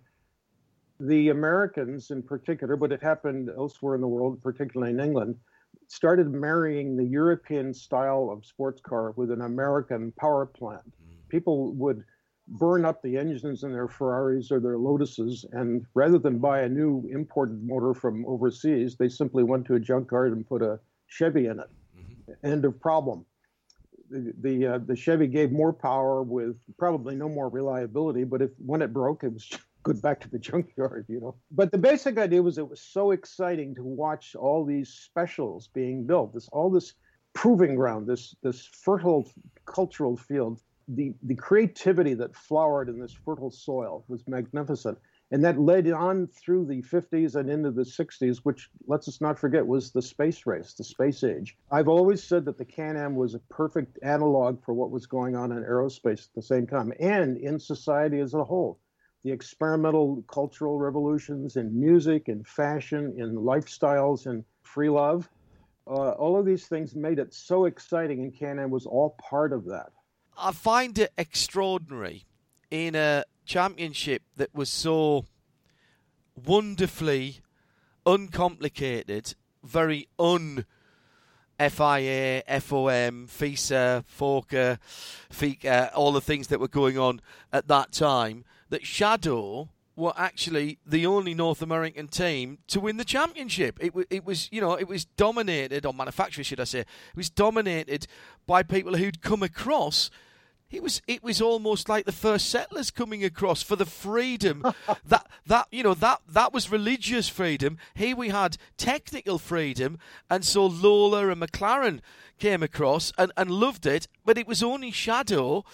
the 0.99 1.31
Americans, 1.31 2.11
in 2.11 2.23
particular, 2.23 2.77
but 2.77 2.93
it 2.93 3.03
happened 3.03 3.51
elsewhere 3.57 3.95
in 3.95 4.01
the 4.01 4.09
world, 4.09 4.43
particularly 4.43 4.93
in 4.93 5.01
England, 5.01 5.37
started 5.87 6.31
marrying 6.31 6.97
the 6.97 7.05
European 7.05 7.73
style 7.73 8.31
of 8.31 8.45
sports 8.45 8.81
car 8.81 9.13
with 9.13 9.31
an 9.31 9.41
American 9.41 10.13
power 10.13 10.47
plant. 10.47 10.85
Mm. 10.85 11.29
People 11.29 11.73
would 11.73 12.05
burn 12.51 12.85
up 12.85 13.03
the 13.03 13.17
engines 13.17 13.63
in 13.63 13.73
their 13.73 13.89
Ferraris 13.89 14.51
or 14.51 14.61
their 14.61 14.77
Lotuses, 14.77 15.45
and 15.53 15.87
rather 15.95 16.19
than 16.19 16.39
buy 16.39 16.63
a 16.63 16.69
new 16.69 17.09
imported 17.11 17.63
motor 17.63 17.95
from 17.95 18.27
overseas, 18.27 18.97
they 18.97 19.09
simply 19.09 19.45
went 19.45 19.65
to 19.67 19.75
a 19.75 19.81
junkyard 19.81 20.33
and 20.33 20.47
put 20.47 20.63
a 20.63 20.81
Chevy 21.07 21.47
in 21.47 21.61
it. 21.61 21.71
Mm-hmm. 21.97 22.47
End 22.47 22.65
of 22.65 22.81
problem. 22.81 23.25
The 24.11 24.35
the, 24.41 24.67
uh, 24.67 24.79
the 24.79 24.97
Chevy 24.97 25.29
gave 25.29 25.53
more 25.53 25.73
power 25.73 26.23
with 26.23 26.57
probably 26.79 27.15
no 27.15 27.29
more 27.29 27.49
reliability, 27.49 28.25
but 28.25 28.43
if 28.43 28.51
when 28.59 28.83
it 28.83 28.93
broke, 28.93 29.23
it 29.23 29.33
was 29.33 29.49
good 29.83 30.03
back 30.03 30.21
to 30.21 30.29
the 30.29 30.39
junkyard, 30.39 31.07
you 31.09 31.21
know. 31.21 31.37
But 31.53 31.71
the 31.71 31.79
basic 31.79 32.19
idea 32.19 32.43
was 32.43 32.59
it 32.59 32.69
was 32.69 32.81
so 32.81 33.13
exciting 33.13 33.75
to 33.77 33.85
watch 33.85 34.35
all 34.35 34.65
these 34.65 34.89
specials 34.89 35.69
being 35.69 36.05
built. 36.07 36.35
This 36.35 36.49
all 36.49 36.71
this 36.71 36.95
proving 37.33 37.77
ground, 37.77 38.09
this 38.09 38.35
this 38.43 38.67
fertile 38.67 39.31
cultural 39.67 40.17
field. 40.17 40.61
The 40.95 41.15
the 41.23 41.35
creativity 41.35 42.15
that 42.15 42.35
flowered 42.35 42.89
in 42.89 43.01
this 43.01 43.13
fertile 43.13 43.51
soil 43.51 44.05
was 44.09 44.27
magnificent. 44.27 44.99
And 45.33 45.45
that 45.45 45.61
led 45.61 45.89
on 45.93 46.27
through 46.27 46.67
the 46.67 46.83
50s 46.83 47.37
and 47.37 47.49
into 47.49 47.71
the 47.71 47.85
60s, 47.85 48.39
which 48.39 48.69
let's 48.89 49.07
us 49.07 49.21
not 49.21 49.39
forget 49.39 49.65
was 49.65 49.93
the 49.93 50.03
space 50.03 50.45
race, 50.45 50.75
the 50.75 50.83
space 50.83 51.23
age. 51.23 51.57
I've 51.71 51.87
always 51.87 52.25
said 52.25 52.45
that 52.47 52.59
the 52.59 52.65
Can 52.65 52.97
Am 52.97 53.15
was 53.15 53.35
a 53.35 53.39
perfect 53.49 54.01
analog 54.03 54.61
for 54.65 54.75
what 54.75 54.91
was 54.91 55.07
going 55.07 55.37
on 55.37 55.53
in 55.53 55.63
aerospace 55.63 56.27
at 56.27 56.35
the 56.35 56.43
same 56.43 56.67
time 56.67 56.93
and 56.99 57.37
in 57.37 57.61
society 57.61 58.19
as 58.19 58.35
a 58.35 58.43
whole 58.43 58.81
the 59.23 59.31
experimental 59.31 60.25
cultural 60.29 60.79
revolutions 60.79 61.57
in 61.57 61.79
music 61.79 62.29
in 62.29 62.43
fashion, 62.43 63.15
in 63.19 63.35
lifestyles 63.37 64.27
and 64.27 64.45
free 64.63 64.89
love. 64.89 65.29
Uh, 65.87 66.13
all 66.13 66.39
of 66.39 66.47
these 66.47 66.67
things 66.67 66.95
made 66.95 67.19
it 67.19 67.35
so 67.35 67.65
exciting, 67.65 68.23
and 68.23 68.35
Can-Am 68.35 68.71
was 68.71 68.87
all 68.87 69.17
part 69.21 69.53
of 69.53 69.65
that. 69.67 69.91
I 70.37 70.53
find 70.53 70.99
it 70.99 71.13
extraordinary 71.19 72.25
in 72.71 72.95
a 72.95 73.25
championship 73.45 74.23
that 74.37 74.55
was 74.55 74.71
so 74.71 75.25
wonderfully 76.47 77.41
uncomplicated, 78.07 79.35
very 79.63 80.09
un 80.19 80.65
FIA, 81.59 82.43
FOM, 82.61 83.29
FISA, 83.29 84.05
FOCA, 84.07 84.79
FICA, 85.31 85.91
all 85.95 86.13
the 86.13 86.21
things 86.21 86.47
that 86.49 86.61
were 86.61 86.69
going 86.69 86.97
on 86.97 87.21
at 87.53 87.69
that 87.69 87.93
time, 87.93 88.45
that 88.71 88.87
Shadow 88.87 89.69
were 90.01 90.15
actually 90.17 90.79
the 90.85 91.07
only 91.07 91.35
North 91.35 91.63
American 91.63 92.09
team 92.09 92.59
to 92.69 92.81
win 92.81 92.97
the 92.97 93.05
championship. 93.05 93.79
It, 93.81 93.93
it 94.11 94.25
was, 94.25 94.49
you 94.51 94.61
know, 94.61 94.73
it 94.73 94.89
was 94.89 95.05
dominated, 95.05 95.87
or 95.87 95.95
manufacturer, 95.95 96.43
should 96.43 96.61
I 96.61 96.65
say, 96.65 96.81
it 96.81 96.87
was 97.15 97.31
dominated 97.31 98.07
by 98.47 98.63
people 98.63 98.97
who'd 98.97 99.23
come 99.23 99.43
across 99.43 100.11
it 100.71 100.83
was 100.85 101.03
it 101.09 101.23
was 101.23 101.41
almost 101.41 101.89
like 101.89 102.05
the 102.05 102.13
first 102.13 102.49
settlers 102.49 102.93
coming 102.93 103.25
across 103.25 103.63
for 103.63 103.75
the 103.75 103.87
freedom 103.87 104.63
that 105.05 105.27
that 105.47 105.67
you 105.73 105.83
know 105.83 105.95
that 105.95 106.21
that 106.29 106.53
was 106.53 106.71
religious 106.71 107.29
freedom. 107.29 107.77
Here 107.95 108.15
we 108.15 108.29
had 108.29 108.57
technical 108.77 109.39
freedom, 109.39 109.99
and 110.31 110.45
so 110.45 110.65
Lola 110.65 111.29
and 111.29 111.43
McLaren 111.43 112.01
came 112.39 112.63
across 112.63 113.13
and, 113.19 113.33
and 113.37 113.51
loved 113.51 113.85
it. 113.85 114.07
But 114.25 114.39
it 114.39 114.47
was 114.47 114.63
only 114.63 114.93
Shadow 114.93 115.65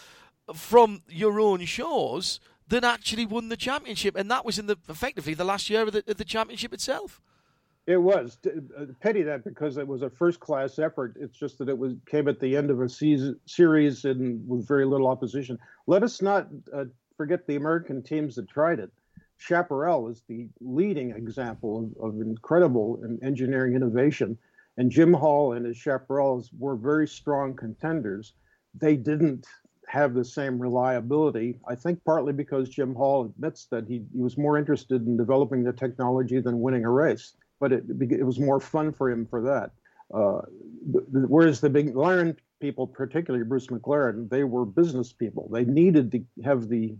from 0.55 1.03
your 1.09 1.41
own 1.41 1.65
shores 1.67 2.41
that 2.69 2.85
actually 2.85 3.27
won 3.27 3.49
the 3.49 3.57
championship, 3.57 4.17
and 4.17 4.31
that 4.31 4.45
was 4.45 4.59
in 4.59 4.67
the 4.67 4.77
effectively 4.89 5.35
the 5.35 5.45
last 5.45 5.71
year 5.71 5.83
of 5.83 5.93
the, 5.93 6.03
of 6.09 6.17
the 6.17 6.25
championship 6.25 6.73
itself. 6.73 7.21
It 7.87 7.99
was 7.99 8.39
uh, 8.47 8.87
pity 9.01 9.23
that 9.23 9.45
because 9.45 9.77
it 9.77 9.87
was 9.87 10.03
a 10.03 10.11
first 10.11 10.41
class 10.41 10.79
effort. 10.81 11.17
It's 11.21 11.39
just 11.39 11.59
that 11.59 11.69
it 11.69 11.79
was 11.79 11.95
came 12.07 12.27
at 12.27 12.41
the 12.41 12.57
end 12.57 12.71
of 12.71 12.81
a 12.81 12.89
season, 12.89 13.39
series 13.47 14.05
and 14.05 14.47
with 14.49 14.67
very 14.67 14.85
little 14.85 15.07
opposition. 15.07 15.57
Let 15.87 16.03
us 16.03 16.21
not 16.21 16.49
uh, 16.75 16.87
forget 17.17 17.47
the 17.47 17.55
American 17.55 18.03
teams 18.03 18.35
that 18.35 18.49
tried 18.49 18.81
it. 18.81 18.91
Chaparral 19.39 20.09
is 20.09 20.23
the 20.29 20.49
leading 20.61 21.11
example 21.11 21.91
of, 22.01 22.15
of 22.15 22.21
incredible 22.21 23.01
engineering 23.23 23.75
innovation, 23.75 24.37
and 24.79 24.91
Jim 24.91 25.13
Hall 25.13 25.53
and 25.53 25.65
his 25.65 25.77
Chaparrals 25.77 26.49
were 26.59 26.75
very 26.75 27.07
strong 27.07 27.55
contenders. 27.55 28.33
They 28.75 28.97
didn't 28.97 29.47
have 29.89 30.15
the 30.15 30.25
same 30.25 30.59
reliability. 30.59 31.59
I 31.69 31.75
think 31.75 32.05
partly 32.05 32.33
because 32.33 32.69
Jim 32.69 32.95
Hall 32.95 33.27
admits 33.27 33.67
that 33.67 33.87
he, 33.87 34.03
he 34.13 34.21
was 34.21 34.37
more 34.37 34.59
interested 34.59 35.07
in 35.07 35.17
developing 35.17 35.63
the 35.63 35.73
technology 35.73 36.41
than 36.41 36.61
winning 36.61 36.85
a 36.85 36.91
race 36.91 37.35
but 37.61 37.73
it, 37.73 37.85
it 38.01 38.25
was 38.25 38.39
more 38.39 38.61
fun 38.61 38.93
for 38.93 39.11
him 39.11 39.27
for 39.27 39.43
that. 39.43 39.71
Uh, 40.15 40.41
whereas 41.11 41.61
the 41.61 41.71
big 41.71 41.95
McLaren 41.95 42.37
people, 42.61 42.87
particularly 42.87 43.45
Bruce 43.45 43.67
McLaren, 43.67 44.29
they 44.29 44.45
were 44.45 44.65
business 44.65 45.13
people. 45.13 45.49
They 45.53 45.65
needed 45.65 46.13
to 46.13 46.25
have 46.45 46.69
the 46.69 46.95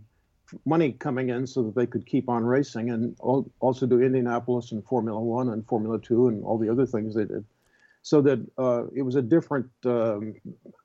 money 0.65 0.93
coming 0.93 1.29
in 1.29 1.45
so 1.45 1.63
that 1.63 1.75
they 1.75 1.85
could 1.85 2.05
keep 2.05 2.29
on 2.29 2.43
racing 2.43 2.89
and 2.89 3.15
also 3.19 3.85
do 3.85 4.01
Indianapolis 4.01 4.71
and 4.71 4.83
Formula 4.85 5.19
One 5.19 5.49
and 5.49 5.65
Formula 5.65 5.99
Two 5.99 6.27
and 6.27 6.43
all 6.43 6.57
the 6.57 6.69
other 6.69 6.85
things 6.85 7.15
they 7.15 7.25
did. 7.25 7.43
So 8.09 8.21
that 8.21 8.39
uh, 8.57 8.83
it 8.95 9.01
was 9.01 9.15
a 9.15 9.21
different 9.21 9.69
um, 9.85 10.35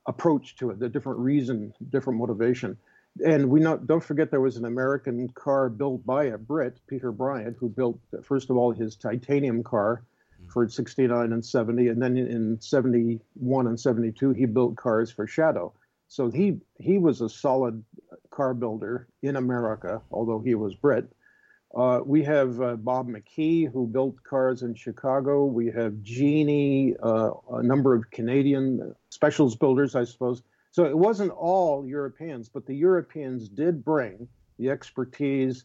approach 0.06 0.56
to 0.56 0.70
it, 0.70 0.82
a 0.82 0.88
different 0.88 1.20
reason, 1.20 1.72
different 1.90 2.18
motivation 2.18 2.76
and 3.24 3.48
we 3.50 3.60
not, 3.60 3.86
don't 3.86 4.02
forget 4.02 4.30
there 4.30 4.40
was 4.40 4.56
an 4.56 4.64
American 4.64 5.28
car 5.34 5.68
built 5.68 6.04
by 6.06 6.24
a 6.24 6.38
Brit, 6.38 6.78
Peter 6.86 7.12
Bryant, 7.12 7.56
who 7.58 7.68
built 7.68 7.98
first 8.22 8.48
of 8.48 8.56
all 8.56 8.72
his 8.72 8.96
titanium 8.96 9.62
car 9.62 10.02
for 10.48 10.68
69 10.68 11.32
and 11.32 11.44
70, 11.44 11.88
and 11.88 12.02
then 12.02 12.16
in 12.16 12.60
71 12.60 13.66
and 13.66 13.78
72 13.78 14.32
he 14.32 14.46
built 14.46 14.76
cars 14.76 15.10
for 15.10 15.26
Shadow. 15.26 15.72
So 16.08 16.30
he 16.30 16.60
he 16.78 16.98
was 16.98 17.20
a 17.20 17.28
solid 17.28 17.82
car 18.30 18.54
builder 18.54 19.08
in 19.22 19.36
America, 19.36 20.02
although 20.10 20.40
he 20.40 20.54
was 20.54 20.74
Brit. 20.74 21.06
Uh, 21.74 22.00
we 22.04 22.22
have 22.22 22.60
uh, 22.60 22.76
Bob 22.76 23.08
McKee, 23.08 23.72
who 23.72 23.86
built 23.86 24.22
cars 24.24 24.62
in 24.62 24.74
Chicago. 24.74 25.46
We 25.46 25.70
have 25.70 26.02
Genie, 26.02 26.94
uh, 27.02 27.30
a 27.52 27.62
number 27.62 27.94
of 27.94 28.10
Canadian 28.10 28.94
specials 29.08 29.56
builders, 29.56 29.94
I 29.94 30.04
suppose, 30.04 30.42
so 30.70 30.84
it 30.84 30.96
wasn't 30.96 31.32
all 31.32 31.86
Europeans, 31.86 32.48
but 32.48 32.66
the 32.66 32.74
Europeans 32.74 33.48
did 33.48 33.84
bring 33.84 34.28
the 34.58 34.70
expertise, 34.70 35.64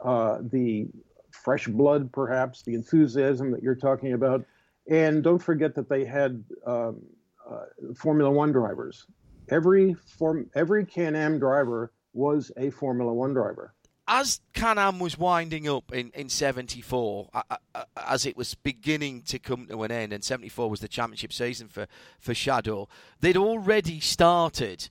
uh, 0.00 0.38
the 0.42 0.88
fresh 1.30 1.66
blood, 1.66 2.12
perhaps, 2.12 2.62
the 2.62 2.74
enthusiasm 2.74 3.50
that 3.52 3.62
you're 3.62 3.74
talking 3.74 4.14
about. 4.14 4.44
And 4.90 5.22
don't 5.22 5.38
forget 5.38 5.74
that 5.74 5.88
they 5.88 6.04
had 6.04 6.44
um, 6.66 7.02
uh, 7.48 7.64
Formula 7.94 8.30
One 8.30 8.52
drivers. 8.52 9.06
Every 9.50 9.94
form, 9.94 10.50
every 10.54 10.84
Can-Am 10.84 11.38
driver 11.38 11.92
was 12.12 12.50
a 12.56 12.70
Formula 12.70 13.12
One 13.12 13.34
driver 13.34 13.74
as 14.08 14.40
Can-Am 14.54 14.98
was 14.98 15.18
winding 15.18 15.68
up 15.68 15.92
in, 15.92 16.10
in 16.14 16.30
74, 16.30 17.28
uh, 17.34 17.42
uh, 17.74 17.84
as 18.06 18.24
it 18.24 18.36
was 18.36 18.54
beginning 18.54 19.22
to 19.22 19.38
come 19.38 19.66
to 19.66 19.82
an 19.82 19.92
end, 19.92 20.12
and 20.12 20.24
74 20.24 20.70
was 20.70 20.80
the 20.80 20.88
championship 20.88 21.32
season 21.32 21.68
for, 21.68 21.86
for 22.18 22.34
Shadow, 22.34 22.88
they'd 23.20 23.36
already 23.36 24.00
started 24.00 24.88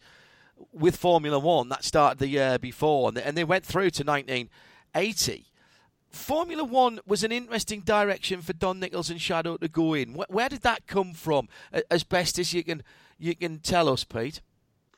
with 0.72 0.96
Formula 0.96 1.40
One. 1.40 1.70
That 1.70 1.84
started 1.84 2.20
the 2.20 2.28
year 2.28 2.60
before, 2.60 3.10
and 3.10 3.18
they, 3.18 3.24
and 3.24 3.36
they 3.36 3.44
went 3.44 3.66
through 3.66 3.90
to 3.92 4.04
1980. 4.04 5.46
Formula 6.12 6.64
One 6.64 7.00
was 7.08 7.24
an 7.24 7.32
interesting 7.32 7.82
direction 7.82 8.42
for 8.42 8.54
Don 8.54 8.80
Nichols 8.80 9.10
and 9.10 9.20
Shadow 9.20 9.58
to 9.58 9.68
go 9.68 9.96
in. 9.96 10.14
Where, 10.14 10.28
where 10.30 10.50
did 10.50 10.62
that 10.62 10.86
come 10.86 11.14
from, 11.14 11.50
as 11.90 12.04
best 12.04 12.38
as 12.40 12.54
you 12.54 12.64
can 12.64 12.84
you 13.20 13.36
can 13.36 13.60
tell 13.60 13.90
us, 13.90 14.04
Pete? 14.04 14.42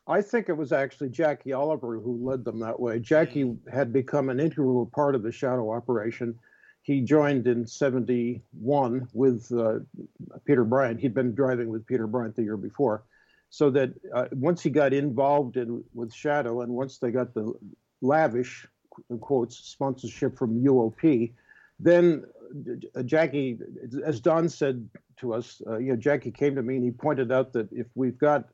I 0.09 0.23
think 0.23 0.49
it 0.49 0.57
was 0.57 0.71
actually 0.71 1.09
Jackie 1.09 1.53
Oliver 1.53 1.99
who 1.99 2.27
led 2.27 2.43
them 2.43 2.59
that 2.61 2.79
way. 2.79 2.99
Jackie 2.99 3.55
had 3.71 3.93
become 3.93 4.29
an 4.29 4.39
integral 4.39 4.87
part 4.87 5.13
of 5.13 5.21
the 5.21 5.31
shadow 5.31 5.71
operation. 5.71 6.37
He 6.81 7.01
joined 7.01 7.45
in 7.45 7.67
71 7.67 9.07
with 9.13 9.51
uh, 9.51 9.79
Peter 10.45 10.63
Bryant. 10.63 10.99
He'd 10.99 11.13
been 11.13 11.35
driving 11.35 11.69
with 11.69 11.85
Peter 11.85 12.07
Bryant 12.07 12.35
the 12.35 12.41
year 12.41 12.57
before. 12.57 13.03
So 13.51 13.69
that 13.69 13.93
uh, 14.13 14.25
once 14.31 14.63
he 14.63 14.71
got 14.71 14.93
involved 14.93 15.57
in 15.57 15.83
with 15.93 16.11
Shadow 16.11 16.61
and 16.61 16.71
once 16.71 16.97
they 16.97 17.11
got 17.11 17.35
the 17.35 17.53
lavish, 18.01 18.65
quotes, 19.19 19.57
sponsorship 19.57 20.39
from 20.39 20.63
UOP, 20.63 21.33
then 21.79 22.23
uh, 22.95 23.03
Jackie, 23.03 23.59
as 24.03 24.19
Don 24.19 24.49
said 24.49 24.89
to 25.17 25.35
us, 25.35 25.61
uh, 25.67 25.77
you 25.77 25.91
know, 25.91 25.95
Jackie 25.95 26.31
came 26.31 26.55
to 26.55 26.63
me 26.63 26.77
and 26.77 26.83
he 26.83 26.91
pointed 26.91 27.31
out 27.31 27.53
that 27.53 27.71
if 27.71 27.85
we've 27.93 28.17
got 28.17 28.45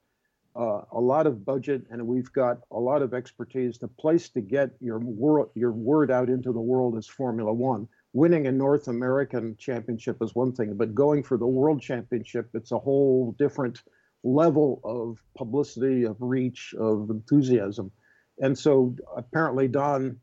uh, 0.56 0.82
a 0.92 1.00
lot 1.00 1.28
of 1.28 1.46
budget 1.46 1.84
and 1.90 2.06
we've 2.06 2.32
got 2.32 2.60
a 2.72 2.80
lot 2.80 3.02
of 3.02 3.14
expertise. 3.14 3.78
The 3.78 3.88
place 3.88 4.30
to 4.30 4.42
get 4.42 4.72
your 4.80 5.00
wor- 5.00 5.50
your 5.56 5.72
word 5.72 6.12
out 6.12 6.30
into 6.30 6.54
the 6.54 6.62
world 6.62 6.98
is 6.98 7.08
Formula 7.08 7.54
One. 7.54 7.88
Winning 8.14 8.48
a 8.48 8.52
North 8.52 8.88
American 8.88 9.56
championship 9.58 10.18
is 10.22 10.34
one 10.34 10.54
thing, 10.54 10.76
but 10.76 10.96
going 10.96 11.22
for 11.24 11.38
the 11.38 11.46
world 11.48 11.82
championship, 11.82 12.50
it's 12.54 12.72
a 12.72 12.80
whole 12.80 13.36
different 13.38 13.84
level 14.24 14.80
of 14.84 15.22
publicity, 15.38 16.04
of 16.04 16.16
reach, 16.20 16.74
of 16.80 17.10
enthusiasm. 17.10 17.92
And 18.40 18.58
so 18.58 18.96
apparently 19.16 19.68
Don 19.68 20.18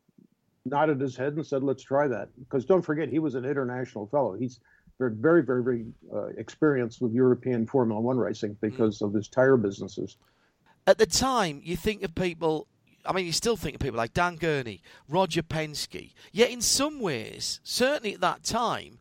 nodded 0.65 1.01
his 1.01 1.17
head 1.17 1.35
and 1.35 1.47
said, 1.47 1.63
let's 1.63 1.83
try 1.83 2.09
that. 2.09 2.29
Because 2.39 2.65
don't 2.65 2.83
forget, 2.83 3.09
he 3.09 3.19
was 3.19 3.35
an 3.35 3.45
international 3.45 4.07
fellow. 4.07 4.37
He's 4.39 4.61
very, 4.99 5.43
very, 5.43 5.63
very 5.63 5.85
uh, 6.13 6.27
experienced 6.37 7.01
with 7.01 7.13
European 7.13 7.67
Formula 7.67 8.01
One 8.01 8.19
racing 8.19 8.57
because 8.61 8.99
mm. 8.99 9.07
of 9.07 9.15
his 9.15 9.29
tire 9.29 9.57
businesses. 9.57 10.17
At 10.87 10.99
the 10.99 11.07
time, 11.07 11.61
you 11.65 11.77
think 11.77 12.03
of 12.03 12.15
people. 12.15 12.67
I 13.05 13.13
mean, 13.13 13.27
you 13.27 13.33
still 13.33 13.57
think 13.57 13.75
of 13.75 13.81
people 13.81 13.99
like 13.99 14.15
Dan 14.15 14.37
Gurney, 14.37 14.81
Roger 15.09 15.43
Penske. 15.43 16.13
Yet, 16.31 16.51
in 16.51 16.61
some 16.61 17.01
ways, 17.01 17.61
certainly 17.65 18.15
at 18.15 18.21
that 18.21 18.45
time, 18.45 18.99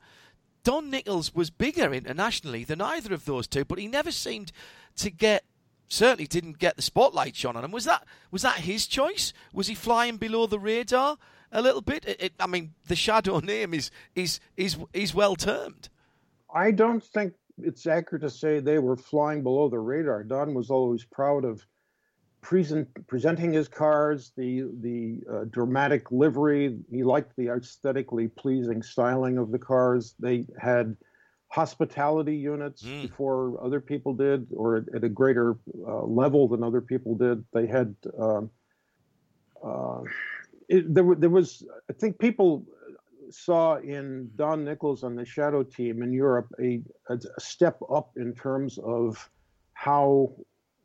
Don 0.63 0.89
Nichols 0.89 1.35
was 1.35 1.49
bigger 1.49 1.93
internationally 1.93 2.63
than 2.63 2.81
either 2.81 3.13
of 3.13 3.25
those 3.25 3.47
two, 3.47 3.65
but 3.65 3.79
he 3.79 3.87
never 3.87 4.11
seemed 4.11 4.51
to 4.97 5.09
get 5.09 5.43
certainly 5.87 6.25
didn't 6.25 6.57
get 6.57 6.77
the 6.77 6.81
spotlight 6.81 7.35
shone 7.35 7.57
on 7.57 7.65
him. 7.65 7.71
Was 7.71 7.85
that 7.85 8.05
was 8.31 8.43
that 8.43 8.59
his 8.59 8.87
choice? 8.87 9.33
Was 9.53 9.67
he 9.67 9.75
flying 9.75 10.17
below 10.17 10.47
the 10.47 10.59
radar 10.59 11.17
a 11.51 11.61
little 11.61 11.81
bit? 11.81 12.05
It, 12.05 12.21
it, 12.21 12.33
I 12.39 12.47
mean, 12.47 12.73
the 12.87 12.95
shadow 12.95 13.39
name 13.39 13.73
is 13.73 13.91
is 14.15 14.39
is 14.57 14.77
is 14.93 15.13
well 15.13 15.35
termed. 15.35 15.89
I 16.53 16.71
don't 16.71 17.03
think 17.03 17.33
it's 17.57 17.87
accurate 17.87 18.23
to 18.23 18.29
say 18.29 18.59
they 18.59 18.79
were 18.79 18.97
flying 18.97 19.43
below 19.43 19.69
the 19.69 19.79
radar. 19.79 20.23
Don 20.23 20.53
was 20.53 20.69
always 20.69 21.03
proud 21.03 21.45
of 21.45 21.65
present, 22.41 22.87
presenting 23.07 23.53
his 23.53 23.67
cars, 23.67 24.31
the 24.35 24.63
the 24.81 25.21
uh, 25.31 25.43
dramatic 25.49 26.11
livery. 26.11 26.77
He 26.91 27.03
liked 27.03 27.35
the 27.37 27.49
aesthetically 27.49 28.27
pleasing 28.27 28.81
styling 28.81 29.37
of 29.37 29.51
the 29.51 29.59
cars. 29.59 30.15
They 30.19 30.45
had 30.59 30.97
hospitality 31.49 32.37
units 32.37 32.83
mm. 32.83 33.03
before 33.03 33.63
other 33.63 33.81
people 33.81 34.13
did, 34.13 34.47
or 34.51 34.85
at 34.95 35.03
a 35.03 35.09
greater 35.09 35.57
uh, 35.87 36.03
level 36.03 36.47
than 36.47 36.63
other 36.63 36.81
people 36.81 37.15
did. 37.15 37.43
They 37.53 37.67
had. 37.67 37.95
Um, 38.17 38.49
uh, 39.63 40.01
it, 40.71 40.93
there, 40.93 41.15
there 41.15 41.29
was, 41.29 41.63
I 41.89 41.93
think 41.93 42.17
people 42.17 42.65
saw 43.29 43.75
in 43.77 44.29
Don 44.35 44.63
Nichols 44.63 45.03
on 45.03 45.15
the 45.15 45.25
Shadow 45.25 45.63
team 45.63 46.01
in 46.01 46.13
Europe 46.13 46.47
a, 46.61 46.81
a 47.09 47.19
step 47.39 47.77
up 47.93 48.11
in 48.15 48.33
terms 48.33 48.79
of 48.79 49.29
how 49.73 50.33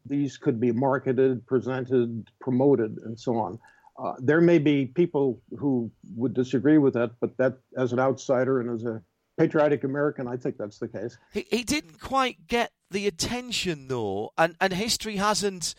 these 0.05 0.37
could 0.37 0.61
be 0.61 0.73
marketed, 0.73 1.47
presented, 1.47 2.29
promoted, 2.41 2.99
and 3.05 3.19
so 3.19 3.37
on. 3.37 3.59
Uh, 3.99 4.15
there 4.19 4.41
may 4.41 4.59
be 4.59 4.87
people 4.87 5.41
who 5.59 5.91
would 6.15 6.35
disagree 6.35 6.79
with 6.79 6.95
that, 6.95 7.13
but 7.21 7.37
that, 7.39 7.59
as 7.77 7.93
an 7.93 7.99
outsider 7.99 8.61
and 8.61 8.71
as 8.71 8.85
a 8.85 9.01
patriotic 9.39 9.85
American, 9.85 10.29
I 10.29 10.37
think 10.37 10.59
that's 10.59 10.79
the 10.79 10.89
case. 10.89 11.17
He, 11.33 11.47
he 11.51 11.63
didn't 11.63 12.01
quite 12.01 12.47
get 12.47 12.73
the 12.91 13.07
attention 13.07 13.89
though, 13.89 14.33
and 14.37 14.55
and 14.61 14.73
history 14.73 15.17
hasn't 15.17 15.75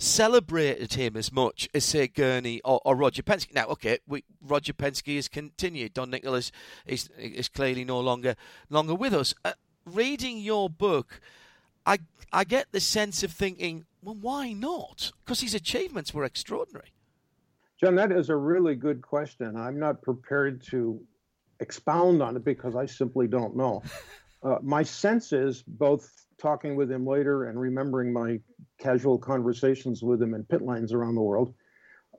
celebrated 0.00 0.94
him 0.94 1.14
as 1.14 1.30
much 1.30 1.68
as 1.74 1.84
say 1.84 2.08
Gurney 2.08 2.60
or, 2.64 2.80
or 2.84 2.96
Roger 2.96 3.22
Penske. 3.22 3.54
Now, 3.54 3.66
okay, 3.66 3.98
we, 4.06 4.24
Roger 4.40 4.72
Penske 4.72 5.14
has 5.16 5.28
continued. 5.28 5.94
Don 5.94 6.10
Nicholas 6.10 6.50
is 6.86 7.10
is 7.18 7.48
clearly 7.48 7.84
no 7.84 8.00
longer 8.00 8.34
longer 8.70 8.94
with 8.94 9.12
us. 9.14 9.34
Uh, 9.44 9.52
reading 9.84 10.38
your 10.38 10.70
book, 10.70 11.20
I 11.84 11.98
I 12.32 12.44
get 12.44 12.72
the 12.72 12.80
sense 12.80 13.22
of 13.22 13.30
thinking, 13.30 13.84
well, 14.02 14.16
why 14.18 14.52
not? 14.52 15.12
Because 15.24 15.40
his 15.40 15.54
achievements 15.54 16.14
were 16.14 16.24
extraordinary. 16.24 16.92
John, 17.80 17.94
that 17.96 18.12
is 18.12 18.28
a 18.30 18.36
really 18.36 18.74
good 18.74 19.02
question. 19.02 19.56
I'm 19.56 19.78
not 19.78 20.02
prepared 20.02 20.62
to 20.66 21.00
expound 21.60 22.22
on 22.22 22.36
it 22.36 22.44
because 22.44 22.74
I 22.74 22.86
simply 22.86 23.28
don't 23.28 23.56
know. 23.56 23.82
Uh, 24.42 24.56
my 24.62 24.82
sense 24.82 25.34
is 25.34 25.62
both 25.66 26.10
talking 26.40 26.76
with 26.76 26.90
him 26.90 27.06
later 27.06 27.44
and 27.44 27.60
remembering 27.60 28.12
my 28.12 28.40
casual 28.78 29.18
conversations 29.18 30.02
with 30.02 30.22
him 30.22 30.34
in 30.34 30.44
pit 30.44 30.62
lanes 30.62 30.92
around 30.92 31.14
the 31.14 31.20
world, 31.20 31.54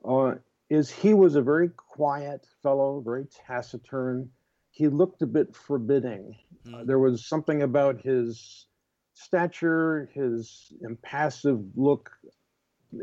uh, 0.04 0.34
is 0.70 0.90
he 0.90 1.12
was 1.14 1.34
a 1.34 1.42
very 1.42 1.68
quiet 1.68 2.46
fellow, 2.62 3.00
very 3.00 3.26
taciturn. 3.46 4.30
He 4.70 4.88
looked 4.88 5.22
a 5.22 5.26
bit 5.26 5.54
forbidding. 5.54 6.34
Mm. 6.66 6.74
Uh, 6.74 6.84
there 6.84 6.98
was 6.98 7.26
something 7.26 7.62
about 7.62 8.00
his 8.00 8.66
stature, 9.14 10.08
his 10.14 10.72
impassive 10.82 11.60
look. 11.76 12.10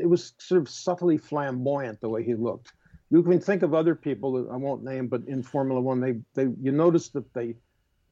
It 0.01 0.07
was 0.07 0.33
sort 0.37 0.61
of 0.61 0.69
subtly 0.69 1.17
flamboyant 1.17 2.01
the 2.01 2.09
way 2.09 2.23
he 2.23 2.35
looked. 2.35 2.73
You 3.11 3.23
can 3.23 3.39
think 3.39 3.63
of 3.63 3.73
other 3.73 3.95
people 3.95 4.33
that 4.33 4.51
I 4.51 4.55
won't 4.55 4.83
name, 4.83 5.07
but 5.07 5.21
in 5.27 5.41
Formula 5.41 5.81
One, 5.81 5.99
they 5.99 6.19
they 6.35 6.51
you 6.61 6.71
notice 6.71 7.09
that 7.09 7.33
they 7.33 7.55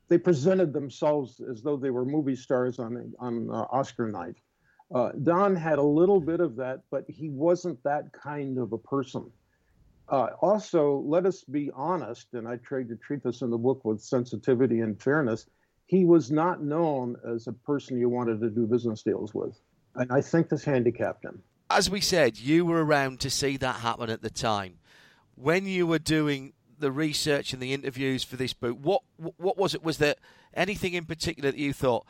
they 0.10 0.18
presented 0.18 0.74
themselves 0.74 1.42
as 1.42 1.62
though 1.62 1.78
they 1.78 1.90
were 1.90 2.06
movie 2.06 2.36
stars 2.36 2.80
on 2.80 3.14
on 3.20 3.50
uh, 3.50 3.66
Oscar 3.72 4.10
night. 4.10 4.36
Uh, 4.94 5.12
Don 5.24 5.56
had 5.56 5.80
a 5.80 5.84
little 5.84 6.22
bit 6.22 6.40
of 6.40 6.56
that, 6.56 6.82
but 6.90 7.04
he 7.10 7.30
wasn't 7.30 7.82
that 7.84 8.14
kind 8.14 8.58
of 8.58 8.72
a 8.72 8.78
person. 8.78 9.30
Uh, 10.10 10.28
also, 10.42 11.04
let 11.06 11.26
us 11.26 11.44
be 11.44 11.70
honest, 11.76 12.28
and 12.34 12.48
I 12.48 12.56
tried 12.58 12.88
to 12.90 12.96
treat 12.96 13.22
this 13.24 13.42
in 13.42 13.50
the 13.50 13.58
book 13.58 13.84
with 13.84 14.02
sensitivity 14.02 14.80
and 14.80 15.02
fairness. 15.02 15.48
He 15.88 16.06
was 16.06 16.32
not 16.32 16.64
known 16.64 17.18
as 17.28 17.48
a 17.48 17.54
person 17.54 18.00
you 18.00 18.08
wanted 18.08 18.40
to 18.40 18.50
do 18.50 18.66
business 18.66 19.04
deals 19.04 19.34
with, 19.34 19.60
and 19.96 20.12
I 20.12 20.22
think 20.22 20.48
this 20.48 20.64
handicapped 20.64 21.26
him. 21.26 21.44
As 21.70 21.90
we 21.90 22.00
said, 22.00 22.38
you 22.38 22.66
were 22.66 22.86
around 22.86 23.20
to 23.22 23.30
see 23.30 23.58
that 23.58 23.78
happen 23.78 24.10
at 24.10 24.22
the 24.22 24.30
time. 24.30 24.76
When 25.36 25.66
you 25.66 25.86
were 25.86 26.00
doing 26.00 26.54
the 26.80 26.92
research 26.92 27.54
and 27.54 27.62
the 27.62 27.74
interviews 27.74 28.24
for 28.24 28.36
this 28.36 28.54
book, 28.54 28.78
what 28.82 29.02
what 29.38 29.58
was 29.58 29.74
it? 29.74 29.84
Was 29.84 29.98
there 29.98 30.16
anything 30.54 30.94
in 30.94 31.06
particular 31.06 31.52
that 31.52 31.60
you 31.60 31.74
thought? 31.74 32.06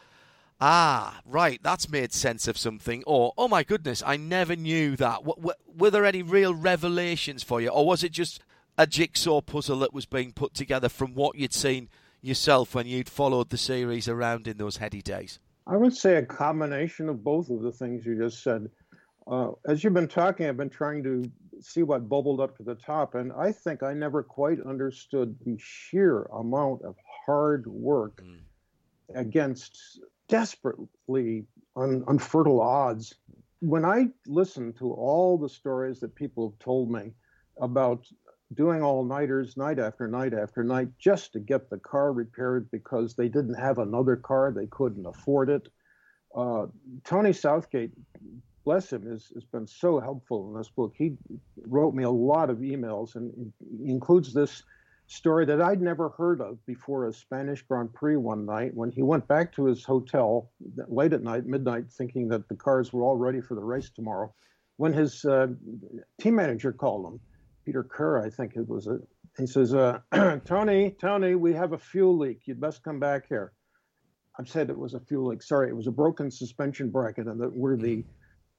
ah, 0.60 1.22
right, 1.26 1.60
that's 1.61 1.89
made 1.89 2.11
sense 2.14 2.48
of 2.48 2.57
something, 2.57 3.03
or 3.06 3.34
oh 3.38 3.48
my 3.48 3.64
goodness, 3.64 4.03
I 4.06 4.18
never 4.18 4.56
knew 4.56 4.95
that. 4.98 5.22
Were 5.23 5.91
there 5.91 6.06
any 6.06 6.23
real 6.23 6.53
revelations 6.53 7.44
for 7.44 7.61
you, 7.61 7.69
or 7.69 7.85
was 7.85 8.03
it 8.03 8.11
just 8.11 8.41
a 8.77 8.88
jigsaw 8.88 9.41
puzzle 9.41 9.80
that 9.80 9.94
was 9.94 10.06
being 10.06 10.31
put 10.31 10.53
together 10.53 10.89
from 10.89 11.14
what 11.14 11.35
you'd 11.35 11.53
seen 11.53 11.89
yourself 12.22 12.76
when 12.76 12.88
you'd 12.88 13.10
followed 13.10 13.49
the 13.49 13.57
series 13.57 14.07
around 14.07 14.48
in 14.48 14.57
those 14.57 14.77
heady 14.77 15.02
days? 15.02 15.39
I 15.65 15.76
would 15.77 15.95
say 15.95 16.15
a 16.15 16.26
combination 16.26 17.10
of 17.10 17.23
both 17.23 17.49
of 17.49 17.61
the 17.61 17.72
things 17.72 18.06
you 18.06 18.18
just 18.18 18.41
said. 18.41 18.69
Uh, 19.30 19.52
as 19.68 19.84
you've 19.84 19.94
been 19.94 20.08
talking, 20.08 20.48
I've 20.48 20.58
been 20.58 20.70
trying 20.70 21.04
to 21.04 21.30
see 21.60 21.84
what 21.84 22.08
bubbled 22.08 22.40
up 22.40 22.56
to 22.58 22.64
the 22.64 22.76
top, 22.76 23.16
and 23.16 23.32
I 23.34 23.52
think 23.52 23.84
I 23.84 23.94
never 23.94 24.24
quite 24.24 24.60
understood 24.62 25.36
the 25.45 25.58
sheer 25.60 26.24
amount 26.34 26.84
of 26.84 26.95
hard 27.26 27.68
work 27.68 28.22
mm. 28.24 28.40
against 29.16 29.99
desperately 30.30 31.45
un, 31.76 32.04
unfertile 32.08 32.62
odds. 32.62 33.16
When 33.60 33.84
I 33.84 34.08
listen 34.28 34.74
to 34.74 34.94
all 34.94 35.38
the 35.38 35.49
stories 35.49 35.99
that 36.02 36.16
people 36.16 36.49
have 36.49 36.60
told 36.60 36.91
me 36.91 37.12
about 37.60 38.06
doing 38.54 38.82
all 38.82 39.04
nighters 39.04 39.58
night 39.58 39.80
after 39.80 40.08
night 40.08 40.34
after 40.34 40.64
night 40.64 40.88
just 40.98 41.34
to 41.34 41.40
get 41.40 41.70
the 41.70 41.80
car 41.80 42.14
repaired 42.14 42.70
because 42.72 43.16
they 43.16 43.28
didn't 43.28 43.56
have 43.56 43.80
another 43.80 44.16
car, 44.16 44.54
they 44.54 44.68
couldn't 44.68 45.06
afford 45.06 45.49
it. 45.49 45.68
Uh, 46.36 46.68
Tony 47.04 47.34
Southgate, 47.34 47.91
bless 48.68 48.91
him, 48.91 49.10
has, 49.10 49.31
has 49.34 49.45
been 49.45 49.65
so 49.65 49.98
helpful 49.98 50.49
in 50.49 50.57
this 50.57 50.68
book. 50.68 50.94
He 50.98 51.14
wrote 51.68 51.94
me 51.94 52.03
a 52.03 52.10
lot 52.10 52.49
of 52.49 52.57
emails 52.57 53.15
and 53.15 53.53
includes 53.85 54.34
this 54.34 54.61
story 55.06 55.45
that 55.45 55.61
I'd 55.61 55.81
never 55.81 56.10
heard 56.10 56.41
of 56.41 56.57
before 56.65 57.07
a 57.07 57.14
Spanish 57.14 57.61
Grand 57.61 57.94
Prix 57.94 58.18
one 58.18 58.45
night 58.45 58.73
when 58.73 58.91
he 58.91 59.03
went 59.03 59.26
back 59.26 59.53
to 59.53 59.64
his 59.64 59.85
hotel 59.85 60.52
late 60.89 61.14
at 61.14 61.23
night, 61.23 61.45
midnight, 61.45 61.85
thinking 61.89 62.27
that 62.27 62.49
the 62.49 62.56
cars 62.56 62.91
were 62.91 63.03
all 63.03 63.15
ready 63.15 63.39
for 63.39 63.56
the 63.56 63.64
race 63.64 63.89
tomorrow. 63.89 64.34
When 64.76 64.91
his 64.91 65.23
uh, 65.23 65.48
team 66.19 66.35
manager 66.35 66.73
called 66.73 67.06
him, 67.06 67.22
Peter 67.64 67.84
Kerr, 67.84 68.22
I 68.22 68.30
think 68.30 68.57
it 68.57 68.68
was, 68.68 68.88
a, 68.88 68.99
he 69.38 69.48
says, 69.48 69.73
uh, 69.73 69.99
Tony, 70.44 70.94
Tony, 70.99 71.35
we 71.35 71.53
have 71.53 71.72
a 71.72 71.77
fuel 71.77 72.18
leak. 72.18 72.41
You'd 72.44 72.60
best 72.60 72.84
come 72.84 72.99
back 72.99 73.30
here. 73.30 73.53
I've 74.38 74.49
said 74.49 74.69
it 74.69 74.77
was 74.77 74.94
a 74.94 74.99
fuel 74.99 75.30
leak. 75.30 75.41
Sorry, 75.41 75.69
it 75.69 75.76
was 75.76 75.88
a 75.88 75.91
broken 75.91 76.30
suspension 76.30 76.89
bracket, 76.89 77.27
and 77.27 77.39
the, 77.39 77.48
where 77.48 77.77
the 77.77 78.03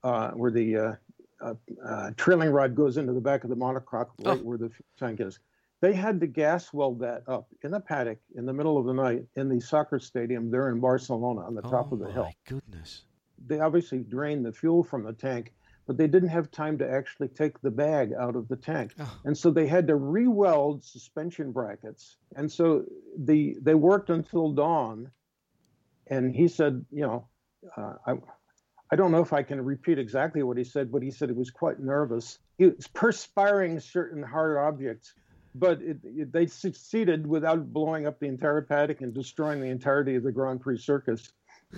uh, 0.08 0.30
where 0.32 0.50
the 0.50 0.76
uh, 0.76 0.92
uh, 1.40 1.54
uh, 1.84 2.10
trailing 2.16 2.50
rod 2.50 2.74
goes 2.74 2.96
into 2.96 3.12
the 3.12 3.20
back 3.20 3.44
of 3.44 3.50
the 3.50 3.56
monocoque, 3.56 4.08
right 4.24 4.26
oh. 4.26 4.36
where 4.36 4.58
the 4.58 4.70
tank 4.98 5.20
is. 5.20 5.38
They 5.80 5.92
had 5.92 6.18
to 6.20 6.26
gas 6.26 6.72
weld 6.72 6.98
that 7.00 7.22
up 7.28 7.46
in 7.62 7.74
a 7.74 7.80
paddock 7.80 8.18
in 8.34 8.46
the 8.46 8.52
middle 8.52 8.78
of 8.78 8.86
the 8.86 8.94
night 8.94 9.24
in 9.36 9.48
the 9.48 9.60
soccer 9.60 10.00
stadium 10.00 10.50
there 10.50 10.70
in 10.70 10.80
Barcelona 10.80 11.42
on 11.42 11.54
the 11.54 11.62
oh 11.64 11.70
top 11.70 11.92
of 11.92 12.00
the 12.00 12.10
hill. 12.10 12.24
my 12.24 12.34
goodness. 12.48 13.04
They 13.46 13.60
obviously 13.60 13.98
drained 13.98 14.44
the 14.44 14.52
fuel 14.52 14.82
from 14.82 15.04
the 15.04 15.12
tank, 15.12 15.52
but 15.86 15.96
they 15.96 16.08
didn't 16.08 16.30
have 16.30 16.50
time 16.50 16.78
to 16.78 16.90
actually 16.90 17.28
take 17.28 17.60
the 17.60 17.70
bag 17.70 18.12
out 18.18 18.34
of 18.34 18.48
the 18.48 18.56
tank. 18.56 18.94
Oh. 18.98 19.18
And 19.24 19.38
so 19.38 19.52
they 19.52 19.68
had 19.68 19.86
to 19.86 19.94
re-weld 19.94 20.82
suspension 20.82 21.52
brackets. 21.52 22.16
And 22.34 22.50
so 22.50 22.84
the 23.16 23.56
they 23.62 23.76
worked 23.76 24.10
until 24.10 24.52
dawn. 24.52 25.12
And 26.08 26.34
he 26.34 26.48
said, 26.48 26.84
you 26.90 27.02
know, 27.02 27.28
uh, 27.76 27.92
I, 28.06 28.14
I 28.90 28.96
don't 28.96 29.12
know 29.12 29.20
if 29.20 29.32
I 29.32 29.42
can 29.42 29.62
repeat 29.62 29.98
exactly 29.98 30.42
what 30.42 30.56
he 30.56 30.64
said, 30.64 30.90
but 30.90 31.02
he 31.02 31.10
said 31.10 31.28
he 31.28 31.34
was 31.34 31.50
quite 31.50 31.78
nervous. 31.78 32.38
He 32.56 32.66
was 32.66 32.86
perspiring 32.88 33.80
certain 33.80 34.22
hard 34.22 34.56
objects 34.56 35.14
but 35.54 35.80
it, 35.82 35.98
it, 36.04 36.32
they 36.32 36.46
succeeded 36.46 37.26
without 37.26 37.72
blowing 37.72 38.06
up 38.06 38.18
the 38.20 38.26
entire 38.26 38.62
paddock 38.62 39.00
and 39.00 39.12
destroying 39.12 39.60
the 39.60 39.66
entirety 39.66 40.14
of 40.14 40.22
the 40.22 40.32
Grand 40.32 40.60
Prix 40.60 40.78
circus 40.78 41.32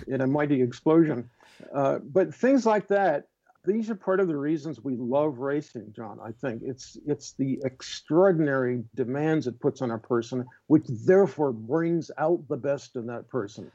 in 0.07 0.21
a 0.21 0.27
mighty 0.27 0.61
explosion. 0.61 1.29
Uh, 1.73 1.99
but 1.99 2.33
things 2.33 2.65
like 2.65 2.87
that, 2.87 3.27
these 3.65 3.89
are 3.89 3.95
part 3.95 4.19
of 4.19 4.27
the 4.27 4.35
reasons 4.35 4.83
we 4.83 4.95
love 4.95 5.39
racing, 5.39 5.93
John. 5.95 6.19
I 6.23 6.31
think 6.31 6.63
it's 6.65 6.97
it's 7.05 7.33
the 7.33 7.59
extraordinary 7.63 8.83
demands 8.95 9.45
it 9.45 9.59
puts 9.59 9.83
on 9.83 9.91
a 9.91 9.99
person, 9.99 10.45
which 10.67 10.85
therefore 10.87 11.51
brings 11.51 12.09
out 12.17 12.47
the 12.47 12.57
best 12.57 12.95
in 12.95 13.05
that 13.07 13.27
person. 13.27 13.71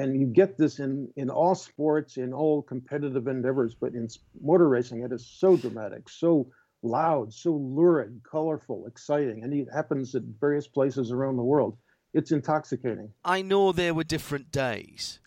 And 0.00 0.20
you 0.20 0.26
get 0.26 0.56
this 0.56 0.78
in 0.78 1.08
in 1.16 1.30
all 1.30 1.54
sports, 1.54 2.16
in 2.16 2.32
all 2.32 2.62
competitive 2.62 3.26
endeavors, 3.26 3.74
but 3.74 3.94
in 3.94 4.08
motor 4.40 4.68
racing, 4.68 5.02
it 5.02 5.12
is 5.12 5.26
so 5.26 5.56
dramatic, 5.56 6.08
so 6.08 6.50
loud, 6.82 7.32
so 7.32 7.52
lurid, 7.52 8.20
colorful, 8.28 8.86
exciting, 8.86 9.42
and 9.42 9.52
it 9.52 9.68
happens 9.72 10.14
at 10.14 10.22
various 10.22 10.66
places 10.66 11.12
around 11.12 11.36
the 11.36 11.42
world. 11.42 11.76
It's 12.14 12.32
intoxicating. 12.32 13.12
I 13.24 13.42
know 13.42 13.72
there 13.72 13.94
were 13.94 14.04
different 14.04 14.50
days, 14.50 15.20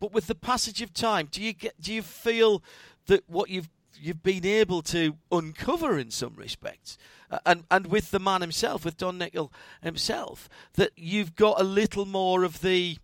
but 0.00 0.12
with 0.12 0.26
the 0.26 0.34
passage 0.34 0.80
of 0.80 0.94
time, 0.94 1.28
do 1.30 1.42
you 1.42 1.52
get 1.52 1.80
do 1.80 1.92
you 1.92 2.02
feel 2.02 2.62
that 3.06 3.28
what 3.28 3.50
you've 3.50 3.68
you've 4.00 4.22
been 4.22 4.46
able 4.46 4.82
to 4.82 5.16
uncover 5.30 5.98
in 5.98 6.10
some 6.10 6.34
respects, 6.36 6.96
uh, 7.30 7.38
and 7.44 7.64
and 7.70 7.88
with 7.88 8.10
the 8.10 8.20
man 8.20 8.40
himself, 8.40 8.84
with 8.84 8.96
Don 8.96 9.18
Nichols 9.18 9.50
himself, 9.82 10.48
that 10.74 10.92
you've 10.96 11.34
got 11.34 11.60
a 11.60 11.64
little 11.64 12.06
more 12.06 12.44
of 12.44 12.60
the, 12.60 12.98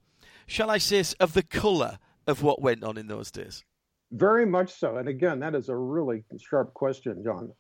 shall 0.51 0.71
I 0.71 0.79
say, 0.79 1.03
of 1.19 1.33
the 1.33 1.43
colour 1.43 1.99
of 2.27 2.43
what 2.43 2.61
went 2.61 2.85
on 2.85 2.99
in 2.99 3.07
those 3.07 3.31
days. 3.31 3.65
Very 4.13 4.45
much 4.45 4.73
so. 4.73 4.97
And 4.97 5.09
again, 5.09 5.41
that 5.41 5.55
is 5.55 5.69
a 5.69 5.77
really 5.77 6.25
sharp 6.39 6.75
question, 6.75 7.23
John 7.25 7.53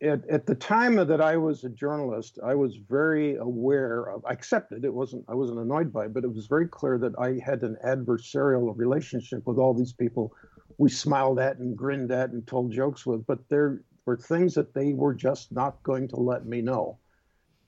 at, 0.00 0.28
at 0.28 0.46
the 0.46 0.54
time 0.54 0.94
that 0.96 1.20
I 1.20 1.36
was 1.36 1.64
a 1.64 1.68
journalist, 1.68 2.38
I 2.44 2.54
was 2.54 2.76
very 2.88 3.36
aware 3.36 4.10
of. 4.10 4.24
I 4.24 4.32
accepted 4.32 4.84
it 4.84 4.94
wasn't. 4.94 5.24
I 5.28 5.34
wasn't 5.34 5.58
annoyed 5.58 5.92
by 5.92 6.06
it, 6.06 6.14
but 6.14 6.24
it 6.24 6.32
was 6.32 6.46
very 6.46 6.68
clear 6.68 6.98
that 6.98 7.18
I 7.18 7.40
had 7.44 7.62
an 7.62 7.76
adversarial 7.84 8.76
relationship 8.76 9.46
with 9.46 9.58
all 9.58 9.74
these 9.74 9.92
people. 9.92 10.32
We 10.78 10.90
smiled 10.90 11.38
at 11.38 11.58
and 11.58 11.76
grinned 11.76 12.12
at 12.12 12.30
and 12.30 12.46
told 12.46 12.72
jokes 12.72 13.04
with, 13.04 13.26
but 13.26 13.48
there 13.48 13.82
were 14.06 14.16
things 14.16 14.54
that 14.54 14.74
they 14.74 14.92
were 14.92 15.14
just 15.14 15.50
not 15.50 15.82
going 15.82 16.08
to 16.08 16.16
let 16.16 16.46
me 16.46 16.60
know. 16.60 16.98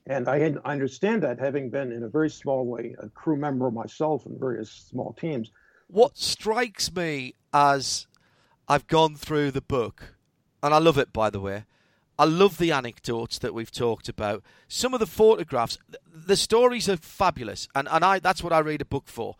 And 0.07 0.27
I, 0.27 0.39
had, 0.39 0.57
I 0.65 0.71
understand 0.71 1.23
that, 1.23 1.39
having 1.39 1.69
been 1.69 1.91
in 1.91 2.03
a 2.03 2.07
very 2.07 2.29
small 2.29 2.65
way 2.65 2.95
a 2.99 3.09
crew 3.09 3.35
member 3.37 3.69
myself 3.69 4.25
in 4.25 4.39
various 4.39 4.71
small 4.71 5.13
teams. 5.13 5.51
What 5.87 6.17
strikes 6.17 6.93
me 6.93 7.35
as 7.53 8.07
I've 8.67 8.87
gone 8.87 9.15
through 9.15 9.51
the 9.51 9.61
book, 9.61 10.15
and 10.63 10.73
I 10.73 10.79
love 10.79 10.97
it 10.97 11.13
by 11.13 11.29
the 11.29 11.39
way 11.39 11.65
I 12.19 12.25
love 12.25 12.57
the 12.57 12.71
anecdotes 12.71 13.37
that 13.39 13.53
we've 13.53 13.71
talked 13.71 14.09
about. 14.09 14.43
Some 14.67 14.93
of 14.93 14.99
the 14.99 15.05
photographs, 15.05 15.77
the 16.11 16.35
stories 16.35 16.89
are 16.89 16.97
fabulous, 16.97 17.67
and, 17.75 17.87
and 17.91 18.03
I 18.03 18.19
that's 18.19 18.43
what 18.43 18.53
I 18.53 18.59
read 18.59 18.81
a 18.81 18.85
book 18.85 19.07
for. 19.07 19.35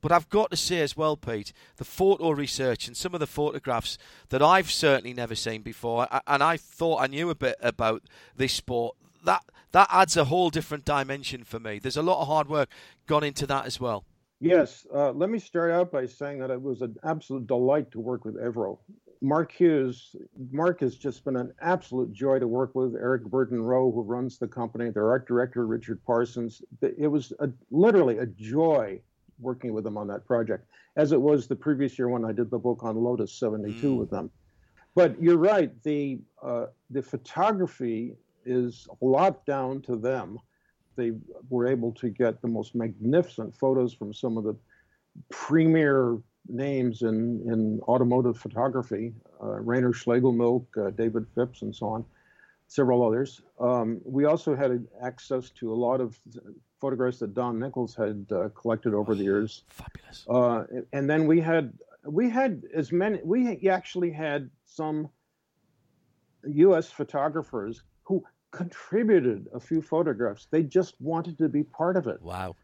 But 0.00 0.12
I've 0.12 0.30
got 0.30 0.50
to 0.50 0.56
say 0.56 0.80
as 0.80 0.96
well, 0.96 1.16
Pete, 1.16 1.52
the 1.76 1.84
photo 1.84 2.30
research 2.30 2.88
and 2.88 2.96
some 2.96 3.14
of 3.14 3.20
the 3.20 3.26
photographs 3.26 3.98
that 4.30 4.42
I've 4.42 4.70
certainly 4.70 5.14
never 5.14 5.34
seen 5.34 5.62
before, 5.62 6.08
and 6.26 6.42
I 6.42 6.56
thought 6.56 7.02
I 7.02 7.06
knew 7.06 7.30
a 7.30 7.34
bit 7.34 7.56
about 7.60 8.02
this 8.36 8.54
sport. 8.54 8.96
That 9.24 9.42
that 9.72 9.88
adds 9.90 10.16
a 10.16 10.24
whole 10.24 10.50
different 10.50 10.84
dimension 10.84 11.44
for 11.44 11.58
me. 11.58 11.78
There's 11.78 11.96
a 11.96 12.02
lot 12.02 12.20
of 12.20 12.28
hard 12.28 12.48
work 12.48 12.68
gone 13.06 13.24
into 13.24 13.46
that 13.46 13.66
as 13.66 13.80
well. 13.80 14.04
Yes, 14.40 14.86
uh, 14.92 15.12
let 15.12 15.30
me 15.30 15.38
start 15.38 15.70
out 15.70 15.92
by 15.92 16.06
saying 16.06 16.40
that 16.40 16.50
it 16.50 16.60
was 16.60 16.82
an 16.82 16.96
absolute 17.04 17.46
delight 17.46 17.92
to 17.92 18.00
work 18.00 18.24
with 18.24 18.34
Evro. 18.34 18.78
Mark 19.20 19.52
Hughes, 19.52 20.16
Mark 20.50 20.80
has 20.80 20.96
just 20.96 21.24
been 21.24 21.36
an 21.36 21.52
absolute 21.60 22.12
joy 22.12 22.40
to 22.40 22.48
work 22.48 22.74
with. 22.74 22.96
Eric 22.96 23.22
Verdon-Roe, 23.26 23.92
who 23.92 24.02
runs 24.02 24.38
the 24.38 24.48
company, 24.48 24.90
their 24.90 25.08
art 25.08 25.28
director 25.28 25.64
Richard 25.64 26.04
Parsons. 26.04 26.60
It 26.82 27.06
was 27.06 27.32
a, 27.38 27.50
literally 27.70 28.18
a 28.18 28.26
joy 28.26 29.00
working 29.38 29.72
with 29.72 29.84
them 29.84 29.96
on 29.96 30.08
that 30.08 30.26
project, 30.26 30.66
as 30.96 31.12
it 31.12 31.20
was 31.20 31.46
the 31.46 31.54
previous 31.54 31.96
year 31.96 32.08
when 32.08 32.24
I 32.24 32.32
did 32.32 32.50
the 32.50 32.58
book 32.58 32.82
on 32.82 32.96
Lotus 32.96 33.32
72 33.32 33.74
mm. 33.74 33.96
with 33.96 34.10
them. 34.10 34.28
But 34.96 35.22
you're 35.22 35.38
right, 35.38 35.70
the 35.84 36.18
uh, 36.42 36.66
the 36.90 37.02
photography 37.02 38.16
is 38.44 38.86
a 39.00 39.04
lot 39.04 39.44
down 39.46 39.82
to 39.82 39.96
them. 39.96 40.38
They 40.96 41.12
were 41.48 41.66
able 41.66 41.92
to 41.92 42.08
get 42.10 42.42
the 42.42 42.48
most 42.48 42.74
magnificent 42.74 43.56
photos 43.56 43.94
from 43.94 44.12
some 44.12 44.36
of 44.36 44.44
the 44.44 44.56
premier 45.30 46.18
names 46.48 47.02
in, 47.02 47.42
in 47.46 47.80
automotive 47.82 48.38
photography, 48.38 49.14
uh, 49.42 49.60
Rainer 49.60 49.92
Schlegelmilch, 49.92 50.66
uh, 50.76 50.90
David 50.90 51.26
Phipps, 51.34 51.62
and 51.62 51.74
so 51.74 51.86
on, 51.86 52.04
several 52.68 53.06
others. 53.06 53.42
Um, 53.60 54.00
we 54.04 54.24
also 54.24 54.54
had 54.54 54.86
access 55.02 55.50
to 55.50 55.72
a 55.72 55.74
lot 55.74 56.00
of 56.00 56.18
photographs 56.80 57.18
that 57.20 57.34
Don 57.34 57.58
Nichols 57.58 57.94
had 57.94 58.26
uh, 58.32 58.48
collected 58.50 58.92
over 58.92 59.14
the 59.14 59.22
years. 59.22 59.62
Fabulous. 59.68 60.26
Uh, 60.28 60.82
and 60.92 61.08
then 61.08 61.26
we 61.26 61.40
had 61.40 61.72
we 62.04 62.28
had 62.28 62.64
as 62.74 62.90
many. 62.90 63.20
We 63.22 63.68
actually 63.68 64.10
had 64.10 64.50
some 64.64 65.08
U.S. 66.44 66.90
photographers 66.90 67.82
who 68.02 68.24
contributed 68.52 69.48
a 69.52 69.58
few 69.58 69.82
photographs. 69.82 70.46
They 70.50 70.62
just 70.62 70.94
wanted 71.00 71.38
to 71.38 71.48
be 71.48 71.64
part 71.64 71.96
of 71.96 72.06
it. 72.06 72.22
Wow. 72.22 72.54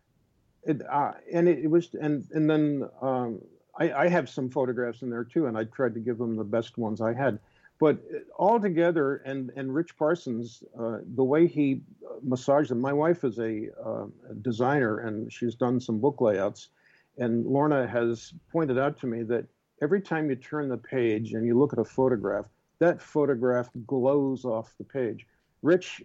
It, 0.65 0.82
uh, 0.89 1.12
and 1.32 1.48
it, 1.48 1.60
it, 1.65 1.70
was 1.70 1.94
and 2.01 2.27
and 2.32 2.48
then 2.48 2.89
um, 3.01 3.40
I, 3.78 3.93
I 3.93 4.09
have 4.09 4.28
some 4.28 4.51
photographs 4.51 5.02
in 5.02 5.10
there 5.10 5.24
too, 5.24 5.47
and 5.47 5.56
I 5.56 5.65
tried 5.65 5.94
to 5.94 6.01
give 6.01 6.19
them 6.19 6.36
the 6.36 6.44
best 6.44 6.78
ones 6.78 7.01
I 7.01 7.12
had. 7.12 7.39
But 7.81 7.98
altogether, 8.39 9.16
and 9.24 9.51
and 9.56 9.74
Rich 9.74 9.97
Parsons, 9.97 10.62
uh, 10.78 10.98
the 11.15 11.24
way 11.24 11.47
he 11.47 11.82
massaged 12.23 12.70
them. 12.70 12.81
My 12.81 12.93
wife 12.93 13.24
is 13.24 13.39
a, 13.39 13.69
uh, 13.82 14.06
designer, 14.43 14.98
and 14.98 15.32
she's 15.32 15.55
done 15.55 15.81
some 15.81 16.01
book 16.01 16.20
layouts. 16.20 16.69
And 17.19 17.47
Lorna 17.47 17.86
has 17.86 18.32
pointed 18.51 18.78
out 18.78 18.98
to 19.01 19.06
me 19.06 19.23
that 19.24 19.47
every 19.82 20.01
time 20.01 20.28
you 20.28 20.36
turn 20.36 20.69
the 20.69 20.77
page 20.77 21.32
and 21.32 21.47
you 21.47 21.59
look 21.59 21.73
at 21.73 21.78
a 21.78 21.85
photograph, 21.85 22.47
that 22.78 23.01
photograph 23.01 23.70
glows 23.86 24.44
off 24.44 24.74
the 24.78 24.85
page. 24.85 25.27
Rich 25.62 26.02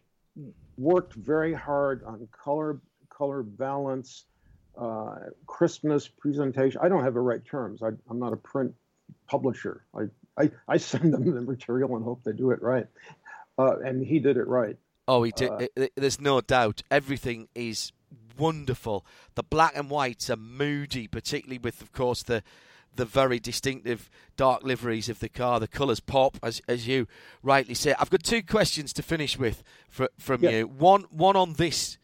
worked 0.78 1.14
very 1.14 1.54
hard 1.54 2.04
on 2.04 2.28
color, 2.32 2.80
color 3.10 3.44
balance, 3.44 4.26
uh, 4.78 5.16
crispness, 5.46 6.08
presentation. 6.08 6.82
I 6.84 6.90
don't 6.90 7.04
have 7.04 7.14
the 7.14 7.20
right 7.20 7.44
terms. 7.46 7.84
I, 7.84 7.90
am 8.10 8.20
not 8.20 8.34
a 8.34 8.38
print 8.38 8.74
publisher. 9.28 9.86
I 9.96 10.04
I, 10.38 10.52
I 10.68 10.78
send 10.78 11.14
them 11.14 11.32
the 11.32 11.42
material 11.42 11.96
and 11.96 12.04
hope 12.04 12.24
they 12.24 12.34
do 12.34 12.52
it 12.52 12.62
right. 12.62 12.88
Uh, 13.58 13.80
and 13.80 14.06
he 14.06 14.20
did 14.20 14.38
it 14.38 14.48
right. 14.48 14.78
Oh, 15.08 15.24
he 15.24 15.32
did. 15.32 15.52
Uh, 15.52 15.88
there's 15.96 16.20
no 16.20 16.42
doubt. 16.42 16.82
Everything 16.90 17.50
is 17.54 17.92
wonderful. 18.38 19.06
The 19.36 19.44
black 19.44 19.74
and 19.76 19.90
whites 19.90 20.30
are 20.30 20.38
moody, 20.38 21.08
particularly 21.08 21.60
with, 21.60 21.82
of 21.82 21.92
course, 21.92 22.24
the 22.24 22.42
the 22.96 23.06
very 23.06 23.40
distinctive 23.40 24.10
dark 24.38 24.64
liveries 24.64 25.10
of 25.10 25.20
the 25.20 25.30
car. 25.30 25.60
The 25.60 25.68
colours 25.68 26.00
pop, 26.00 26.38
as 26.44 26.62
as 26.68 26.88
you 26.88 27.08
rightly 27.42 27.74
say. 27.74 27.96
I've 28.00 28.10
got 28.10 28.24
two 28.24 28.44
questions 28.44 28.94
to 28.94 29.04
finish 29.04 29.38
with 29.38 29.64
for, 29.90 30.10
from 30.18 30.44
yes. 30.44 30.54
you. 30.54 30.68
One 30.68 31.06
one 31.10 31.36
on 31.36 31.54
this 31.54 31.98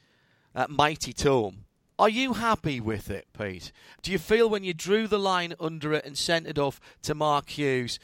uh, 0.55 0.67
mighty 0.69 1.13
tome. 1.13 1.65
Are 1.97 2.09
you 2.09 2.33
happy 2.33 2.79
with 2.79 3.09
it, 3.09 3.27
Pete? 3.37 3.73
Do 4.01 4.11
you 4.11 4.17
feel 4.19 4.49
when 4.49 4.63
you 4.63 4.73
drew 4.73 5.05
the 5.05 5.19
line 5.19 5.53
under 5.59 5.93
it 5.93 6.05
and 6.05 6.17
sent 6.17 6.47
it 6.47 6.57
off 6.57 6.79
to 7.01 7.13
Mark 7.13 7.49
Hughes 7.49 7.99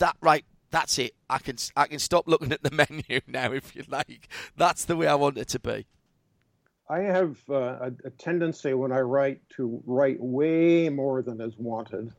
that 0.00 0.16
right 0.20 0.44
that's 0.70 0.98
it 0.98 1.14
i 1.28 1.38
can 1.38 1.56
i 1.76 1.86
can 1.86 2.00
stop 2.00 2.26
looking 2.26 2.52
at 2.52 2.62
the 2.62 2.70
menu 2.90 3.20
now 3.28 3.52
if 3.52 3.76
you 3.76 3.84
like 3.88 4.28
that's 4.56 4.84
the 4.84 4.96
way 4.96 5.06
i 5.06 5.14
want 5.14 5.38
it 5.38 5.46
to 5.46 5.60
be 5.60 5.86
i 6.90 7.00
have 7.00 7.38
uh, 7.48 7.54
a, 7.54 7.92
a, 8.04 8.10
tendency 8.10 8.74
when 8.74 8.92
i 8.92 9.00
write 9.00 9.40
to 9.48 9.82
write 9.86 10.20
way 10.20 10.88
more 10.88 11.22
than 11.22 11.40
is 11.40 11.56
wanted 11.56 12.12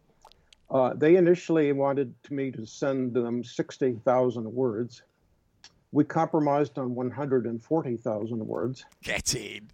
uh, 0.70 0.94
they 0.96 1.18
initially 1.18 1.72
wanted 1.74 2.14
me 2.30 2.50
to 2.50 2.66
send 2.66 3.14
them 3.14 3.44
60,000 3.44 4.52
words 4.52 5.04
we 5.92 6.04
compromised 6.06 6.78
on 6.80 6.96
140,000 6.96 8.48
words 8.48 8.86
get 9.04 9.36
in 9.36 9.70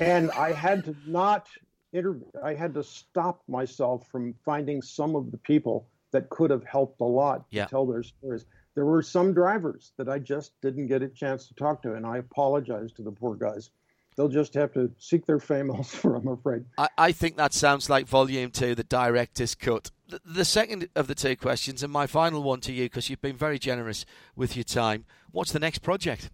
and 0.00 0.30
i 0.32 0.52
had 0.52 0.84
to 0.84 0.96
not 1.06 1.46
interview 1.92 2.26
i 2.42 2.52
had 2.52 2.74
to 2.74 2.82
stop 2.82 3.42
myself 3.48 4.06
from 4.08 4.34
finding 4.44 4.82
some 4.82 5.14
of 5.14 5.30
the 5.30 5.38
people 5.38 5.86
that 6.12 6.28
could 6.28 6.50
have 6.50 6.64
helped 6.64 7.00
a 7.00 7.04
lot 7.04 7.44
yeah. 7.50 7.64
to 7.64 7.70
tell 7.70 7.86
their 7.86 8.02
stories. 8.02 8.44
There 8.74 8.86
were 8.86 9.02
some 9.02 9.34
drivers 9.34 9.92
that 9.96 10.08
I 10.08 10.18
just 10.18 10.52
didn't 10.60 10.86
get 10.86 11.02
a 11.02 11.08
chance 11.08 11.48
to 11.48 11.54
talk 11.54 11.82
to, 11.82 11.94
and 11.94 12.06
I 12.06 12.18
apologize 12.18 12.92
to 12.92 13.02
the 13.02 13.10
poor 13.10 13.34
guys. 13.34 13.70
They'll 14.16 14.28
just 14.28 14.54
have 14.54 14.72
to 14.74 14.90
seek 14.98 15.26
their 15.26 15.40
fame 15.40 15.70
elsewhere, 15.74 16.16
I'm 16.16 16.28
afraid. 16.28 16.64
I, 16.78 16.88
I 16.98 17.12
think 17.12 17.36
that 17.36 17.52
sounds 17.52 17.88
like 17.88 18.06
volume 18.06 18.50
two, 18.50 18.74
the 18.74 18.84
director's 18.84 19.54
cut. 19.54 19.90
The, 20.08 20.20
the 20.24 20.44
second 20.44 20.88
of 20.94 21.06
the 21.06 21.14
two 21.14 21.36
questions, 21.36 21.82
and 21.82 21.92
my 21.92 22.06
final 22.06 22.42
one 22.42 22.60
to 22.60 22.72
you, 22.72 22.84
because 22.84 23.08
you've 23.08 23.22
been 23.22 23.36
very 23.36 23.58
generous 23.58 24.04
with 24.36 24.56
your 24.56 24.64
time. 24.64 25.04
What's 25.30 25.52
the 25.52 25.60
next 25.60 25.78
project? 25.78 26.30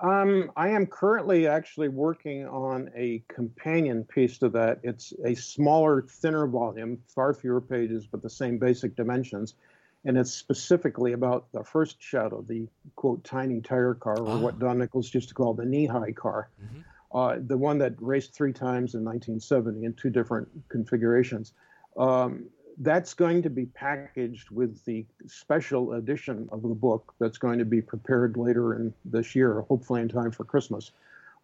Um, 0.00 0.52
I 0.56 0.68
am 0.68 0.86
currently 0.86 1.48
actually 1.48 1.88
working 1.88 2.46
on 2.46 2.90
a 2.94 3.22
companion 3.28 4.04
piece 4.04 4.38
to 4.38 4.48
that. 4.50 4.78
It's 4.84 5.12
a 5.24 5.34
smaller, 5.34 6.02
thinner 6.02 6.46
volume, 6.46 6.98
far 7.08 7.34
fewer 7.34 7.60
pages, 7.60 8.06
but 8.06 8.22
the 8.22 8.30
same 8.30 8.58
basic 8.58 8.94
dimensions. 8.94 9.54
And 10.04 10.16
it's 10.16 10.32
specifically 10.32 11.14
about 11.14 11.50
the 11.52 11.64
first 11.64 12.00
shadow, 12.00 12.44
the 12.48 12.68
quote, 12.94 13.24
tiny 13.24 13.60
tire 13.60 13.94
car, 13.94 14.18
or 14.20 14.28
oh. 14.28 14.38
what 14.38 14.60
Don 14.60 14.78
Nichols 14.78 15.12
used 15.12 15.28
to 15.30 15.34
call 15.34 15.52
the 15.52 15.64
knee 15.64 15.86
high 15.86 16.12
car. 16.12 16.48
Mm-hmm. 16.64 16.80
Uh, 17.12 17.36
the 17.46 17.56
one 17.56 17.78
that 17.78 17.94
raced 18.00 18.34
three 18.34 18.52
times 18.52 18.94
in 18.94 19.02
1970 19.02 19.84
in 19.84 19.94
two 19.94 20.10
different 20.10 20.48
configurations. 20.68 21.52
Um, 21.96 22.46
that's 22.80 23.14
going 23.14 23.42
to 23.42 23.50
be 23.50 23.66
packaged 23.66 24.50
with 24.50 24.84
the 24.84 25.04
special 25.26 25.94
edition 25.94 26.48
of 26.52 26.62
the 26.62 26.68
book 26.68 27.14
that's 27.18 27.38
going 27.38 27.58
to 27.58 27.64
be 27.64 27.82
prepared 27.82 28.36
later 28.36 28.74
in 28.74 28.94
this 29.04 29.34
year, 29.34 29.62
hopefully 29.62 30.00
in 30.00 30.08
time 30.08 30.30
for 30.30 30.44
Christmas. 30.44 30.92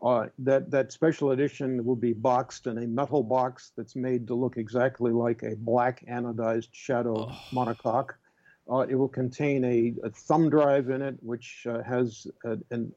Uh, 0.03 0.27
that 0.39 0.70
that 0.70 0.93
special 0.93 1.31
edition 1.31 1.85
will 1.85 1.97
be 1.97 2.12
boxed 2.12 2.66
in 2.66 2.78
a 2.78 2.86
metal 2.86 3.23
box 3.23 3.73
that's 3.77 3.97
made 3.97 4.27
to 4.27 4.35
look 4.35 4.59
exactly 4.59 5.12
like 5.12 5.43
a 5.43 5.57
black 5.57 6.05
anodized 6.07 6.69
shadow 6.73 7.28
oh. 7.31 7.39
monocoque. 7.53 8.11
Uh, 8.70 8.81
it 8.81 8.95
will 8.95 9.09
contain 9.09 9.65
a, 9.65 9.95
a, 10.07 10.11
thumb 10.11 10.49
drive 10.51 10.89
in 10.89 11.03
it, 11.03 11.16
which 11.20 11.66
uh, 11.69 11.82
has 11.82 12.27
a, 12.45 12.59
an 12.70 12.93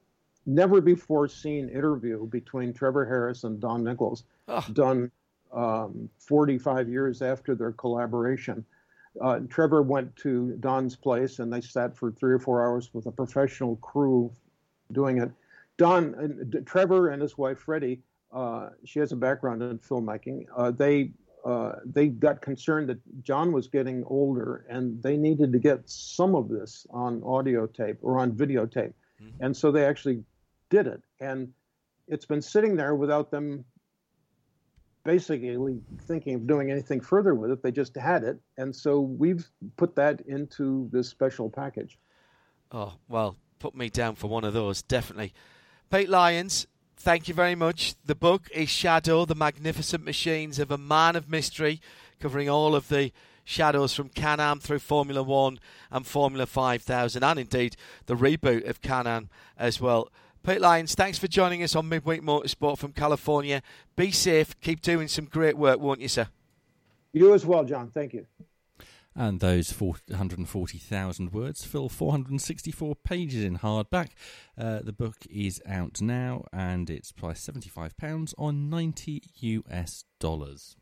never 0.48 0.82
before 0.82 1.28
seen 1.28 1.70
interview 1.70 2.26
between 2.26 2.74
Trevor 2.74 3.06
Harris 3.06 3.44
and 3.44 3.60
Don 3.60 3.84
Nichols, 3.84 4.24
oh. 4.48 4.66
done 4.74 5.12
um, 5.54 6.10
45 6.20 6.90
years 6.90 7.22
after 7.22 7.54
their 7.54 7.74
collaboration. 7.74 8.66
Uh, 9.22 9.40
Trevor 9.50 9.82
went 9.82 10.16
to 10.18 10.56
Don's 10.60 10.96
place 10.96 11.40
and 11.40 11.52
they 11.52 11.62
sat 11.62 11.96
for 11.96 12.12
three 12.12 12.34
or 12.34 12.40
four 12.40 12.66
hours 12.66 12.94
with 12.94 13.06
a 13.08 13.12
professional 13.12 13.76
crew 13.78 14.32
doing 14.92 15.18
it. 15.18 15.32
Don, 15.78 16.16
and 16.16 16.66
Trevor 16.66 17.10
and 17.10 17.22
his 17.22 17.38
wife 17.38 17.60
Freddie, 17.60 18.02
uh, 18.32 18.70
she 18.86 19.00
has 19.00 19.12
a 19.12 19.16
background 19.16 19.62
in 19.62 19.78
filmmaking. 19.80 20.46
Uh, 20.56 20.72
they 20.72 21.12
uh, 21.46 21.74
they 21.86 22.08
got 22.08 22.42
concerned 22.42 22.90
that 22.90 23.00
John 23.24 23.54
was 23.54 23.68
getting 23.68 24.04
older 24.06 24.66
and 24.70 25.02
they 25.02 25.16
needed 25.16 25.54
to 25.54 25.60
get 25.60 25.80
some 25.86 26.36
of 26.36 26.50
this 26.50 26.86
on 26.90 27.24
audio 27.24 27.68
tape 27.68 27.98
or 28.02 28.20
on 28.20 28.34
videotape, 28.34 28.94
mm-hmm. 29.22 29.44
and 29.44 29.56
so 29.56 29.72
they 29.72 29.86
actually 29.86 30.24
did 30.70 30.88
it. 30.88 31.02
And 31.20 31.54
it's 32.08 32.26
been 32.26 32.42
sitting 32.42 32.76
there 32.76 32.96
without 32.96 33.32
them 33.32 33.66
basically 35.08 35.80
thinking 36.02 36.36
of 36.36 36.46
doing 36.46 36.70
anything 36.70 37.00
further 37.00 37.34
with 37.34 37.50
it. 37.50 37.64
They 37.64 37.72
just 37.72 37.96
had 37.96 38.24
it, 38.24 38.38
and 38.58 38.76
so 38.76 39.00
we've 39.00 39.50
put 39.78 39.96
that 39.96 40.20
into 40.28 40.90
this 40.92 41.08
special 41.08 41.50
package. 41.50 41.98
Oh 42.74 42.96
well, 43.08 43.38
put 43.60 43.74
me 43.74 43.90
down 43.90 44.16
for 44.16 44.28
one 44.28 44.44
of 44.44 44.54
those, 44.54 44.82
definitely. 44.82 45.34
Pete 45.90 46.10
Lyons, 46.10 46.68
thank 46.98 47.30
you 47.30 47.34
very 47.34 47.56
much. 47.56 47.96
The 48.04 48.16
book 48.16 48.50
is 48.54 48.70
Shadow: 48.70 49.24
The 49.24 49.34
Magnificent 49.34 50.04
Machines 50.04 50.60
of 50.60 50.72
a 50.72 50.78
Man 50.78 51.16
of 51.16 51.30
Mystery, 51.30 51.80
covering 52.20 52.50
all 52.50 52.76
of 52.76 52.90
the 52.90 53.14
shadows 53.46 53.94
from 53.94 54.10
Can 54.10 54.42
Am 54.42 54.60
through 54.60 54.80
Formula 54.80 55.24
One 55.24 55.58
and 55.90 56.06
Formula 56.06 56.46
5000, 56.46 57.24
and 57.24 57.40
indeed 57.40 57.78
the 58.08 58.16
reboot 58.16 58.68
of 58.70 58.82
Can 58.82 59.08
Am 59.08 59.30
as 59.58 59.80
well. 59.80 60.10
Pete 60.48 60.62
Lyons, 60.62 60.96
thanks 60.96 61.20
for 61.20 61.28
joining 61.28 61.62
us 61.62 61.76
on 61.76 61.90
Midweek 61.90 62.22
Motorsport 62.22 62.78
from 62.78 62.94
California. 62.94 63.62
Be 63.98 64.12
safe. 64.12 64.58
Keep 64.62 64.80
doing 64.80 65.10
some 65.10 65.26
great 65.26 65.58
work, 65.58 65.78
won't 65.78 66.00
you, 66.00 66.08
sir? 66.08 66.30
You 67.12 67.34
as 67.34 67.46
well, 67.46 67.66
John. 67.66 67.92
Thank 67.94 68.14
you. 68.14 68.28
And 69.14 69.42
those 69.42 69.74
440,000 69.74 71.34
words 71.34 71.66
fill 71.66 71.90
464 71.90 72.96
pages 72.96 73.44
in 73.44 73.58
hardback. 73.58 74.12
Uh, 74.58 74.80
the 74.82 74.94
book 74.94 75.18
is 75.30 75.62
out 75.68 76.00
now 76.00 76.46
and 76.54 76.90
it's 76.90 77.12
priced 77.12 77.46
£75 77.54 78.34
on 78.38 78.70
90 78.70 79.24
US 79.42 80.06
dollars. 80.22 80.78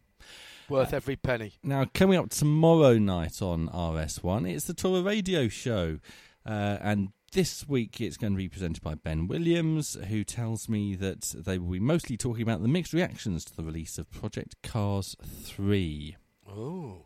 Worth 0.70 0.94
uh, 0.94 0.98
every 0.98 1.16
penny. 1.16 1.54
Now, 1.64 1.86
coming 1.92 2.20
up 2.20 2.30
tomorrow 2.30 3.00
night 3.00 3.42
on 3.42 3.70
RS1, 3.70 4.48
it's 4.48 4.66
the 4.66 4.76
Tour 4.76 5.02
Radio 5.02 5.48
Show. 5.48 5.98
Uh, 6.46 6.78
and 6.82 7.10
this 7.36 7.68
week 7.68 8.00
it's 8.00 8.16
going 8.16 8.32
to 8.32 8.38
be 8.38 8.48
presented 8.48 8.82
by 8.82 8.96
Ben 8.96 9.28
Williams, 9.28 9.98
who 10.08 10.24
tells 10.24 10.70
me 10.70 10.96
that 10.96 11.34
they 11.36 11.58
will 11.58 11.74
be 11.74 11.82
mostly 11.82 12.16
talking 12.16 12.42
about 12.42 12.62
the 12.62 12.70
mixed 12.70 12.94
reactions 12.94 13.44
to 13.44 13.54
the 13.54 13.62
release 13.62 13.98
of 13.98 14.10
Project 14.10 14.56
Cars 14.64 15.18
3. 15.44 16.16
Oh. 16.50 17.04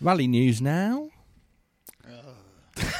Rally 0.00 0.26
news 0.26 0.62
now. 0.62 1.10
Can 2.78 2.94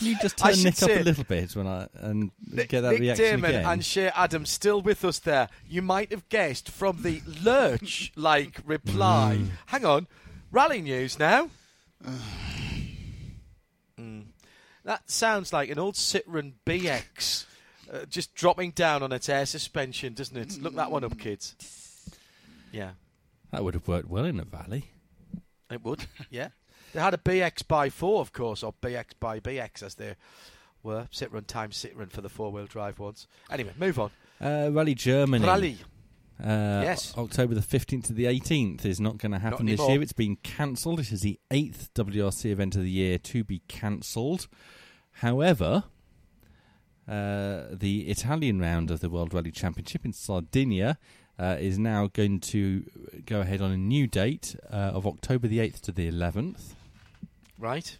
you 0.00 0.16
just 0.20 0.36
turn 0.36 0.62
Nick 0.62 0.82
up 0.82 0.90
a 0.90 1.02
little 1.02 1.24
bit 1.24 1.56
when 1.56 1.66
I 1.66 1.88
and 1.94 2.30
Nick, 2.52 2.68
get 2.68 2.82
that 2.82 2.92
Nick 2.92 3.00
reaction 3.00 3.24
Daman 3.24 3.50
again. 3.50 3.64
and 3.64 3.82
Shea 3.82 4.08
Adams 4.08 4.50
still 4.50 4.82
with 4.82 5.02
us 5.02 5.18
there. 5.18 5.48
You 5.66 5.80
might 5.80 6.10
have 6.10 6.28
guessed 6.28 6.70
from 6.70 7.00
the 7.02 7.22
lurch-like 7.42 8.60
reply. 8.66 9.38
Mm. 9.40 9.48
Hang 9.66 9.86
on, 9.86 10.08
rally 10.52 10.82
news 10.82 11.18
now. 11.18 11.48
mm. 14.04 14.24
That 14.84 15.10
sounds 15.10 15.52
like 15.52 15.70
an 15.70 15.78
old 15.78 15.94
Citroen 15.94 16.52
BX 16.66 17.46
uh, 17.92 18.04
just 18.04 18.34
dropping 18.34 18.72
down 18.72 19.02
on 19.02 19.12
its 19.12 19.28
air 19.28 19.46
suspension, 19.46 20.12
doesn't 20.12 20.36
it? 20.36 20.62
Look 20.62 20.74
that 20.76 20.90
one 20.90 21.04
up, 21.04 21.18
kids. 21.18 21.54
Yeah. 22.70 22.90
That 23.50 23.64
would 23.64 23.74
have 23.74 23.88
worked 23.88 24.08
well 24.08 24.24
in 24.24 24.38
a 24.38 24.44
valley. 24.44 24.90
It 25.70 25.82
would, 25.84 26.06
yeah. 26.30 26.48
They 26.92 27.00
had 27.00 27.14
a 27.14 27.18
BX 27.18 27.66
by 27.66 27.88
4, 27.88 28.20
of 28.20 28.32
course, 28.32 28.62
or 28.62 28.74
BX 28.82 29.06
by 29.18 29.40
BX 29.40 29.82
as 29.82 29.94
they 29.94 30.16
were. 30.82 31.08
Citroen 31.12 31.46
times 31.46 31.76
Citroen 31.76 32.10
for 32.10 32.20
the 32.20 32.28
four 32.28 32.52
wheel 32.52 32.66
drive 32.66 32.98
ones. 32.98 33.26
Anyway, 33.50 33.72
move 33.78 33.98
on. 33.98 34.10
Uh, 34.40 34.68
Rally 34.70 34.94
Germany. 34.94 35.46
Rally. 35.46 35.78
Uh, 36.42 36.82
yes. 36.82 37.14
October 37.16 37.54
the 37.54 37.60
15th 37.60 38.06
to 38.06 38.12
the 38.12 38.24
18th 38.24 38.84
is 38.84 39.00
not 39.00 39.18
going 39.18 39.32
to 39.32 39.38
happen 39.38 39.66
this 39.66 39.80
year. 39.88 40.02
It's 40.02 40.12
been 40.12 40.36
cancelled. 40.36 41.00
It 41.00 41.12
is 41.12 41.20
the 41.20 41.38
eighth 41.50 41.90
WRC 41.94 42.50
event 42.50 42.74
of 42.74 42.82
the 42.82 42.90
year 42.90 43.18
to 43.18 43.44
be 43.44 43.62
cancelled. 43.68 44.48
However, 45.18 45.84
uh, 47.08 47.66
the 47.70 48.06
Italian 48.08 48.60
round 48.60 48.90
of 48.90 49.00
the 49.00 49.08
World 49.08 49.32
Rally 49.32 49.52
Championship 49.52 50.04
in 50.04 50.12
Sardinia 50.12 50.98
uh, 51.38 51.56
is 51.60 51.78
now 51.78 52.08
going 52.08 52.40
to 52.40 52.84
go 53.26 53.40
ahead 53.40 53.60
on 53.60 53.70
a 53.70 53.76
new 53.76 54.06
date 54.06 54.56
uh, 54.70 54.74
of 54.74 55.06
October 55.06 55.46
the 55.46 55.58
8th 55.58 55.80
to 55.82 55.92
the 55.92 56.10
11th. 56.10 56.72
Right. 57.58 57.96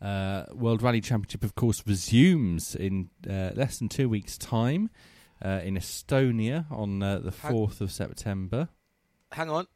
Uh, 0.00 0.44
World 0.52 0.82
Rally 0.82 1.00
Championship, 1.00 1.44
of 1.44 1.54
course, 1.54 1.82
resumes 1.86 2.74
in 2.74 3.10
uh, 3.28 3.50
less 3.54 3.78
than 3.78 3.88
two 3.88 4.08
weeks' 4.08 4.38
time 4.38 4.90
uh, 5.44 5.60
in 5.64 5.74
Estonia 5.74 6.70
on 6.70 7.02
uh, 7.02 7.18
the 7.18 7.30
4th 7.30 7.80
of 7.80 7.92
September. 7.92 8.68
Hang 9.32 9.50
on. 9.50 9.66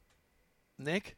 Nick? 0.78 1.16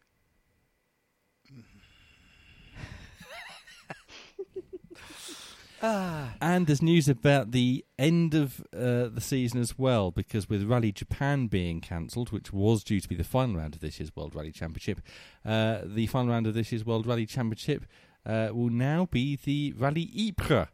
Ah. 5.84 6.34
And 6.40 6.66
there's 6.66 6.82
news 6.82 7.08
about 7.08 7.50
the 7.50 7.84
end 7.98 8.34
of 8.34 8.60
uh, 8.72 9.08
the 9.08 9.20
season 9.20 9.60
as 9.60 9.78
well, 9.78 10.10
because 10.12 10.48
with 10.48 10.62
Rally 10.64 10.92
Japan 10.92 11.48
being 11.48 11.80
cancelled, 11.80 12.30
which 12.30 12.52
was 12.52 12.84
due 12.84 13.00
to 13.00 13.08
be 13.08 13.14
the 13.16 13.24
final 13.24 13.56
round 13.56 13.74
of 13.74 13.80
this 13.80 13.98
year's 13.98 14.14
World 14.14 14.34
Rally 14.34 14.52
Championship, 14.52 15.00
uh, 15.44 15.78
the 15.84 16.06
final 16.06 16.32
round 16.32 16.46
of 16.46 16.54
this 16.54 16.70
year's 16.70 16.84
World 16.84 17.06
Rally 17.06 17.26
Championship 17.26 17.84
uh, 18.24 18.50
will 18.52 18.70
now 18.70 19.06
be 19.10 19.36
the 19.36 19.72
Rally 19.76 20.08
Ypres 20.14 20.68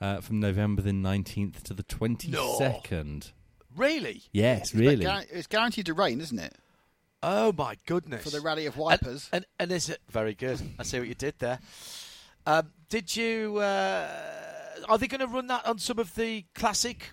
uh, 0.00 0.20
from 0.20 0.40
November 0.40 0.82
the 0.82 0.90
19th 0.90 1.62
to 1.64 1.74
the 1.74 1.82
22nd. 1.82 2.30
No. 2.30 3.20
Really? 3.76 4.22
Yes, 4.32 4.74
really. 4.74 5.06
It's 5.30 5.46
guaranteed 5.46 5.86
to 5.86 5.94
rain, 5.94 6.20
isn't 6.20 6.38
it? 6.38 6.54
Oh 7.22 7.52
my 7.56 7.76
goodness! 7.86 8.22
For 8.24 8.30
the 8.30 8.40
Rally 8.40 8.66
of 8.66 8.76
Wipers, 8.76 9.28
and, 9.32 9.44
and, 9.58 9.70
and 9.70 9.76
is 9.76 9.88
it 9.88 10.00
very 10.08 10.34
good? 10.34 10.60
I 10.78 10.82
see 10.82 10.98
what 10.98 11.08
you 11.08 11.14
did 11.14 11.34
there. 11.38 11.58
Um, 12.46 12.70
did 12.88 13.16
you? 13.16 13.56
Uh, 13.56 14.08
are 14.88 14.98
they 14.98 15.08
going 15.08 15.20
to 15.20 15.26
run 15.26 15.46
that 15.48 15.66
on 15.66 15.78
some 15.78 15.98
of 15.98 16.14
the 16.14 16.44
classic 16.54 17.12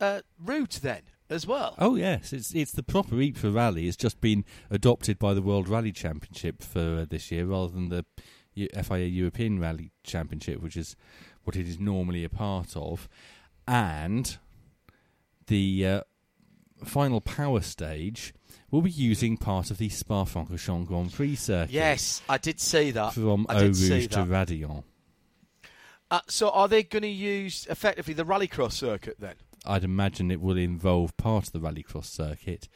uh, 0.00 0.20
route 0.38 0.78
then 0.82 1.02
as 1.28 1.46
well? 1.46 1.74
Oh 1.78 1.96
yes, 1.96 2.32
it's 2.32 2.54
it's 2.54 2.72
the 2.72 2.82
proper 2.82 3.20
Ypres 3.20 3.52
rally. 3.52 3.88
It's 3.88 3.96
just 3.96 4.20
been 4.20 4.44
adopted 4.70 5.18
by 5.18 5.34
the 5.34 5.42
World 5.42 5.68
Rally 5.68 5.92
Championship 5.92 6.62
for 6.62 6.98
uh, 7.00 7.06
this 7.08 7.30
year, 7.30 7.46
rather 7.46 7.72
than 7.72 7.88
the 7.88 8.04
FIA 8.54 9.06
European 9.06 9.58
Rally 9.58 9.92
Championship, 10.04 10.62
which 10.62 10.76
is 10.76 10.94
what 11.44 11.56
it 11.56 11.68
is 11.68 11.78
normally 11.78 12.24
a 12.24 12.28
part 12.28 12.76
of, 12.76 13.08
and 13.66 14.38
the 15.46 15.86
uh, 15.86 16.00
final 16.84 17.20
power 17.20 17.60
stage 17.60 18.34
will 18.70 18.82
be 18.82 18.90
using 18.90 19.36
part 19.36 19.70
of 19.70 19.78
the 19.78 19.88
Spa-Francorchamps 19.88 20.86
Grand 20.86 21.12
Prix 21.12 21.36
circuit. 21.36 21.72
Yes, 21.72 22.22
I 22.28 22.38
did 22.38 22.60
see 22.60 22.90
that. 22.92 23.14
From 23.14 23.46
I 23.48 23.56
Eau 23.56 23.66
Rouge 23.66 24.08
to 24.08 24.24
Raidillon. 24.24 24.84
Uh, 26.10 26.20
so 26.28 26.50
are 26.50 26.68
they 26.68 26.82
going 26.82 27.02
to 27.02 27.08
use 27.08 27.66
effectively 27.70 28.14
the 28.14 28.24
rallycross 28.24 28.72
circuit 28.72 29.16
then? 29.18 29.34
I'd 29.64 29.84
imagine 29.84 30.30
it 30.30 30.40
will 30.40 30.58
involve 30.58 31.16
part 31.16 31.46
of 31.46 31.52
the 31.52 31.60
rallycross 31.60 32.04
circuit. 32.04 32.68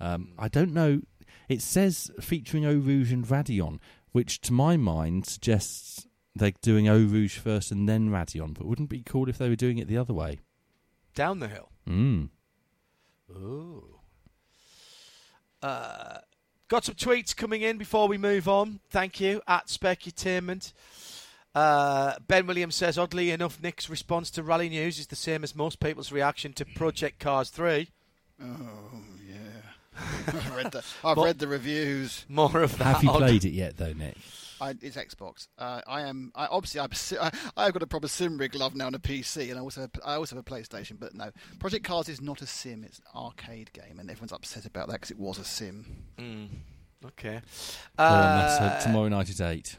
Um, 0.00 0.32
I 0.38 0.48
don't 0.48 0.72
know. 0.72 1.00
It 1.48 1.62
says 1.62 2.10
featuring 2.20 2.64
Eau 2.64 2.76
Rouge 2.76 3.12
and 3.12 3.26
Raidillon, 3.26 3.78
which 4.12 4.40
to 4.42 4.52
my 4.52 4.76
mind 4.76 5.26
suggests 5.26 6.06
they're 6.36 6.52
doing 6.62 6.88
Eau 6.88 6.98
Rouge 6.98 7.38
first 7.38 7.70
and 7.70 7.88
then 7.88 8.10
Raidillon. 8.10 8.54
But 8.54 8.66
wouldn't 8.66 8.86
it 8.86 8.96
be 8.96 9.02
cool 9.02 9.28
if 9.28 9.38
they 9.38 9.48
were 9.48 9.56
doing 9.56 9.78
it 9.78 9.88
the 9.88 9.98
other 9.98 10.12
way? 10.12 10.40
Down 11.14 11.38
the 11.38 11.48
hill. 11.48 11.70
Mm. 11.88 12.28
Ooh. 13.30 13.98
Uh, 15.62 16.18
got 16.68 16.84
some 16.84 16.96
tweets 16.96 17.34
coming 17.34 17.62
in 17.62 17.78
before 17.78 18.08
we 18.08 18.18
move 18.18 18.48
on. 18.48 18.80
Thank 18.90 19.20
you 19.20 19.40
at 19.46 19.68
Specutainment. 19.68 20.72
Uh, 21.54 22.14
ben 22.26 22.46
Williams 22.46 22.74
says, 22.74 22.98
oddly 22.98 23.30
enough, 23.30 23.62
Nick's 23.62 23.88
response 23.88 24.28
to 24.32 24.42
Rally 24.42 24.68
News 24.68 24.98
is 24.98 25.06
the 25.06 25.16
same 25.16 25.44
as 25.44 25.54
most 25.54 25.78
people's 25.78 26.10
reaction 26.10 26.52
to 26.54 26.64
Project 26.64 27.20
Cars 27.20 27.48
3. 27.50 27.88
Oh, 28.42 28.46
yeah. 29.24 29.36
I've, 30.26 30.56
read 30.56 30.72
the, 30.72 30.84
I've 31.04 31.16
read 31.16 31.38
the 31.38 31.46
reviews. 31.46 32.24
More 32.28 32.60
of 32.60 32.76
that. 32.78 32.96
Have 32.96 33.04
you 33.04 33.10
played 33.10 33.44
it 33.44 33.52
yet, 33.52 33.76
though, 33.76 33.92
Nick? 33.92 34.16
I, 34.64 34.74
it's 34.80 34.96
Xbox. 34.96 35.48
Uh, 35.58 35.80
I 35.86 36.02
am. 36.02 36.32
I, 36.34 36.46
obviously, 36.46 36.80
I, 36.80 37.30
I, 37.56 37.64
have 37.64 37.74
got 37.74 37.82
a 37.82 37.86
proper 37.86 38.08
sim 38.08 38.38
rig 38.38 38.54
love 38.54 38.74
now 38.74 38.86
on 38.86 38.94
a 38.94 38.98
PC, 38.98 39.50
and 39.50 39.58
I 39.58 39.62
also 39.62 39.82
have, 39.82 39.90
I 40.04 40.14
also 40.14 40.36
have 40.36 40.44
a 40.46 40.50
PlayStation. 40.50 40.98
But 40.98 41.14
no, 41.14 41.30
Project 41.58 41.84
Cars 41.84 42.08
is 42.08 42.20
not 42.20 42.40
a 42.42 42.46
sim; 42.46 42.84
it's 42.84 42.98
an 42.98 43.04
arcade 43.14 43.72
game, 43.72 43.98
and 43.98 44.10
everyone's 44.10 44.32
upset 44.32 44.64
about 44.64 44.88
that 44.88 44.94
because 44.94 45.10
it 45.10 45.18
was 45.18 45.38
a 45.38 45.44
sim. 45.44 45.84
Mm. 46.18 46.48
Okay. 47.06 47.42
Uh, 47.98 48.58
well, 48.60 48.82
tomorrow 48.82 49.08
night 49.08 49.28
at 49.28 49.40
eight. 49.40 49.76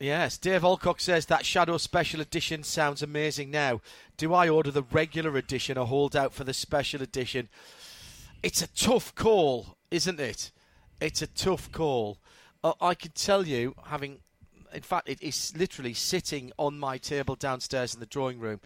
Yes, 0.00 0.38
Dave 0.38 0.64
Alcock 0.64 1.00
says 1.00 1.26
that 1.26 1.46
Shadow 1.46 1.76
Special 1.78 2.20
Edition 2.20 2.62
sounds 2.62 3.02
amazing. 3.02 3.50
Now, 3.50 3.80
do 4.16 4.34
I 4.34 4.48
order 4.48 4.70
the 4.70 4.82
regular 4.82 5.36
edition 5.36 5.78
or 5.78 5.86
hold 5.86 6.16
out 6.16 6.32
for 6.32 6.44
the 6.44 6.54
special 6.54 7.00
edition? 7.00 7.48
It's 8.42 8.60
a 8.60 8.66
tough 8.68 9.14
call, 9.14 9.76
isn't 9.90 10.18
it? 10.18 10.50
It's 11.00 11.22
a 11.22 11.26
tough 11.26 11.70
call. 11.70 12.18
Uh, 12.64 12.72
I 12.80 12.94
can 12.94 13.12
tell 13.12 13.46
you, 13.46 13.74
having, 13.84 14.20
in 14.72 14.80
fact, 14.80 15.08
it 15.08 15.22
is 15.22 15.52
literally 15.54 15.92
sitting 15.92 16.50
on 16.56 16.78
my 16.78 16.96
table 16.96 17.36
downstairs 17.36 17.92
in 17.92 18.00
the 18.00 18.06
drawing 18.06 18.40
room. 18.40 18.60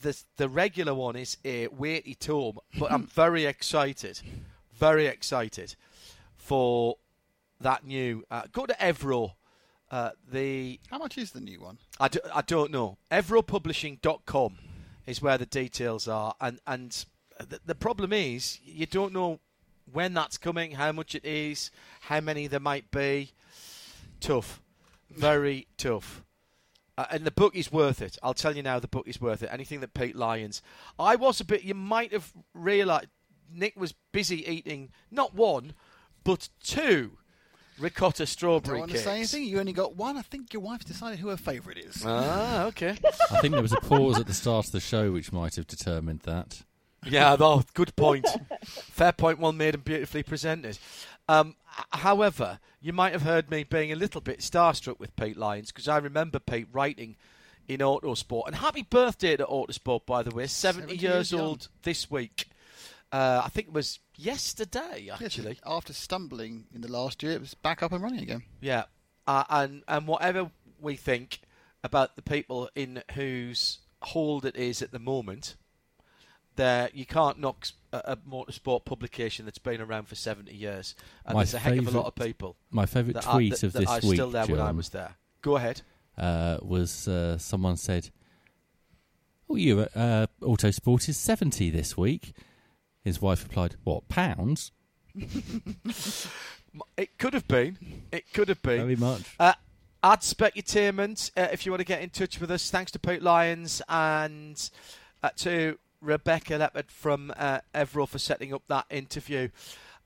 The 0.00 0.20
the 0.36 0.48
regular 0.48 0.94
one 0.94 1.14
is 1.14 1.36
a 1.44 1.68
weighty 1.68 2.14
tome, 2.14 2.58
but 2.78 2.90
I'm 2.90 3.06
very 3.14 3.44
excited, 3.44 4.20
very 4.72 5.06
excited 5.06 5.76
for 6.34 6.96
that 7.60 7.84
new. 7.84 8.24
Uh, 8.30 8.44
go 8.50 8.64
to 8.64 8.74
Evro. 8.74 9.32
Uh, 9.90 10.10
the 10.32 10.80
how 10.90 10.98
much 10.98 11.18
is 11.18 11.32
the 11.32 11.40
new 11.40 11.60
one? 11.60 11.78
I, 12.00 12.08
do, 12.08 12.18
I 12.34 12.40
don't 12.40 12.70
know. 12.70 12.96
EvroPublishing.com 13.12 14.58
is 15.06 15.20
where 15.22 15.36
the 15.36 15.46
details 15.46 16.08
are, 16.08 16.34
and 16.40 16.58
and 16.66 17.04
the, 17.38 17.60
the 17.66 17.74
problem 17.74 18.14
is 18.14 18.58
you 18.64 18.86
don't 18.86 19.12
know 19.12 19.40
when 19.92 20.14
that's 20.14 20.38
coming, 20.38 20.72
how 20.72 20.92
much 20.92 21.14
it 21.14 21.24
is, 21.24 21.70
how 22.02 22.20
many 22.20 22.46
there 22.46 22.60
might 22.60 22.90
be. 22.90 23.32
Tough. 24.20 24.60
Very 25.10 25.66
tough. 25.76 26.24
Uh, 26.96 27.06
and 27.10 27.24
the 27.24 27.30
book 27.30 27.56
is 27.56 27.72
worth 27.72 28.00
it. 28.00 28.16
I'll 28.22 28.34
tell 28.34 28.56
you 28.56 28.62
now, 28.62 28.78
the 28.78 28.88
book 28.88 29.08
is 29.08 29.20
worth 29.20 29.42
it. 29.42 29.48
Anything 29.52 29.80
that 29.80 29.94
Pete 29.94 30.14
Lyons. 30.16 30.62
I 30.98 31.16
was 31.16 31.40
a 31.40 31.44
bit. 31.44 31.64
You 31.64 31.74
might 31.74 32.12
have 32.12 32.32
realised 32.54 33.08
Nick 33.52 33.78
was 33.78 33.94
busy 34.12 34.46
eating 34.48 34.90
not 35.10 35.34
one, 35.34 35.74
but 36.22 36.48
two 36.62 37.18
ricotta 37.78 38.26
strawberry. 38.26 38.78
Don't 38.78 38.78
strawberry 38.78 38.80
want 38.80 38.90
to 38.90 38.96
cakes. 38.96 39.04
say 39.04 39.16
anything. 39.16 39.44
You 39.44 39.60
only 39.60 39.72
got 39.72 39.96
one. 39.96 40.16
I 40.16 40.22
think 40.22 40.52
your 40.52 40.62
wife's 40.62 40.84
decided 40.84 41.18
who 41.18 41.28
her 41.28 41.36
favourite 41.36 41.78
is. 41.78 42.02
Ah, 42.06 42.66
okay. 42.66 42.96
I 43.30 43.40
think 43.40 43.52
there 43.52 43.62
was 43.62 43.72
a 43.72 43.80
pause 43.80 44.18
at 44.20 44.26
the 44.26 44.34
start 44.34 44.66
of 44.66 44.72
the 44.72 44.80
show 44.80 45.10
which 45.10 45.32
might 45.32 45.56
have 45.56 45.66
determined 45.66 46.20
that. 46.20 46.62
Yeah, 47.06 47.36
though, 47.36 47.62
good 47.74 47.94
point. 47.96 48.26
Fair 48.64 49.12
point, 49.12 49.38
well 49.38 49.52
made 49.52 49.74
and 49.74 49.84
beautifully 49.84 50.22
presented. 50.22 50.78
Um, 51.28 51.56
however, 51.90 52.58
you 52.80 52.92
might 52.92 53.12
have 53.12 53.22
heard 53.22 53.50
me 53.50 53.64
being 53.64 53.92
a 53.92 53.96
little 53.96 54.20
bit 54.20 54.40
starstruck 54.40 54.98
with 54.98 55.14
Pete 55.16 55.36
Lyons 55.36 55.70
because 55.72 55.88
I 55.88 55.98
remember 55.98 56.38
Pete 56.38 56.68
writing 56.72 57.16
in 57.66 57.80
Autosport. 57.80 58.46
And 58.46 58.56
happy 58.56 58.82
birthday 58.82 59.36
to 59.36 59.44
Autosport, 59.46 60.04
by 60.06 60.22
the 60.22 60.34
way. 60.34 60.46
70, 60.46 60.88
70 60.98 61.02
years 61.02 61.32
old 61.32 61.68
this 61.82 62.10
week. 62.10 62.48
Uh, 63.12 63.42
I 63.44 63.48
think 63.48 63.68
it 63.68 63.72
was 63.74 64.00
yesterday, 64.16 65.04
Yes, 65.06 65.22
actually. 65.22 65.58
after 65.64 65.92
stumbling 65.92 66.64
in 66.74 66.80
the 66.80 66.90
last 66.90 67.22
year, 67.22 67.32
it 67.32 67.40
was 67.40 67.54
back 67.54 67.82
up 67.82 67.92
and 67.92 68.02
running 68.02 68.20
again. 68.20 68.42
Yeah, 68.60 68.84
uh, 69.26 69.44
and 69.48 69.82
and 69.86 70.08
whatever 70.08 70.50
we 70.80 70.96
think 70.96 71.40
about 71.84 72.16
the 72.16 72.22
people 72.22 72.68
in 72.74 73.02
whose 73.14 73.78
hold 74.02 74.44
it 74.44 74.56
is 74.56 74.82
at 74.82 74.90
the 74.90 74.98
moment, 74.98 75.54
there 76.56 76.90
you 76.92 77.06
can't 77.06 77.38
knock 77.38 77.68
a 77.92 78.16
motorsport 78.16 78.84
publication 78.84 79.44
that's 79.44 79.58
been 79.58 79.80
around 79.80 80.08
for 80.08 80.14
seventy 80.14 80.54
years, 80.54 80.94
and 81.24 81.34
My 81.34 81.42
there's 81.42 81.54
a 81.54 81.58
heck 81.58 81.78
of 81.78 81.86
a 81.86 81.90
lot 81.90 82.06
of 82.06 82.14
people 82.14 82.56
My 82.70 82.86
favourite 82.86 83.14
that, 83.14 83.26
are, 83.26 83.34
tweet 83.34 83.52
that, 83.52 83.62
of 83.62 83.72
that 83.74 83.78
this 83.80 83.88
are 83.88 84.00
week, 84.02 84.14
still 84.14 84.30
there 84.30 84.46
when 84.46 84.60
I 84.60 84.72
was 84.72 84.88
there. 84.90 85.16
Go 85.42 85.56
ahead. 85.56 85.82
uh, 86.18 86.58
was 86.62 87.06
uh, 87.08 87.38
someone 87.38 87.76
said, 87.76 88.10
"Oh, 89.48 89.56
you 89.56 89.80
uh, 89.80 90.26
Autosport 90.42 91.08
is 91.08 91.16
seventy 91.16 91.70
this 91.70 91.96
week." 91.96 92.32
His 93.02 93.20
wife 93.20 93.42
replied, 93.44 93.76
"What 93.84 94.08
pounds?" 94.08 94.72
It 96.96 97.18
could 97.18 97.34
have 97.34 97.46
been. 97.46 97.78
It 98.10 98.32
could 98.32 98.48
have 98.48 98.60
been. 98.62 98.78
Very 98.78 98.96
much. 98.96 99.36
Uh, 99.38 99.52
Add 100.02 100.20
Specutainment, 100.20 101.30
uh, 101.36 101.48
if 101.52 101.64
you 101.64 101.72
want 101.72 101.80
to 101.80 101.86
get 101.86 102.02
in 102.02 102.10
touch 102.10 102.40
with 102.40 102.50
us. 102.50 102.68
Thanks 102.70 102.90
to 102.92 102.98
Pete 102.98 103.22
Lyons 103.22 103.80
and 103.88 104.70
uh, 105.22 105.30
to 105.36 105.78
Rebecca 106.04 106.56
Leopard 106.56 106.90
from 106.90 107.32
uh, 107.36 107.60
Evro 107.74 108.08
for 108.08 108.18
setting 108.18 108.52
up 108.52 108.62
that 108.68 108.86
interview 108.90 109.48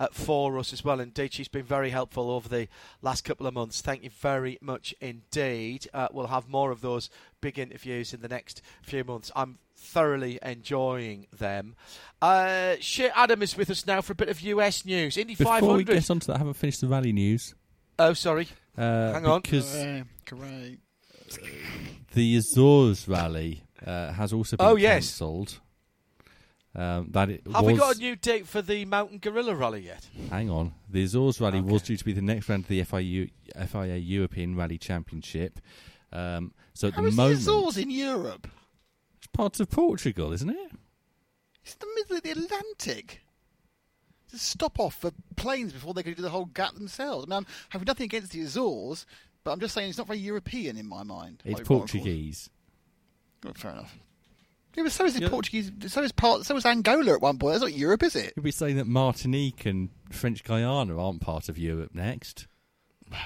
uh, 0.00 0.06
for 0.12 0.58
us 0.58 0.72
as 0.72 0.84
well. 0.84 1.00
Indeed, 1.00 1.32
she's 1.32 1.48
been 1.48 1.64
very 1.64 1.90
helpful 1.90 2.30
over 2.30 2.48
the 2.48 2.68
last 3.02 3.24
couple 3.24 3.46
of 3.46 3.54
months. 3.54 3.80
Thank 3.80 4.04
you 4.04 4.10
very 4.10 4.56
much 4.60 4.94
indeed. 5.00 5.88
Uh, 5.92 6.08
we'll 6.12 6.28
have 6.28 6.48
more 6.48 6.70
of 6.70 6.80
those 6.80 7.10
big 7.40 7.58
interviews 7.58 8.14
in 8.14 8.20
the 8.20 8.28
next 8.28 8.62
few 8.82 9.02
months. 9.04 9.30
I'm 9.34 9.58
thoroughly 9.76 10.38
enjoying 10.42 11.26
them. 11.36 11.74
Uh, 12.22 12.76
Shea 12.80 13.10
Adam 13.14 13.42
is 13.42 13.56
with 13.56 13.70
us 13.70 13.86
now 13.86 14.00
for 14.00 14.12
a 14.12 14.16
bit 14.16 14.28
of 14.28 14.40
US 14.40 14.84
news. 14.84 15.16
Indy 15.16 15.34
Before 15.34 15.54
500. 15.54 15.76
we 15.76 15.84
get 15.84 16.10
on 16.10 16.20
to 16.20 16.26
that, 16.28 16.34
I 16.36 16.38
haven't 16.38 16.54
finished 16.54 16.80
the 16.80 16.88
rally 16.88 17.12
news. 17.12 17.54
oh, 17.98 18.12
sorry. 18.12 18.48
Uh, 18.76 19.12
Hang 19.12 19.26
on. 19.26 19.40
because 19.40 19.72
Hooray, 19.72 20.04
hooray. 20.30 20.78
the 22.14 22.36
Azores 22.36 23.08
rally 23.08 23.62
uh, 23.84 24.12
has 24.12 24.32
also 24.32 24.56
been 24.56 24.66
Oh, 24.66 24.76
yes. 24.76 25.06
cancelled. 25.06 25.58
Um, 26.74 27.08
that 27.10 27.30
it 27.30 27.42
Have 27.52 27.64
was, 27.64 27.72
we 27.72 27.78
got 27.78 27.96
a 27.96 27.98
new 27.98 28.14
date 28.14 28.46
for 28.46 28.62
the 28.62 28.84
Mountain 28.84 29.18
Gorilla 29.18 29.54
Rally 29.54 29.80
yet? 29.80 30.06
Hang 30.30 30.50
on. 30.50 30.74
The 30.88 31.02
Azores 31.02 31.40
Rally 31.40 31.60
was 31.60 31.82
due 31.82 31.96
to 31.96 32.04
be 32.04 32.12
the 32.12 32.22
next 32.22 32.48
round 32.48 32.64
of 32.64 32.68
the 32.68 32.82
FIU, 32.82 33.30
FIA 33.66 33.96
European 33.96 34.54
Rally 34.54 34.78
Championship. 34.78 35.58
Um, 36.12 36.52
so 36.74 36.88
at 36.88 36.94
How 36.94 37.02
the 37.02 37.08
is 37.08 37.16
moment, 37.16 37.34
the 37.36 37.50
Azores 37.50 37.76
in 37.78 37.90
Europe? 37.90 38.48
it's 39.16 39.26
part 39.28 39.58
of 39.60 39.70
Portugal, 39.70 40.32
isn't 40.32 40.50
it? 40.50 40.72
It's 41.64 41.74
the 41.74 41.88
middle 41.96 42.16
of 42.16 42.22
the 42.22 42.30
Atlantic. 42.30 43.22
Just 44.30 44.46
stop 44.46 44.78
off 44.78 44.94
for 45.00 45.10
planes 45.36 45.72
before 45.72 45.94
they 45.94 46.02
can 46.02 46.12
do 46.14 46.22
the 46.22 46.30
whole 46.30 46.44
gap 46.46 46.74
themselves. 46.74 47.24
I 47.26 47.30
mean, 47.30 47.36
I'm 47.38 47.46
having 47.70 47.86
nothing 47.86 48.04
against 48.04 48.32
the 48.32 48.42
Azores, 48.42 49.06
but 49.42 49.52
I'm 49.52 49.60
just 49.60 49.74
saying 49.74 49.88
it's 49.88 49.98
not 49.98 50.06
very 50.06 50.18
European 50.18 50.76
in 50.76 50.86
my 50.86 51.02
mind. 51.02 51.42
It's 51.44 51.58
Might 51.60 51.68
be 51.68 51.74
wrong, 51.74 51.82
of 51.82 51.90
course. 51.90 51.92
Portuguese. 51.92 52.50
Fair 53.54 53.72
enough. 53.72 53.98
Yeah, 54.76 54.84
but 54.84 54.92
so 54.92 55.04
is 55.04 55.14
the 55.14 55.22
Yeah. 55.22 55.28
Portuguese. 55.28 55.72
So 55.88 56.02
is 56.02 56.12
part. 56.12 56.44
So 56.46 56.56
is 56.56 56.64
Angola 56.66 57.14
at 57.14 57.20
one 57.20 57.38
point. 57.38 57.54
That's 57.54 57.62
not 57.64 57.72
Europe, 57.74 58.02
is 58.02 58.14
it? 58.14 58.32
You'll 58.36 58.44
be 58.44 58.50
saying 58.50 58.76
that 58.76 58.86
Martinique 58.86 59.66
and 59.66 59.90
French 60.10 60.44
Guyana 60.44 60.96
aren't 61.02 61.20
part 61.20 61.48
of 61.48 61.58
Europe 61.58 61.94
next. 61.94 62.46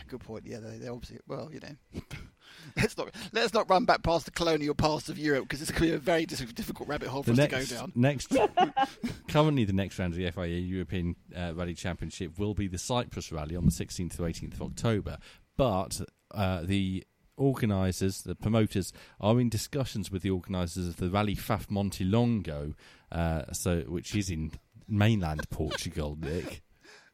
Good 0.06 0.20
point. 0.20 0.44
Yeah, 0.47 0.60
they, 0.60 0.78
they're 0.78 0.93
obviously. 0.93 1.19
Well, 1.27 1.51
you 1.52 1.60
know. 1.60 2.01
let's 2.77 2.97
not 2.97 3.09
let's 3.32 3.52
not 3.52 3.69
run 3.69 3.85
back 3.85 4.02
past 4.02 4.24
the 4.27 4.31
colonial 4.31 4.74
past 4.74 5.09
of 5.09 5.19
Europe 5.19 5.44
because 5.44 5.60
it's 5.60 5.70
going 5.73 5.82
to 5.82 5.89
be 5.89 5.94
a 5.94 5.98
very 5.98 6.24
difficult 6.27 6.89
rabbit 6.89 7.09
hole 7.09 7.23
for 7.24 7.32
The 7.32 7.43
us 7.43 7.51
next, 7.51 7.69
to 7.69 7.74
go 7.74 7.81
down. 7.81 7.93
next, 7.97 8.28
currently 9.28 9.64
the 9.64 9.73
next 9.73 9.98
round 9.98 10.12
of 10.14 10.19
the 10.19 10.31
FIA 10.31 10.59
European 10.59 11.16
uh, 11.36 11.52
Rally 11.55 11.74
Championship 11.74 12.39
will 12.39 12.55
be 12.55 12.69
the 12.69 12.78
Cyprus 12.78 13.32
Rally 13.32 13.56
on 13.56 13.64
the 13.64 13.73
16th 13.73 14.16
to 14.16 14.23
18th 14.23 14.55
of 14.55 14.62
October. 14.62 15.19
But 15.56 16.01
uh, 16.32 16.62
the 16.62 17.05
organisers, 17.36 18.22
the 18.22 18.34
promoters, 18.34 18.92
are 19.20 19.40
in 19.40 19.48
discussions 19.48 20.10
with 20.10 20.22
the 20.22 20.30
organisers 20.30 20.88
of 20.88 20.96
the 20.96 21.10
Rally 21.10 21.36
Faf 21.36 21.66
Montelongo, 21.68 22.74
uh, 23.10 23.52
so 23.52 23.80
which 23.88 24.14
is 24.14 24.30
in 24.30 24.52
mainland 24.88 25.48
Portugal. 25.50 26.16
Nick 26.20 26.62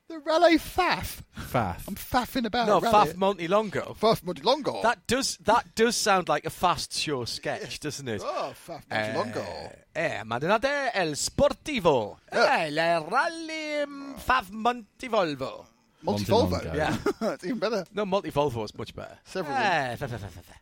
The 0.09 0.19
Rally 0.21 0.57
Faf. 0.57 1.23
Faf. 1.37 1.87
I'm 1.87 1.95
faffing 1.95 2.47
about. 2.47 2.67
no, 2.67 2.81
Faf 2.81 3.15
Monty 3.15 3.47
Longo. 3.47 3.95
Faf 4.01 4.23
Montelongo. 4.23 4.83
That 4.83 5.07
does 5.07 5.37
that 5.45 5.75
does 5.75 5.97
sound 5.97 6.29
like 6.29 6.47
a 6.47 6.51
fast 6.51 6.95
show 6.95 7.27
sketch, 7.27 7.79
doesn't 7.87 8.09
it? 8.09 8.23
Oh, 8.25 8.55
Faf 8.67 8.87
Montelongo. 8.91 9.73
Eh, 9.95 10.23
Madonate 10.25 10.91
el 10.95 11.13
Sportivo. 11.15 12.17
Eh, 12.33 12.71
le 12.71 13.01
Rally 13.01 13.85
mm, 13.87 14.15
Faf 14.19 14.51
Montivolvo. 14.51 15.67
Multivolvo. 16.05 16.51
Montelongo. 16.51 16.75
Yeah. 16.77 16.97
it's 17.35 17.45
even 17.45 17.59
better. 17.59 17.85
No, 17.95 18.05
Multivolvo 18.07 18.65
is 18.65 18.77
much 18.77 18.95
better. 18.95 19.19
Several 19.25 19.57
of 19.57 19.63
Eh, 19.63 19.97
fa- 19.97 20.09
fa- 20.09 20.19
fa- 20.19 20.29
fa- 20.29 20.43
fa. 20.43 20.55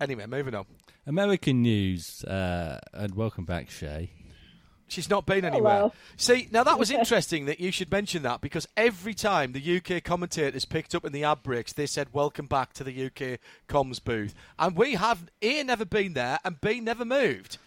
Anyway, 0.00 0.26
moving 0.26 0.54
on. 0.54 0.64
American 1.06 1.62
news, 1.62 2.22
uh, 2.24 2.78
and 2.92 3.14
welcome 3.14 3.44
back, 3.44 3.68
Shea. 3.70 4.10
She's 4.90 5.10
not 5.10 5.26
been 5.26 5.44
anywhere. 5.44 5.76
Hello. 5.78 5.92
See, 6.16 6.48
now 6.50 6.62
that 6.64 6.78
was 6.78 6.90
interesting 6.90 7.44
that 7.44 7.60
you 7.60 7.70
should 7.70 7.90
mention 7.90 8.22
that 8.22 8.40
because 8.40 8.66
every 8.74 9.12
time 9.12 9.52
the 9.52 9.76
UK 9.76 10.02
commentators 10.02 10.64
picked 10.64 10.94
up 10.94 11.04
in 11.04 11.12
the 11.12 11.24
ad 11.24 11.42
breaks, 11.42 11.74
they 11.74 11.84
said, 11.86 12.08
Welcome 12.14 12.46
back 12.46 12.72
to 12.74 12.84
the 12.84 13.06
UK 13.06 13.38
comms 13.68 14.02
booth. 14.02 14.34
And 14.58 14.76
we 14.76 14.94
have 14.94 15.30
A, 15.42 15.62
never 15.62 15.84
been 15.84 16.14
there, 16.14 16.38
and 16.42 16.58
B, 16.60 16.80
never 16.80 17.04
moved. 17.04 17.58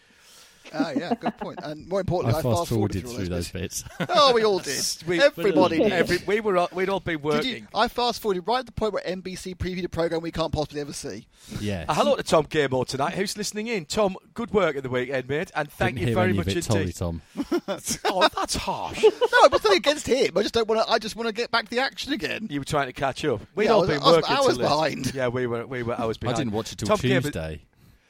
Ah, 0.74 0.92
yeah, 0.96 1.14
good 1.20 1.38
point. 1.38 1.60
And 1.64 1.88
more 1.88 2.00
importantly, 2.02 2.40
I, 2.40 2.42
fast 2.42 2.70
forwarded 2.70 3.04
forwarded 3.04 3.08
through 3.08 3.28
those 3.36 3.50
bits. 3.52 3.84
bits. 3.84 4.08
Oh, 4.10 4.34
we 4.34 4.44
all 4.46 4.60
did. 4.60 4.84
We- 5.08 5.22
Everybody 5.22 5.78
did. 5.80 5.92
Every, 5.92 6.18
we 6.26 6.40
were, 6.40 6.58
all- 6.58 6.70
we'd 6.74 6.90
all 6.90 7.00
been 7.00 7.16
Did 7.18 7.24
working. 7.24 7.56
you, 7.56 7.68
I 7.74 7.88
fast 7.88 8.22
forwarded 8.22 8.48
right 8.48 8.60
at 8.60 8.66
the 8.68 8.72
point 8.72 8.94
where 8.94 9.04
NBC 9.04 9.56
previewed 9.58 9.84
a 9.84 9.90
program 9.90 10.22
we 10.22 10.32
can't 10.32 10.52
possibly 10.52 10.82
ever 10.82 10.94
see. 10.94 11.28
Yeah. 11.60 11.86
Uh, 11.90 11.94
hello 11.96 12.16
to 12.16 12.24
Tom 12.24 12.46
Gilmore 12.50 12.86
tonight, 12.86 13.14
who's 13.16 13.36
listening 13.38 13.68
in. 13.68 13.86
Tom, 13.86 14.16
good 14.34 14.52
work 14.52 14.76
at 14.76 14.84
the 14.84 14.90
weekend, 14.90 15.28
mate, 15.28 15.52
and 15.56 15.70
thank 15.72 15.96
Didn't 15.96 16.00
you 16.02 16.06
hear 16.08 16.16
very 16.16 16.30
any 16.30 16.38
much 16.38 16.48
of 16.48 16.58
it, 16.58 16.70
indeed. 16.70 16.96
Tom. 16.96 17.22
oh, 18.06 18.30
that's 18.36 18.56
harsh. 18.56 19.04
No, 19.04 19.10
it 19.44 19.52
wasn't 19.52 19.76
against 19.76 20.08
him. 20.08 20.38
I 20.38 20.42
just 20.42 20.54
don't 20.54 20.68
want 20.68 20.86
to. 20.86 20.92
I 20.92 21.00
just 21.00 21.16
want 21.16 21.28
to 21.28 21.34
get 21.34 21.52
back 21.52 21.66
to 21.66 21.72
the 21.76 21.82
action 21.82 22.14
again. 22.14 22.48
You 22.50 22.60
were 22.62 22.66
trying 22.66 22.88
to 22.88 22.94
catch 22.94 23.26
up. 23.26 23.42
We'd 23.56 23.66
Yeah, 23.66 23.72
all 23.72 23.82
was- 23.82 23.90
been 23.90 24.02
I 24.02 24.06
was 24.06 24.16
working 24.18 24.36
hours 24.36 24.46
till 24.46 24.56
late. 24.58 24.62
behind. 24.96 25.14
Yeah, 25.16 25.28
we 25.30 25.48
were. 25.48 25.66
We 25.66 25.84
were 25.84 26.00
hours 26.00 26.18
I 26.18 26.20
behind. 26.22 26.36
I 26.36 26.40
didn't 26.42 26.54
watch 26.54 26.72
it 26.72 26.78
till 26.78 26.88
Tom 26.88 26.98
Gilmore- 27.02 27.22
Tuesday. 27.22 27.62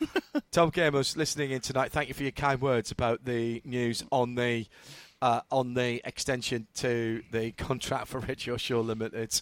Tom 0.52 0.70
Gamer's 0.70 1.16
listening 1.18 1.52
in 1.52 1.62
tonight. 1.62 1.92
Thank 1.92 2.08
you 2.08 2.14
for 2.14 2.24
your 2.24 2.32
kind 2.32 2.62
words 2.62 2.92
about 2.92 3.26
the 3.26 3.62
news 3.66 4.04
on 4.12 4.36
the 4.36 4.66
uh, 5.22 5.42
on 5.52 5.74
the 5.76 6.02
extension 6.04 6.68
to 6.76 7.22
the 7.32 7.52
contract 7.52 8.08
for 8.08 8.20
Radio 8.20 8.58
Show 8.58 8.82
Limited. 8.82 9.42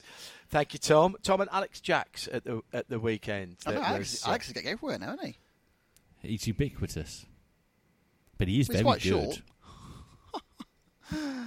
Thank 0.50 0.74
you, 0.74 0.80
Tom. 0.80 1.16
Tom 1.24 1.42
and 1.42 1.50
Alex 1.52 1.80
Jacques 1.80 2.22
at 2.32 2.44
the 2.44 2.62
at 2.74 2.90
the 2.90 3.00
weekend. 3.00 3.58
I 3.66 3.74
know, 3.74 3.82
Alex, 3.82 4.12
was, 4.12 4.26
uh, 4.26 4.30
Alex 4.30 4.48
is 4.48 4.54
getting 4.54 4.70
everywhere 4.72 5.00
now, 5.00 5.14
isn't 5.14 5.26
he? 6.22 6.28
He's 6.28 6.48
ubiquitous. 6.48 7.26
But 8.38 8.48
he 8.48 8.60
is 8.60 8.68
He's 8.68 8.76
very 8.76 8.84
quite 8.84 9.02
good. 9.02 9.10
short. 9.10 9.42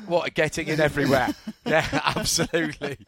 What 0.07 0.35
getting 0.35 0.67
in 0.67 0.81
everywhere? 0.81 1.29
yeah, 1.67 1.87
absolutely. 2.17 2.99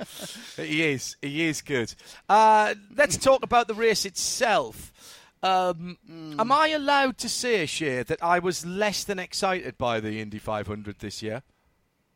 He 0.56 0.84
is. 0.84 1.16
He 1.20 1.42
is 1.46 1.60
good. 1.60 1.92
Uh, 2.28 2.74
let's 2.96 3.16
talk 3.16 3.42
about 3.42 3.66
the 3.66 3.74
race 3.74 4.04
itself. 4.04 4.92
Um, 5.44 5.98
Am 6.38 6.50
I 6.50 6.68
allowed 6.68 7.18
to 7.18 7.28
say, 7.28 7.66
Shea, 7.66 8.02
that 8.02 8.22
I 8.22 8.38
was 8.38 8.64
less 8.64 9.04
than 9.04 9.18
excited 9.18 9.76
by 9.76 10.00
the 10.00 10.18
Indy 10.20 10.38
500 10.38 11.00
this 11.00 11.22
year? 11.22 11.42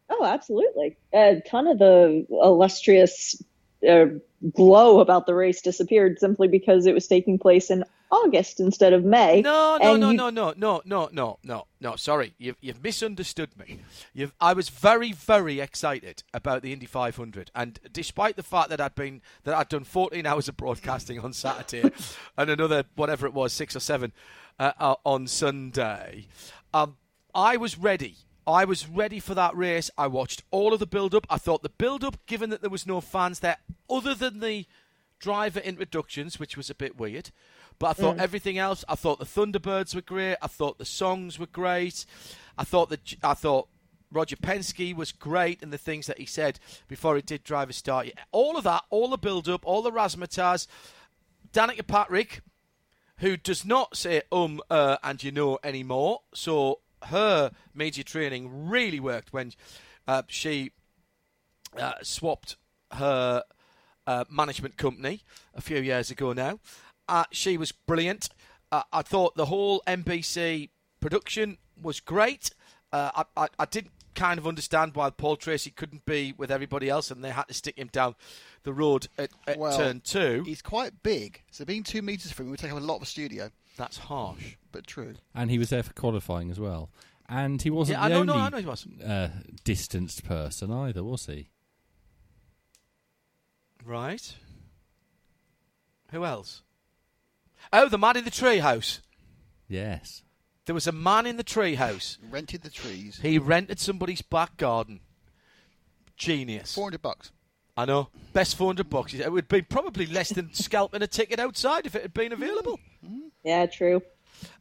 Oh, 0.08 0.24
absolutely. 0.24 0.96
A 1.12 1.42
ton 1.46 1.66
of 1.66 1.78
the 1.78 2.26
illustrious 2.30 3.40
uh, 3.86 4.06
glow 4.54 5.00
about 5.00 5.26
the 5.26 5.34
race 5.34 5.60
disappeared 5.60 6.18
simply 6.18 6.48
because 6.48 6.86
it 6.86 6.94
was 6.94 7.06
taking 7.06 7.38
place 7.38 7.70
in 7.70 7.84
August 8.10 8.60
instead 8.60 8.92
of 8.92 9.04
May. 9.04 9.42
No, 9.42 9.78
no, 9.80 9.96
no, 9.96 10.10
you- 10.10 10.16
no, 10.16 10.30
no, 10.30 10.54
no, 10.56 10.82
no, 10.84 11.08
no, 11.12 11.38
no, 11.42 11.66
no. 11.80 11.96
Sorry, 11.96 12.34
you've 12.38 12.56
you've 12.60 12.82
misunderstood 12.82 13.50
me. 13.58 13.80
You've, 14.14 14.32
I 14.40 14.52
was 14.52 14.68
very, 14.68 15.12
very 15.12 15.60
excited 15.60 16.22
about 16.32 16.62
the 16.62 16.72
Indy 16.72 16.86
500, 16.86 17.50
and 17.54 17.78
despite 17.92 18.36
the 18.36 18.42
fact 18.42 18.70
that 18.70 18.80
I'd 18.80 18.94
been 18.94 19.20
that 19.44 19.54
I'd 19.54 19.68
done 19.68 19.84
14 19.84 20.24
hours 20.26 20.48
of 20.48 20.56
broadcasting 20.56 21.20
on 21.20 21.32
Saturday 21.32 21.90
and 22.36 22.50
another 22.50 22.84
whatever 22.96 23.26
it 23.26 23.34
was, 23.34 23.52
six 23.52 23.76
or 23.76 23.80
seven 23.80 24.12
uh, 24.58 24.72
uh, 24.78 24.94
on 25.04 25.26
Sunday, 25.26 26.26
um, 26.72 26.96
I 27.34 27.56
was 27.56 27.78
ready 27.78 28.16
I 28.46 28.64
was 28.64 28.88
ready 28.88 29.20
for 29.20 29.34
that 29.34 29.54
race. 29.54 29.90
I 29.98 30.06
watched 30.06 30.42
all 30.50 30.72
of 30.72 30.80
the 30.80 30.86
build 30.86 31.14
up. 31.14 31.26
I 31.28 31.36
thought 31.36 31.62
the 31.62 31.68
build 31.68 32.02
up, 32.02 32.16
given 32.24 32.48
that 32.48 32.62
there 32.62 32.70
was 32.70 32.86
no 32.86 33.02
fans 33.02 33.40
there, 33.40 33.58
other 33.90 34.14
than 34.14 34.40
the 34.40 34.64
driver 35.18 35.60
introductions, 35.60 36.38
which 36.40 36.56
was 36.56 36.70
a 36.70 36.74
bit 36.74 36.96
weird, 36.98 37.30
but 37.78 37.88
I 37.88 37.92
thought 37.92 38.16
Mm. 38.16 38.20
everything 38.22 38.58
else. 38.58 38.84
I 38.88 38.94
thought 38.94 39.18
the 39.18 39.24
Thunderbirds 39.24 39.94
were 39.94 40.00
great. 40.02 40.36
I 40.42 40.46
thought 40.48 40.78
the 40.78 40.84
songs 40.84 41.38
were 41.38 41.46
great. 41.46 42.04
I 42.56 42.64
thought 42.64 42.88
that 42.90 43.14
I 43.22 43.34
thought 43.34 43.68
Roger 44.10 44.36
Penske 44.36 44.94
was 44.96 45.12
great 45.12 45.62
and 45.62 45.72
the 45.72 45.78
things 45.78 46.06
that 46.06 46.18
he 46.18 46.26
said 46.26 46.58
before 46.88 47.14
he 47.16 47.22
did 47.22 47.44
driver 47.44 47.72
start. 47.72 48.08
All 48.32 48.56
of 48.56 48.64
that, 48.64 48.82
all 48.90 49.08
the 49.08 49.18
build 49.18 49.48
up, 49.48 49.64
all 49.66 49.82
the 49.82 49.92
razzmatazz. 49.92 50.66
Danica 51.52 51.86
Patrick, 51.86 52.40
who 53.18 53.36
does 53.36 53.64
not 53.64 53.96
say 53.96 54.22
um 54.32 54.60
uh, 54.70 54.96
and 55.02 55.22
you 55.22 55.30
know 55.30 55.58
anymore, 55.62 56.22
so 56.34 56.80
her 57.04 57.52
media 57.74 58.02
training 58.02 58.68
really 58.68 58.98
worked 58.98 59.32
when 59.32 59.52
uh, 60.08 60.22
she 60.26 60.72
uh, 61.78 61.92
swapped 62.02 62.56
her 62.92 63.44
uh, 64.06 64.24
management 64.30 64.76
company 64.76 65.20
a 65.54 65.60
few 65.60 65.80
years 65.80 66.10
ago 66.10 66.32
now. 66.32 66.58
Uh, 67.08 67.24
she 67.30 67.56
was 67.56 67.72
brilliant. 67.72 68.28
Uh, 68.70 68.82
I 68.92 69.02
thought 69.02 69.34
the 69.34 69.46
whole 69.46 69.82
NBC 69.86 70.68
production 71.00 71.56
was 71.80 72.00
great. 72.00 72.50
Uh, 72.92 73.24
I, 73.36 73.44
I, 73.44 73.48
I 73.58 73.64
didn't 73.64 73.92
kind 74.14 74.38
of 74.38 74.46
understand 74.46 74.94
why 74.94 75.10
Paul 75.10 75.36
Tracy 75.36 75.70
couldn't 75.70 76.04
be 76.04 76.34
with 76.36 76.50
everybody 76.50 76.88
else 76.90 77.10
and 77.10 77.22
they 77.24 77.30
had 77.30 77.44
to 77.48 77.54
stick 77.54 77.78
him 77.78 77.88
down 77.92 78.14
the 78.64 78.72
road 78.72 79.06
at, 79.16 79.30
at 79.46 79.58
Well, 79.58 79.76
turn 79.76 80.00
two. 80.00 80.42
He's 80.44 80.60
quite 80.60 81.02
big, 81.02 81.42
so 81.50 81.64
being 81.64 81.82
two 81.84 82.02
metres 82.02 82.32
from 82.32 82.46
him 82.46 82.50
would 82.50 82.58
take 82.60 82.72
up 82.72 82.78
a 82.78 82.80
lot 82.80 82.94
of 82.96 83.00
the 83.00 83.06
studio, 83.06 83.50
That's 83.76 83.96
harsh. 83.98 84.56
but 84.72 84.86
true. 84.86 85.14
And 85.34 85.50
he 85.50 85.58
was 85.58 85.70
there 85.70 85.82
for 85.84 85.92
qualifying 85.92 86.50
as 86.50 86.58
well. 86.58 86.90
And 87.28 87.62
he 87.62 87.70
wasn't 87.70 87.98
Yeah, 87.98 88.04
I 88.04 88.08
the 88.08 88.14
know, 88.14 88.20
only 88.22 88.32
no, 88.34 88.38
I 88.40 88.48
know 88.48 88.56
he 88.58 88.66
was. 88.66 88.86
Uh, 89.04 89.28
distanced 89.62 90.24
person 90.24 90.72
either, 90.72 91.04
was 91.04 91.26
he? 91.26 91.50
Right. 93.84 94.34
Who 96.10 96.24
else? 96.24 96.62
Oh, 97.72 97.88
the 97.88 97.98
man 97.98 98.16
in 98.16 98.24
the 98.24 98.30
treehouse. 98.30 99.00
Yes. 99.68 100.22
There 100.66 100.74
was 100.74 100.86
a 100.86 100.92
man 100.92 101.26
in 101.26 101.36
the 101.36 101.44
treehouse. 101.44 102.18
Rented 102.30 102.62
the 102.62 102.70
trees. 102.70 103.18
He 103.22 103.38
rented 103.38 103.80
somebody's 103.80 104.22
back 104.22 104.56
garden. 104.56 105.00
Genius. 106.16 106.74
400 106.74 107.00
bucks. 107.00 107.32
I 107.76 107.84
know. 107.84 108.08
Best 108.32 108.56
400 108.56 108.90
bucks. 108.90 109.14
It 109.14 109.30
would 109.30 109.48
be 109.48 109.62
probably 109.62 110.06
less 110.06 110.30
than 110.30 110.50
scalping 110.52 111.02
a 111.02 111.06
ticket 111.06 111.38
outside 111.38 111.86
if 111.86 111.94
it 111.94 112.02
had 112.02 112.12
been 112.12 112.32
available. 112.32 112.80
Yeah, 113.44 113.66
true. 113.66 114.02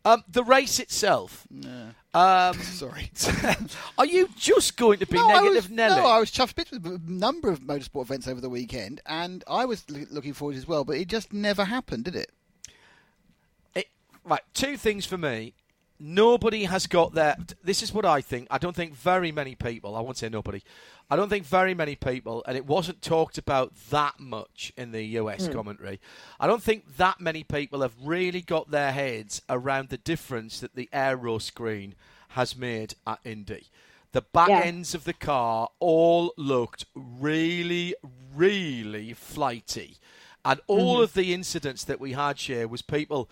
Um, 0.06 0.24
the 0.28 0.44
race 0.44 0.80
itself. 0.80 1.46
No. 1.50 1.90
Um, 2.14 2.54
Sorry. 2.62 3.12
are 3.98 4.06
you 4.06 4.30
just 4.38 4.78
going 4.78 5.00
to 5.00 5.06
be 5.06 5.18
no, 5.18 5.28
I 5.30 5.34
negative, 5.42 5.64
was, 5.66 5.70
Nelly? 5.72 6.02
No, 6.02 6.08
I 6.08 6.20
was 6.20 6.32
chuffed 6.32 6.52
a 6.52 6.56
bit 6.56 6.72
with 6.72 6.86
a 6.86 7.02
number 7.06 7.50
of 7.50 7.62
motorsport 7.62 8.04
events 8.04 8.28
over 8.28 8.40
the 8.40 8.50
weekend, 8.50 9.02
and 9.06 9.44
I 9.48 9.66
was 9.66 9.84
l- 9.94 10.06
looking 10.10 10.34
forward 10.34 10.56
as 10.56 10.68
well, 10.68 10.84
but 10.84 10.98
it 10.98 11.08
just 11.08 11.34
never 11.34 11.66
happened, 11.66 12.06
did 12.06 12.16
it? 12.16 12.32
Right, 14.28 14.42
two 14.54 14.76
things 14.76 15.06
for 15.06 15.18
me. 15.18 15.54
Nobody 16.00 16.66
has 16.66 16.86
got 16.86 17.14
their. 17.14 17.38
This 17.64 17.82
is 17.82 17.94
what 17.94 18.06
I 18.06 18.22
think. 18.22 18.48
I 18.52 18.58
don't 18.58 18.76
think 18.76 18.94
very 18.94 19.32
many 19.32 19.56
people. 19.56 19.96
I 19.96 20.02
won't 20.02 20.18
say 20.18 20.30
nobody. 20.30 20.62
I 21.10 21.16
don't 21.16 21.30
think 21.30 21.46
very 21.46 21.74
many 21.74 21.96
people, 21.96 22.44
and 22.46 22.58
it 22.58 22.66
wasn't 22.66 23.02
talked 23.02 23.38
about 23.38 23.74
that 23.90 24.20
much 24.20 24.74
in 24.76 24.92
the 24.92 25.04
US 25.04 25.48
hmm. 25.48 25.54
commentary. 25.54 26.02
I 26.40 26.46
don't 26.46 26.62
think 26.62 26.98
that 26.98 27.22
many 27.22 27.44
people 27.44 27.82
have 27.82 27.94
really 28.04 28.42
got 28.42 28.70
their 28.70 28.92
heads 28.92 29.42
around 29.50 29.90
the 29.90 29.98
difference 29.98 30.60
that 30.60 30.76
the 30.76 30.90
aero 30.92 31.38
screen 31.38 31.96
has 32.30 32.56
made 32.56 32.96
at 33.08 33.20
Indy. 33.24 33.68
The 34.12 34.22
back 34.22 34.50
Yeah. 34.50 34.60
ends 34.60 34.94
of 34.94 35.06
the 35.06 35.14
car 35.14 35.70
all 35.80 36.34
looked 36.38 36.86
really, 36.94 37.96
really 38.36 39.14
flighty. 39.14 39.98
And 40.44 40.60
all 40.68 40.96
mm-hmm. 40.96 41.04
of 41.04 41.14
the 41.14 41.34
incidents 41.34 41.84
that 41.86 42.00
we 42.00 42.14
had 42.14 42.38
here 42.38 42.68
was 42.68 42.82
people 42.82 43.30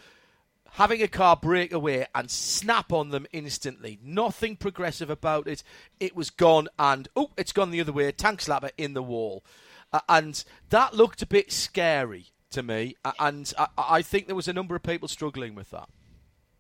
having 0.75 1.01
a 1.01 1.07
car 1.07 1.37
break 1.37 1.71
away 1.71 2.05
and 2.13 2.29
snap 2.29 2.91
on 2.91 3.09
them 3.09 3.25
instantly. 3.31 3.97
Nothing 4.03 4.55
progressive 4.57 5.09
about 5.09 5.47
it. 5.47 5.63
It 5.99 6.15
was 6.15 6.29
gone 6.29 6.67
and, 6.77 7.07
oh, 7.15 7.31
it's 7.37 7.53
gone 7.53 7.71
the 7.71 7.79
other 7.81 7.93
way. 7.93 8.11
Tank 8.11 8.41
slapper 8.41 8.71
in 8.77 8.93
the 8.93 9.03
wall. 9.03 9.43
Uh, 9.93 10.01
and 10.09 10.43
that 10.69 10.93
looked 10.93 11.21
a 11.21 11.25
bit 11.27 11.51
scary 11.51 12.27
to 12.51 12.61
me. 12.61 12.95
Uh, 13.05 13.13
and 13.19 13.53
I, 13.57 13.67
I 13.77 14.01
think 14.01 14.27
there 14.27 14.35
was 14.35 14.49
a 14.49 14.53
number 14.53 14.75
of 14.75 14.83
people 14.83 15.07
struggling 15.07 15.55
with 15.55 15.69
that. 15.71 15.87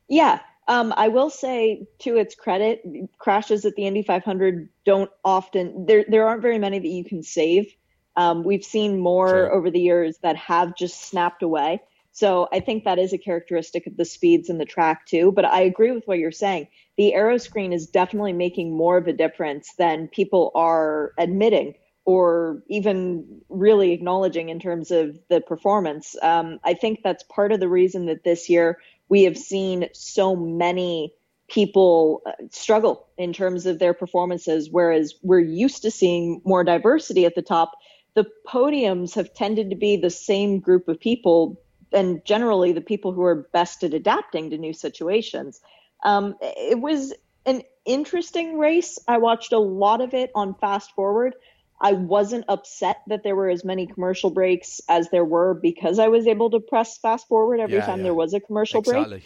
Yeah. 0.07 0.39
Um, 0.67 0.93
I 0.95 1.09
will 1.09 1.29
say, 1.29 1.85
to 1.99 2.15
its 2.15 2.35
credit, 2.35 2.83
crashes 3.19 3.65
at 3.65 3.75
the 3.75 3.85
Indy 3.85 4.01
500 4.01 4.69
don't 4.85 5.11
often. 5.23 5.85
There, 5.85 6.05
there 6.07 6.27
aren't 6.27 6.41
very 6.41 6.57
many 6.57 6.79
that 6.79 6.87
you 6.87 7.03
can 7.03 7.21
save. 7.21 7.71
Um, 8.15 8.43
we've 8.43 8.63
seen 8.63 8.99
more 8.99 9.27
Sure. 9.27 9.53
over 9.53 9.69
the 9.69 9.79
years 9.79 10.17
that 10.23 10.37
have 10.37 10.75
just 10.75 11.01
snapped 11.01 11.43
away. 11.43 11.81
So 12.15 12.47
I 12.53 12.61
think 12.61 12.85
that 12.85 12.97
is 12.97 13.11
a 13.11 13.17
characteristic 13.17 13.87
of 13.87 13.97
the 13.97 14.05
speeds 14.05 14.49
and 14.49 14.57
the 14.57 14.65
track 14.65 15.05
too. 15.05 15.33
But 15.33 15.43
I 15.43 15.63
agree 15.63 15.91
with 15.91 16.05
what 16.05 16.17
you're 16.17 16.31
saying. 16.31 16.69
The 16.95 17.13
aero 17.13 17.37
screen 17.37 17.73
is 17.73 17.87
definitely 17.87 18.31
making 18.31 18.75
more 18.75 18.95
of 18.95 19.07
a 19.07 19.11
difference 19.11 19.73
than 19.77 20.07
people 20.07 20.53
are 20.55 21.11
admitting 21.17 21.73
or 22.05 22.63
even 22.69 23.41
really 23.49 23.91
acknowledging 23.91 24.47
in 24.47 24.61
terms 24.61 24.91
of 24.91 25.19
the 25.29 25.41
performance. 25.41 26.15
Um, 26.21 26.59
I 26.63 26.73
think 26.73 27.01
that's 27.03 27.23
part 27.23 27.51
of 27.51 27.59
the 27.59 27.67
reason 27.67 28.05
that 28.05 28.23
this 28.23 28.49
year 28.49 28.77
we 29.09 29.23
have 29.23 29.37
seen 29.37 29.89
so 29.91 30.37
many 30.37 31.13
people 31.49 32.21
uh, 32.25 32.31
struggle 32.49 33.07
in 33.17 33.33
terms 33.33 33.65
of 33.65 33.79
their 33.79 33.93
performances, 33.93 34.69
whereas 34.71 35.15
we're 35.21 35.39
used 35.41 35.81
to 35.81 35.91
seeing 35.91 36.41
more 36.45 36.63
diversity 36.63 37.25
at 37.25 37.35
the 37.35 37.41
top. 37.41 37.73
The 38.13 38.25
podiums 38.47 39.15
have 39.15 39.33
tended 39.33 39.69
to 39.71 39.75
be 39.75 39.97
the 39.97 40.09
same 40.09 40.61
group 40.61 40.87
of 40.87 40.97
people, 40.97 41.61
and 41.95 42.23
generally 42.25 42.73
the 42.73 42.81
people 42.81 43.13
who 43.13 43.23
are 43.23 43.47
best 43.53 43.83
at 43.83 43.93
adapting 43.93 44.49
to 44.51 44.57
new 44.57 44.73
situations. 44.73 45.61
Um, 46.03 46.35
it 46.41 46.79
was 46.79 47.13
an 47.45 47.63
interesting 47.85 48.59
race. 48.59 48.99
I 49.07 49.17
watched 49.17 49.53
a 49.53 49.59
lot 49.59 50.01
of 50.01 50.13
it 50.13 50.29
on 50.35 50.55
fast 50.55 50.91
forward. 50.91 51.35
I 51.79 51.93
wasn't 51.93 52.45
upset 52.47 52.97
that 53.07 53.23
there 53.23 53.35
were 53.35 53.49
as 53.49 53.65
many 53.65 53.87
commercial 53.87 54.29
breaks 54.29 54.81
as 54.89 55.09
there 55.09 55.25
were 55.25 55.53
because 55.53 55.99
I 55.99 56.09
was 56.09 56.27
able 56.27 56.49
to 56.51 56.59
press 56.59 56.97
fast 56.97 57.27
forward 57.27 57.59
every 57.59 57.77
Yeah, 57.77 57.85
time 57.85 57.99
yeah. 57.99 58.03
there 58.03 58.13
was 58.13 58.33
a 58.33 58.39
commercial 58.39 58.81
break. 58.81 58.97
Exactly. 58.97 59.23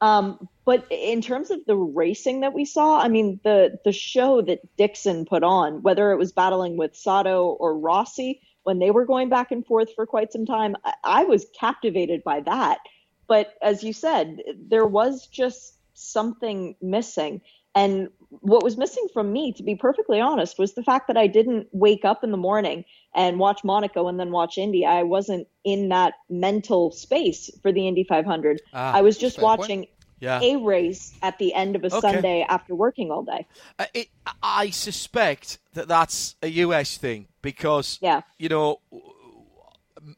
Um, 0.00 0.48
but 0.64 0.86
in 0.90 1.22
terms 1.22 1.50
of 1.50 1.60
the 1.66 1.76
racing 1.76 2.40
that 2.40 2.52
we 2.52 2.64
saw, 2.64 3.00
I 3.00 3.08
mean, 3.08 3.38
the 3.44 3.78
the 3.84 3.92
show 3.92 4.42
that 4.42 4.76
Dixon 4.76 5.26
put 5.26 5.44
on, 5.44 5.82
whether 5.82 6.10
it 6.10 6.16
was 6.18 6.32
battling 6.32 6.76
with 6.76 6.96
Sato 6.96 7.44
or 7.60 7.78
Rossi 7.78 8.40
when 8.64 8.78
they 8.78 8.90
were 8.90 9.04
going 9.04 9.28
back 9.28 9.50
and 9.50 9.66
forth 9.66 9.94
for 9.94 10.06
quite 10.06 10.32
some 10.32 10.46
time, 10.46 10.76
I, 10.84 10.94
I 11.04 11.24
was 11.24 11.46
captivated 11.58 12.22
by 12.24 12.40
that. 12.40 12.78
But 13.26 13.54
as 13.62 13.82
you 13.82 13.92
said, 13.92 14.38
there 14.56 14.86
was 14.86 15.26
just 15.26 15.78
something 15.94 16.76
missing. 16.80 17.40
And 17.74 18.08
what 18.40 18.62
was 18.62 18.76
missing 18.76 19.06
from 19.12 19.32
me, 19.32 19.52
to 19.54 19.62
be 19.62 19.74
perfectly 19.74 20.20
honest, 20.20 20.58
was 20.58 20.74
the 20.74 20.82
fact 20.82 21.06
that 21.08 21.16
I 21.16 21.26
didn't 21.26 21.68
wake 21.72 22.04
up 22.04 22.22
in 22.22 22.30
the 22.30 22.36
morning 22.36 22.84
and 23.14 23.38
watch 23.38 23.64
Monaco 23.64 24.08
and 24.08 24.20
then 24.20 24.30
watch 24.30 24.58
Indy. 24.58 24.84
I 24.84 25.02
wasn't 25.02 25.48
in 25.64 25.88
that 25.88 26.14
mental 26.28 26.90
space 26.90 27.50
for 27.62 27.72
the 27.72 27.86
Indy 27.88 28.04
500. 28.04 28.60
Ah, 28.74 28.92
I 28.94 29.00
was 29.00 29.16
just 29.16 29.40
watching 29.40 29.80
point. 29.80 29.90
Yeah. 30.22 30.40
a 30.40 30.56
race 30.56 31.12
at 31.20 31.38
the 31.38 31.52
end 31.52 31.74
of 31.74 31.82
a 31.82 31.88
Okay. 31.88 32.00
Sunday 32.00 32.46
after 32.48 32.76
working 32.76 33.10
all 33.10 33.24
day. 33.24 33.44
Uh, 33.76 33.86
it, 33.92 34.06
I 34.40 34.70
suspect 34.70 35.58
that 35.74 35.88
that's 35.88 36.36
a 36.42 36.46
US 36.48 36.96
thing 36.96 37.26
because, 37.42 37.98
Yeah. 38.00 38.20
you 38.38 38.48
know, 38.48 38.78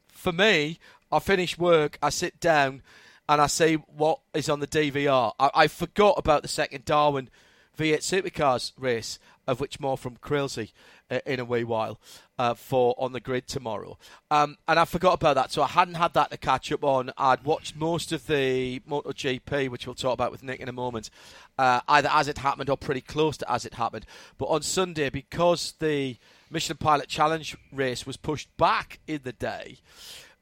for 0.08 0.30
me, 0.32 0.78
I 1.10 1.18
finish 1.20 1.56
work, 1.56 1.98
I 2.02 2.10
sit 2.10 2.38
down, 2.38 2.82
and 3.30 3.40
I 3.40 3.46
see 3.46 3.76
what 3.76 4.20
is 4.34 4.50
on 4.50 4.60
the 4.60 4.66
DVR. 4.66 5.32
I, 5.38 5.50
I 5.54 5.66
forgot 5.68 6.16
about 6.18 6.42
the 6.42 6.48
second 6.48 6.84
Darwin 6.84 7.30
V8 7.78 8.00
Supercars 8.02 8.72
race, 8.78 9.18
of 9.46 9.60
which 9.60 9.80
more 9.80 9.96
from 9.96 10.16
Krilsey 10.16 10.72
uh, 11.10 11.20
in 11.26 11.40
a 11.40 11.44
wee 11.44 11.64
while 11.64 12.00
uh, 12.38 12.54
for 12.54 12.94
on 12.98 13.12
the 13.12 13.20
grid 13.20 13.46
tomorrow. 13.46 13.98
Um, 14.30 14.56
and 14.66 14.78
I 14.78 14.84
forgot 14.84 15.14
about 15.14 15.34
that, 15.34 15.52
so 15.52 15.62
I 15.62 15.68
hadn't 15.68 15.94
had 15.94 16.14
that 16.14 16.30
to 16.30 16.36
catch 16.36 16.72
up 16.72 16.84
on. 16.84 17.10
I'd 17.16 17.44
watched 17.44 17.76
most 17.76 18.12
of 18.12 18.26
the 18.26 18.80
MotoGP, 18.80 19.68
which 19.68 19.86
we'll 19.86 19.94
talk 19.94 20.14
about 20.14 20.32
with 20.32 20.42
Nick 20.42 20.60
in 20.60 20.68
a 20.68 20.72
moment, 20.72 21.10
uh, 21.58 21.80
either 21.88 22.08
as 22.12 22.28
it 22.28 22.38
happened 22.38 22.70
or 22.70 22.76
pretty 22.76 23.00
close 23.00 23.36
to 23.38 23.50
as 23.50 23.64
it 23.64 23.74
happened. 23.74 24.06
But 24.38 24.46
on 24.46 24.62
Sunday, 24.62 25.10
because 25.10 25.74
the 25.78 26.16
Michelin 26.50 26.78
Pilot 26.78 27.08
Challenge 27.08 27.56
race 27.72 28.06
was 28.06 28.16
pushed 28.16 28.54
back 28.56 29.00
in 29.06 29.20
the 29.24 29.32
day, 29.32 29.78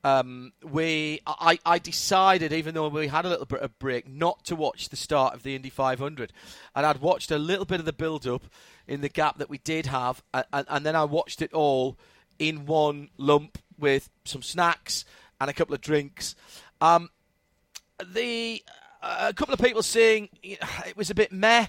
um, 0.04 0.52
we 0.62 1.20
I, 1.26 1.58
I 1.64 1.78
decided, 1.78 2.52
even 2.52 2.74
though 2.74 2.88
we 2.88 3.06
had 3.06 3.24
a 3.24 3.28
little 3.28 3.46
bit 3.46 3.60
of 3.60 3.78
break, 3.78 4.08
not 4.08 4.44
to 4.46 4.56
watch 4.56 4.88
the 4.88 4.96
start 4.96 5.34
of 5.34 5.42
the 5.42 5.54
Indy 5.54 5.70
500, 5.70 6.32
and 6.74 6.86
I'd 6.86 7.00
watched 7.00 7.30
a 7.30 7.38
little 7.38 7.64
bit 7.64 7.78
of 7.78 7.86
the 7.86 7.92
build-up 7.92 8.42
in 8.88 9.00
the 9.00 9.08
gap 9.08 9.38
that 9.38 9.48
we 9.48 9.58
did 9.58 9.86
have, 9.86 10.22
and, 10.34 10.44
and, 10.52 10.84
then 10.84 10.96
I 10.96 11.04
watched 11.04 11.40
it 11.40 11.52
all 11.52 11.96
in 12.38 12.66
one 12.66 13.10
lump 13.16 13.58
with 13.78 14.10
some 14.24 14.42
snacks 14.42 15.04
and 15.40 15.48
a 15.48 15.52
couple 15.52 15.74
of 15.74 15.80
drinks. 15.80 16.34
Um, 16.80 17.10
the 18.04 18.62
uh, 19.02 19.26
a 19.28 19.34
couple 19.34 19.54
of 19.54 19.60
people 19.60 19.82
saying 19.82 20.28
it 20.42 20.96
was 20.96 21.10
a 21.10 21.14
bit 21.14 21.30
meh. 21.32 21.66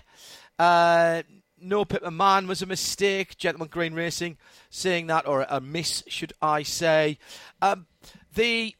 Uh, 0.57 1.23
no 1.59 1.85
Pit 1.85 2.03
Man 2.11 2.47
was 2.47 2.61
a 2.61 2.65
mistake. 2.65 3.37
Gentleman 3.37 3.69
Green 3.69 3.93
Racing 3.93 4.37
saying 4.69 5.07
that, 5.07 5.27
or 5.27 5.45
a 5.49 5.61
miss, 5.61 6.03
should 6.07 6.33
I 6.41 6.63
say? 6.63 7.17
Um, 7.61 7.87
the 8.35 8.75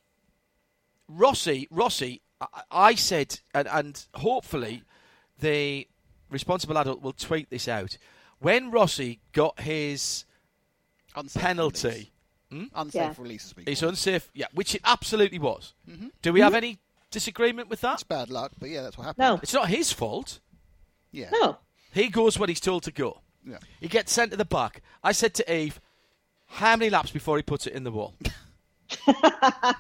Rossi, 1.08 1.68
Rossi, 1.70 2.22
I, 2.42 2.48
I 2.72 2.96
said, 2.96 3.40
and, 3.54 3.68
and 3.68 4.06
hopefully 4.16 4.84
the 5.40 5.88
responsible 6.30 6.78
adult 6.78 7.02
will 7.02 7.14
tweet 7.14 7.50
this 7.50 7.68
out. 7.68 7.98
When 8.40 8.72
Rossi 8.72 9.20
got 9.32 9.60
his 9.60 10.26
Unsafe 11.16 11.42
penalty, 11.42 11.88
release. 11.90 12.10
Hmm? 12.52 12.64
Unsafe 12.76 12.94
Yeah. 13.02 13.14
release, 13.24 13.46
as 13.46 13.56
we 13.56 13.64
it's 13.66 13.82
unsafe. 13.84 14.30
Yeah, 14.34 14.48
which 14.54 14.76
it 14.76 14.82
absolutely 14.84 15.40
was. 15.40 15.74
Mm-hmm. 15.90 16.08
Do 16.22 16.34
we 16.34 16.42
have 16.42 16.56
any 16.56 16.80
disagreement 17.12 17.70
with 17.70 17.82
that? 17.82 17.96
It's 17.96 18.04
bad 18.04 18.30
luck, 18.30 18.52
but 18.60 18.70
yeah, 18.70 18.82
that's 18.82 18.98
what 18.98 19.06
happened. 19.06 19.24
No, 19.24 19.40
It's 19.44 19.54
not 19.54 19.70
his 19.70 19.92
fault. 19.92 20.40
Yeah. 21.12 21.30
no. 21.32 21.58
He 21.94 22.08
goes 22.10 22.40
when 22.40 22.50
he's 22.50 22.60
told 22.60 22.84
to 22.84 22.92
go. 22.92 23.22
Yeah. 23.48 23.60
He 23.80 23.88
gets 23.88 24.12
sent 24.12 24.32
to 24.32 24.38
the 24.38 24.46
back. 24.46 24.82
I 25.04 25.12
said 25.12 25.34
to 25.36 25.54
Eve, 25.54 25.80
how 26.48 26.76
many 26.76 26.90
laps 26.90 27.12
before 27.12 27.38
he 27.38 27.44
puts 27.44 27.68
it 27.68 27.74
in 27.74 27.84
the 27.84 27.92
wall? 27.92 28.16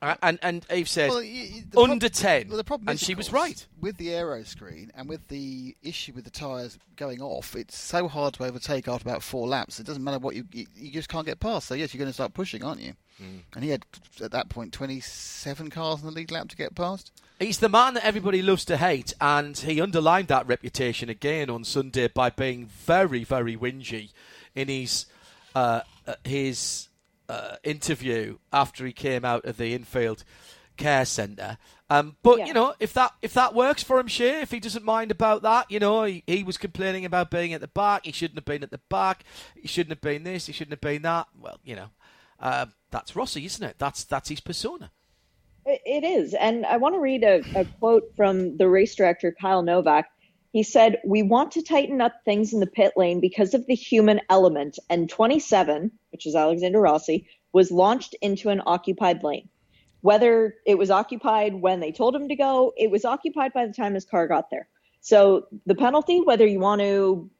Uh, 0.00 0.14
and 0.22 0.38
and 0.42 0.64
Eve 0.72 0.88
said, 0.88 1.10
Well, 1.10 1.20
the 1.20 1.64
prob- 1.72 1.90
under 1.90 2.08
10. 2.08 2.48
Well, 2.48 2.56
the 2.56 2.64
problem 2.64 2.88
and 2.88 2.94
is, 2.94 3.04
she 3.04 3.16
was 3.16 3.32
right. 3.32 3.66
With 3.80 3.96
the 3.96 4.14
aero 4.14 4.44
screen 4.44 4.92
and 4.94 5.08
with 5.08 5.26
the 5.26 5.76
issue 5.82 6.12
with 6.12 6.24
the 6.24 6.30
tyres 6.30 6.78
going 6.94 7.20
off, 7.20 7.56
it's 7.56 7.76
so 7.76 8.06
hard 8.06 8.34
to 8.34 8.44
overtake 8.44 8.86
after 8.86 9.08
about 9.08 9.24
four 9.24 9.48
laps. 9.48 9.80
It 9.80 9.86
doesn't 9.86 10.04
matter 10.04 10.20
what 10.20 10.36
you 10.36 10.44
you, 10.52 10.66
you 10.76 10.92
just 10.92 11.08
can't 11.08 11.26
get 11.26 11.40
past. 11.40 11.66
So 11.66 11.74
yes, 11.74 11.92
you're 11.92 11.98
going 11.98 12.10
to 12.10 12.14
start 12.14 12.32
pushing, 12.32 12.62
aren't 12.62 12.80
you? 12.80 12.94
Hmm. 13.18 13.38
And 13.54 13.64
he 13.64 13.70
had 13.70 13.84
at 14.22 14.30
that 14.30 14.48
point 14.48 14.72
27 14.72 15.68
cars 15.70 16.00
in 16.00 16.06
the 16.06 16.12
lead 16.12 16.30
lap 16.30 16.48
to 16.50 16.56
get 16.56 16.76
past. 16.76 17.10
He's 17.40 17.58
the 17.58 17.68
man 17.68 17.94
that 17.94 18.04
everybody 18.04 18.40
loves 18.40 18.64
to 18.66 18.76
hate, 18.76 19.14
and 19.20 19.56
he 19.56 19.80
underlined 19.80 20.28
that 20.28 20.46
reputation 20.46 21.08
again 21.08 21.50
on 21.50 21.64
Sunday 21.64 22.06
by 22.06 22.30
being 22.30 22.66
very, 22.66 23.24
very 23.24 23.56
whingy 23.56 24.12
in 24.54 24.68
his 24.68 25.06
uh, 25.56 25.80
uh, 26.06 26.14
his 26.22 26.87
uh, 27.28 27.56
interview 27.64 28.38
after 28.52 28.86
he 28.86 28.92
came 28.92 29.24
out 29.24 29.44
of 29.44 29.56
the 29.56 29.74
infield 29.74 30.24
care 30.76 31.04
centre. 31.04 31.58
Um, 31.90 32.16
but 32.22 32.38
Yeah. 32.38 32.46
you 32.46 32.52
know, 32.54 32.74
if 32.80 32.92
that 32.94 33.12
if 33.22 33.34
that 33.34 33.54
works 33.54 33.82
for 33.82 33.98
him, 33.98 34.06
Shea, 34.06 34.42
if 34.42 34.50
he 34.50 34.60
doesn't 34.60 34.84
mind 34.84 35.10
about 35.10 35.42
that, 35.42 35.70
you 35.70 35.80
know, 35.80 36.04
he, 36.04 36.22
he 36.26 36.42
was 36.42 36.56
complaining 36.58 37.04
about 37.04 37.30
being 37.30 37.52
at 37.52 37.60
the 37.60 37.68
back. 37.68 38.04
He 38.04 38.12
shouldn't 38.12 38.36
have 38.38 38.44
been 38.44 38.62
at 38.62 38.70
the 38.70 38.80
back. 38.88 39.24
He 39.56 39.66
shouldn't 39.66 39.90
have 39.90 40.00
been 40.00 40.22
this. 40.24 40.46
He 40.46 40.52
shouldn't 40.52 40.72
have 40.72 40.80
been 40.80 41.02
that. 41.02 41.26
Well, 41.38 41.58
you 41.64 41.76
know, 41.76 41.88
uh, 42.40 42.66
that's 42.90 43.16
Rossi, 43.16 43.44
isn't 43.44 43.66
it? 43.66 43.76
That's 43.78 44.04
that's 44.04 44.28
his 44.28 44.40
persona. 44.40 44.90
It 45.66 45.80
it 45.84 46.04
is. 46.04 46.34
And 46.34 46.64
I 46.66 46.76
want 46.76 46.94
to 46.94 47.00
read 47.00 47.24
a, 47.24 47.42
a 47.54 47.64
quote 47.64 48.04
from 48.16 48.56
the 48.56 48.68
race 48.68 48.94
director, 48.94 49.34
Kyle 49.40 49.62
Novak. 49.62 50.06
He 50.52 50.62
said, 50.62 50.98
We 51.04 51.22
want 51.22 51.52
to 51.52 51.62
tighten 51.62 52.00
up 52.00 52.14
things 52.24 52.52
in 52.52 52.60
the 52.60 52.66
pit 52.66 52.92
lane 52.96 53.20
because 53.20 53.54
of 53.54 53.66
the 53.66 53.74
human 53.74 54.20
element. 54.30 54.78
And 54.88 55.08
27, 55.08 55.90
which 56.10 56.26
is 56.26 56.34
Alexander 56.34 56.80
Rossi, 56.80 57.26
was 57.52 57.70
launched 57.70 58.14
into 58.20 58.48
an 58.48 58.62
occupied 58.66 59.22
lane. 59.22 59.48
Whether 60.00 60.54
it 60.66 60.78
was 60.78 60.90
occupied 60.90 61.54
when 61.54 61.80
they 61.80 61.92
told 61.92 62.14
him 62.14 62.28
to 62.28 62.36
go, 62.36 62.72
it 62.76 62.90
was 62.90 63.04
occupied 63.04 63.52
by 63.52 63.66
the 63.66 63.72
time 63.72 63.94
his 63.94 64.04
car 64.04 64.28
got 64.28 64.50
there. 64.50 64.68
So 65.00 65.46
the 65.66 65.74
penalty, 65.74 66.20
whether 66.20 66.46
you 66.46 66.60
want 66.60 66.80
to 66.80 67.30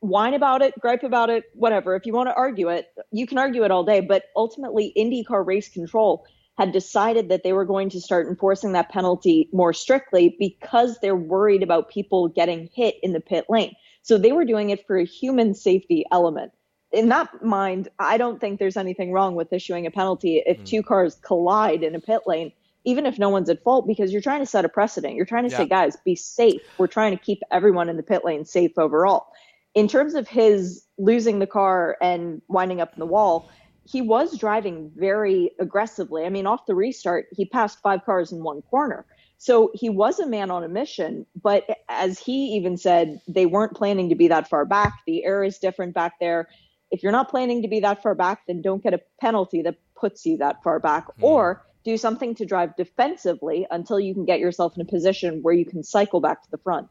whine 0.00 0.34
about 0.34 0.62
it, 0.62 0.78
gripe 0.80 1.02
about 1.02 1.30
it, 1.30 1.44
whatever, 1.54 1.94
if 1.94 2.06
you 2.06 2.12
want 2.12 2.28
to 2.28 2.34
argue 2.34 2.68
it, 2.68 2.86
you 3.10 3.26
can 3.26 3.38
argue 3.38 3.64
it 3.64 3.70
all 3.70 3.84
day. 3.84 4.00
But 4.00 4.24
ultimately, 4.36 4.92
IndyCar 4.96 5.46
race 5.46 5.68
control 5.68 6.26
had 6.58 6.72
decided 6.72 7.30
that 7.30 7.42
they 7.42 7.52
were 7.52 7.64
going 7.64 7.88
to 7.90 8.00
start 8.00 8.28
enforcing 8.28 8.72
that 8.72 8.90
penalty 8.90 9.48
more 9.52 9.72
strictly 9.72 10.36
because 10.38 10.98
they're 11.00 11.16
worried 11.16 11.62
about 11.62 11.88
people 11.88 12.28
getting 12.28 12.68
hit 12.74 12.96
in 13.02 13.12
the 13.12 13.20
pit 13.20 13.46
lane. 13.48 13.74
So 14.02 14.18
they 14.18 14.32
were 14.32 14.44
doing 14.44 14.70
it 14.70 14.86
for 14.86 14.96
a 14.98 15.04
human 15.04 15.54
safety 15.54 16.04
element. 16.12 16.52
In 16.92 17.08
that 17.08 17.42
mind, 17.44 17.88
I 17.98 18.18
don't 18.18 18.40
think 18.40 18.58
there's 18.58 18.76
anything 18.76 19.12
wrong 19.12 19.34
with 19.34 19.52
issuing 19.52 19.86
a 19.86 19.90
penalty 19.90 20.42
if 20.44 20.58
mm. 20.58 20.66
two 20.66 20.82
cars 20.82 21.16
collide 21.22 21.82
in 21.82 21.94
a 21.94 22.00
pit 22.00 22.22
lane, 22.26 22.52
even 22.84 23.06
if 23.06 23.18
no 23.18 23.28
one's 23.28 23.48
at 23.48 23.62
fault, 23.62 23.86
because 23.86 24.12
you're 24.12 24.22
trying 24.22 24.40
to 24.40 24.46
set 24.46 24.64
a 24.64 24.68
precedent. 24.68 25.14
You're 25.14 25.26
trying 25.26 25.44
to 25.44 25.50
say, 25.50 25.66
guys, 25.66 25.96
be 26.04 26.16
safe. 26.16 26.60
We're 26.78 26.88
trying 26.88 27.16
to 27.16 27.22
keep 27.22 27.40
everyone 27.50 27.88
in 27.88 27.96
the 27.96 28.02
pit 28.02 28.24
lane 28.24 28.44
safe 28.44 28.76
overall. 28.76 29.26
In 29.74 29.88
terms 29.88 30.14
of 30.14 30.28
his 30.28 30.84
losing 30.98 31.38
the 31.38 31.46
car 31.46 31.96
and 32.02 32.42
winding 32.48 32.80
up 32.80 32.92
in 32.92 33.00
the 33.00 33.06
wall, 33.06 33.48
he 33.84 34.02
was 34.02 34.36
driving 34.38 34.90
very 34.94 35.52
aggressively. 35.58 36.24
I 36.24 36.28
mean, 36.28 36.46
off 36.46 36.66
the 36.66 36.74
restart, 36.74 37.26
he 37.32 37.44
passed 37.44 37.80
five 37.80 38.04
cars 38.04 38.32
in 38.32 38.42
one 38.42 38.62
corner. 38.62 39.06
So 39.38 39.72
he 39.74 39.88
was 39.88 40.20
a 40.20 40.26
man 40.26 40.52
on 40.52 40.62
a 40.62 40.68
mission, 40.68 41.26
but 41.42 41.64
as 41.88 42.18
he 42.18 42.54
even 42.54 42.76
said, 42.76 43.20
they 43.26 43.44
weren't 43.44 43.74
planning 43.74 44.08
to 44.08 44.14
be 44.14 44.28
that 44.28 44.48
far 44.48 44.64
back. 44.64 44.92
The 45.04 45.24
air 45.24 45.42
is 45.42 45.58
different 45.58 45.94
back 45.94 46.20
there. 46.20 46.48
If 46.92 47.02
you're 47.02 47.10
not 47.12 47.28
planning 47.30 47.62
to 47.62 47.68
be 47.68 47.80
that 47.80 48.02
far 48.02 48.14
back, 48.14 48.42
then 48.46 48.62
don't 48.62 48.82
get 48.82 48.94
a 48.94 49.00
penalty 49.20 49.62
that 49.62 49.76
puts 49.96 50.24
you 50.26 50.36
that 50.36 50.62
far 50.62 50.78
back, 50.78 51.06
or 51.20 51.64
do 51.84 51.96
something 51.96 52.34
to 52.36 52.46
drive 52.46 52.76
defensively 52.76 53.66
until 53.70 53.98
you 53.98 54.14
can 54.14 54.24
get 54.24 54.38
yourself 54.38 54.76
in 54.76 54.82
a 54.82 54.84
position 54.84 55.42
where 55.42 55.54
you 55.54 55.64
can 55.64 55.82
cycle 55.82 56.20
back 56.20 56.42
to 56.44 56.50
the 56.50 56.58
front. 56.58 56.88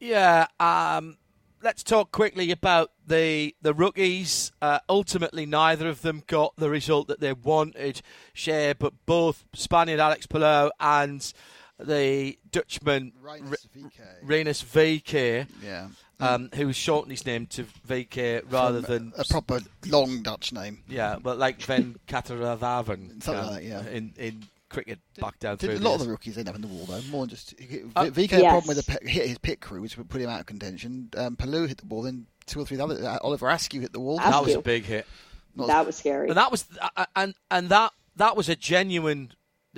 Yeah, 0.00 0.46
um, 0.58 1.18
let's 1.62 1.82
talk 1.82 2.10
quickly 2.10 2.50
about 2.50 2.90
the 3.06 3.54
the 3.62 3.74
rookies. 3.74 4.50
Uh, 4.60 4.80
ultimately, 4.88 5.46
neither 5.46 5.88
of 5.88 6.02
them 6.02 6.22
got 6.26 6.56
the 6.56 6.70
result 6.70 7.08
that 7.08 7.20
they 7.20 7.32
wanted. 7.32 8.02
Shea, 8.32 8.74
but 8.78 8.94
both 9.06 9.44
Spaniard 9.54 10.00
Alex 10.00 10.26
Palou 10.26 10.70
and 10.80 11.32
the 11.78 12.38
Dutchman 12.50 13.12
Rinus 13.20 13.66
VeeKay. 13.76 14.16
Rinus 14.22 14.62
VeeKay, 14.62 15.46
Yeah. 15.62 15.88
Um, 16.22 16.50
who 16.54 16.72
shortened 16.72 17.10
his 17.10 17.26
name 17.26 17.46
to 17.48 17.64
VeeKay 17.88 18.42
rather 18.50 18.80
From 18.82 18.92
than 18.92 19.12
a 19.18 19.24
proper 19.24 19.60
long 19.88 20.22
Dutch 20.22 20.52
name. 20.52 20.82
yeah, 20.88 21.16
but 21.22 21.38
like 21.38 21.60
Ven 21.62 21.96
Kateravaven 22.06 23.22
Something 23.22 23.44
like 23.46 23.54
that, 23.54 23.64
yeah. 23.64 23.86
in 23.88 24.14
in 24.16 24.44
cricket 24.68 24.98
back 25.20 25.38
down 25.38 25.56
Did 25.56 25.66
through 25.78 25.78
a 25.78 25.86
lot 25.86 25.94
of 26.00 26.06
the 26.06 26.10
rookies 26.10 26.38
end 26.38 26.48
up 26.48 26.54
in 26.54 26.62
the 26.62 26.66
wall 26.68 26.86
though. 26.86 27.00
More 27.10 27.22
than 27.26 27.30
just 27.30 27.56
VeeKay 27.58 27.84
Uh, 27.96 28.04
had 28.04 28.32
a 28.32 28.40
problem 28.48 28.68
with 28.68 28.76
the 28.84 28.90
pit, 28.92 29.06
hit 29.06 29.28
his 29.28 29.38
pit 29.38 29.60
crew, 29.60 29.80
which 29.82 29.96
would 29.98 30.08
put 30.08 30.20
him 30.20 30.30
out 30.30 30.40
of 30.40 30.46
contention. 30.46 31.10
Um, 31.16 31.36
Palou 31.36 31.66
hit 31.66 31.78
the 31.78 31.86
ball, 31.86 32.02
then 32.02 32.26
two 32.46 32.60
or 32.60 32.64
three 32.66 32.78
other. 32.80 32.94
Uh, 33.04 33.18
Oliver 33.22 33.48
Askew 33.50 33.80
hit 33.80 33.92
the 33.92 34.00
wall. 34.00 34.18
Askew. 34.18 34.30
That 34.32 34.44
was 34.44 34.54
a 34.54 34.62
big 34.62 34.84
hit. 34.84 35.06
Not- 35.54 35.66
That 35.66 35.84
was 35.86 35.96
scary. 35.96 36.28
and 36.28 36.36
that 36.38 36.50
was 36.50 36.64
uh, 36.80 37.04
and 37.14 37.34
and 37.50 37.68
that 37.68 37.92
that 38.16 38.36
was 38.36 38.48
a 38.48 38.56
genuine 38.56 39.32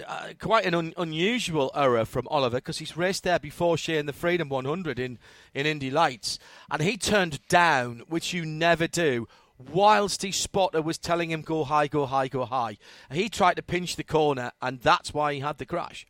uh, 0.06 0.28
quite 0.40 0.64
an 0.64 0.74
un- 0.74 0.94
unusual 0.96 1.70
error 1.74 2.04
from 2.04 2.26
Oliver 2.28 2.56
because 2.56 2.78
he's 2.78 2.96
raced 2.96 3.24
there 3.24 3.38
before 3.38 3.76
sharing 3.76 4.06
the 4.06 4.12
Freedom 4.12 4.48
100 4.48 4.98
in 4.98 5.18
in 5.54 5.66
Indy 5.66 5.90
Lights. 5.90 6.38
And 6.70 6.82
he 6.82 6.96
turned 6.96 7.46
down 7.48 8.02
which 8.08 8.32
you 8.32 8.44
never 8.44 8.86
do 8.86 9.28
whilst 9.56 10.22
his 10.22 10.36
spotter 10.36 10.82
was 10.82 10.98
telling 10.98 11.30
him 11.30 11.42
go 11.42 11.62
high 11.64 11.86
go 11.86 12.06
high 12.06 12.28
go 12.28 12.44
high. 12.44 12.76
He 13.12 13.28
tried 13.28 13.54
to 13.54 13.62
pinch 13.62 13.96
the 13.96 14.04
corner 14.04 14.50
and 14.60 14.80
that's 14.80 15.14
why 15.14 15.34
he 15.34 15.40
had 15.40 15.58
the 15.58 15.66
crash. 15.66 16.06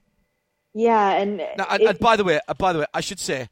Yeah, 0.73 1.13
and, 1.13 1.37
now, 1.57 1.67
and, 1.71 1.83
it- 1.83 1.89
and 1.91 1.99
by 1.99 2.17
the 2.17 2.25
way 2.25 2.41
uh, 2.49 2.55
by 2.55 2.73
the 2.73 2.81
way 2.81 2.87
I 2.95 3.01
should 3.01 3.21
say 3.21 3.49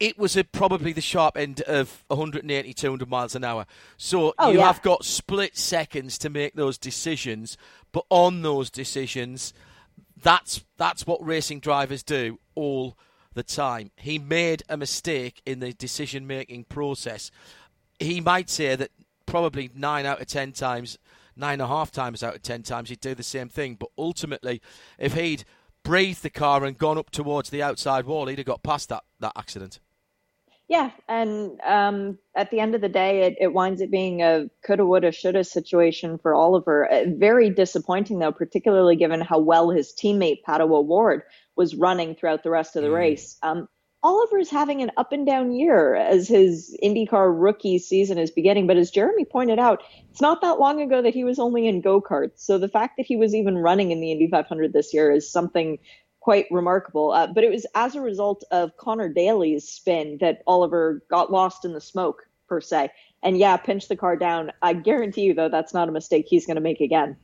it 0.00 0.18
was 0.18 0.36
a, 0.36 0.44
probably 0.44 0.92
the 0.92 1.00
sharp 1.00 1.36
end 1.36 1.60
of 1.62 2.04
180, 2.08 2.74
200 2.74 3.08
miles 3.08 3.34
an 3.34 3.44
hour. 3.44 3.66
So 3.96 4.34
Oh, 4.38 4.50
you 4.50 4.58
yeah. 4.58 4.66
have 4.66 4.82
got 4.82 5.04
split 5.04 5.56
seconds 5.56 6.18
to 6.18 6.30
make 6.30 6.54
those 6.54 6.78
decisions. 6.78 7.56
But 7.92 8.04
on 8.10 8.42
those 8.42 8.70
decisions, 8.70 9.54
that's 10.20 10.64
that's 10.76 11.06
what 11.06 11.24
racing 11.24 11.60
drivers 11.60 12.02
do 12.02 12.38
all 12.54 12.96
the 13.34 13.42
time. 13.42 13.90
He 13.96 14.18
made 14.18 14.62
a 14.68 14.76
mistake 14.76 15.42
in 15.46 15.60
the 15.60 15.72
decision 15.72 16.26
making 16.26 16.64
process. 16.64 17.30
He 18.00 18.20
might 18.20 18.50
say 18.50 18.74
that 18.76 18.90
probably 19.26 19.70
nine 19.74 20.06
out 20.06 20.20
of 20.20 20.26
ten 20.26 20.52
times, 20.52 20.98
nine 21.36 21.54
and 21.54 21.62
a 21.62 21.66
half 21.68 21.90
times 21.92 22.22
out 22.22 22.34
of 22.34 22.42
ten 22.42 22.62
times, 22.62 22.88
he'd 22.88 23.00
do 23.00 23.14
the 23.14 23.22
same 23.22 23.48
thing. 23.48 23.76
But 23.76 23.90
ultimately, 23.96 24.60
if 24.98 25.14
he'd 25.14 25.44
breathed 25.84 26.22
the 26.22 26.30
car 26.30 26.64
and 26.64 26.78
gone 26.78 26.98
up 26.98 27.10
towards 27.10 27.50
the 27.50 27.62
outside 27.62 28.06
wall, 28.06 28.26
he'd 28.26 28.38
have 28.38 28.46
got 28.46 28.62
past 28.62 28.88
that, 28.88 29.04
that 29.20 29.32
accident. 29.36 29.78
Yeah, 30.66 30.90
and 31.08 31.60
um, 31.60 32.18
at 32.34 32.50
the 32.50 32.58
end 32.58 32.74
of 32.74 32.80
the 32.80 32.88
day, 32.88 33.22
it, 33.22 33.36
it 33.38 33.52
winds 33.52 33.82
up 33.82 33.90
being 33.90 34.22
a 34.22 34.48
coulda, 34.64 34.86
woulda, 34.86 35.12
shoulda 35.12 35.44
situation 35.44 36.16
for 36.16 36.34
Oliver. 36.34 36.90
Uh, 36.90 37.04
very 37.08 37.50
disappointing, 37.50 38.18
though, 38.18 38.32
particularly 38.32 38.96
given 38.96 39.20
how 39.20 39.38
well 39.38 39.68
his 39.68 39.92
teammate 39.92 40.38
Pato 40.46 40.70
O'Ward 40.70 41.22
was 41.54 41.74
running 41.74 42.14
throughout 42.14 42.42
the 42.42 42.50
rest 42.50 42.76
of 42.76 42.82
the 42.82 42.90
race. 42.90 43.36
Um, 43.42 43.68
Oliver's 44.02 44.50
having 44.50 44.82
an 44.82 44.90
up 44.98 45.12
and 45.12 45.26
down 45.26 45.52
year 45.52 45.94
as 45.94 46.28
his 46.28 46.76
IndyCar 46.82 47.32
rookie 47.34 47.78
season 47.78 48.18
is 48.18 48.30
beginning. 48.30 48.66
But 48.66 48.76
as 48.76 48.90
Jeremy 48.90 49.24
pointed 49.24 49.58
out, 49.58 49.82
it's 50.10 50.20
not 50.20 50.42
that 50.42 50.60
long 50.60 50.82
ago 50.82 51.00
that 51.00 51.14
he 51.14 51.24
was 51.24 51.38
only 51.38 51.66
in 51.66 51.80
go 51.80 52.02
karts. 52.02 52.40
So 52.40 52.58
the 52.58 52.68
fact 52.68 52.98
that 52.98 53.06
he 53.06 53.16
was 53.16 53.34
even 53.34 53.56
running 53.56 53.92
in 53.92 54.00
the 54.00 54.12
Indy 54.12 54.28
500 54.28 54.74
this 54.74 54.92
year 54.92 55.10
is 55.10 55.30
something 55.30 55.78
quite 56.24 56.46
remarkable. 56.50 57.12
Uh, 57.12 57.26
but 57.26 57.44
it 57.44 57.50
was 57.50 57.66
as 57.74 57.94
a 57.94 58.00
result 58.00 58.44
of 58.50 58.74
Conor 58.78 59.10
Daly's 59.10 59.68
spin 59.68 60.16
that 60.22 60.42
Oliver 60.46 61.02
got 61.10 61.30
lost 61.30 61.66
in 61.66 61.74
the 61.74 61.82
smoke, 61.82 62.22
per 62.48 62.62
se. 62.62 62.88
And 63.22 63.36
yeah, 63.36 63.58
pinch 63.58 63.88
the 63.88 63.96
car 63.96 64.16
down. 64.16 64.50
I 64.62 64.72
guarantee 64.72 65.24
you, 65.24 65.34
though, 65.34 65.50
that's 65.50 65.74
not 65.74 65.86
a 65.90 65.92
mistake 65.92 66.24
he's 66.26 66.46
going 66.46 66.56
to 66.56 66.62
make 66.62 66.80
again. 66.80 67.18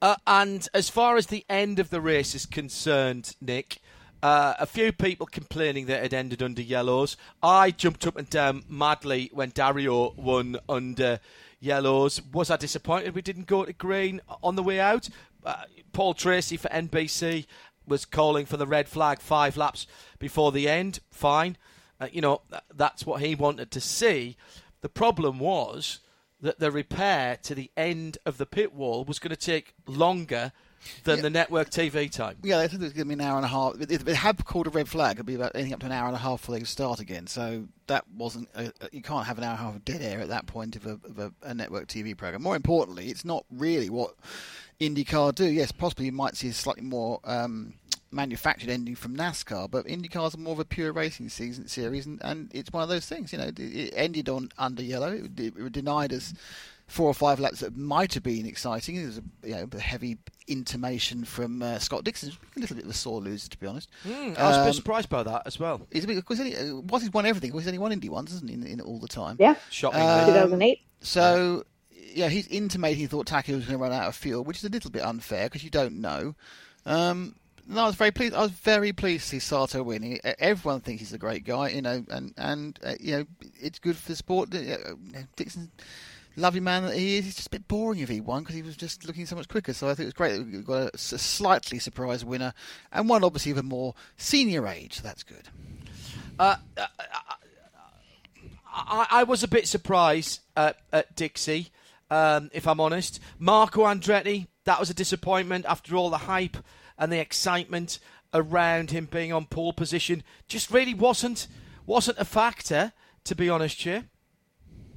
Uh, 0.00 0.16
and 0.26 0.66
as 0.72 0.88
far 0.88 1.18
as 1.18 1.26
the 1.26 1.44
end 1.50 1.78
of 1.78 1.90
the 1.90 2.00
race 2.00 2.34
is 2.34 2.46
concerned, 2.46 3.36
Nick, 3.40 3.78
Uh, 4.22 4.54
a 4.58 4.64
few 4.64 4.90
people 4.90 5.26
complaining 5.26 5.84
that 5.84 6.02
it 6.02 6.14
ended 6.14 6.42
under 6.42 6.62
yellows. 6.62 7.18
I 7.42 7.70
jumped 7.70 8.06
up 8.06 8.16
and 8.16 8.30
down 8.30 8.64
madly 8.70 9.28
when 9.34 9.50
Dario 9.50 10.14
won 10.16 10.56
under 10.66 11.20
yellows. 11.60 12.22
Was 12.32 12.50
I 12.50 12.56
disappointed 12.56 13.14
we 13.14 13.20
didn't 13.20 13.46
go 13.46 13.66
to 13.66 13.74
green 13.74 14.22
on 14.42 14.56
the 14.56 14.62
way 14.62 14.80
out? 14.80 15.10
Uh, 15.44 15.64
Paul 15.92 16.14
Tracy 16.14 16.56
for 16.56 16.70
NBC 16.70 17.44
was 17.86 18.04
calling 18.04 18.46
for 18.46 18.56
the 18.56 18.66
red 18.66 18.88
flag 18.88 19.20
five 19.20 19.56
laps 19.56 19.86
before 20.18 20.52
the 20.52 20.68
end. 20.68 21.00
Fine. 21.10 21.56
Uh, 22.00 22.08
you 22.12 22.20
know, 22.20 22.42
that's 22.74 23.06
what 23.06 23.20
he 23.20 23.34
wanted 23.34 23.70
to 23.70 23.80
see. 23.80 24.36
The 24.80 24.88
problem 24.88 25.38
was 25.38 26.00
that 26.40 26.58
the 26.58 26.70
repair 26.70 27.38
to 27.42 27.54
the 27.54 27.70
end 27.76 28.18
of 28.26 28.36
the 28.38 28.46
pit 28.46 28.74
wall 28.74 29.04
was 29.04 29.18
going 29.18 29.30
to 29.30 29.36
take 29.36 29.74
longer 29.86 30.52
than 31.04 31.16
Yeah. 31.16 31.22
the 31.22 31.30
network 31.30 31.70
TV 31.70 32.10
time. 32.10 32.36
Yeah, 32.42 32.58
they 32.58 32.68
said 32.68 32.80
it 32.80 32.84
was 32.84 32.92
going 32.92 33.08
to 33.08 33.16
be 33.16 33.22
an 33.22 33.26
hour 33.26 33.36
and 33.36 33.46
a 33.46 33.48
half. 33.48 33.76
If 33.80 34.04
they 34.04 34.12
had 34.14 34.44
called 34.44 34.66
a 34.66 34.70
red 34.70 34.86
flag, 34.86 35.16
it'd 35.16 35.24
be 35.24 35.34
about 35.36 35.52
anything 35.54 35.72
up 35.72 35.80
to 35.80 35.86
an 35.86 35.92
hour 35.92 36.06
and 36.08 36.14
a 36.16 36.18
half 36.18 36.40
before 36.42 36.54
they 36.56 36.58
could 36.58 36.68
start 36.68 37.00
again. 37.00 37.26
So 37.26 37.68
that 37.86 38.04
wasn't. 38.14 38.50
A- 38.54 38.72
you 38.92 39.00
can't 39.00 39.26
have 39.26 39.38
an 39.38 39.44
hour 39.44 39.52
and 39.52 39.60
a 39.60 39.62
half 39.62 39.74
of 39.76 39.84
dead 39.86 40.02
air 40.02 40.20
at 40.20 40.28
that 40.28 40.46
point 40.46 40.76
of 40.76 40.84
a, 40.84 40.90
of 41.08 41.18
a, 41.18 41.32
a 41.42 41.54
network 41.54 41.86
TV 41.86 42.14
program. 42.14 42.42
More 42.42 42.56
importantly, 42.56 43.06
it's 43.08 43.24
not 43.24 43.46
really 43.50 43.88
what 43.88 44.14
IndyCar 44.80 45.34
do. 45.34 45.46
Yes, 45.46 45.72
possibly 45.72 46.06
you 46.06 46.12
might 46.12 46.36
see 46.36 46.48
a 46.48 46.52
slightly 46.52 46.82
more 46.82 47.20
um, 47.24 47.74
manufactured 48.10 48.70
ending 48.70 48.94
from 48.94 49.16
NASCAR, 49.16 49.70
but 49.70 49.86
IndyCar's 49.86 50.34
are 50.34 50.38
more 50.38 50.52
of 50.54 50.58
a 50.60 50.64
pure 50.64 50.92
racing 50.92 51.28
season 51.28 51.68
series, 51.68 52.06
and, 52.06 52.20
and 52.22 52.50
it's 52.54 52.72
one 52.72 52.82
of 52.82 52.88
those 52.88 53.06
things. 53.06 53.32
You 53.32 53.38
know, 53.38 53.44
it, 53.46 53.58
it 53.58 53.94
ended 53.96 54.28
on 54.28 54.50
under 54.58 54.82
yellow. 54.82 55.12
It, 55.12 55.38
it, 55.38 55.54
it 55.56 55.72
denied 55.72 56.12
us 56.12 56.34
four 56.86 57.06
or 57.06 57.14
five 57.14 57.40
laps 57.40 57.60
that 57.60 57.74
might 57.76 58.12
have 58.12 58.22
been 58.22 58.44
exciting. 58.44 58.96
There 58.96 59.06
was 59.06 59.18
a, 59.18 59.22
you 59.42 59.54
know, 59.54 59.68
a 59.72 59.80
heavy 59.80 60.18
intimation 60.46 61.24
from 61.24 61.62
uh, 61.62 61.78
Scott 61.78 62.04
Dixon. 62.04 62.30
A 62.56 62.60
little 62.60 62.76
bit 62.76 62.84
of 62.84 62.90
a 62.90 62.94
sore 62.94 63.20
loser, 63.22 63.48
to 63.48 63.58
be 63.58 63.66
honest. 63.66 63.88
Mm, 64.06 64.36
I 64.38 64.48
was 64.48 64.56
a 64.58 64.60
bit 64.60 64.66
Um, 64.68 64.72
surprised 64.74 65.08
by 65.08 65.22
that 65.22 65.42
as 65.46 65.58
well. 65.58 65.86
He's 65.90 66.04
a 66.04 66.06
bit, 66.06 66.16
because 66.16 66.38
he, 66.38 66.54
uh, 66.54 66.98
he's 66.98 67.10
won 67.10 67.24
everything. 67.24 67.50
Because 67.50 67.62
he's 67.62 67.68
only 67.68 67.78
won 67.78 67.92
Indy 67.92 68.10
once, 68.10 68.32
isn't 68.32 68.48
he, 68.48 68.54
in, 68.54 68.66
in 68.66 68.80
all 68.82 68.98
the 68.98 69.08
time? 69.08 69.36
Yeah, 69.40 69.54
Shockingly. 69.70 70.06
Um, 70.06 70.26
2008. 70.26 70.80
So, 71.00 71.64
yeah, 72.14 72.28
he's 72.28 72.46
intimating 72.46 72.98
he 72.98 73.06
thought 73.06 73.26
Taki 73.26 73.54
was 73.54 73.64
going 73.66 73.78
to 73.78 73.82
run 73.82 73.92
out 73.92 74.08
of 74.08 74.14
fuel, 74.16 74.44
which 74.44 74.58
is 74.58 74.64
a 74.64 74.68
little 74.68 74.90
bit 74.90 75.02
unfair 75.02 75.44
because 75.46 75.64
you 75.64 75.70
don't 75.70 76.00
know. 76.00 76.34
Um, 76.86 77.34
no, 77.66 77.82
I 77.84 77.86
was 77.86 77.94
very 77.94 78.10
pleased. 78.10 78.34
I 78.34 78.42
was 78.42 78.50
very 78.50 78.92
pleased 78.92 79.24
to 79.24 79.28
see 79.30 79.38
Sato 79.38 79.82
win. 79.82 80.02
He- 80.02 80.20
Everyone 80.38 80.80
thinks 80.80 81.00
he's 81.00 81.12
a 81.12 81.18
great 81.18 81.44
guy, 81.44 81.68
you 81.70 81.82
know, 81.82 82.04
and 82.10 82.34
and 82.36 82.78
uh, 82.84 82.94
you 83.00 83.16
know 83.18 83.24
it's 83.60 83.78
good 83.78 83.96
for 83.96 84.10
the 84.12 84.16
sport. 84.16 84.54
Uh, 84.54 84.76
Dixon, 85.36 85.70
lovely 86.36 86.60
man 86.60 86.84
that 86.84 86.94
he 86.94 87.16
is. 87.16 87.24
He's 87.24 87.36
just 87.36 87.46
a 87.46 87.50
bit 87.50 87.66
boring 87.66 88.00
if 88.00 88.08
he 88.10 88.20
won 88.20 88.42
because 88.42 88.54
he 88.54 88.62
was 88.62 88.76
just 88.76 89.06
looking 89.06 89.24
so 89.24 89.34
much 89.36 89.48
quicker. 89.48 89.72
So 89.72 89.88
I 89.88 89.94
think 89.94 90.00
it 90.04 90.06
was 90.06 90.14
great 90.14 90.36
that 90.36 90.46
we 90.46 90.58
got 90.58 90.94
a 90.94 90.98
slightly 90.98 91.78
surprised 91.78 92.26
winner 92.26 92.52
and 92.92 93.08
one 93.08 93.24
obviously 93.24 93.52
of 93.52 93.58
a 93.58 93.62
more 93.62 93.94
senior 94.18 94.66
age. 94.66 94.96
So 94.96 95.02
that's 95.02 95.22
good. 95.22 95.48
Uh, 96.38 96.56
uh, 96.76 96.86
I, 98.76 99.06
I 99.10 99.22
was 99.24 99.42
a 99.42 99.48
bit 99.48 99.68
surprised 99.68 100.40
at, 100.56 100.76
at 100.92 101.14
Dixie, 101.14 101.70
um, 102.14 102.50
if 102.52 102.66
I'm 102.68 102.80
honest. 102.80 103.20
Marco 103.38 103.82
Andretti, 103.82 104.46
that 104.64 104.78
was 104.78 104.88
a 104.88 104.94
disappointment 104.94 105.66
after 105.68 105.96
all 105.96 106.10
the 106.10 106.18
hype 106.18 106.56
and 106.96 107.10
the 107.10 107.18
excitement 107.18 107.98
around 108.32 108.90
him 108.92 109.06
being 109.10 109.32
on 109.32 109.46
pole 109.46 109.72
position. 109.72 110.22
Just 110.46 110.70
really 110.70 110.94
wasn't 110.94 111.48
wasn't 111.86 112.18
a 112.18 112.24
factor, 112.24 112.92
to 113.24 113.34
be 113.34 113.50
honest, 113.50 113.82
here. 113.82 114.04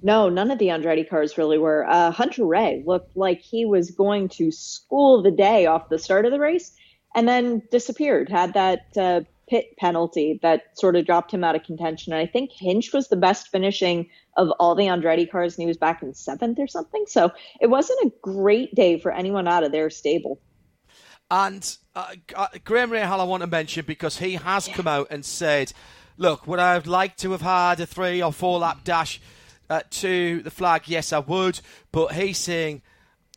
No, 0.03 0.29
none 0.29 0.51
of 0.51 0.59
the 0.59 0.67
Andretti 0.67 1.09
cars 1.09 1.37
really 1.37 1.57
were. 1.57 1.85
Uh, 1.89 2.11
Hunter-Reay 2.11 2.85
looked 2.85 3.17
like 3.17 3.41
he 3.41 3.65
was 3.65 3.91
going 3.91 4.29
to 4.29 4.51
school 4.51 5.23
the 5.23 5.31
day 5.31 5.65
off 5.65 5.89
the 5.89 5.97
start 5.97 6.25
of 6.25 6.31
the 6.31 6.39
race 6.39 6.71
and 7.15 7.27
then 7.27 7.63
disappeared, 7.71 8.29
had 8.29 8.53
that 8.53 8.95
uh, 8.95 9.21
pit 9.49 9.75
penalty 9.77 10.39
that 10.43 10.77
sort 10.77 10.95
of 10.95 11.05
dropped 11.05 11.31
him 11.31 11.43
out 11.43 11.55
of 11.55 11.63
contention. 11.63 12.13
And 12.13 12.21
I 12.21 12.27
think 12.27 12.51
Hinch 12.51 12.93
was 12.93 13.07
the 13.07 13.15
best 13.17 13.47
finishing 13.47 14.09
of 14.37 14.51
all 14.59 14.75
the 14.75 14.85
Andretti 14.85 15.29
cars, 15.29 15.55
and 15.55 15.63
he 15.63 15.67
was 15.67 15.77
back 15.77 16.01
in 16.01 16.13
seventh 16.13 16.59
or 16.59 16.67
something. 16.67 17.05
So 17.07 17.31
it 17.59 17.67
wasn't 17.67 17.99
a 18.01 18.11
great 18.21 18.73
day 18.73 18.99
for 18.99 19.11
anyone 19.11 19.47
out 19.47 19.63
of 19.63 19.71
their 19.71 19.89
stable. 19.89 20.39
And 21.29 21.77
uh, 21.95 22.13
uh, 22.35 22.47
Graham 22.63 22.91
Rahal, 22.91 23.19
I 23.19 23.23
want 23.23 23.41
to 23.41 23.47
mention 23.47 23.83
because 23.85 24.19
he 24.19 24.35
has 24.35 24.67
come 24.67 24.87
out 24.87 25.07
and 25.09 25.25
said, 25.25 25.73
"Look, 26.15 26.47
would 26.47 26.59
I 26.59 26.73
have 26.73 26.87
liked 26.87 27.19
to 27.21 27.31
have 27.31 27.41
had 27.41 27.79
a 27.81 27.85
three 27.85 28.21
or 28.21 28.31
four 28.31 28.59
lap 28.59 28.85
dash 28.85 29.19
uh, 29.69 29.81
to 29.89 30.41
the 30.41 30.51
flag? 30.51 30.83
Yes, 30.85 31.11
I 31.11 31.19
would." 31.19 31.59
But 31.91 32.13
he's 32.13 32.37
saying 32.37 32.81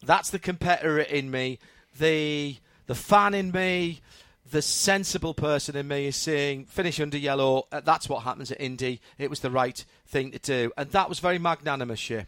that's 0.05 0.31
the 0.31 0.39
competitor 0.39 1.01
in 1.01 1.31
me, 1.31 1.59
the 1.99 2.59
the 2.87 2.95
fan 2.95 3.35
in 3.35 3.51
me, 3.51 4.03
the 4.51 4.63
sensible 4.63 5.35
person 5.35 5.77
in 5.77 5.89
me 5.89 6.07
is 6.07 6.17
saying 6.17 6.67
finish 6.67 7.01
under 7.01 7.19
yellow. 7.19 7.67
Uh, 7.71 7.81
that's 7.81 8.09
what 8.09 8.23
happens 8.23 8.51
at 8.51 8.61
Indy. 8.61 9.01
It 9.19 9.31
was 9.31 9.41
the 9.41 9.51
right 9.51 9.85
thing 10.07 10.31
to 10.33 10.39
do, 10.39 10.73
and 10.77 10.91
that 10.91 11.09
was 11.09 11.21
very 11.21 11.39
magnanimous. 11.39 12.09
Yeah. 12.11 12.25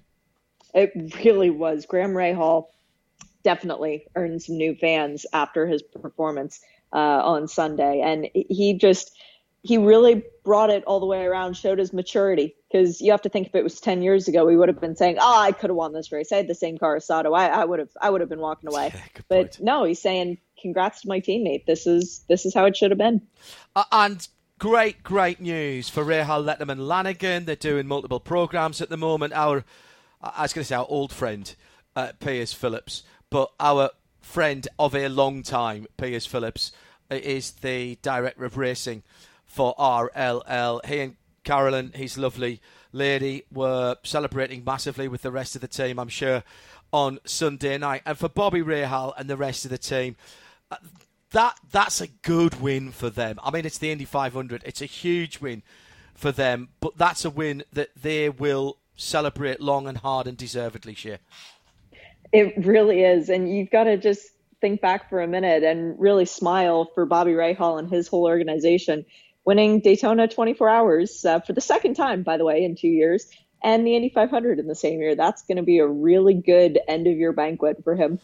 It 0.75 0.93
really 1.25 1.51
was. 1.51 1.85
Graham 1.87 2.13
Rahal 2.13 2.67
definitely 3.43 4.07
earned 4.15 4.43
some 4.43 4.57
new 4.57 4.75
fans 4.75 5.27
after 5.33 5.67
his 5.67 5.83
performance 5.83 6.61
uh, 6.93 6.97
on 6.97 7.49
Sunday, 7.49 8.01
and 8.01 8.29
he 8.33 8.75
just 8.75 9.13
he 9.63 9.79
really 9.79 10.25
brought 10.45 10.71
it 10.71 10.83
all 10.85 10.99
the 10.99 11.07
way 11.07 11.25
around, 11.25 11.57
showed 11.57 11.79
his 11.79 11.93
maturity. 11.93 12.55
Because 12.71 13.01
you 13.01 13.13
have 13.13 13.23
to 13.23 13.29
think 13.29 13.49
if 13.49 13.55
it 13.55 13.63
was 13.63 13.81
ten 13.81 14.03
years 14.03 14.29
ago, 14.29 14.47
we 14.47 14.57
would 14.57 14.69
have 14.69 14.81
been 14.81 14.97
saying, 14.97 15.19
"Oh, 15.21 15.41
I 15.41 15.53
could 15.53 15.71
have 15.71 15.77
won 15.77 15.93
this 15.93 16.11
race. 16.11 16.33
I 16.33 16.37
had 16.37 16.49
the 16.49 16.55
same 16.55 16.79
car 16.79 16.97
as 16.97 17.07
Sato. 17.07 17.33
I, 17.33 17.47
I 17.47 17.65
would 17.65 17.79
have 17.79 17.91
I 18.01 18.09
would 18.11 18.21
have 18.21 18.31
been 18.31 18.41
walking 18.41 18.69
away." 18.69 18.93
Yeah, 18.95 19.23
but 19.29 19.53
point. 19.53 19.61
no, 19.61 19.85
he's 19.85 20.01
saying, 20.01 20.39
"Congrats 20.63 21.03
to 21.03 21.09
my 21.09 21.21
teammate. 21.21 21.67
This 21.67 21.87
is 21.87 22.25
this 22.29 22.47
is 22.47 22.55
how 22.55 22.65
it 22.65 22.77
should 22.77 22.91
have 22.91 22.99
been." 22.99 23.21
Uh, 23.77 23.85
and 23.93 24.27
great, 24.59 25.03
great 25.03 25.41
news 25.41 25.89
for 25.89 26.05
Rahal 26.05 26.45
Letterman 26.45 26.87
Lanigan. 26.87 27.45
They're 27.47 27.57
doing 27.57 27.89
multiple 27.89 28.21
programs 28.21 28.81
at 28.81 28.91
the 28.91 28.97
moment. 28.97 29.33
Our, 29.33 29.65
I 30.23 30.43
was 30.43 30.53
going 30.53 30.63
to 30.63 30.69
say 30.69 30.77
our 30.77 30.87
old 30.89 31.13
friend, 31.13 31.53
uh, 31.97 32.13
Piers 32.21 32.53
Phillips, 32.53 33.03
but 33.29 33.51
our 33.59 33.91
friend 34.21 34.69
of 34.79 34.95
a 34.95 35.09
long 35.09 35.43
time, 35.43 35.89
Piers 35.97 36.27
Phillips, 36.27 36.71
uh, 37.11 37.17
is 37.17 37.51
the 37.51 37.99
director 38.03 38.45
of 38.45 38.57
racing 38.57 39.03
for 39.45 39.75
RLL. 39.77 40.87
He 40.87 41.01
and 41.01 41.17
Carolyn, 41.45 41.91
his 41.95 42.17
lovely 42.17 42.61
lady, 42.93 43.43
were 43.53 43.97
celebrating 44.05 44.63
massively 44.65 45.09
with 45.09 45.23
the 45.23 45.33
rest 45.33 45.57
of 45.57 45.61
the 45.61 45.69
team, 45.69 45.99
I'm 45.99 46.09
sure, 46.09 46.45
on 46.93 47.19
Sunday 47.25 47.79
night. 47.79 48.03
And 48.07 48.17
for 48.17 48.29
Bobby 48.29 48.63
Rahal 48.63 49.13
and 49.19 49.29
the 49.29 49.37
rest 49.37 49.65
of 49.65 49.71
the 49.73 49.79
team, 49.79 50.17
that 51.33 51.59
that's 51.71 52.01
a 52.01 52.07
good 52.07 52.61
win 52.61 52.91
for 52.91 53.11
them. 53.11 53.39
I 53.43 53.51
mean, 53.51 53.65
it's 53.65 53.79
the 53.79 53.91
Indy 53.91 54.05
500. 54.05 54.63
It's 54.65 54.83
a 54.83 54.87
huge 54.87 55.41
win 55.41 55.63
for 56.15 56.33
them, 56.33 56.69
but 56.81 56.97
that's 56.97 57.25
a 57.25 57.31
win 57.31 57.65
that 57.73 57.91
they 58.01 58.29
will 58.29 58.79
celebrate 58.97 59.61
long 59.61 59.89
and 59.89 59.99
hard 59.99 60.27
and 60.27 60.37
deservedly. 60.37 60.95
Shea. 60.95 61.19
It 62.33 62.55
really 62.65 63.03
is. 63.03 63.29
And 63.29 63.55
you've 63.55 63.71
got 63.71 63.85
to 63.85 63.97
just 63.97 64.29
think 64.61 64.81
back 64.81 65.11
for 65.11 65.21
a 65.21 65.27
minute 65.27 65.63
and 65.63 65.99
really 65.99 66.25
smile 66.25 66.91
for 66.95 67.05
Bobby 67.05 67.33
Rahal 67.33 67.79
and 67.79 67.91
his 67.91 68.09
whole 68.09 68.25
organization 68.25 69.05
winning 69.45 69.81
Daytona 69.81 70.29
24 70.29 70.69
hours 70.69 71.25
uh, 71.25 71.41
for 71.41 71.53
the 71.53 71.61
second 71.61 71.95
time, 71.95 72.23
by 72.23 72.37
the 72.37 72.45
way, 72.45 72.65
in 72.65 72.77
two 72.77 72.89
years, 72.89 73.29
and 73.63 73.87
the 73.87 73.97
Indy 73.97 74.09
500 74.09 74.59
in 74.59 74.67
the 74.67 74.75
same 74.75 75.01
year. 75.01 75.15
That's 75.15 75.43
going 75.43 75.57
to 75.57 75.63
be 75.63 75.79
a 75.79 75.87
really 75.87 76.35
good 76.35 76.79
end 76.89 77.07
of 77.07 77.17
year 77.17 77.33
banquet 77.33 77.83
for 77.85 77.95
him. 77.95 78.21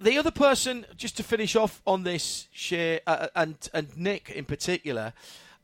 Uh, 0.00 0.04
the 0.04 0.18
other 0.18 0.30
person, 0.30 0.86
just 0.96 1.16
to 1.16 1.22
finish 1.22 1.56
off 1.56 1.82
on 1.86 2.04
this, 2.04 2.48
Shea 2.52 3.00
uh, 3.06 3.28
and 3.34 3.56
and 3.74 3.96
Nick 3.96 4.30
in 4.30 4.44
particular, 4.44 5.12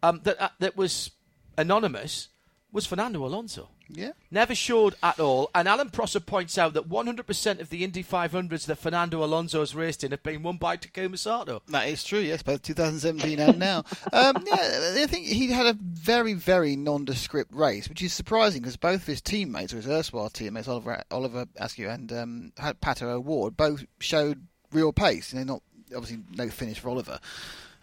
um, 0.02 0.20
that 0.24 0.40
uh, 0.40 0.48
that 0.58 0.76
was 0.76 1.10
anonymous, 1.56 2.28
was 2.72 2.86
Fernando 2.86 3.24
Alonso. 3.24 3.68
Yeah. 3.88 4.12
Never 4.30 4.54
showed 4.54 4.94
at 5.02 5.20
all. 5.20 5.50
And 5.54 5.68
Alan 5.68 5.90
Prosser 5.90 6.20
points 6.20 6.58
out 6.58 6.74
that 6.74 6.88
100% 6.88 7.60
of 7.60 7.70
the 7.70 7.84
Indy 7.84 8.02
500s 8.02 8.66
that 8.66 8.76
Fernando 8.76 9.22
Alonso 9.22 9.60
has 9.60 9.74
raced 9.74 10.04
in 10.04 10.10
have 10.10 10.22
been 10.22 10.42
won 10.42 10.56
by 10.56 10.76
Takuma 10.76 11.18
Sato. 11.18 11.62
That 11.68 11.88
is 11.88 12.04
true, 12.04 12.20
yes, 12.20 12.42
both 12.42 12.62
2017 12.62 13.38
and 13.38 13.58
now. 13.58 13.84
um, 14.12 14.44
yeah, 14.46 14.92
I 14.96 15.06
think 15.06 15.26
he 15.26 15.50
had 15.50 15.66
a 15.66 15.76
very, 15.80 16.34
very 16.34 16.76
nondescript 16.76 17.52
race, 17.54 17.88
which 17.88 18.02
is 18.02 18.12
surprising 18.12 18.62
because 18.62 18.76
both 18.76 19.02
of 19.02 19.06
his 19.06 19.20
teammates, 19.20 19.72
or 19.72 19.76
his 19.76 19.88
erstwhile 19.88 20.30
teammates, 20.30 20.68
Oliver, 20.68 21.02
Oliver 21.10 21.46
Askew 21.56 21.88
and 21.88 22.12
um, 22.12 22.52
Pato 22.58 23.02
O'Ward, 23.02 23.56
both 23.56 23.84
showed 24.00 24.46
real 24.72 24.92
pace. 24.92 25.32
You 25.32 25.40
know, 25.40 25.54
not 25.54 25.62
obviously 25.94 26.24
no 26.36 26.48
finish 26.48 26.78
for 26.78 26.88
Oliver. 26.88 27.20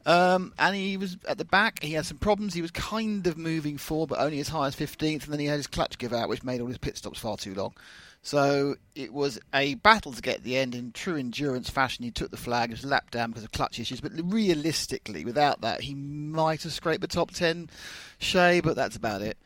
Um, 0.06 0.54
and 0.58 0.76
he 0.76 0.98
was 0.98 1.18
at 1.28 1.38
the 1.38 1.46
back. 1.46 1.82
He 1.84 1.94
had 1.94 2.06
some 2.06 2.18
problems. 2.18 2.54
He 2.54 2.62
was 2.62 2.72
kind 2.72 3.26
of 3.28 3.38
moving 3.38 3.78
forward, 3.78 4.10
but 4.10 4.20
only 4.20 4.40
as 4.40 4.50
high 4.50 4.68
as 4.68 4.76
15th. 4.76 5.24
And 5.26 5.34
then 5.34 5.40
he 5.40 5.46
had 5.46 5.58
his 5.58 5.68
clutch 5.68 5.98
give 5.98 6.12
out, 6.14 6.30
which 6.30 6.44
made 6.44 6.60
all 6.62 6.68
his 6.68 6.78
pit 6.78 6.98
stops 6.98 7.20
far 7.20 7.38
too 7.38 7.54
long. 7.54 7.74
So 8.24 8.76
it 8.94 9.14
was 9.14 9.40
a 9.54 9.74
battle 9.76 10.12
to 10.14 10.22
get 10.22 10.38
to 10.38 10.44
the 10.44 10.58
end 10.58 10.76
in 10.76 10.92
true 10.92 11.16
endurance 11.18 11.70
fashion. 11.70 12.04
He 12.06 12.12
took 12.12 12.30
the 12.32 12.38
flag. 12.38 12.70
He 12.70 12.74
was 12.74 12.86
lapped 12.86 13.14
down 13.14 13.30
because 13.32 13.44
of 13.44 13.52
clutch 13.52 13.80
issues. 13.80 14.00
But 14.02 14.12
realistically, 14.24 15.26
without 15.26 15.62
that, 15.62 15.82
he 15.82 15.96
might 15.96 16.64
have 16.64 16.72
scraped 16.72 17.02
the 17.02 17.08
top 17.08 17.32
10, 17.32 17.70
Shea, 18.20 18.60
but 18.62 18.76
that's 18.76 18.96
about 18.96 19.22
it. 19.22 19.38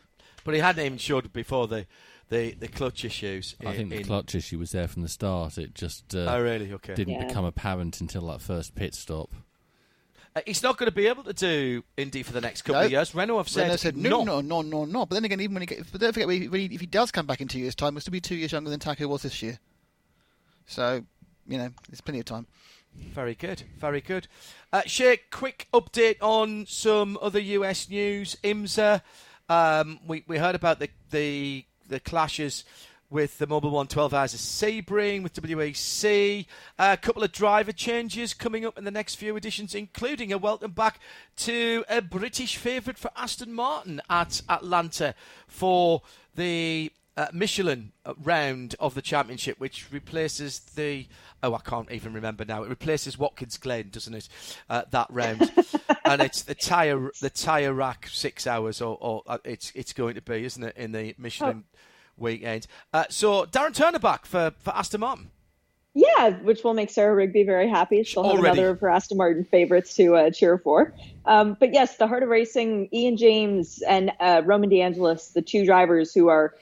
But 0.43 0.53
he 0.55 0.59
hadn't 0.59 0.85
even 0.85 0.97
showed 0.97 1.31
before 1.31 1.67
the, 1.67 1.85
the, 2.29 2.51
the 2.53 2.67
clutch 2.67 3.05
issues. 3.05 3.55
I 3.65 3.69
in- 3.71 3.75
think 3.77 3.89
the 3.91 3.99
in- 3.99 4.05
clutch 4.05 4.35
issue 4.35 4.59
was 4.59 4.71
there 4.71 4.87
from 4.89 5.01
the 5.03 5.09
start. 5.09 5.57
It 5.57 5.73
just 5.73 6.13
uh, 6.13 6.25
Oh, 6.29 6.41
really? 6.41 6.73
Okay. 6.73 6.95
didn't 6.95 7.13
Yeah. 7.13 7.27
become 7.27 7.45
apparent 7.45 8.01
until 8.01 8.27
that 8.27 8.41
first 8.41 8.75
pit 8.75 8.93
stop. 8.93 9.31
Uh, 10.35 10.41
he's 10.45 10.61
not 10.61 10.77
going 10.77 10.89
to 10.89 10.95
be 10.95 11.07
able 11.07 11.23
to 11.23 11.31
do 11.33 11.81
Indy 11.95 12.21
for 12.21 12.33
the 12.33 12.41
next 12.41 12.63
couple 12.63 12.81
No. 12.81 12.85
of 12.85 12.91
years. 12.91 13.15
Renault 13.15 13.37
have 13.37 13.47
said, 13.49 13.61
Renault 13.63 13.75
said 13.77 13.95
no, 13.95 14.23
no, 14.23 14.41
no, 14.41 14.61
no, 14.61 14.83
no. 14.83 15.05
But 15.05 15.15
then 15.15 15.23
again, 15.25 15.39
even 15.39 15.53
when 15.53 15.65
he 15.67 15.75
but 15.91 16.01
don't 16.01 16.11
forget, 16.13 16.27
when 16.27 16.41
he, 16.41 16.47
when 16.49 16.59
he, 16.61 16.75
if 16.75 16.81
he 16.81 16.87
does 16.87 17.09
come 17.11 17.25
back 17.25 17.39
in 17.39 17.47
two 17.47 17.59
years' 17.59 17.75
time, 17.75 17.93
he'll 17.93 18.01
still 18.01 18.11
be 18.11 18.19
two 18.19 18.35
years 18.35 18.51
younger 18.51 18.69
than 18.69 18.79
Taco 18.79 19.07
was 19.07 19.21
this 19.21 19.41
year. 19.41 19.59
So, 20.67 21.05
you 21.47 21.57
know, 21.57 21.69
there's 21.87 22.01
plenty 22.01 22.19
of 22.19 22.25
time. 22.25 22.47
Very 22.93 23.35
good, 23.35 23.63
very 23.77 24.01
good. 24.01 24.27
Uh, 24.73 24.81
Shea 24.85 25.19
quick 25.31 25.67
update 25.73 26.17
on 26.21 26.65
some 26.65 27.17
other 27.21 27.39
US 27.39 27.89
news. 27.89 28.35
IMSA, 28.43 29.01
um, 29.47 29.99
we 30.07 30.23
we 30.27 30.37
heard 30.37 30.55
about 30.55 30.79
the 30.79 30.89
the 31.11 31.65
the 31.87 31.99
clashes 31.99 32.63
with 33.09 33.37
the 33.37 33.47
Mobil 33.47 33.71
One 33.71 33.87
12 33.87 34.13
hours 34.13 34.33
of 34.33 34.39
Sebring, 34.39 35.23
with 35.23 35.33
WEC, 35.33 36.45
a 36.79 36.97
couple 36.97 37.23
of 37.23 37.31
driver 37.31 37.71
changes 37.71 38.33
coming 38.33 38.65
up 38.65 38.77
in 38.77 38.83
the 38.83 38.91
next 38.91 39.15
few 39.15 39.35
editions, 39.35 39.75
including 39.75 40.33
a 40.33 40.37
welcome 40.37 40.71
back 40.71 40.99
to 41.37 41.85
a 41.89 42.01
British 42.01 42.57
favourite 42.57 42.97
for 42.97 43.11
Aston 43.15 43.53
Martin 43.53 44.01
at 44.09 44.41
Atlanta 44.49 45.13
for 45.47 46.01
the 46.35 46.91
uh, 47.17 47.27
Michelin 47.31 47.91
round 48.23 48.75
of 48.79 48.95
the 48.95 49.01
championship, 49.01 49.59
which 49.59 49.91
replaces 49.91 50.59
the 50.59 51.07
oh 51.43 51.53
I 51.53 51.59
can't 51.59 51.91
even 51.91 52.13
remember 52.13 52.43
now. 52.43 52.63
It 52.63 52.69
replaces 52.69 53.17
Watkins 53.17 53.57
Glen, 53.57 53.89
doesn't 53.91 54.13
it? 54.13 54.27
Uh, 54.69 54.83
that 54.91 55.07
round, 55.09 55.51
and 56.05 56.21
it's 56.21 56.41
the 56.41 56.55
tire 56.55 57.11
the 57.21 57.29
tire 57.29 57.73
rack 57.73 58.09
six 58.11 58.47
hours, 58.47 58.81
or, 58.81 58.97
or 58.99 59.23
uh, 59.27 59.37
it's 59.45 59.71
it's 59.75 59.93
going 59.93 60.15
to 60.15 60.21
be, 60.21 60.43
isn't 60.43 60.63
it, 60.63 60.75
in 60.75 60.91
the 60.91 61.15
Michelin 61.17 61.63
weekend? 62.17 62.67
Uh, 62.93 63.05
so 63.09 63.45
Darren 63.45 63.73
Turner 63.73 63.99
back 63.99 64.25
for 64.25 64.53
for 64.59 64.75
Aston 64.75 65.01
Martin. 65.01 65.31
Yeah, 65.97 66.31
which 66.41 66.61
will 66.61 66.73
make 66.73 66.89
Sarah 66.89 67.15
Rigby 67.15 67.43
very 67.43 67.69
happy. 67.69 68.03
She'll 68.03 68.23
have 68.23 68.33
Already. 68.33 68.59
another 68.59 68.71
of 68.71 68.81
her 68.81 68.89
Aston 68.89 69.17
Martin 69.17 69.45
favorites 69.45 69.95
to 69.95 70.15
uh, 70.17 70.29
cheer 70.29 70.57
for. 70.57 70.93
Um, 71.25 71.55
but 71.57 71.73
yes, 71.73 71.95
the 71.95 72.05
heart 72.05 72.21
of 72.21 72.27
racing, 72.27 72.89
Ian 72.91 73.15
James 73.15 73.81
and 73.81 74.11
uh, 74.19 74.41
Roman 74.43 74.69
DeAngelis, 74.69 75.31
the 75.31 75.41
two 75.41 75.65
drivers 75.65 76.13
who 76.13 76.27
are 76.27 76.53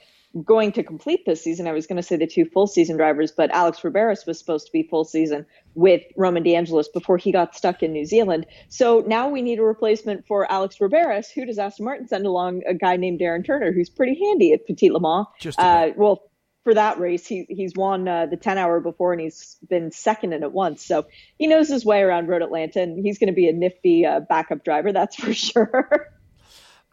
going 0.42 0.72
to 0.72 0.82
complete 0.82 1.24
this 1.26 1.42
season. 1.42 1.68
I 1.68 1.72
was 1.72 1.86
going 1.86 1.96
to 1.96 2.02
say 2.02 2.16
the 2.16 2.26
two 2.26 2.44
full 2.44 2.66
season 2.66 2.96
drivers, 2.96 3.30
but 3.30 3.50
Alex 3.50 3.80
Riberas 3.80 4.26
was 4.26 4.38
supposed 4.38 4.66
to 4.66 4.72
be 4.72 4.82
full 4.82 5.04
season 5.04 5.46
with 5.74 6.02
Roman 6.16 6.42
DeAngelis 6.42 6.86
before 6.92 7.18
he 7.18 7.30
got 7.30 7.54
stuck 7.54 7.82
in 7.82 7.92
New 7.92 8.04
Zealand. 8.04 8.46
So 8.68 9.04
now 9.06 9.28
we 9.28 9.42
need 9.42 9.58
a 9.58 9.62
replacement 9.62 10.26
for 10.26 10.50
Alex 10.50 10.78
Riberas. 10.80 11.26
Who 11.34 11.44
does 11.44 11.58
Aston 11.58 11.84
Martin 11.84 12.08
send 12.08 12.26
along? 12.26 12.62
A 12.66 12.74
guy 12.74 12.96
named 12.96 13.20
Darren 13.20 13.46
Turner, 13.46 13.72
who's 13.72 13.88
pretty 13.88 14.18
handy 14.18 14.52
at 14.52 14.66
Petit 14.66 14.90
Le 14.90 15.00
Mans. 15.00 15.26
Just 15.40 15.58
uh, 15.58 15.90
well, 15.96 16.30
for 16.64 16.74
that 16.74 16.98
race, 16.98 17.26
he 17.26 17.46
he's 17.48 17.74
won 17.76 18.08
uh, 18.08 18.26
the 18.26 18.36
10 18.36 18.58
hour 18.58 18.80
before 18.80 19.12
and 19.12 19.20
he's 19.20 19.58
been 19.68 19.92
second 19.92 20.32
in 20.32 20.42
it 20.42 20.52
once. 20.52 20.84
So 20.84 21.06
he 21.38 21.46
knows 21.46 21.68
his 21.68 21.84
way 21.84 22.00
around 22.00 22.28
Road 22.28 22.42
Atlanta 22.42 22.80
and 22.80 23.04
he's 23.04 23.18
going 23.18 23.28
to 23.28 23.34
be 23.34 23.48
a 23.48 23.52
nifty 23.52 24.06
uh, 24.06 24.20
backup 24.20 24.64
driver, 24.64 24.92
that's 24.92 25.14
for 25.14 25.32
sure. 25.34 26.13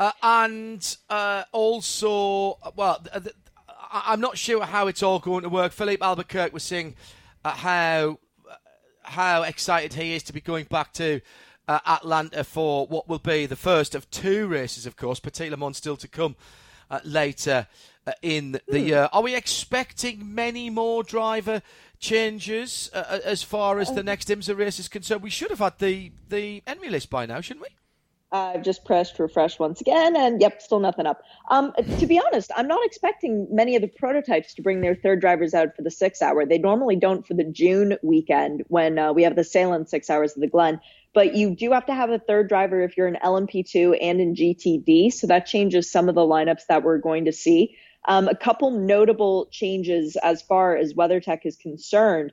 Uh, 0.02 0.12
and 0.24 0.98
uh, 1.12 1.44
also, 1.52 2.58
well, 2.76 2.98
th- 3.04 3.24
th- 3.24 3.36
I- 3.70 4.06
I'm 4.08 4.20
not 4.20 4.36
sure 4.36 4.66
how 4.66 4.88
it's 4.88 5.04
all 5.04 5.20
going 5.20 5.44
to 5.44 5.50
work. 5.50 5.72
Filipe 5.72 6.02
Albuquerque 6.02 6.52
was 6.54 6.64
saying 6.64 6.96
uh, 7.46 7.52
how 7.52 8.18
how 9.04 9.44
excited 9.44 9.94
he 9.94 10.16
is 10.16 10.24
to 10.24 10.34
be 10.34 10.42
going 10.42 10.66
back 10.66 10.92
to 10.94 11.22
uh, 11.68 11.80
Atlanta 11.86 12.44
for 12.44 12.88
what 12.88 13.08
will 13.08 13.20
be 13.20 13.46
the 13.46 13.56
first 13.56 13.94
of 13.94 14.10
two 14.10 14.48
races, 14.48 14.88
of 14.88 14.98
course. 14.98 15.20
Petit 15.20 15.52
Le 15.52 15.58
Mans 15.58 15.78
still 15.78 15.98
to 15.98 16.08
come 16.08 16.36
uh, 16.90 17.00
later 17.04 17.68
uh, 18.08 18.14
in 18.24 18.60
the 18.68 18.80
year. 18.80 19.08
Are 19.14 19.22
we 19.22 19.36
expecting 19.36 20.34
many 20.34 20.72
more 20.72 21.04
driver 21.04 21.62
changes 22.00 22.90
uh, 22.92 23.20
as 23.24 23.44
far 23.44 23.80
as 23.80 23.94
the 23.94 24.02
next 24.02 24.30
IMSA 24.30 24.58
race 24.58 24.80
is 24.80 24.88
concerned? 24.88 25.22
We 25.22 25.30
should 25.30 25.52
have 25.52 25.60
had 25.60 25.78
the, 25.78 26.12
the 26.28 26.64
entry 26.66 26.90
list 26.90 27.12
by 27.12 27.28
now, 27.28 27.40
shouldn't 27.42 27.68
we? 27.70 27.76
I've 28.32 28.64
just 28.64 28.86
pressed 28.86 29.20
refresh 29.20 29.60
once 29.60 29.82
again, 29.82 30.16
and 30.16 30.40
yep, 30.40 30.62
still 30.62 30.80
nothing 30.80 31.06
up. 31.06 31.22
Um, 31.50 31.74
to 32.00 32.06
be 32.06 32.20
honest, 32.20 32.50
I'm 32.56 32.68
not 32.68 32.86
expecting 32.86 33.48
many 33.52 33.76
of 33.76 33.82
the 33.82 33.90
prototypes 33.90 34.54
to 34.54 34.62
bring 34.62 34.80
their 34.80 34.96
third 34.96 35.20
drivers 35.20 35.54
out 35.54 35.76
for 35.76 35.82
the 35.82 35.92
six 35.92 36.22
hour. 36.22 36.46
They 36.46 36.58
normally 36.58 36.96
don't 36.96 37.28
for 37.28 37.34
the 37.34 37.44
June 37.44 37.98
weekend 38.04 38.64
when 38.70 38.98
uh, 38.98 39.12
we 39.12 39.24
have 39.24 39.36
the 39.36 39.42
Sahlen 39.42 39.88
six 39.88 40.10
hours 40.10 40.34
of 40.36 40.42
the 40.42 40.48
Glen. 40.48 40.80
But 41.14 41.36
you 41.36 41.54
do 41.54 41.72
have 41.72 41.86
to 41.88 41.94
have 41.94 42.10
a 42.10 42.20
third 42.20 42.48
driver 42.48 42.82
if 42.82 42.96
you're 42.96 43.08
in 43.08 43.18
LMP2 43.22 43.98
and 44.02 44.22
in 44.22 44.34
GTD, 44.34 45.12
so 45.12 45.28
that 45.28 45.46
changes 45.46 45.92
some 45.92 46.08
of 46.08 46.16
the 46.16 46.22
lineups 46.22 46.68
that 46.70 46.84
we're 46.84 47.00
going 47.00 47.26
to 47.26 47.34
see. 47.34 47.76
Um, 48.06 48.30
a 48.30 48.36
couple 48.36 48.72
notable 48.72 49.48
changes 49.52 50.16
as 50.24 50.42
far 50.42 50.78
as 50.78 50.94
WeatherTech 50.94 51.42
is 51.44 51.58
concerned 51.58 52.32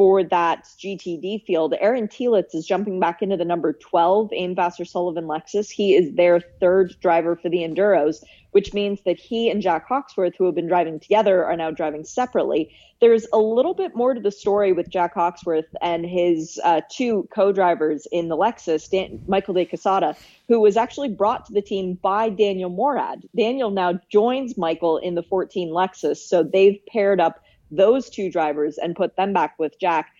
for 0.00 0.24
that 0.24 0.64
GTD 0.78 1.44
field. 1.44 1.74
Aaron 1.78 2.08
Telitz 2.08 2.54
is 2.54 2.64
jumping 2.64 2.98
back 3.00 3.20
into 3.20 3.36
the 3.36 3.44
number 3.44 3.74
12 3.74 4.32
AIM 4.32 4.56
Vasser 4.56 4.88
Sullivan 4.88 5.26
Lexus. 5.26 5.68
He 5.70 5.94
is 5.94 6.14
their 6.14 6.40
third 6.58 6.94
driver 7.02 7.36
for 7.36 7.50
the 7.50 7.58
Enduros, 7.58 8.24
which 8.52 8.72
means 8.72 9.00
that 9.04 9.18
he 9.18 9.50
and 9.50 9.60
Jack 9.60 9.86
Hawksworth, 9.86 10.32
who 10.38 10.46
have 10.46 10.54
been 10.54 10.68
driving 10.68 11.00
together, 11.00 11.44
are 11.44 11.54
now 11.54 11.70
driving 11.70 12.04
separately. 12.04 12.70
There's 13.02 13.26
a 13.34 13.36
little 13.36 13.74
bit 13.74 13.94
more 13.94 14.14
to 14.14 14.20
the 14.22 14.30
story 14.30 14.72
with 14.72 14.88
Jack 14.88 15.12
Hawksworth 15.12 15.68
and 15.82 16.06
his 16.06 16.58
uh, 16.64 16.80
two 16.90 17.28
co-drivers 17.34 18.06
in 18.10 18.28
the 18.28 18.38
Lexus, 18.38 18.88
Dan- 18.88 19.20
Michael 19.28 19.52
de 19.52 19.66
Quesada, 19.66 20.16
who 20.48 20.60
was 20.60 20.78
actually 20.78 21.10
brought 21.10 21.44
to 21.44 21.52
the 21.52 21.60
team 21.60 21.98
by 22.00 22.30
Daniel 22.30 22.70
Morad. 22.70 23.28
Daniel 23.36 23.68
now 23.68 24.00
joins 24.10 24.56
Michael 24.56 24.96
in 24.96 25.14
the 25.14 25.22
14 25.22 25.68
Lexus, 25.68 26.16
so 26.16 26.42
they've 26.42 26.80
paired 26.90 27.20
up 27.20 27.42
those 27.70 28.10
two 28.10 28.30
drivers 28.30 28.78
and 28.78 28.96
put 28.96 29.16
them 29.16 29.32
back 29.32 29.58
with 29.58 29.78
Jack, 29.80 30.12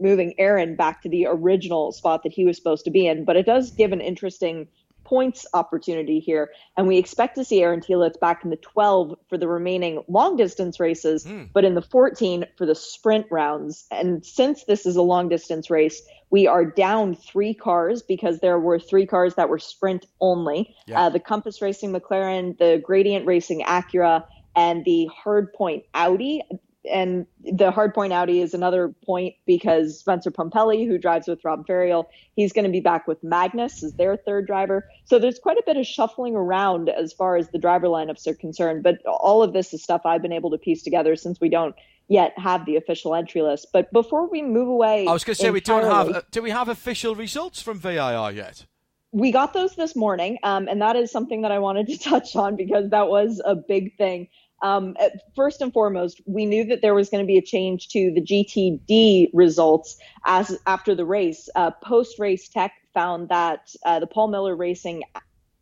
moving 0.00 0.34
Aaron 0.38 0.76
back 0.76 1.02
to 1.02 1.08
the 1.08 1.26
original 1.26 1.92
spot 1.92 2.22
that 2.22 2.32
he 2.32 2.44
was 2.44 2.56
supposed 2.56 2.84
to 2.84 2.90
be 2.90 3.06
in. 3.06 3.24
But 3.24 3.36
it 3.36 3.46
does 3.46 3.70
give 3.70 3.92
an 3.92 4.00
interesting 4.00 4.68
points 5.08 5.46
opportunity 5.54 6.20
here. 6.20 6.50
And 6.76 6.86
we 6.86 6.98
expect 6.98 7.36
to 7.36 7.44
see 7.44 7.62
Aaron 7.62 7.80
Telitz 7.80 8.20
back 8.20 8.44
in 8.44 8.50
the 8.50 8.56
12 8.56 9.16
for 9.30 9.38
the 9.38 9.48
remaining 9.48 10.02
long 10.06 10.36
distance 10.36 10.78
races, 10.78 11.26
but 11.54 11.64
in 11.64 11.74
the 11.74 11.82
14 11.82 12.44
for 12.56 12.66
the 12.66 12.74
sprint 12.74 13.26
rounds. 13.30 13.86
And 13.90 14.24
since 14.24 14.64
this 14.64 14.84
is 14.84 14.96
a 14.96 15.02
long 15.02 15.30
distance 15.30 15.70
race, 15.70 16.02
we 16.28 16.46
are 16.46 16.64
down 16.64 17.14
three 17.14 17.54
cars 17.54 18.02
because 18.02 18.40
there 18.40 18.58
were 18.58 18.78
three 18.78 19.06
cars 19.06 19.34
that 19.36 19.48
were 19.48 19.58
sprint 19.58 20.04
only. 20.20 20.74
Yeah. 20.86 21.00
Uh, 21.00 21.08
the 21.08 21.20
Compass 21.20 21.62
Racing 21.62 21.94
McLaren, 21.94 22.58
the 22.58 22.82
Gradient 22.84 23.24
Racing 23.24 23.62
Acura, 23.62 24.26
and 24.54 24.84
the 24.84 25.08
Hardpoint 25.24 25.84
Audi 25.94 26.42
and 26.84 27.26
the 27.42 27.70
Hardpoint 27.70 28.12
Audi 28.12 28.40
is 28.40 28.54
another 28.54 28.94
point 29.04 29.34
because 29.46 29.98
Spencer 29.98 30.30
Pumpelly, 30.30 30.86
who 30.86 30.98
drives 30.98 31.26
with 31.26 31.44
Rob 31.44 31.66
Ferriol, 31.66 32.04
he's 32.36 32.52
going 32.52 32.64
to 32.64 32.70
be 32.70 32.80
back 32.80 33.06
with 33.06 33.22
Magnus 33.22 33.82
as 33.82 33.94
their 33.94 34.16
third 34.16 34.46
driver. 34.46 34.88
So 35.04 35.18
there's 35.18 35.38
quite 35.38 35.58
a 35.58 35.62
bit 35.66 35.76
of 35.76 35.86
shuffling 35.86 36.34
around 36.34 36.88
as 36.88 37.12
far 37.12 37.36
as 37.36 37.50
the 37.50 37.58
driver 37.58 37.88
lineups 37.88 38.26
are 38.26 38.34
concerned. 38.34 38.82
But 38.82 39.04
all 39.06 39.42
of 39.42 39.52
this 39.52 39.74
is 39.74 39.82
stuff 39.82 40.02
I've 40.04 40.22
been 40.22 40.32
able 40.32 40.50
to 40.50 40.58
piece 40.58 40.82
together 40.82 41.16
since 41.16 41.40
we 41.40 41.48
don't 41.48 41.74
yet 42.08 42.32
have 42.38 42.64
the 42.64 42.76
official 42.76 43.14
entry 43.14 43.42
list. 43.42 43.68
But 43.72 43.92
before 43.92 44.28
we 44.30 44.42
move 44.42 44.68
away, 44.68 45.06
I 45.06 45.12
was 45.12 45.24
going 45.24 45.34
to 45.36 45.42
say 45.42 45.50
we 45.50 45.60
don't 45.60 45.84
have. 45.84 46.08
Uh, 46.08 46.22
do 46.30 46.42
we 46.42 46.50
have 46.50 46.68
official 46.68 47.14
results 47.14 47.60
from 47.60 47.78
VIR 47.78 48.32
yet? 48.32 48.66
we 49.12 49.32
got 49.32 49.54
those 49.54 49.74
this 49.74 49.96
morning, 49.96 50.38
um, 50.42 50.68
and 50.68 50.82
that 50.82 50.96
is 50.96 51.10
something 51.10 51.42
that 51.42 51.52
I 51.52 51.58
wanted 51.58 51.86
to 51.88 51.98
touch 52.10 52.36
on 52.36 52.56
because 52.56 52.90
that 52.90 53.08
was 53.08 53.40
a 53.44 53.54
big 53.54 53.96
thing. 53.96 54.28
Um, 54.62 54.96
first 55.36 55.60
and 55.60 55.72
foremost, 55.72 56.20
we 56.26 56.46
knew 56.46 56.64
that 56.64 56.82
there 56.82 56.94
was 56.94 57.08
going 57.08 57.22
to 57.22 57.26
be 57.26 57.38
a 57.38 57.42
change 57.42 57.88
to 57.88 58.12
the 58.12 58.20
GTD 58.20 59.30
results 59.32 59.96
as 60.24 60.58
after 60.66 60.94
the 60.94 61.04
race. 61.04 61.48
Uh, 61.54 61.70
Post 61.82 62.18
race 62.18 62.48
tech 62.48 62.72
found 62.94 63.28
that 63.28 63.74
uh, 63.84 64.00
the 64.00 64.06
Paul 64.06 64.28
Miller 64.28 64.56
Racing 64.56 65.04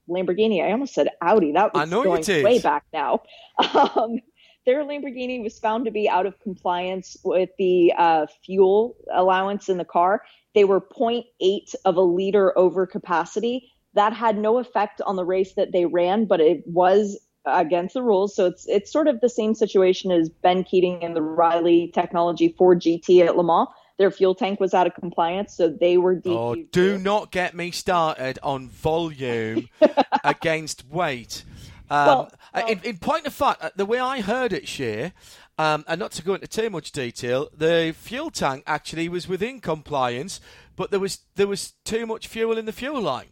Lamborghini, 0.09 0.64
I 0.64 0.73
almost 0.73 0.94
said 0.94 1.09
Audi, 1.20 1.52
that 1.52 1.74
was 1.74 1.90
going 1.90 2.44
way 2.44 2.59
back 2.59 2.85
now. 2.93 3.23
Um, 3.74 4.20
their 4.66 4.85
Lamborghini 4.85 5.43
was 5.43 5.59
found 5.59 5.85
to 5.85 5.90
be 5.93 6.09
out 6.09 6.27
of 6.27 6.39
compliance 6.40 7.16
with 7.24 7.51
the 7.56 7.93
uh, 7.97 8.27
fuel 8.44 8.97
allowance 9.14 9.68
in 9.68 9.78
the 9.78 9.85
car. 9.85 10.23
They 10.55 10.64
were 10.64 10.81
0.8 10.81 11.74
of 11.85 11.97
a 11.97 12.01
liter 12.01 12.56
over 12.59 12.85
capacity. 12.85 13.70
That 13.94 14.12
had 14.12 14.36
no 14.36 14.59
effect 14.59 15.01
on 15.06 15.16
the 15.16 15.24
race 15.24 15.55
that 15.55 15.73
they 15.73 15.86
ran, 15.86 16.27
but 16.27 16.40
it 16.40 16.66
was 16.66 17.16
against 17.47 17.94
the 17.94 18.02
rules. 18.02 18.35
So 18.35 18.47
it's 18.47 18.66
it's 18.66 18.93
sort 18.93 19.09
of 19.09 19.20
the 19.20 19.28
same 19.28 19.55
situation 19.55 20.10
as 20.10 20.28
Ben 20.28 20.64
Keating 20.64 21.02
and 21.02 21.14
the 21.16 21.23
Riley 21.23 21.90
Technology 21.94 22.55
Ford 22.56 22.81
GT 22.81 23.24
at 23.27 23.36
Le 23.36 23.44
Mans. 23.44 23.68
Their 23.98 24.10
fuel 24.10 24.35
tank 24.35 24.60
was 24.60 24.74
out 24.74 24.86
of 24.86 24.94
compliance, 24.94 25.55
so 25.55 25.68
they 25.68 25.97
were 25.97 26.16
DQ'd. 26.16 26.27
Oh, 26.27 26.55
do 26.70 26.98
not 26.98 27.32
get 27.32 27.55
me 27.55 27.70
started 27.70 28.39
on 28.43 28.68
volume 28.68 29.70
against 30.24 30.86
weight. 30.86 31.44
Um, 31.89 32.06
Well, 32.06 32.32
uh, 32.52 32.62
in, 32.68 32.81
in 32.85 32.98
point 32.98 33.27
of 33.27 33.32
fact, 33.32 33.62
uh, 33.62 33.70
the 33.74 33.86
way 33.86 33.98
I 33.98 34.20
heard 34.20 34.52
it, 34.52 34.68
Shea, 34.68 35.12
um, 35.56 35.85
and 35.89 35.98
not 35.98 36.10
to 36.12 36.23
go 36.23 36.35
into 36.35 36.47
too 36.47 36.68
much 36.68 36.93
detail, 36.93 37.48
the 37.56 37.94
fuel 37.97 38.31
tank 38.31 38.64
actually 38.66 39.09
was 39.09 39.28
within 39.28 39.60
compliance, 39.60 40.40
but 40.74 40.90
there 40.90 41.01
was 41.01 41.20
there 41.36 41.47
was 41.47 41.73
too 41.85 42.05
much 42.06 42.27
fuel 42.27 42.59
in 42.59 42.66
the 42.66 42.73
fuel 42.73 43.01
line. 43.01 43.28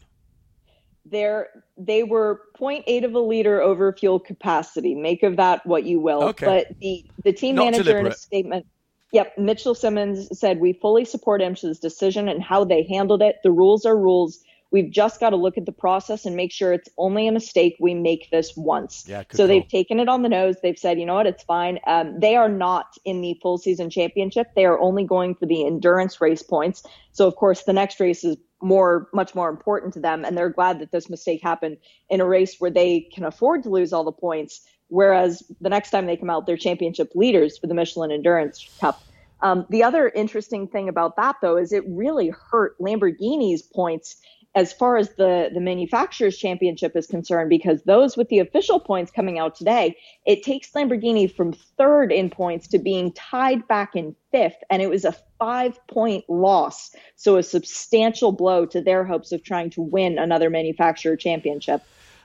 They're, 1.07 1.49
they 1.77 2.03
were 2.03 2.43
0.8 2.59 3.05
of 3.05 3.15
a 3.15 3.19
liter 3.19 3.61
over 3.61 3.93
fuel 3.93 4.19
capacity. 4.19 4.95
Make 4.95 5.23
of 5.23 5.37
that 5.37 5.65
what 5.67 5.85
you 5.85 6.01
will. 6.01 6.23
Okay. 6.25 6.47
But 6.47 6.79
the, 6.81 7.05
the 7.25 7.33
team 7.33 7.57
Not 7.57 7.73
manager 7.73 7.99
in 7.99 8.07
a 8.07 8.15
statement, 8.15 8.67
Yep, 9.15 9.39
Mitchell 9.39 9.77
Simmons 9.77 10.29
said 10.37 10.59
we 10.59 10.73
fully 10.73 11.05
support 11.05 11.41
IMSA's 11.41 11.79
decision 11.79 12.29
and 12.29 12.43
how 12.43 12.65
they 12.65 12.83
handled 12.83 13.23
it. 13.23 13.37
The 13.45 13.53
rules 13.53 13.87
are 13.87 13.97
rules. 13.97 14.41
We've 14.73 14.91
just 14.91 15.21
got 15.21 15.31
to 15.31 15.37
look 15.37 15.57
at 15.57 15.67
the 15.67 15.73
process 15.73 16.27
and 16.27 16.35
make 16.35 16.51
sure 16.51 16.73
it's 16.73 16.89
only 16.99 17.29
a 17.29 17.33
mistake. 17.33 17.77
We 17.79 17.95
make 17.95 18.29
this 18.33 18.57
once. 18.57 19.05
Yeah, 19.07 19.23
so 19.31 19.37
call. 19.37 19.47
they've 19.47 19.69
taken 19.69 20.01
it 20.01 20.09
on 20.09 20.23
the 20.23 20.29
nose. 20.29 20.57
They've 20.61 20.77
said, 20.77 20.99
you 20.99 21.07
know 21.07 21.15
what, 21.15 21.29
it's 21.29 21.45
fine. 21.45 21.79
Um, 21.87 22.19
they 22.19 22.35
are 22.35 22.49
not 22.49 22.97
in 23.05 23.21
the 23.21 23.39
full 23.41 23.57
season 23.57 23.89
championship. 23.89 24.49
They 24.57 24.65
are 24.65 24.81
only 24.81 25.05
going 25.05 25.37
for 25.37 25.47
the 25.47 25.65
endurance 25.65 26.21
race 26.21 26.43
points. 26.43 26.83
So 27.13 27.29
of 27.29 27.37
course, 27.37 27.63
the 27.63 27.73
next 27.73 28.01
race 28.01 28.25
is 28.25 28.37
more, 28.65 29.09
much 29.13 29.35
more 29.35 29.51
important 29.51 29.93
to 29.95 30.01
them, 30.01 30.25
and 30.25 30.37
they're 30.37 30.49
glad 30.49 30.81
that 30.81 30.91
this 30.91 31.11
mistake 31.11 31.43
happened 31.43 31.77
in 32.09 32.21
a 32.21 32.27
race 32.27 32.57
where 32.59 32.71
they 32.71 33.01
can 33.01 33.25
afford 33.25 33.63
to 33.63 33.69
lose 33.69 33.93
all 33.93 34.05
the 34.05 34.13
points. 34.13 34.63
Whereas 34.89 35.43
the 35.61 35.69
next 35.69 35.91
time 35.91 36.07
they 36.07 36.17
come 36.17 36.31
out, 36.31 36.47
they're 36.47 36.57
championship 36.57 37.13
leaders 37.15 37.59
for 37.59 37.67
the 37.67 37.75
Michelin 37.75 38.11
Endurance 38.11 38.69
Cup. 38.81 39.03
Um, 39.43 39.67
the 39.69 39.83
other 39.83 40.09
interesting 40.09 40.67
thing 40.67 40.89
about 40.89 41.17
that, 41.17 41.37
though, 41.43 41.59
is 41.59 41.73
it 41.73 41.85
really 41.87 42.31
hurt 42.51 42.79
Lamborghini's 42.79 43.63
points 43.63 44.17
as 44.55 44.73
far 44.73 44.97
as 44.97 45.11
the 45.15 45.51
the 45.53 45.61
manufacturers 45.61 46.37
championship 46.39 46.95
is 46.97 47.07
concerned 47.07 47.51
because 47.51 47.83
those 47.83 48.17
with 48.17 48.29
the 48.29 48.39
official 48.39 48.79
points 48.81 49.11
coming 49.11 49.39
out 49.39 49.55
today 49.55 49.97
it 50.27 50.43
takes 50.43 50.71
lamborghini 50.73 51.31
from 51.33 51.53
third 51.53 52.13
in 52.13 52.31
points 52.31 52.69
to 52.69 52.79
being 52.79 53.13
tied 53.13 53.67
back 53.69 53.95
in 53.95 54.15
fifth 54.31 54.63
and 54.71 54.81
it 54.83 54.89
was 54.89 55.05
a 55.05 55.15
five 55.39 55.79
point 55.89 56.25
loss 56.29 56.95
so 57.17 57.37
a 57.37 57.43
substantial 57.43 58.33
blow 58.33 58.65
to 58.65 58.81
their 58.81 59.05
hopes 59.05 59.33
of 59.33 59.43
trying 59.43 59.71
to 59.71 59.83
win 59.83 60.19
another 60.19 60.51
manufacturer 60.51 61.17
championship 61.17 61.83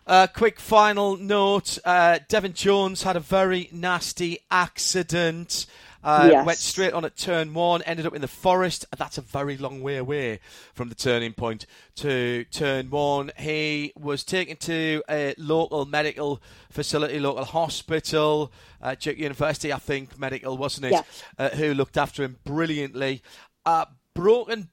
Uh, 0.07 0.25
quick 0.25 0.59
final 0.59 1.17
note: 1.17 1.77
uh, 1.85 2.17
Devin 2.27 2.53
Jones 2.53 3.03
had 3.03 3.15
a 3.15 3.19
very 3.19 3.69
nasty 3.71 4.39
accident. 4.49 5.67
Uh, 6.03 6.29
Yes. 6.31 6.45
Went 6.45 6.57
straight 6.59 6.93
on 6.93 7.03
at 7.03 7.17
turn 7.17 7.53
one, 7.53 7.81
ended 7.81 8.05
up 8.05 8.15
in 8.15 8.21
the 8.21 8.27
forest. 8.27 8.85
That's 8.97 9.17
a 9.17 9.21
very 9.21 9.57
long 9.57 9.81
way 9.81 9.97
away 9.97 10.39
from 10.73 10.89
the 10.89 10.95
turning 10.95 11.33
point 11.33 11.65
to 11.95 12.45
turn 12.45 12.89
one. 12.89 13.31
He 13.37 13.91
was 13.97 14.23
taken 14.23 14.55
to 14.57 15.03
a 15.09 15.33
local 15.37 15.85
medical 15.85 16.41
facility, 16.71 17.19
local 17.19 17.43
hospital, 17.43 18.51
uh, 18.81 18.95
Duke 18.97 19.17
University, 19.17 19.73
I 19.73 19.79
think, 19.79 20.17
medical, 20.17 20.57
wasn't 20.57 20.85
it? 20.87 20.91
Yeah. 20.93 21.01
Uh, 21.37 21.49
who 21.49 21.73
looked 21.73 21.97
after 21.97 22.23
him 22.23 22.37
brilliantly. 22.45 23.21
Uh, 23.65 23.85
broken 24.13 24.69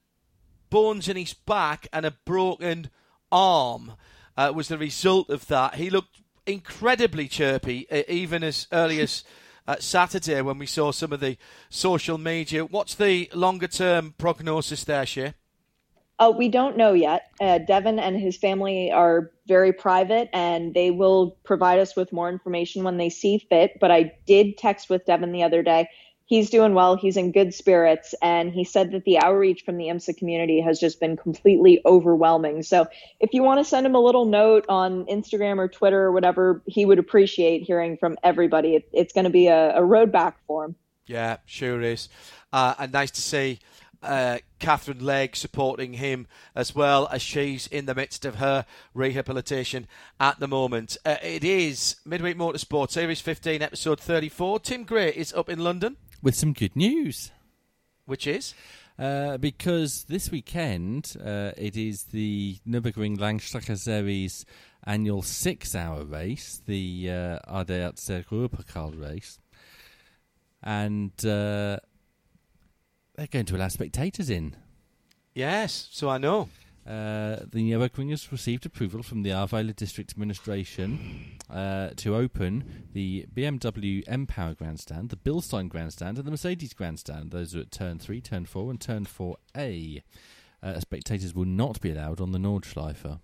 bones 0.69 1.07
in 1.07 1.17
his 1.17 1.33
back 1.33 1.87
and 1.91 2.05
a 2.05 2.11
broken 2.25 2.89
arm 3.31 3.93
uh, 4.37 4.51
was 4.55 4.69
the 4.69 4.77
result 4.77 5.29
of 5.29 5.47
that. 5.47 5.75
He 5.75 5.89
looked 5.89 6.21
incredibly 6.45 7.27
chirpy, 7.27 7.85
uh, 7.91 8.03
even 8.07 8.43
as 8.43 8.67
early 8.71 9.01
as 9.01 9.23
uh, 9.67 9.75
Saturday 9.79 10.41
when 10.41 10.57
we 10.57 10.65
saw 10.65 10.91
some 10.91 11.13
of 11.13 11.19
the 11.19 11.37
social 11.69 12.17
media. 12.17 12.65
What's 12.65 12.95
the 12.95 13.29
longer 13.33 13.67
term 13.67 14.15
prognosis 14.17 14.83
there, 14.83 15.05
Shea? 15.05 15.33
Uh, 16.19 16.33
we 16.35 16.49
don't 16.49 16.77
know 16.77 16.93
yet. 16.93 17.31
Uh, 17.39 17.59
Devin 17.59 17.99
and 17.99 18.19
his 18.19 18.37
family 18.37 18.91
are 18.91 19.31
very 19.47 19.71
private 19.71 20.29
and 20.33 20.73
they 20.73 20.89
will 20.89 21.37
provide 21.43 21.77
us 21.77 21.95
with 21.95 22.11
more 22.11 22.27
information 22.27 22.83
when 22.83 22.97
they 22.97 23.09
see 23.09 23.37
fit. 23.37 23.77
But 23.79 23.91
I 23.91 24.13
did 24.25 24.57
text 24.57 24.89
with 24.89 25.05
Devin 25.05 25.31
the 25.31 25.43
other 25.43 25.61
day. 25.61 25.87
He's 26.27 26.49
doing 26.49 26.73
well. 26.73 26.97
He's 26.97 27.15
in 27.15 27.31
good 27.31 27.53
spirits. 27.53 28.13
And 28.21 28.51
he 28.51 28.65
said 28.65 28.91
that 28.91 29.05
the 29.05 29.17
outreach 29.17 29.63
from 29.63 29.77
the 29.77 29.85
IMSA 29.85 30.17
community 30.17 30.59
has 30.59 30.77
just 30.77 30.99
been 30.99 31.15
completely 31.15 31.81
overwhelming. 31.85 32.63
So 32.63 32.87
if 33.21 33.33
you 33.33 33.43
want 33.43 33.59
to 33.59 33.63
send 33.63 33.85
him 33.85 33.95
a 33.95 33.99
little 33.99 34.25
note 34.25 34.65
on 34.67 35.05
Instagram 35.05 35.57
or 35.57 35.69
Twitter 35.69 36.03
or 36.03 36.11
whatever, 36.11 36.61
he 36.65 36.85
would 36.85 36.99
appreciate 36.99 37.63
hearing 37.63 37.95
from 37.95 38.17
everybody. 38.23 38.75
It, 38.75 38.89
it's 38.91 39.13
going 39.13 39.23
to 39.23 39.29
be 39.29 39.47
a, 39.47 39.77
a 39.77 39.83
road 39.83 40.11
back 40.11 40.37
for 40.45 40.65
him. 40.65 40.75
Yeah, 41.05 41.37
sure 41.45 41.81
is. 41.81 42.09
Uh, 42.51 42.75
and 42.77 42.91
nice 42.91 43.11
to 43.11 43.21
see 43.21 43.59
uh, 44.03 44.39
Catherine 44.59 45.03
Legg 45.03 45.35
supporting 45.35 45.93
him 45.93 46.27
as 46.55 46.75
well 46.75 47.07
as 47.11 47.21
she's 47.21 47.67
in 47.67 47.85
the 47.85 47.95
midst 47.95 48.25
of 48.25 48.35
her 48.35 48.65
rehabilitation 48.93 49.87
at 50.19 50.39
the 50.39 50.47
moment. 50.47 50.97
Uh, 51.05 51.15
it 51.23 51.43
is 51.43 51.97
Midweek 52.05 52.37
Motorsport 52.37 52.91
Series 52.91 53.21
15, 53.21 53.61
Episode 53.61 53.99
34. 53.99 54.59
Tim 54.59 54.83
Gray 54.83 55.09
is 55.09 55.33
up 55.33 55.49
in 55.49 55.59
London, 55.59 55.97
With 56.21 56.35
some 56.35 56.53
good 56.53 56.75
news. 56.75 57.31
which 58.05 58.25
is. 58.27 58.53
Uh, 58.97 59.37
because 59.37 60.05
this 60.05 60.31
weekend 60.31 61.15
uh, 61.23 61.51
it 61.55 61.77
is 61.77 62.05
the 62.05 62.57
Nürburgring 62.67 63.17
Langstrecke 63.17 63.77
Series 63.77 64.43
annual 64.85 65.21
six-hour 65.21 66.03
race, 66.05 66.61
the 66.65 67.07
uh, 67.11 67.39
ADAC 67.63 68.25
Ruhrpokal 68.25 68.99
race, 68.99 69.37
and 70.63 71.11
uh, 71.19 71.77
they're 73.15 73.27
going 73.29 73.45
to 73.45 73.55
allow 73.55 73.67
spectators 73.67 74.29
in. 74.31 74.55
Yes, 75.35 75.89
so 75.91 76.09
I 76.09 76.17
know. 76.17 76.49
Uh, 76.87 77.43
the 77.51 77.69
Nürburgringers 77.69 78.31
received 78.31 78.65
approval 78.65 79.03
from 79.03 79.23
the 79.23 79.31
Ahrweiler 79.31 79.75
District 79.75 80.09
Administration 80.11 81.37
uh, 81.49 81.89
to 81.97 82.15
open 82.15 82.85
the 82.93 83.25
BMW 83.35 84.03
M 84.07 84.25
Power 84.25 84.53
Grandstand, 84.53 85.09
the 85.09 85.17
Bilstein 85.17 85.67
Grandstand, 85.67 86.17
and 86.17 86.25
the 86.25 86.31
Mercedes 86.31 86.73
Grandstand. 86.73 87.31
Those 87.31 87.53
are 87.55 87.59
at 87.59 87.71
Turn 87.71 87.99
3, 87.99 88.21
Turn 88.21 88.45
4, 88.45 88.71
and 88.71 88.79
Turn 88.79 89.05
4A. 89.05 90.01
Uh, 90.63 90.79
spectators 90.79 91.35
will 91.35 91.45
not 91.45 91.81
be 91.81 91.91
allowed 91.91 92.21
on 92.21 92.31
the 92.31 92.39
Nordschleife. 92.39 93.19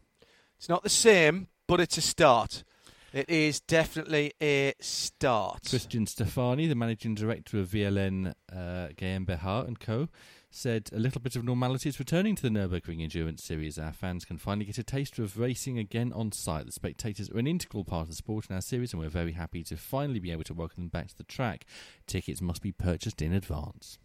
It's 0.57 0.67
not 0.67 0.83
the 0.83 0.89
same, 0.89 1.47
but 1.65 1.79
it's 1.79 1.97
a 1.97 2.01
start. 2.01 2.65
It 3.13 3.29
is 3.29 3.61
definitely 3.61 4.33
a 4.41 4.73
start. 4.81 5.69
Christian 5.69 6.05
Stefani, 6.05 6.67
the 6.67 6.75
managing 6.75 7.15
director 7.15 7.59
of 7.59 7.69
VLN 7.69 8.33
uh, 8.51 8.89
GmbH 8.97 9.67
and 9.67 9.79
Co., 9.79 10.09
said 10.53 10.89
a 10.93 10.99
little 10.99 11.19
bit 11.19 11.35
of 11.35 11.43
normality 11.43 11.89
is 11.89 11.99
returning 11.99 12.35
to 12.35 12.43
the 12.43 12.49
Nürburgring 12.49 13.01
Endurance 13.01 13.43
Series. 13.43 13.79
Our 13.79 13.91
fans 13.91 14.23
can 14.23 14.37
finally 14.37 14.65
get 14.65 14.77
a 14.77 14.83
taste 14.83 15.17
of 15.17 15.39
racing 15.39 15.79
again 15.79 16.13
on 16.13 16.31
site. 16.31 16.67
The 16.67 16.71
spectators 16.71 17.29
are 17.31 17.39
an 17.39 17.47
integral 17.47 17.83
part 17.83 18.03
of 18.03 18.09
the 18.09 18.15
sport 18.15 18.45
in 18.49 18.55
our 18.55 18.61
series, 18.61 18.93
and 18.93 19.01
we're 19.01 19.09
very 19.09 19.31
happy 19.31 19.63
to 19.63 19.75
finally 19.75 20.19
be 20.19 20.31
able 20.31 20.43
to 20.43 20.53
welcome 20.53 20.83
them 20.83 20.89
back 20.89 21.07
to 21.07 21.17
the 21.17 21.23
track. 21.23 21.65
Tickets 22.05 22.39
must 22.39 22.61
be 22.61 22.71
purchased 22.71 23.21
in 23.21 23.33
advance. 23.33 23.97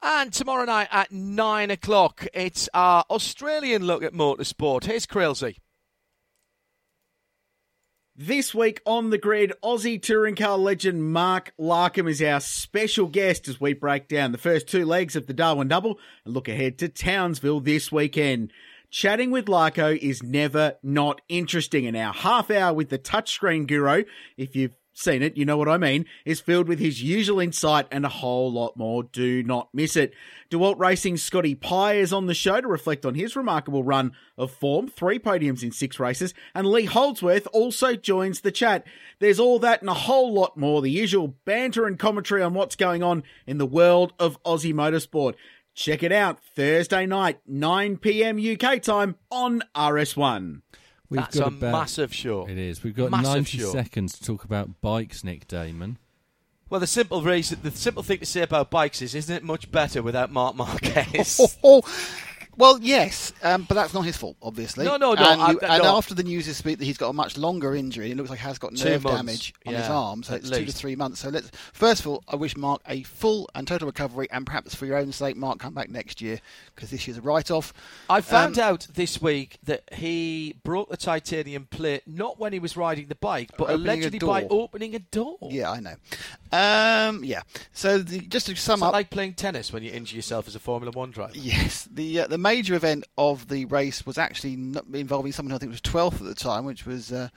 And 0.00 0.32
tomorrow 0.32 0.64
night 0.64 0.88
at 0.92 1.10
nine 1.10 1.70
o'clock, 1.70 2.26
it's 2.32 2.68
our 2.72 3.04
Australian 3.10 3.84
look 3.84 4.04
at 4.04 4.12
motorsport. 4.12 4.84
Here's 4.84 5.06
Krilsey. 5.06 5.56
This 8.16 8.54
week 8.54 8.80
on 8.86 9.10
the 9.10 9.18
grid, 9.18 9.54
Aussie 9.60 10.00
touring 10.00 10.36
car 10.36 10.56
legend 10.56 11.12
Mark 11.12 11.52
Larkham 11.58 12.08
is 12.08 12.22
our 12.22 12.38
special 12.38 13.08
guest 13.08 13.48
as 13.48 13.60
we 13.60 13.72
break 13.72 14.06
down 14.06 14.30
the 14.30 14.38
first 14.38 14.68
two 14.68 14.84
legs 14.84 15.16
of 15.16 15.26
the 15.26 15.32
Darwin 15.32 15.66
Double 15.66 15.98
and 16.24 16.32
look 16.32 16.46
ahead 16.46 16.78
to 16.78 16.88
Townsville 16.88 17.58
this 17.58 17.90
weekend. 17.90 18.52
Chatting 18.88 19.32
with 19.32 19.46
Larko 19.46 19.98
is 19.98 20.22
never 20.22 20.76
not 20.80 21.22
interesting, 21.28 21.88
and 21.88 21.96
our 21.96 22.12
half 22.12 22.52
hour 22.52 22.72
with 22.72 22.88
the 22.88 23.00
touchscreen 23.00 23.66
guru, 23.66 24.04
if 24.36 24.54
you've 24.54 24.76
seen 24.94 25.22
it, 25.22 25.36
you 25.36 25.44
know 25.44 25.56
what 25.56 25.68
I 25.68 25.76
mean, 25.76 26.06
is 26.24 26.40
filled 26.40 26.68
with 26.68 26.78
his 26.78 27.02
usual 27.02 27.40
insight 27.40 27.86
and 27.90 28.06
a 28.06 28.08
whole 28.08 28.50
lot 28.50 28.76
more. 28.76 29.02
Do 29.02 29.42
not 29.42 29.68
miss 29.74 29.96
it. 29.96 30.14
DeWalt 30.50 30.78
Racing's 30.78 31.22
Scotty 31.22 31.54
Pye 31.54 31.94
is 31.94 32.12
on 32.12 32.26
the 32.26 32.34
show 32.34 32.60
to 32.60 32.68
reflect 32.68 33.04
on 33.04 33.14
his 33.14 33.36
remarkable 33.36 33.82
run 33.82 34.12
of 34.38 34.50
form, 34.52 34.88
three 34.88 35.18
podiums 35.18 35.62
in 35.62 35.72
six 35.72 35.98
races, 35.98 36.32
and 36.54 36.66
Lee 36.66 36.84
Holdsworth 36.84 37.46
also 37.52 37.96
joins 37.96 38.40
the 38.40 38.52
chat. 38.52 38.86
There's 39.18 39.40
all 39.40 39.58
that 39.58 39.80
and 39.80 39.90
a 39.90 39.94
whole 39.94 40.32
lot 40.32 40.56
more, 40.56 40.80
the 40.80 40.90
usual 40.90 41.34
banter 41.44 41.86
and 41.86 41.98
commentary 41.98 42.42
on 42.42 42.54
what's 42.54 42.76
going 42.76 43.02
on 43.02 43.24
in 43.46 43.58
the 43.58 43.66
world 43.66 44.12
of 44.18 44.42
Aussie 44.44 44.74
motorsport. 44.74 45.34
Check 45.74 46.04
it 46.04 46.12
out 46.12 46.38
Thursday 46.54 47.04
night, 47.04 47.40
9 47.48 47.96
p.m. 47.96 48.38
UK 48.38 48.80
time 48.80 49.16
on 49.30 49.62
RS1. 49.74 50.62
We've 51.10 51.20
That's 51.20 51.38
got 51.38 51.52
a 51.52 51.56
about- 51.56 51.72
massive 51.72 52.14
show. 52.14 52.46
It 52.48 52.58
is. 52.58 52.82
We've 52.82 52.96
got 52.96 53.10
Massive 53.10 53.32
90 53.34 53.58
show. 53.58 53.72
seconds 53.72 54.18
to 54.18 54.24
talk 54.24 54.44
about 54.44 54.80
bikes, 54.80 55.22
Nick 55.22 55.46
Daman. 55.46 55.98
Well, 56.70 56.80
the 56.80 56.86
simple 56.86 57.22
reason, 57.22 57.60
the 57.62 57.70
simple 57.70 58.02
thing 58.02 58.18
to 58.20 58.26
say 58.26 58.40
about 58.42 58.70
bikes 58.70 59.02
is, 59.02 59.14
isn't 59.14 59.34
it 59.36 59.44
much 59.44 59.70
better 59.70 60.02
without 60.02 60.32
Marc 60.32 60.56
Marquez? 60.56 61.56
Well, 62.56 62.78
yes, 62.80 63.32
um, 63.42 63.64
but 63.68 63.74
that's 63.74 63.92
not 63.94 64.02
his 64.02 64.16
fault, 64.16 64.36
obviously. 64.42 64.84
No, 64.84 64.96
no, 64.96 65.14
no, 65.14 65.22
And, 65.30 65.40
I- 65.42 65.50
you- 65.52 65.60
and 65.60 65.82
no. 65.82 65.96
after 65.96 66.14
the 66.14 66.22
news 66.22 66.46
this 66.46 66.64
week 66.64 66.78
that 66.78 66.84
he's 66.84 66.98
got 66.98 67.08
a 67.08 67.12
much 67.12 67.36
longer 67.36 67.74
injury, 67.74 68.10
it 68.10 68.16
looks 68.16 68.30
like 68.30 68.38
he 68.38 68.44
has 68.44 68.58
got 68.58 68.72
nerve 68.72 69.02
damage 69.04 69.54
on 69.66 69.74
his 69.74 69.86
yeah, 69.86 69.92
arm, 69.92 70.22
so 70.22 70.34
it's 70.34 70.50
two 70.50 70.64
to 70.64 70.72
three 70.72 70.96
months. 70.96 71.20
So 71.20 71.28
let's 71.30 71.50
first 71.72 72.00
of 72.02 72.06
all, 72.08 72.24
I 72.28 72.36
wish 72.36 72.56
Marc 72.56 72.80
a 72.88 73.02
full 73.02 73.48
and 73.54 73.66
total 73.66 73.86
recovery, 73.86 74.28
and 74.30 74.46
perhaps 74.46 74.74
for 74.74 74.86
your 74.86 74.96
own 74.96 75.12
sake, 75.12 75.36
Marc, 75.36 75.58
come 75.58 75.74
back 75.74 75.90
next 75.90 76.20
year 76.20 76.40
because 76.74 76.90
this 76.90 77.06
year's 77.06 77.18
a 77.18 77.22
write-off. 77.22 77.72
I 78.08 78.20
found 78.20 78.58
Um, 78.58 78.64
out 78.64 78.86
this 78.94 79.20
week 79.20 79.58
that 79.64 79.82
he 79.94 80.56
broke 80.64 80.90
the 80.90 80.96
titanium 80.96 81.66
plate 81.66 82.02
not 82.06 82.38
when 82.38 82.52
he 82.52 82.58
was 82.58 82.76
riding 82.76 83.06
the 83.06 83.14
bike, 83.14 83.50
but 83.58 83.70
allegedly 83.70 84.18
by 84.18 84.44
opening 84.44 84.94
a 84.94 84.98
door. 85.00 85.38
Yeah, 85.42 85.70
I 85.70 85.80
know. 85.80 85.94
Um, 86.52 87.24
yeah. 87.24 87.42
So 87.72 87.98
the, 87.98 88.20
just 88.20 88.46
to 88.46 88.54
sum 88.56 88.82
up, 88.82 88.92
like 88.92 89.10
playing 89.10 89.34
tennis 89.34 89.72
when 89.72 89.82
you 89.82 89.90
injure 89.90 90.16
yourself 90.16 90.46
as 90.46 90.54
a 90.54 90.60
Formula 90.60 90.92
One 90.92 91.10
driver. 91.10 91.32
Yes, 91.34 91.88
the 91.92 92.20
uh, 92.20 92.26
the 92.26 92.38
major 92.44 92.74
event 92.74 93.04
of 93.18 93.48
the 93.48 93.64
race 93.64 94.04
was 94.06 94.18
actually 94.18 94.52
involving 94.52 95.32
someone 95.32 95.54
I 95.54 95.58
think 95.58 95.72
was 95.72 95.80
12th 95.80 96.14
at 96.20 96.26
the 96.26 96.34
time, 96.34 96.64
which 96.64 96.84
was 96.86 97.10
uh, 97.12 97.28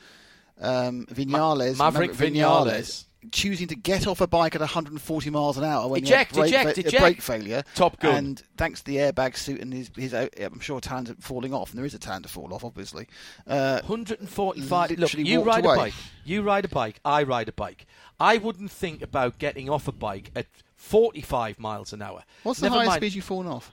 um, 0.62 1.06
Vinales. 1.08 1.78
Maverick 1.78 2.12
Vinales. 2.12 3.06
choosing 3.32 3.68
to 3.68 3.76
get 3.76 4.08
off 4.08 4.22
a 4.22 4.28
bike 4.28 4.56
at 4.56 4.62
140 4.62 5.30
miles 5.32 5.58
an 5.58 5.64
hour 5.64 5.88
when 5.90 6.02
Eject, 6.04 6.36
you 6.36 6.44
have 6.44 6.52
brake, 6.52 6.54
eject, 6.64 6.76
fa- 6.76 6.88
eject. 6.88 7.02
brake 7.02 7.22
failure. 7.22 7.64
Top 7.76 8.00
Gun. 8.00 8.16
And 8.16 8.44
thanks 8.58 8.82
to 8.82 8.86
the 8.86 8.98
airbag 8.98 9.36
suit 9.36 9.60
and 9.60 9.74
his, 9.74 9.90
his 9.98 10.14
uh, 10.14 10.28
I'm 10.40 10.60
sure 10.60 10.80
talent 10.80 11.22
falling 11.24 11.54
off, 11.54 11.72
and 11.72 11.78
there 11.80 11.86
is 11.86 11.94
a 11.94 12.00
talent 12.00 12.24
to 12.26 12.30
fall 12.32 12.54
off, 12.54 12.64
obviously. 12.64 13.08
Uh, 13.48 13.82
145. 13.86 14.92
Look, 14.92 15.14
you 15.16 15.42
ride 15.44 15.66
away. 15.66 15.74
a 15.74 15.78
bike. 15.78 15.94
You 16.26 16.42
ride 16.42 16.66
a 16.66 16.70
bike. 16.70 17.00
I 17.04 17.24
ride 17.24 17.50
a 17.50 17.54
bike. 17.54 17.86
I 18.20 18.38
wouldn't 18.38 18.72
think 18.72 19.02
about 19.02 19.40
getting 19.40 19.70
off 19.70 19.88
a 19.88 19.92
bike 19.92 20.32
at 20.36 20.48
45 20.76 21.60
miles 21.60 21.92
an 21.94 22.02
hour. 22.02 22.24
what's 22.44 22.60
the 22.60 22.66
Never 22.68 22.76
highest 22.76 22.90
mind- 22.92 23.02
speed 23.02 23.14
you've 23.16 23.26
fallen 23.26 23.48
off? 23.48 23.72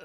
Uh, 0.00 0.04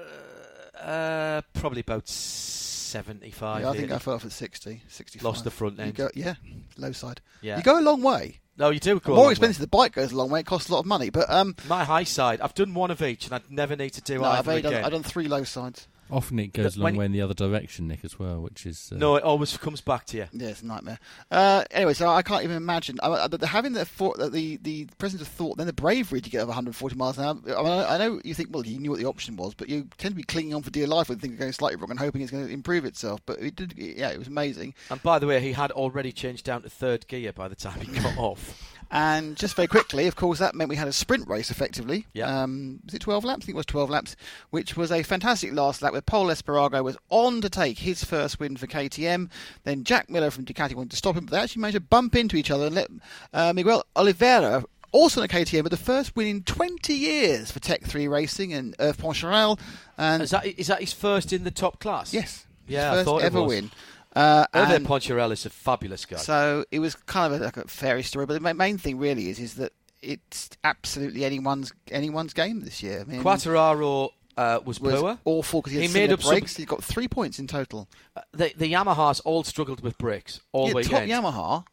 probably 1.54 1.80
about 1.80 2.08
75. 2.08 3.62
Yeah, 3.62 3.70
I 3.70 3.72
think 3.72 3.84
80. 3.86 3.92
I 3.94 3.98
fell 3.98 4.14
off 4.14 4.24
at 4.24 4.32
60, 4.32 4.82
65. 4.88 5.24
Lost 5.24 5.44
the 5.44 5.50
front 5.50 5.78
You 5.78 5.84
end. 5.84 5.94
go, 5.94 6.08
yeah, 6.14 6.34
low 6.76 6.92
side. 6.92 7.20
Yeah. 7.40 7.56
You 7.56 7.62
go 7.62 7.78
a 7.78 7.82
long 7.82 8.02
way. 8.02 8.40
No, 8.56 8.70
you 8.70 8.78
do 8.78 9.00
go 9.00 9.10
More 9.10 9.16
long 9.18 9.26
way. 9.26 9.32
expensive. 9.32 9.60
The 9.62 9.66
bike 9.66 9.92
goes 9.94 10.12
a 10.12 10.16
long 10.16 10.30
way. 10.30 10.40
It 10.40 10.46
costs 10.46 10.68
a 10.68 10.72
lot 10.72 10.80
of 10.80 10.86
money. 10.86 11.10
But 11.10 11.28
um, 11.28 11.56
My 11.68 11.82
high 11.84 12.04
side. 12.04 12.40
I've 12.40 12.54
done 12.54 12.72
one 12.74 12.92
of 12.92 13.02
each, 13.02 13.24
and 13.26 13.34
I'd 13.34 13.50
never 13.50 13.74
need 13.74 13.90
to 13.94 14.00
do 14.00 14.18
no, 14.18 14.24
either 14.26 14.38
I've 14.38 14.48
only 14.48 14.62
done. 14.62 14.74
I've 14.84 14.92
done 14.92 15.02
three 15.02 15.26
low 15.26 15.42
sides. 15.42 15.88
Often 16.10 16.38
it 16.38 16.52
goes 16.52 16.76
a 16.76 16.80
When 16.80 16.94
long 16.94 16.98
way 16.98 17.06
in 17.06 17.12
the 17.12 17.22
other 17.22 17.34
direction, 17.34 17.88
Nick, 17.88 18.04
as 18.04 18.18
well, 18.18 18.40
which 18.40 18.66
is 18.66 18.90
uh, 18.92 18.96
No, 18.96 19.16
it 19.16 19.22
always 19.24 19.56
comes 19.56 19.80
back 19.80 20.04
to 20.06 20.16
you. 20.18 20.26
Yeah, 20.32 20.48
it's 20.48 20.62
a 20.62 20.66
nightmare. 20.66 20.98
Uh, 21.30 21.64
anyway, 21.70 21.94
so 21.94 22.08
I 22.08 22.22
can't 22.22 22.44
even 22.44 22.56
imagine 22.56 22.98
I, 23.02 23.08
I, 23.08 23.28
the- 23.28 23.46
having 23.46 23.72
the, 23.72 23.84
thought, 23.84 24.18
the 24.18 24.56
the 24.58 24.86
presence 24.98 25.22
of 25.22 25.28
thought, 25.28 25.56
then 25.56 25.66
the 25.66 25.72
bravery 25.72 26.20
to 26.20 26.30
get 26.30 26.38
over 26.38 26.48
140 26.48 26.94
miles 26.96 27.18
an 27.18 27.24
hour. 27.24 27.30
I, 27.58 27.62
mean, 27.62 27.72
I, 27.72 27.94
I 27.94 27.98
know 27.98 28.20
you 28.24 28.34
think, 28.34 28.50
well, 28.52 28.66
you 28.66 28.78
knew 28.78 28.90
what 28.90 28.98
the 29.00 29.06
option 29.06 29.36
was, 29.36 29.54
but 29.54 29.68
you 29.68 29.88
tend 29.98 30.12
to 30.12 30.16
be 30.16 30.22
clinging 30.22 30.54
on 30.54 30.62
for 30.62 30.70
dear 30.70 30.86
life 30.86 31.08
when 31.08 31.18
things 31.18 31.34
are 31.34 31.38
going 31.38 31.52
slightly 31.52 31.76
wrong 31.76 31.90
and 31.90 31.98
hoping 31.98 32.20
it's 32.22 32.30
going 32.30 32.46
to 32.46 32.52
improve 32.52 32.84
itself. 32.84 33.20
But 33.26 33.40
it 33.40 33.56
did, 33.56 33.74
yeah, 33.76 34.10
it 34.10 34.18
was 34.18 34.28
amazing. 34.28 34.74
And 34.90 35.02
by 35.02 35.18
the 35.18 35.26
way, 35.26 35.40
he 35.40 35.52
had 35.52 35.70
already 35.72 36.12
changed 36.12 36.44
down 36.44 36.62
to 36.62 36.70
third 36.70 37.06
gear 37.08 37.32
by 37.32 37.48
the 37.48 37.56
time 37.56 37.80
he 37.80 37.86
got 38.00 38.16
off. 38.18 38.73
And 38.90 39.36
just 39.36 39.56
very 39.56 39.66
quickly, 39.68 40.06
of 40.06 40.14
course, 40.16 40.38
that 40.38 40.54
meant 40.54 40.68
we 40.70 40.76
had 40.76 40.88
a 40.88 40.92
sprint 40.92 41.26
race 41.28 41.50
effectively. 41.50 42.06
Yeah. 42.12 42.42
Um, 42.42 42.80
was 42.84 42.94
it 42.94 43.00
12 43.00 43.24
laps? 43.24 43.44
I 43.44 43.46
think 43.46 43.54
it 43.54 43.56
was 43.56 43.66
12 43.66 43.90
laps, 43.90 44.16
which 44.50 44.76
was 44.76 44.92
a 44.92 45.02
fantastic 45.02 45.52
last 45.52 45.82
lap 45.82 45.92
where 45.92 46.02
Pol 46.02 46.26
Espargaro 46.26 46.82
was 46.84 46.96
on 47.10 47.40
to 47.40 47.48
take 47.50 47.78
his 47.80 48.04
first 48.04 48.38
win 48.38 48.56
for 48.56 48.66
KTM. 48.66 49.30
Then 49.64 49.84
Jack 49.84 50.08
Miller 50.10 50.30
from 50.30 50.44
Ducati 50.44 50.74
wanted 50.74 50.90
to 50.92 50.96
stop 50.96 51.16
him, 51.16 51.24
but 51.26 51.32
they 51.32 51.38
actually 51.40 51.62
managed 51.62 51.76
to 51.76 51.80
bump 51.80 52.14
into 52.14 52.36
each 52.36 52.50
other 52.50 52.66
and 52.66 52.74
let 52.74 52.88
uh, 53.32 53.52
Miguel 53.52 53.84
Oliveira. 53.96 54.64
Also 54.92 55.20
on 55.20 55.24
a 55.24 55.28
KTM, 55.28 55.64
but 55.64 55.72
the 55.72 55.76
first 55.76 56.14
win 56.14 56.28
in 56.28 56.42
20 56.44 56.94
years 56.94 57.50
for 57.50 57.58
Tech 57.58 57.82
3 57.82 58.06
Racing 58.06 58.52
and 58.52 58.76
Hervé 58.78 58.96
Poncharal. 58.96 59.58
And 59.98 60.22
Is 60.22 60.30
that, 60.30 60.46
is 60.46 60.68
that 60.68 60.78
his 60.78 60.92
first 60.92 61.32
in 61.32 61.42
the 61.42 61.50
top 61.50 61.80
class? 61.80 62.14
yes, 62.14 62.46
Yeah, 62.68 62.90
his 62.90 62.98
first 62.98 63.04
thought 63.06 63.22
it 63.22 63.24
ever 63.24 63.42
was. 63.42 63.48
win. 63.48 63.70
Uh, 64.14 64.46
Hervé 64.54 64.76
and- 64.76 64.86
Poncharal 64.86 65.32
is 65.32 65.44
a 65.46 65.50
fabulous 65.50 66.04
guy. 66.06 66.16
so 66.18 66.64
it 66.70 66.78
was 66.78 66.94
kind 66.94 67.32
of 67.34 67.40
a, 67.40 67.44
like 67.44 67.56
a 67.56 67.66
fairy 67.66 68.02
story, 68.02 68.26
but 68.26 68.40
the 68.40 68.54
main 68.54 68.78
thing 68.78 68.98
really 68.98 69.28
is 69.28 69.38
is 69.38 69.54
that 69.54 69.72
it's 70.02 70.50
absolutely 70.62 71.24
anyone's 71.24 71.72
anyone's 71.90 72.32
game 72.34 72.60
this 72.60 72.82
year. 72.82 73.00
I 73.00 73.04
mean, 73.10 73.22
Quartararo 73.22 74.10
uh, 74.36 74.60
was, 74.64 74.78
was 74.80 75.00
poor. 75.00 75.18
awful 75.24 75.62
because 75.62 75.72
he, 75.72 75.86
He 75.86 75.92
made 75.94 76.12
up 76.12 76.22
some- 76.22 76.30
breaks. 76.32 76.56
He 76.56 76.64
got 76.64 76.84
three 76.84 77.08
points 77.08 77.38
in 77.38 77.46
total. 77.46 77.88
Uh, 78.16 78.20
the, 78.32 78.52
the 78.56 78.72
Yamahas 78.72 79.20
all 79.24 79.42
struggled 79.44 79.80
with 79.80 79.96
brakes 79.98 80.40
all 80.52 80.68
yeah, 80.68 80.88
top. 80.88 81.02
Yamaha 81.02 81.64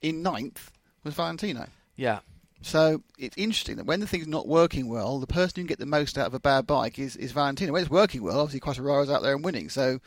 in 0.00 0.22
ninth 0.22 0.70
was 1.04 1.14
Valentino. 1.14 1.66
yeah. 1.96 2.20
So 2.64 3.02
it's 3.18 3.36
interesting 3.36 3.74
that 3.78 3.86
when 3.86 3.98
the 3.98 4.06
thing's 4.06 4.28
not 4.28 4.46
working 4.46 4.88
well, 4.88 5.18
the 5.18 5.26
person 5.26 5.54
who 5.56 5.62
can 5.62 5.66
get 5.66 5.80
the 5.80 5.86
most 5.86 6.16
out 6.16 6.28
of 6.28 6.34
a 6.34 6.38
bad 6.38 6.64
bike 6.64 6.96
is, 6.96 7.16
is 7.16 7.32
Valentino. 7.32 7.72
When 7.72 7.82
it's 7.82 7.90
working 7.90 8.22
well, 8.22 8.38
obviously 8.38 8.60
Quartararo's 8.60 9.10
out 9.10 9.20
there 9.22 9.34
and 9.34 9.44
winning. 9.44 9.68
So 9.68 9.98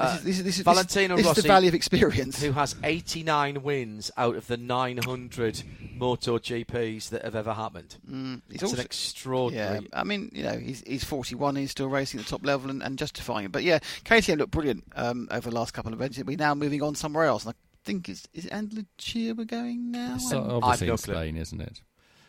Uh, 0.00 0.16
this 0.22 0.38
is, 0.38 0.44
this 0.44 0.56
is, 0.58 0.62
Valentino 0.64 1.16
this, 1.16 1.26
this 1.26 1.32
is 1.32 1.36
Rossi, 1.38 1.42
the 1.42 1.48
value 1.48 1.68
of 1.68 1.74
experience. 1.74 2.42
who 2.42 2.52
has 2.52 2.74
89 2.82 3.62
wins 3.62 4.10
out 4.16 4.36
of 4.36 4.46
the 4.46 4.56
900 4.56 5.62
Moto 5.96 6.38
GPs 6.38 7.10
that 7.10 7.22
have 7.24 7.36
ever 7.36 7.52
happened. 7.52 7.96
Mm, 8.10 8.40
he's 8.48 8.54
It's 8.54 8.62
also- 8.64 8.76
an 8.76 8.80
extraordinary. 8.86 9.80
Yeah, 9.82 10.00
I 10.00 10.04
mean, 10.04 10.30
you 10.32 10.44
know, 10.44 10.56
he's 10.58 10.82
he's 10.86 11.04
41, 11.04 11.56
he's 11.56 11.70
still 11.70 11.88
racing 11.88 12.20
at 12.20 12.26
the 12.26 12.30
top 12.30 12.44
level 12.44 12.70
and, 12.70 12.82
and 12.82 12.98
justifying 12.98 13.44
it. 13.44 13.52
But 13.52 13.64
yeah, 13.64 13.80
KTM 14.04 14.38
looked 14.38 14.50
brilliant 14.52 14.84
um, 14.96 15.28
over 15.30 15.50
the 15.50 15.54
last 15.54 15.74
couple 15.74 15.92
of 15.92 16.00
events. 16.00 16.18
We're 16.24 16.36
now 16.38 16.54
moving 16.54 16.82
on 16.82 16.94
somewhere 16.94 17.24
else. 17.26 17.44
And 17.44 17.52
I 17.52 17.56
think 17.84 18.08
it's 18.08 18.26
is 18.32 18.46
it 18.46 18.52
Andalucia 18.52 19.36
we're 19.36 19.44
going 19.44 19.90
now. 19.90 20.14
it's 20.16 20.32
I'm- 20.32 20.50
obviously 20.50 20.86
no 20.86 20.92
in. 20.94 20.98
Spain, 20.98 21.36
isn't 21.36 21.60
it? 21.60 21.82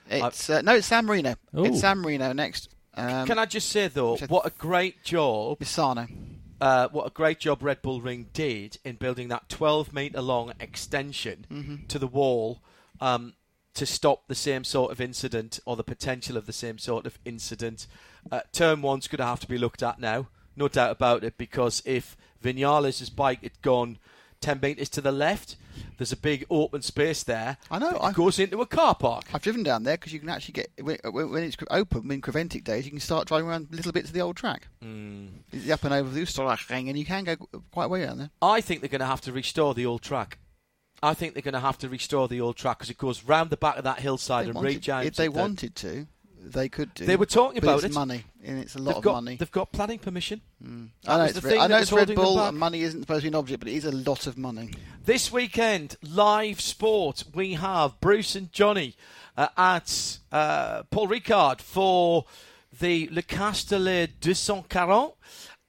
It's 0.10 0.50
uh, 0.50 0.62
no, 0.62 0.76
it's 0.76 0.88
San 0.88 1.06
Marino. 1.06 1.36
Ooh. 1.58 1.64
It's 1.66 1.80
San 1.80 2.00
Marino 2.00 2.34
next. 2.34 2.70
Um, 2.96 3.26
Can 3.26 3.40
I 3.40 3.46
just 3.46 3.70
say 3.70 3.88
though, 3.88 4.18
what 4.28 4.46
a 4.46 4.50
great 4.52 5.02
job! 5.04 5.60
Misano. 5.60 6.08
Uh, 6.62 6.88
what 6.92 7.06
a 7.08 7.10
great 7.10 7.40
job 7.40 7.62
Red 7.62 7.82
Bull 7.82 8.02
Ring 8.02 8.28
did 8.34 8.78
in 8.86 8.96
building 8.96 9.28
that 9.30 9.50
12 9.50 9.94
metre 9.94 10.22
long 10.22 10.54
extension 10.60 11.46
Mm-hmm. 11.52 11.76
to 11.88 12.00
the 12.00 12.08
wall 12.08 12.62
um, 13.02 13.34
to 13.74 13.86
stop 13.86 14.28
the 14.28 14.36
same 14.36 14.64
sort 14.64 14.92
of 14.92 15.02
incident 15.02 15.60
or 15.66 15.76
the 15.76 15.84
potential 15.84 16.38
of 16.38 16.46
the 16.46 16.54
same 16.54 16.78
sort 16.78 17.06
of 17.06 17.18
incident. 17.26 17.88
Uh, 18.32 18.42
turn 18.52 18.82
one's 18.82 19.08
going 19.08 19.18
to 19.18 19.26
have 19.26 19.40
to 19.42 19.48
be 19.48 19.58
looked 19.58 19.84
at 19.84 20.00
now, 20.00 20.28
no 20.56 20.68
doubt 20.68 20.92
about 20.92 21.24
it, 21.24 21.38
because 21.38 21.82
if 21.86 22.16
Vinales' 22.42 23.14
bike 23.14 23.42
had 23.44 23.62
gone 23.62 23.98
10 24.44 24.60
metres 24.62 24.90
to 24.90 25.02
the 25.02 25.12
left, 25.12 25.56
there's 25.98 26.12
a 26.12 26.18
big 26.18 26.46
open 26.50 26.82
space 26.82 27.24
there. 27.24 27.58
I 27.72 27.80
know, 27.80 27.92
that 27.92 28.02
I- 28.04 28.12
goes 28.12 28.38
into 28.40 28.62
a 28.62 28.66
car 28.66 28.94
park. 28.96 29.26
I've 29.34 29.42
driven 29.42 29.64
down 29.64 29.84
there 29.84 29.96
because 29.98 30.14
you 30.14 30.20
can 30.20 30.30
actually 30.30 30.54
get 30.54 30.72
when, 30.82 30.98
when 31.14 31.44
it's 31.44 31.58
open 31.72 32.12
in 32.12 32.22
Creventic 32.22 32.64
days. 32.64 32.86
You 32.86 32.92
can 32.92 33.00
start 33.00 33.28
driving 33.28 33.48
around 33.48 33.68
little 33.72 33.92
bits 33.92 34.10
of 34.10 34.14
the 34.14 34.22
old 34.22 34.36
track. 34.36 34.68
Hmm. 34.82 35.28
It's 35.52 35.70
up 35.72 35.84
and 35.84 35.94
over 35.94 36.10
the 36.10 36.22
Österreichring, 36.22 36.90
and 36.90 36.98
you 36.98 37.06
can 37.06 37.24
go 37.24 37.36
quite 37.72 37.90
way 37.90 38.06
down 38.06 38.18
there. 38.18 38.30
I 38.42 38.62
think 38.62 38.82
they're 38.82 38.90
going 38.90 39.00
to 39.02 39.06
have 39.08 39.22
to 39.22 39.32
restore 39.32 39.74
the 39.74 39.86
old 39.86 40.02
track. 40.02 40.38
I 41.02 41.14
think 41.14 41.34
they're 41.34 41.42
going 41.42 41.54
to 41.54 41.60
have 41.60 41.78
to 41.80 41.90
restore 41.90 42.28
the 42.28 42.40
old 42.40 42.56
track 42.56 42.78
because 42.80 42.90
it 42.90 42.98
goes 42.98 43.24
round 43.24 43.50
the 43.50 43.58
back 43.58 43.78
of 43.78 43.84
that 43.84 44.00
hillside 44.00 44.46
They 44.46 44.50
and 44.50 44.56
wanted- 44.56 44.76
rejoins. 44.76 45.08
if 45.08 45.16
they 45.16 45.28
wanted 45.30 45.76
to, 45.78 46.08
they 46.44 46.70
could 46.70 46.94
do. 46.94 47.06
They 47.06 47.16
were 47.16 47.26
talking 47.26 47.62
but 47.62 47.64
about 47.70 47.84
it's 47.84 47.96
it. 47.96 47.98
money, 47.98 48.26
and 48.44 48.60
it's 48.60 48.76
a 48.76 48.80
lot 48.80 48.86
they've 48.86 48.98
of 48.98 49.04
got, 49.04 49.14
money. 49.14 49.36
They've 49.38 49.52
got 49.52 49.72
planning 49.72 50.00
permission. 50.00 50.42
I 51.08 51.18
know 51.18 51.24
it's, 51.24 51.44
Red- 51.44 51.58
I 51.58 51.68
know 51.68 51.78
it's 51.78 51.92
Red 51.92 52.14
Bull, 52.16 52.40
and 52.40 52.58
money 52.58 52.82
isn't 52.82 53.02
supposed 53.02 53.22
to 53.22 53.24
be 53.24 53.28
an 53.30 53.36
object, 53.36 53.60
but 53.60 53.70
it 53.70 53.76
is 53.76 53.86
a 53.86 53.92
lot 53.92 54.28
of 54.28 54.38
money. 54.38 54.72
This 55.06 55.32
weekend, 55.32 55.96
live 56.02 56.60
sport, 56.62 57.24
we 57.34 57.54
have 57.54 58.00
Bruce 58.00 58.36
and 58.36 58.52
Johnny 58.52 58.96
uh, 59.38 59.48
at 59.58 60.20
uh, 60.32 60.84
Paul 60.84 61.08
Ricard 61.08 61.62
for 61.62 62.26
the 62.80 63.10
Le 63.12 63.22
Castellet 63.22 64.20
240. 64.22 65.16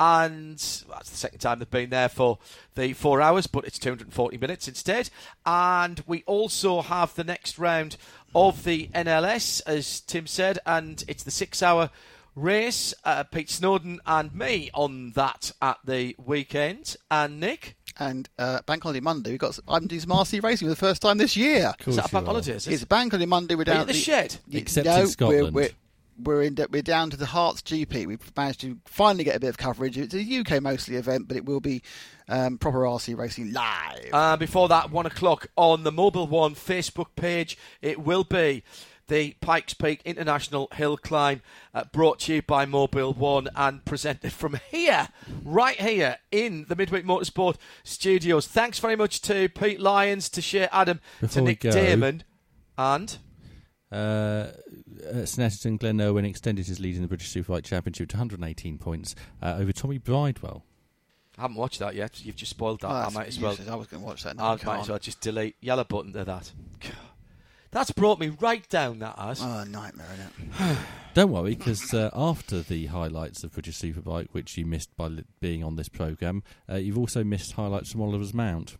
And 0.05 0.59
that's 0.59 1.09
the 1.09 1.17
second 1.17 1.39
time 1.39 1.61
they've 1.61 1.71
been 1.71 1.89
there 1.89 2.11
for 2.11 2.39
the 2.75 2.93
four 2.93 3.23
hours, 3.23 3.47
but 3.47 3.65
it's 3.65 3.79
240 3.79 4.37
minutes 4.37 4.69
instead. 4.69 5.09
And 5.47 6.05
we 6.07 6.23
also 6.27 6.83
have 6.83 7.15
the 7.15 7.25
next 7.25 7.59
round 7.59 7.97
of 8.35 8.65
the 8.65 8.89
NLS, 8.89 9.63
as 9.67 10.01
Tim 10.01 10.27
said, 10.27 10.59
and 10.67 11.03
it's 11.09 11.23
the 11.23 11.31
six 11.31 11.63
hour 11.63 11.89
race. 12.35 12.93
Uh, 13.03 13.23
Pete 13.23 13.49
Snowden 13.49 13.99
and 14.05 14.35
me 14.35 14.69
on 14.75 15.13
that 15.13 15.53
at 15.63 15.79
the 15.87 16.15
weekend. 16.23 16.97
And 17.11 17.41
Nick? 17.41 17.75
And 17.99 18.29
uh, 18.39 18.61
Bank 18.67 18.83
Holiday 18.83 19.01
Monday, 19.01 19.31
we've 19.31 19.39
got 19.39 19.59
I'm 19.67 19.87
doing 19.87 20.03
some 20.03 20.11
RC 20.11 20.43
racing 20.43 20.67
for 20.67 20.71
the 20.71 20.77
first 20.77 21.01
time 21.01 21.17
this 21.17 21.35
year. 21.35 21.69
Of 21.69 21.79
course 21.79 21.89
Is 21.89 21.97
that 21.97 22.11
a 22.11 22.13
bank 22.13 22.27
holiday? 22.27 22.53
Is 22.53 22.67
it? 22.67 22.75
It's 22.75 22.85
Bank 22.85 23.11
Holiday 23.13 23.25
Monday. 23.25 23.55
We're 23.55 23.65
down 23.65 23.81
at 23.81 23.87
the 23.87 23.95
shed? 23.95 24.37
Except 24.53 24.85
no, 24.85 25.01
in 25.01 25.07
Scotland. 25.07 25.55
We're, 25.55 25.63
we're, 25.63 25.71
we're 26.19 26.43
in. 26.43 26.57
We're 26.71 26.83
down 26.83 27.11
to 27.11 27.17
the 27.17 27.27
Hearts 27.27 27.61
GP. 27.63 28.07
We've 28.07 28.37
managed 28.37 28.61
to 28.63 28.79
finally 28.85 29.25
get 29.25 29.37
a 29.37 29.41
bit 29.41 29.49
of 29.49 29.59
coverage. 29.59 29.97
It's 29.99 30.15
a 30.15 30.39
UK 30.41 30.63
mostly 30.63 30.97
event, 30.97 31.29
but 31.29 31.37
it 31.37 31.45
will 31.45 31.61
be 31.61 31.83
um, 32.29 32.59
proper 32.59 32.81
RC 32.81 33.17
racing 33.17 33.53
live. 33.53 34.09
Uh, 34.13 34.37
before 34.37 34.69
that, 34.69 34.91
one 34.91 35.07
o'clock 35.07 35.49
on 35.57 35.83
the 35.85 35.93
Mobil 35.93 36.29
One 36.29 36.55
Facebook 36.55 37.09
page, 37.17 37.57
it 37.83 38.01
will 38.01 38.25
be 38.25 38.63
the 39.07 39.37
Pikes 39.43 39.75
Peak 39.75 40.01
International 40.07 40.67
Hill 40.73 40.97
Climb, 40.97 41.43
uh, 41.75 41.85
brought 41.93 42.21
to 42.21 42.35
you 42.37 42.43
by 42.43 42.65
Mobil 42.65 43.15
One 43.15 43.49
and 43.55 43.85
presented 43.85 44.33
from 44.33 44.59
here, 44.71 45.09
right 45.45 45.79
here 45.79 46.17
in 46.31 46.65
the 46.71 46.75
Midweek 46.77 47.05
Motorsport 47.05 47.57
studios. 47.83 48.47
Thanks 48.47 48.79
very 48.79 48.97
much 48.97 49.21
to 49.23 49.51
Pete 49.51 49.79
Lyons, 49.79 50.31
to 50.31 50.41
Shea 50.41 50.69
Adam, 50.73 51.01
to 51.21 51.27
Before 51.27 51.43
we 51.43 51.51
Nick 51.51 51.61
go- 51.61 51.71
Daman, 51.73 52.25
and 52.79 53.19
Uh, 53.93 54.53
uh, 55.09 55.15
Snetterton 55.25 55.79
Glenn 55.79 56.01
Irwin 56.01 56.25
extended 56.25 56.67
his 56.67 56.81
lead 56.81 56.97
in 56.97 57.03
the 57.03 57.09
British 57.09 57.33
Superbike 57.33 57.65
Championship 57.65 58.09
to 58.11 58.17
118 58.17 58.79
points 58.79 59.15
uh, 59.43 59.57
over 59.59 59.73
Tommy 59.73 59.99
Bridewell. 59.99 60.65
I 61.37 61.43
haven't 61.43 61.57
watched 61.57 61.81
that 61.81 61.95
yet. 61.95 62.25
You've 62.25 62.37
just 62.37 62.51
spoiled 62.51 62.81
that. 62.83 62.91
Oh, 62.91 62.95
I 62.95 63.11
might 63.11 63.29
as 63.29 63.41
well. 63.41 63.53
useless. 63.53 63.69
I 63.69 63.75
was 63.75 63.87
going 63.89 64.03
to 64.03 64.07
watch 64.07 64.23
that. 64.23 64.37
No, 64.37 64.45
I 64.45 64.53
I 64.53 64.65
might 64.65 64.81
as 64.81 64.89
well 64.89 64.99
just 64.99 65.21
delete 65.21 65.57
yellow 65.61 65.85
button 65.85 66.13
to 66.13 66.25
that. 66.25 66.53
That's 67.73 67.91
brought 67.91 68.21
me 68.21 68.29
right 68.29 68.69
down. 68.69 69.01
That 69.01 69.19
has. 69.19 69.43
Oh, 69.43 69.65
nightmare, 69.65 70.07
isn't 70.15 70.61
it? 70.71 70.79
Don't 71.15 71.33
worry, 71.33 71.57
because 71.57 71.93
uh, 71.93 72.11
after 72.15 72.61
the 72.61 72.87
highlights 72.87 73.43
of 73.43 73.53
British 73.53 73.79
Superbike, 73.79 74.29
which 74.31 74.57
you 74.57 74.65
missed 74.65 74.97
by 74.97 75.09
li- 75.09 75.25
being 75.41 75.65
on 75.65 75.75
this 75.75 75.89
programme, 75.89 76.45
uh, 76.71 76.77
you've 76.77 76.99
also 76.99 77.25
missed 77.25 77.53
highlights 77.53 77.91
from 77.91 78.03
Oliver's 78.03 78.35
Mount. 78.35 78.77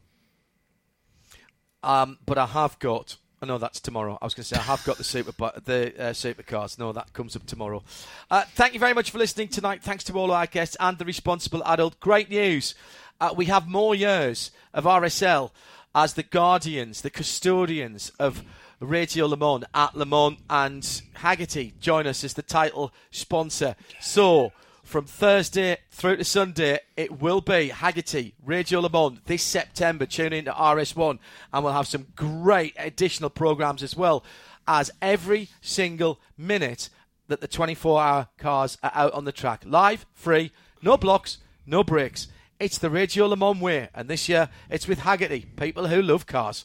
Um, 1.83 2.19
but 2.25 2.39
I 2.39 2.47
have 2.47 2.79
got. 2.79 3.17
I 3.45 3.47
know 3.47 3.59
that's 3.59 3.79
tomorrow. 3.79 4.17
I 4.23 4.25
was 4.25 4.33
going 4.33 4.45
to 4.45 4.55
say 4.55 4.59
I 4.59 4.63
have 4.63 4.83
got 4.87 4.97
the 4.97 5.05
super 5.05 5.33
the 5.67 5.93
uh, 5.99 6.13
supercars. 6.15 6.79
No, 6.79 6.95
that 6.95 7.13
comes 7.13 7.37
up 7.37 7.45
tomorrow. 7.45 7.83
Uh, 8.31 8.45
thank 8.55 8.73
you 8.73 8.81
very 8.81 8.95
much 8.95 9.11
for 9.11 9.19
listening 9.19 9.49
tonight. 9.49 9.83
Thanks 9.83 10.03
to 10.05 10.15
all 10.15 10.31
our 10.31 10.47
guests 10.47 10.79
and 10.81 10.97
the 10.97 11.05
responsible 11.05 11.63
adult. 11.67 12.01
Great 12.01 12.31
news. 12.31 12.75
Uh, 13.21 13.35
we 13.37 13.45
have 13.45 13.69
more 13.69 13.95
years 13.95 14.51
of 14.73 14.85
RSL 14.85 15.51
as 15.95 16.15
the 16.15 16.23
guardians, 16.23 17.03
the 17.03 17.11
custodians 17.11 18.13
of 18.19 18.43
Radio 18.81 19.27
Le 19.27 19.37
Mans 19.37 19.65
at 19.75 19.95
Le 19.95 20.07
Mans 20.07 20.39
and 20.49 20.83
Hagerty 21.17 21.79
join 21.81 22.07
us 22.07 22.25
as 22.25 22.33
the 22.33 22.43
title 22.43 22.95
sponsor. 23.11 23.77
So, 24.01 24.53
from 24.85 25.07
Thursday 25.07 25.79
through 25.91 26.19
to 26.19 26.25
Sunday, 26.25 26.79
it 26.97 27.21
will 27.21 27.41
be 27.41 27.71
Hagerty, 27.71 28.35
Radio 28.45 28.81
Le 28.81 28.91
Mans 28.91 29.19
this 29.25 29.43
September. 29.43 30.07
Tune 30.07 30.33
in 30.33 30.45
to 30.45 30.53
RS1 30.53 31.19
and 31.53 31.65
we'll 31.65 31.73
have 31.73 31.89
some 31.89 32.07
great 32.15 32.75
additional 32.79 33.31
programmes 33.31 33.83
as 33.83 33.97
well 33.97 34.23
as 34.69 34.91
every 35.03 35.49
single 35.61 36.21
minute 36.39 36.91
that 37.29 37.41
the 37.41 37.49
24 37.49 38.01
hour 38.01 38.29
cars 38.39 38.79
are 38.83 38.93
out 38.95 39.13
on 39.15 39.25
the 39.25 39.33
track. 39.33 39.63
Live, 39.65 40.07
free, 40.13 40.53
no 40.83 40.97
blocks, 40.97 41.39
no 41.67 41.83
breaks. 41.83 42.29
It's 42.61 42.79
the 42.79 42.91
Radio 42.91 43.27
Le 43.27 43.37
Mans 43.37 43.61
way, 43.61 43.89
and 43.95 44.09
this 44.09 44.29
year 44.29 44.49
it's 44.71 44.87
with 44.87 45.01
Hagerty, 45.01 45.57
people 45.57 45.89
who 45.89 46.01
love 46.01 46.27
cars. 46.27 46.65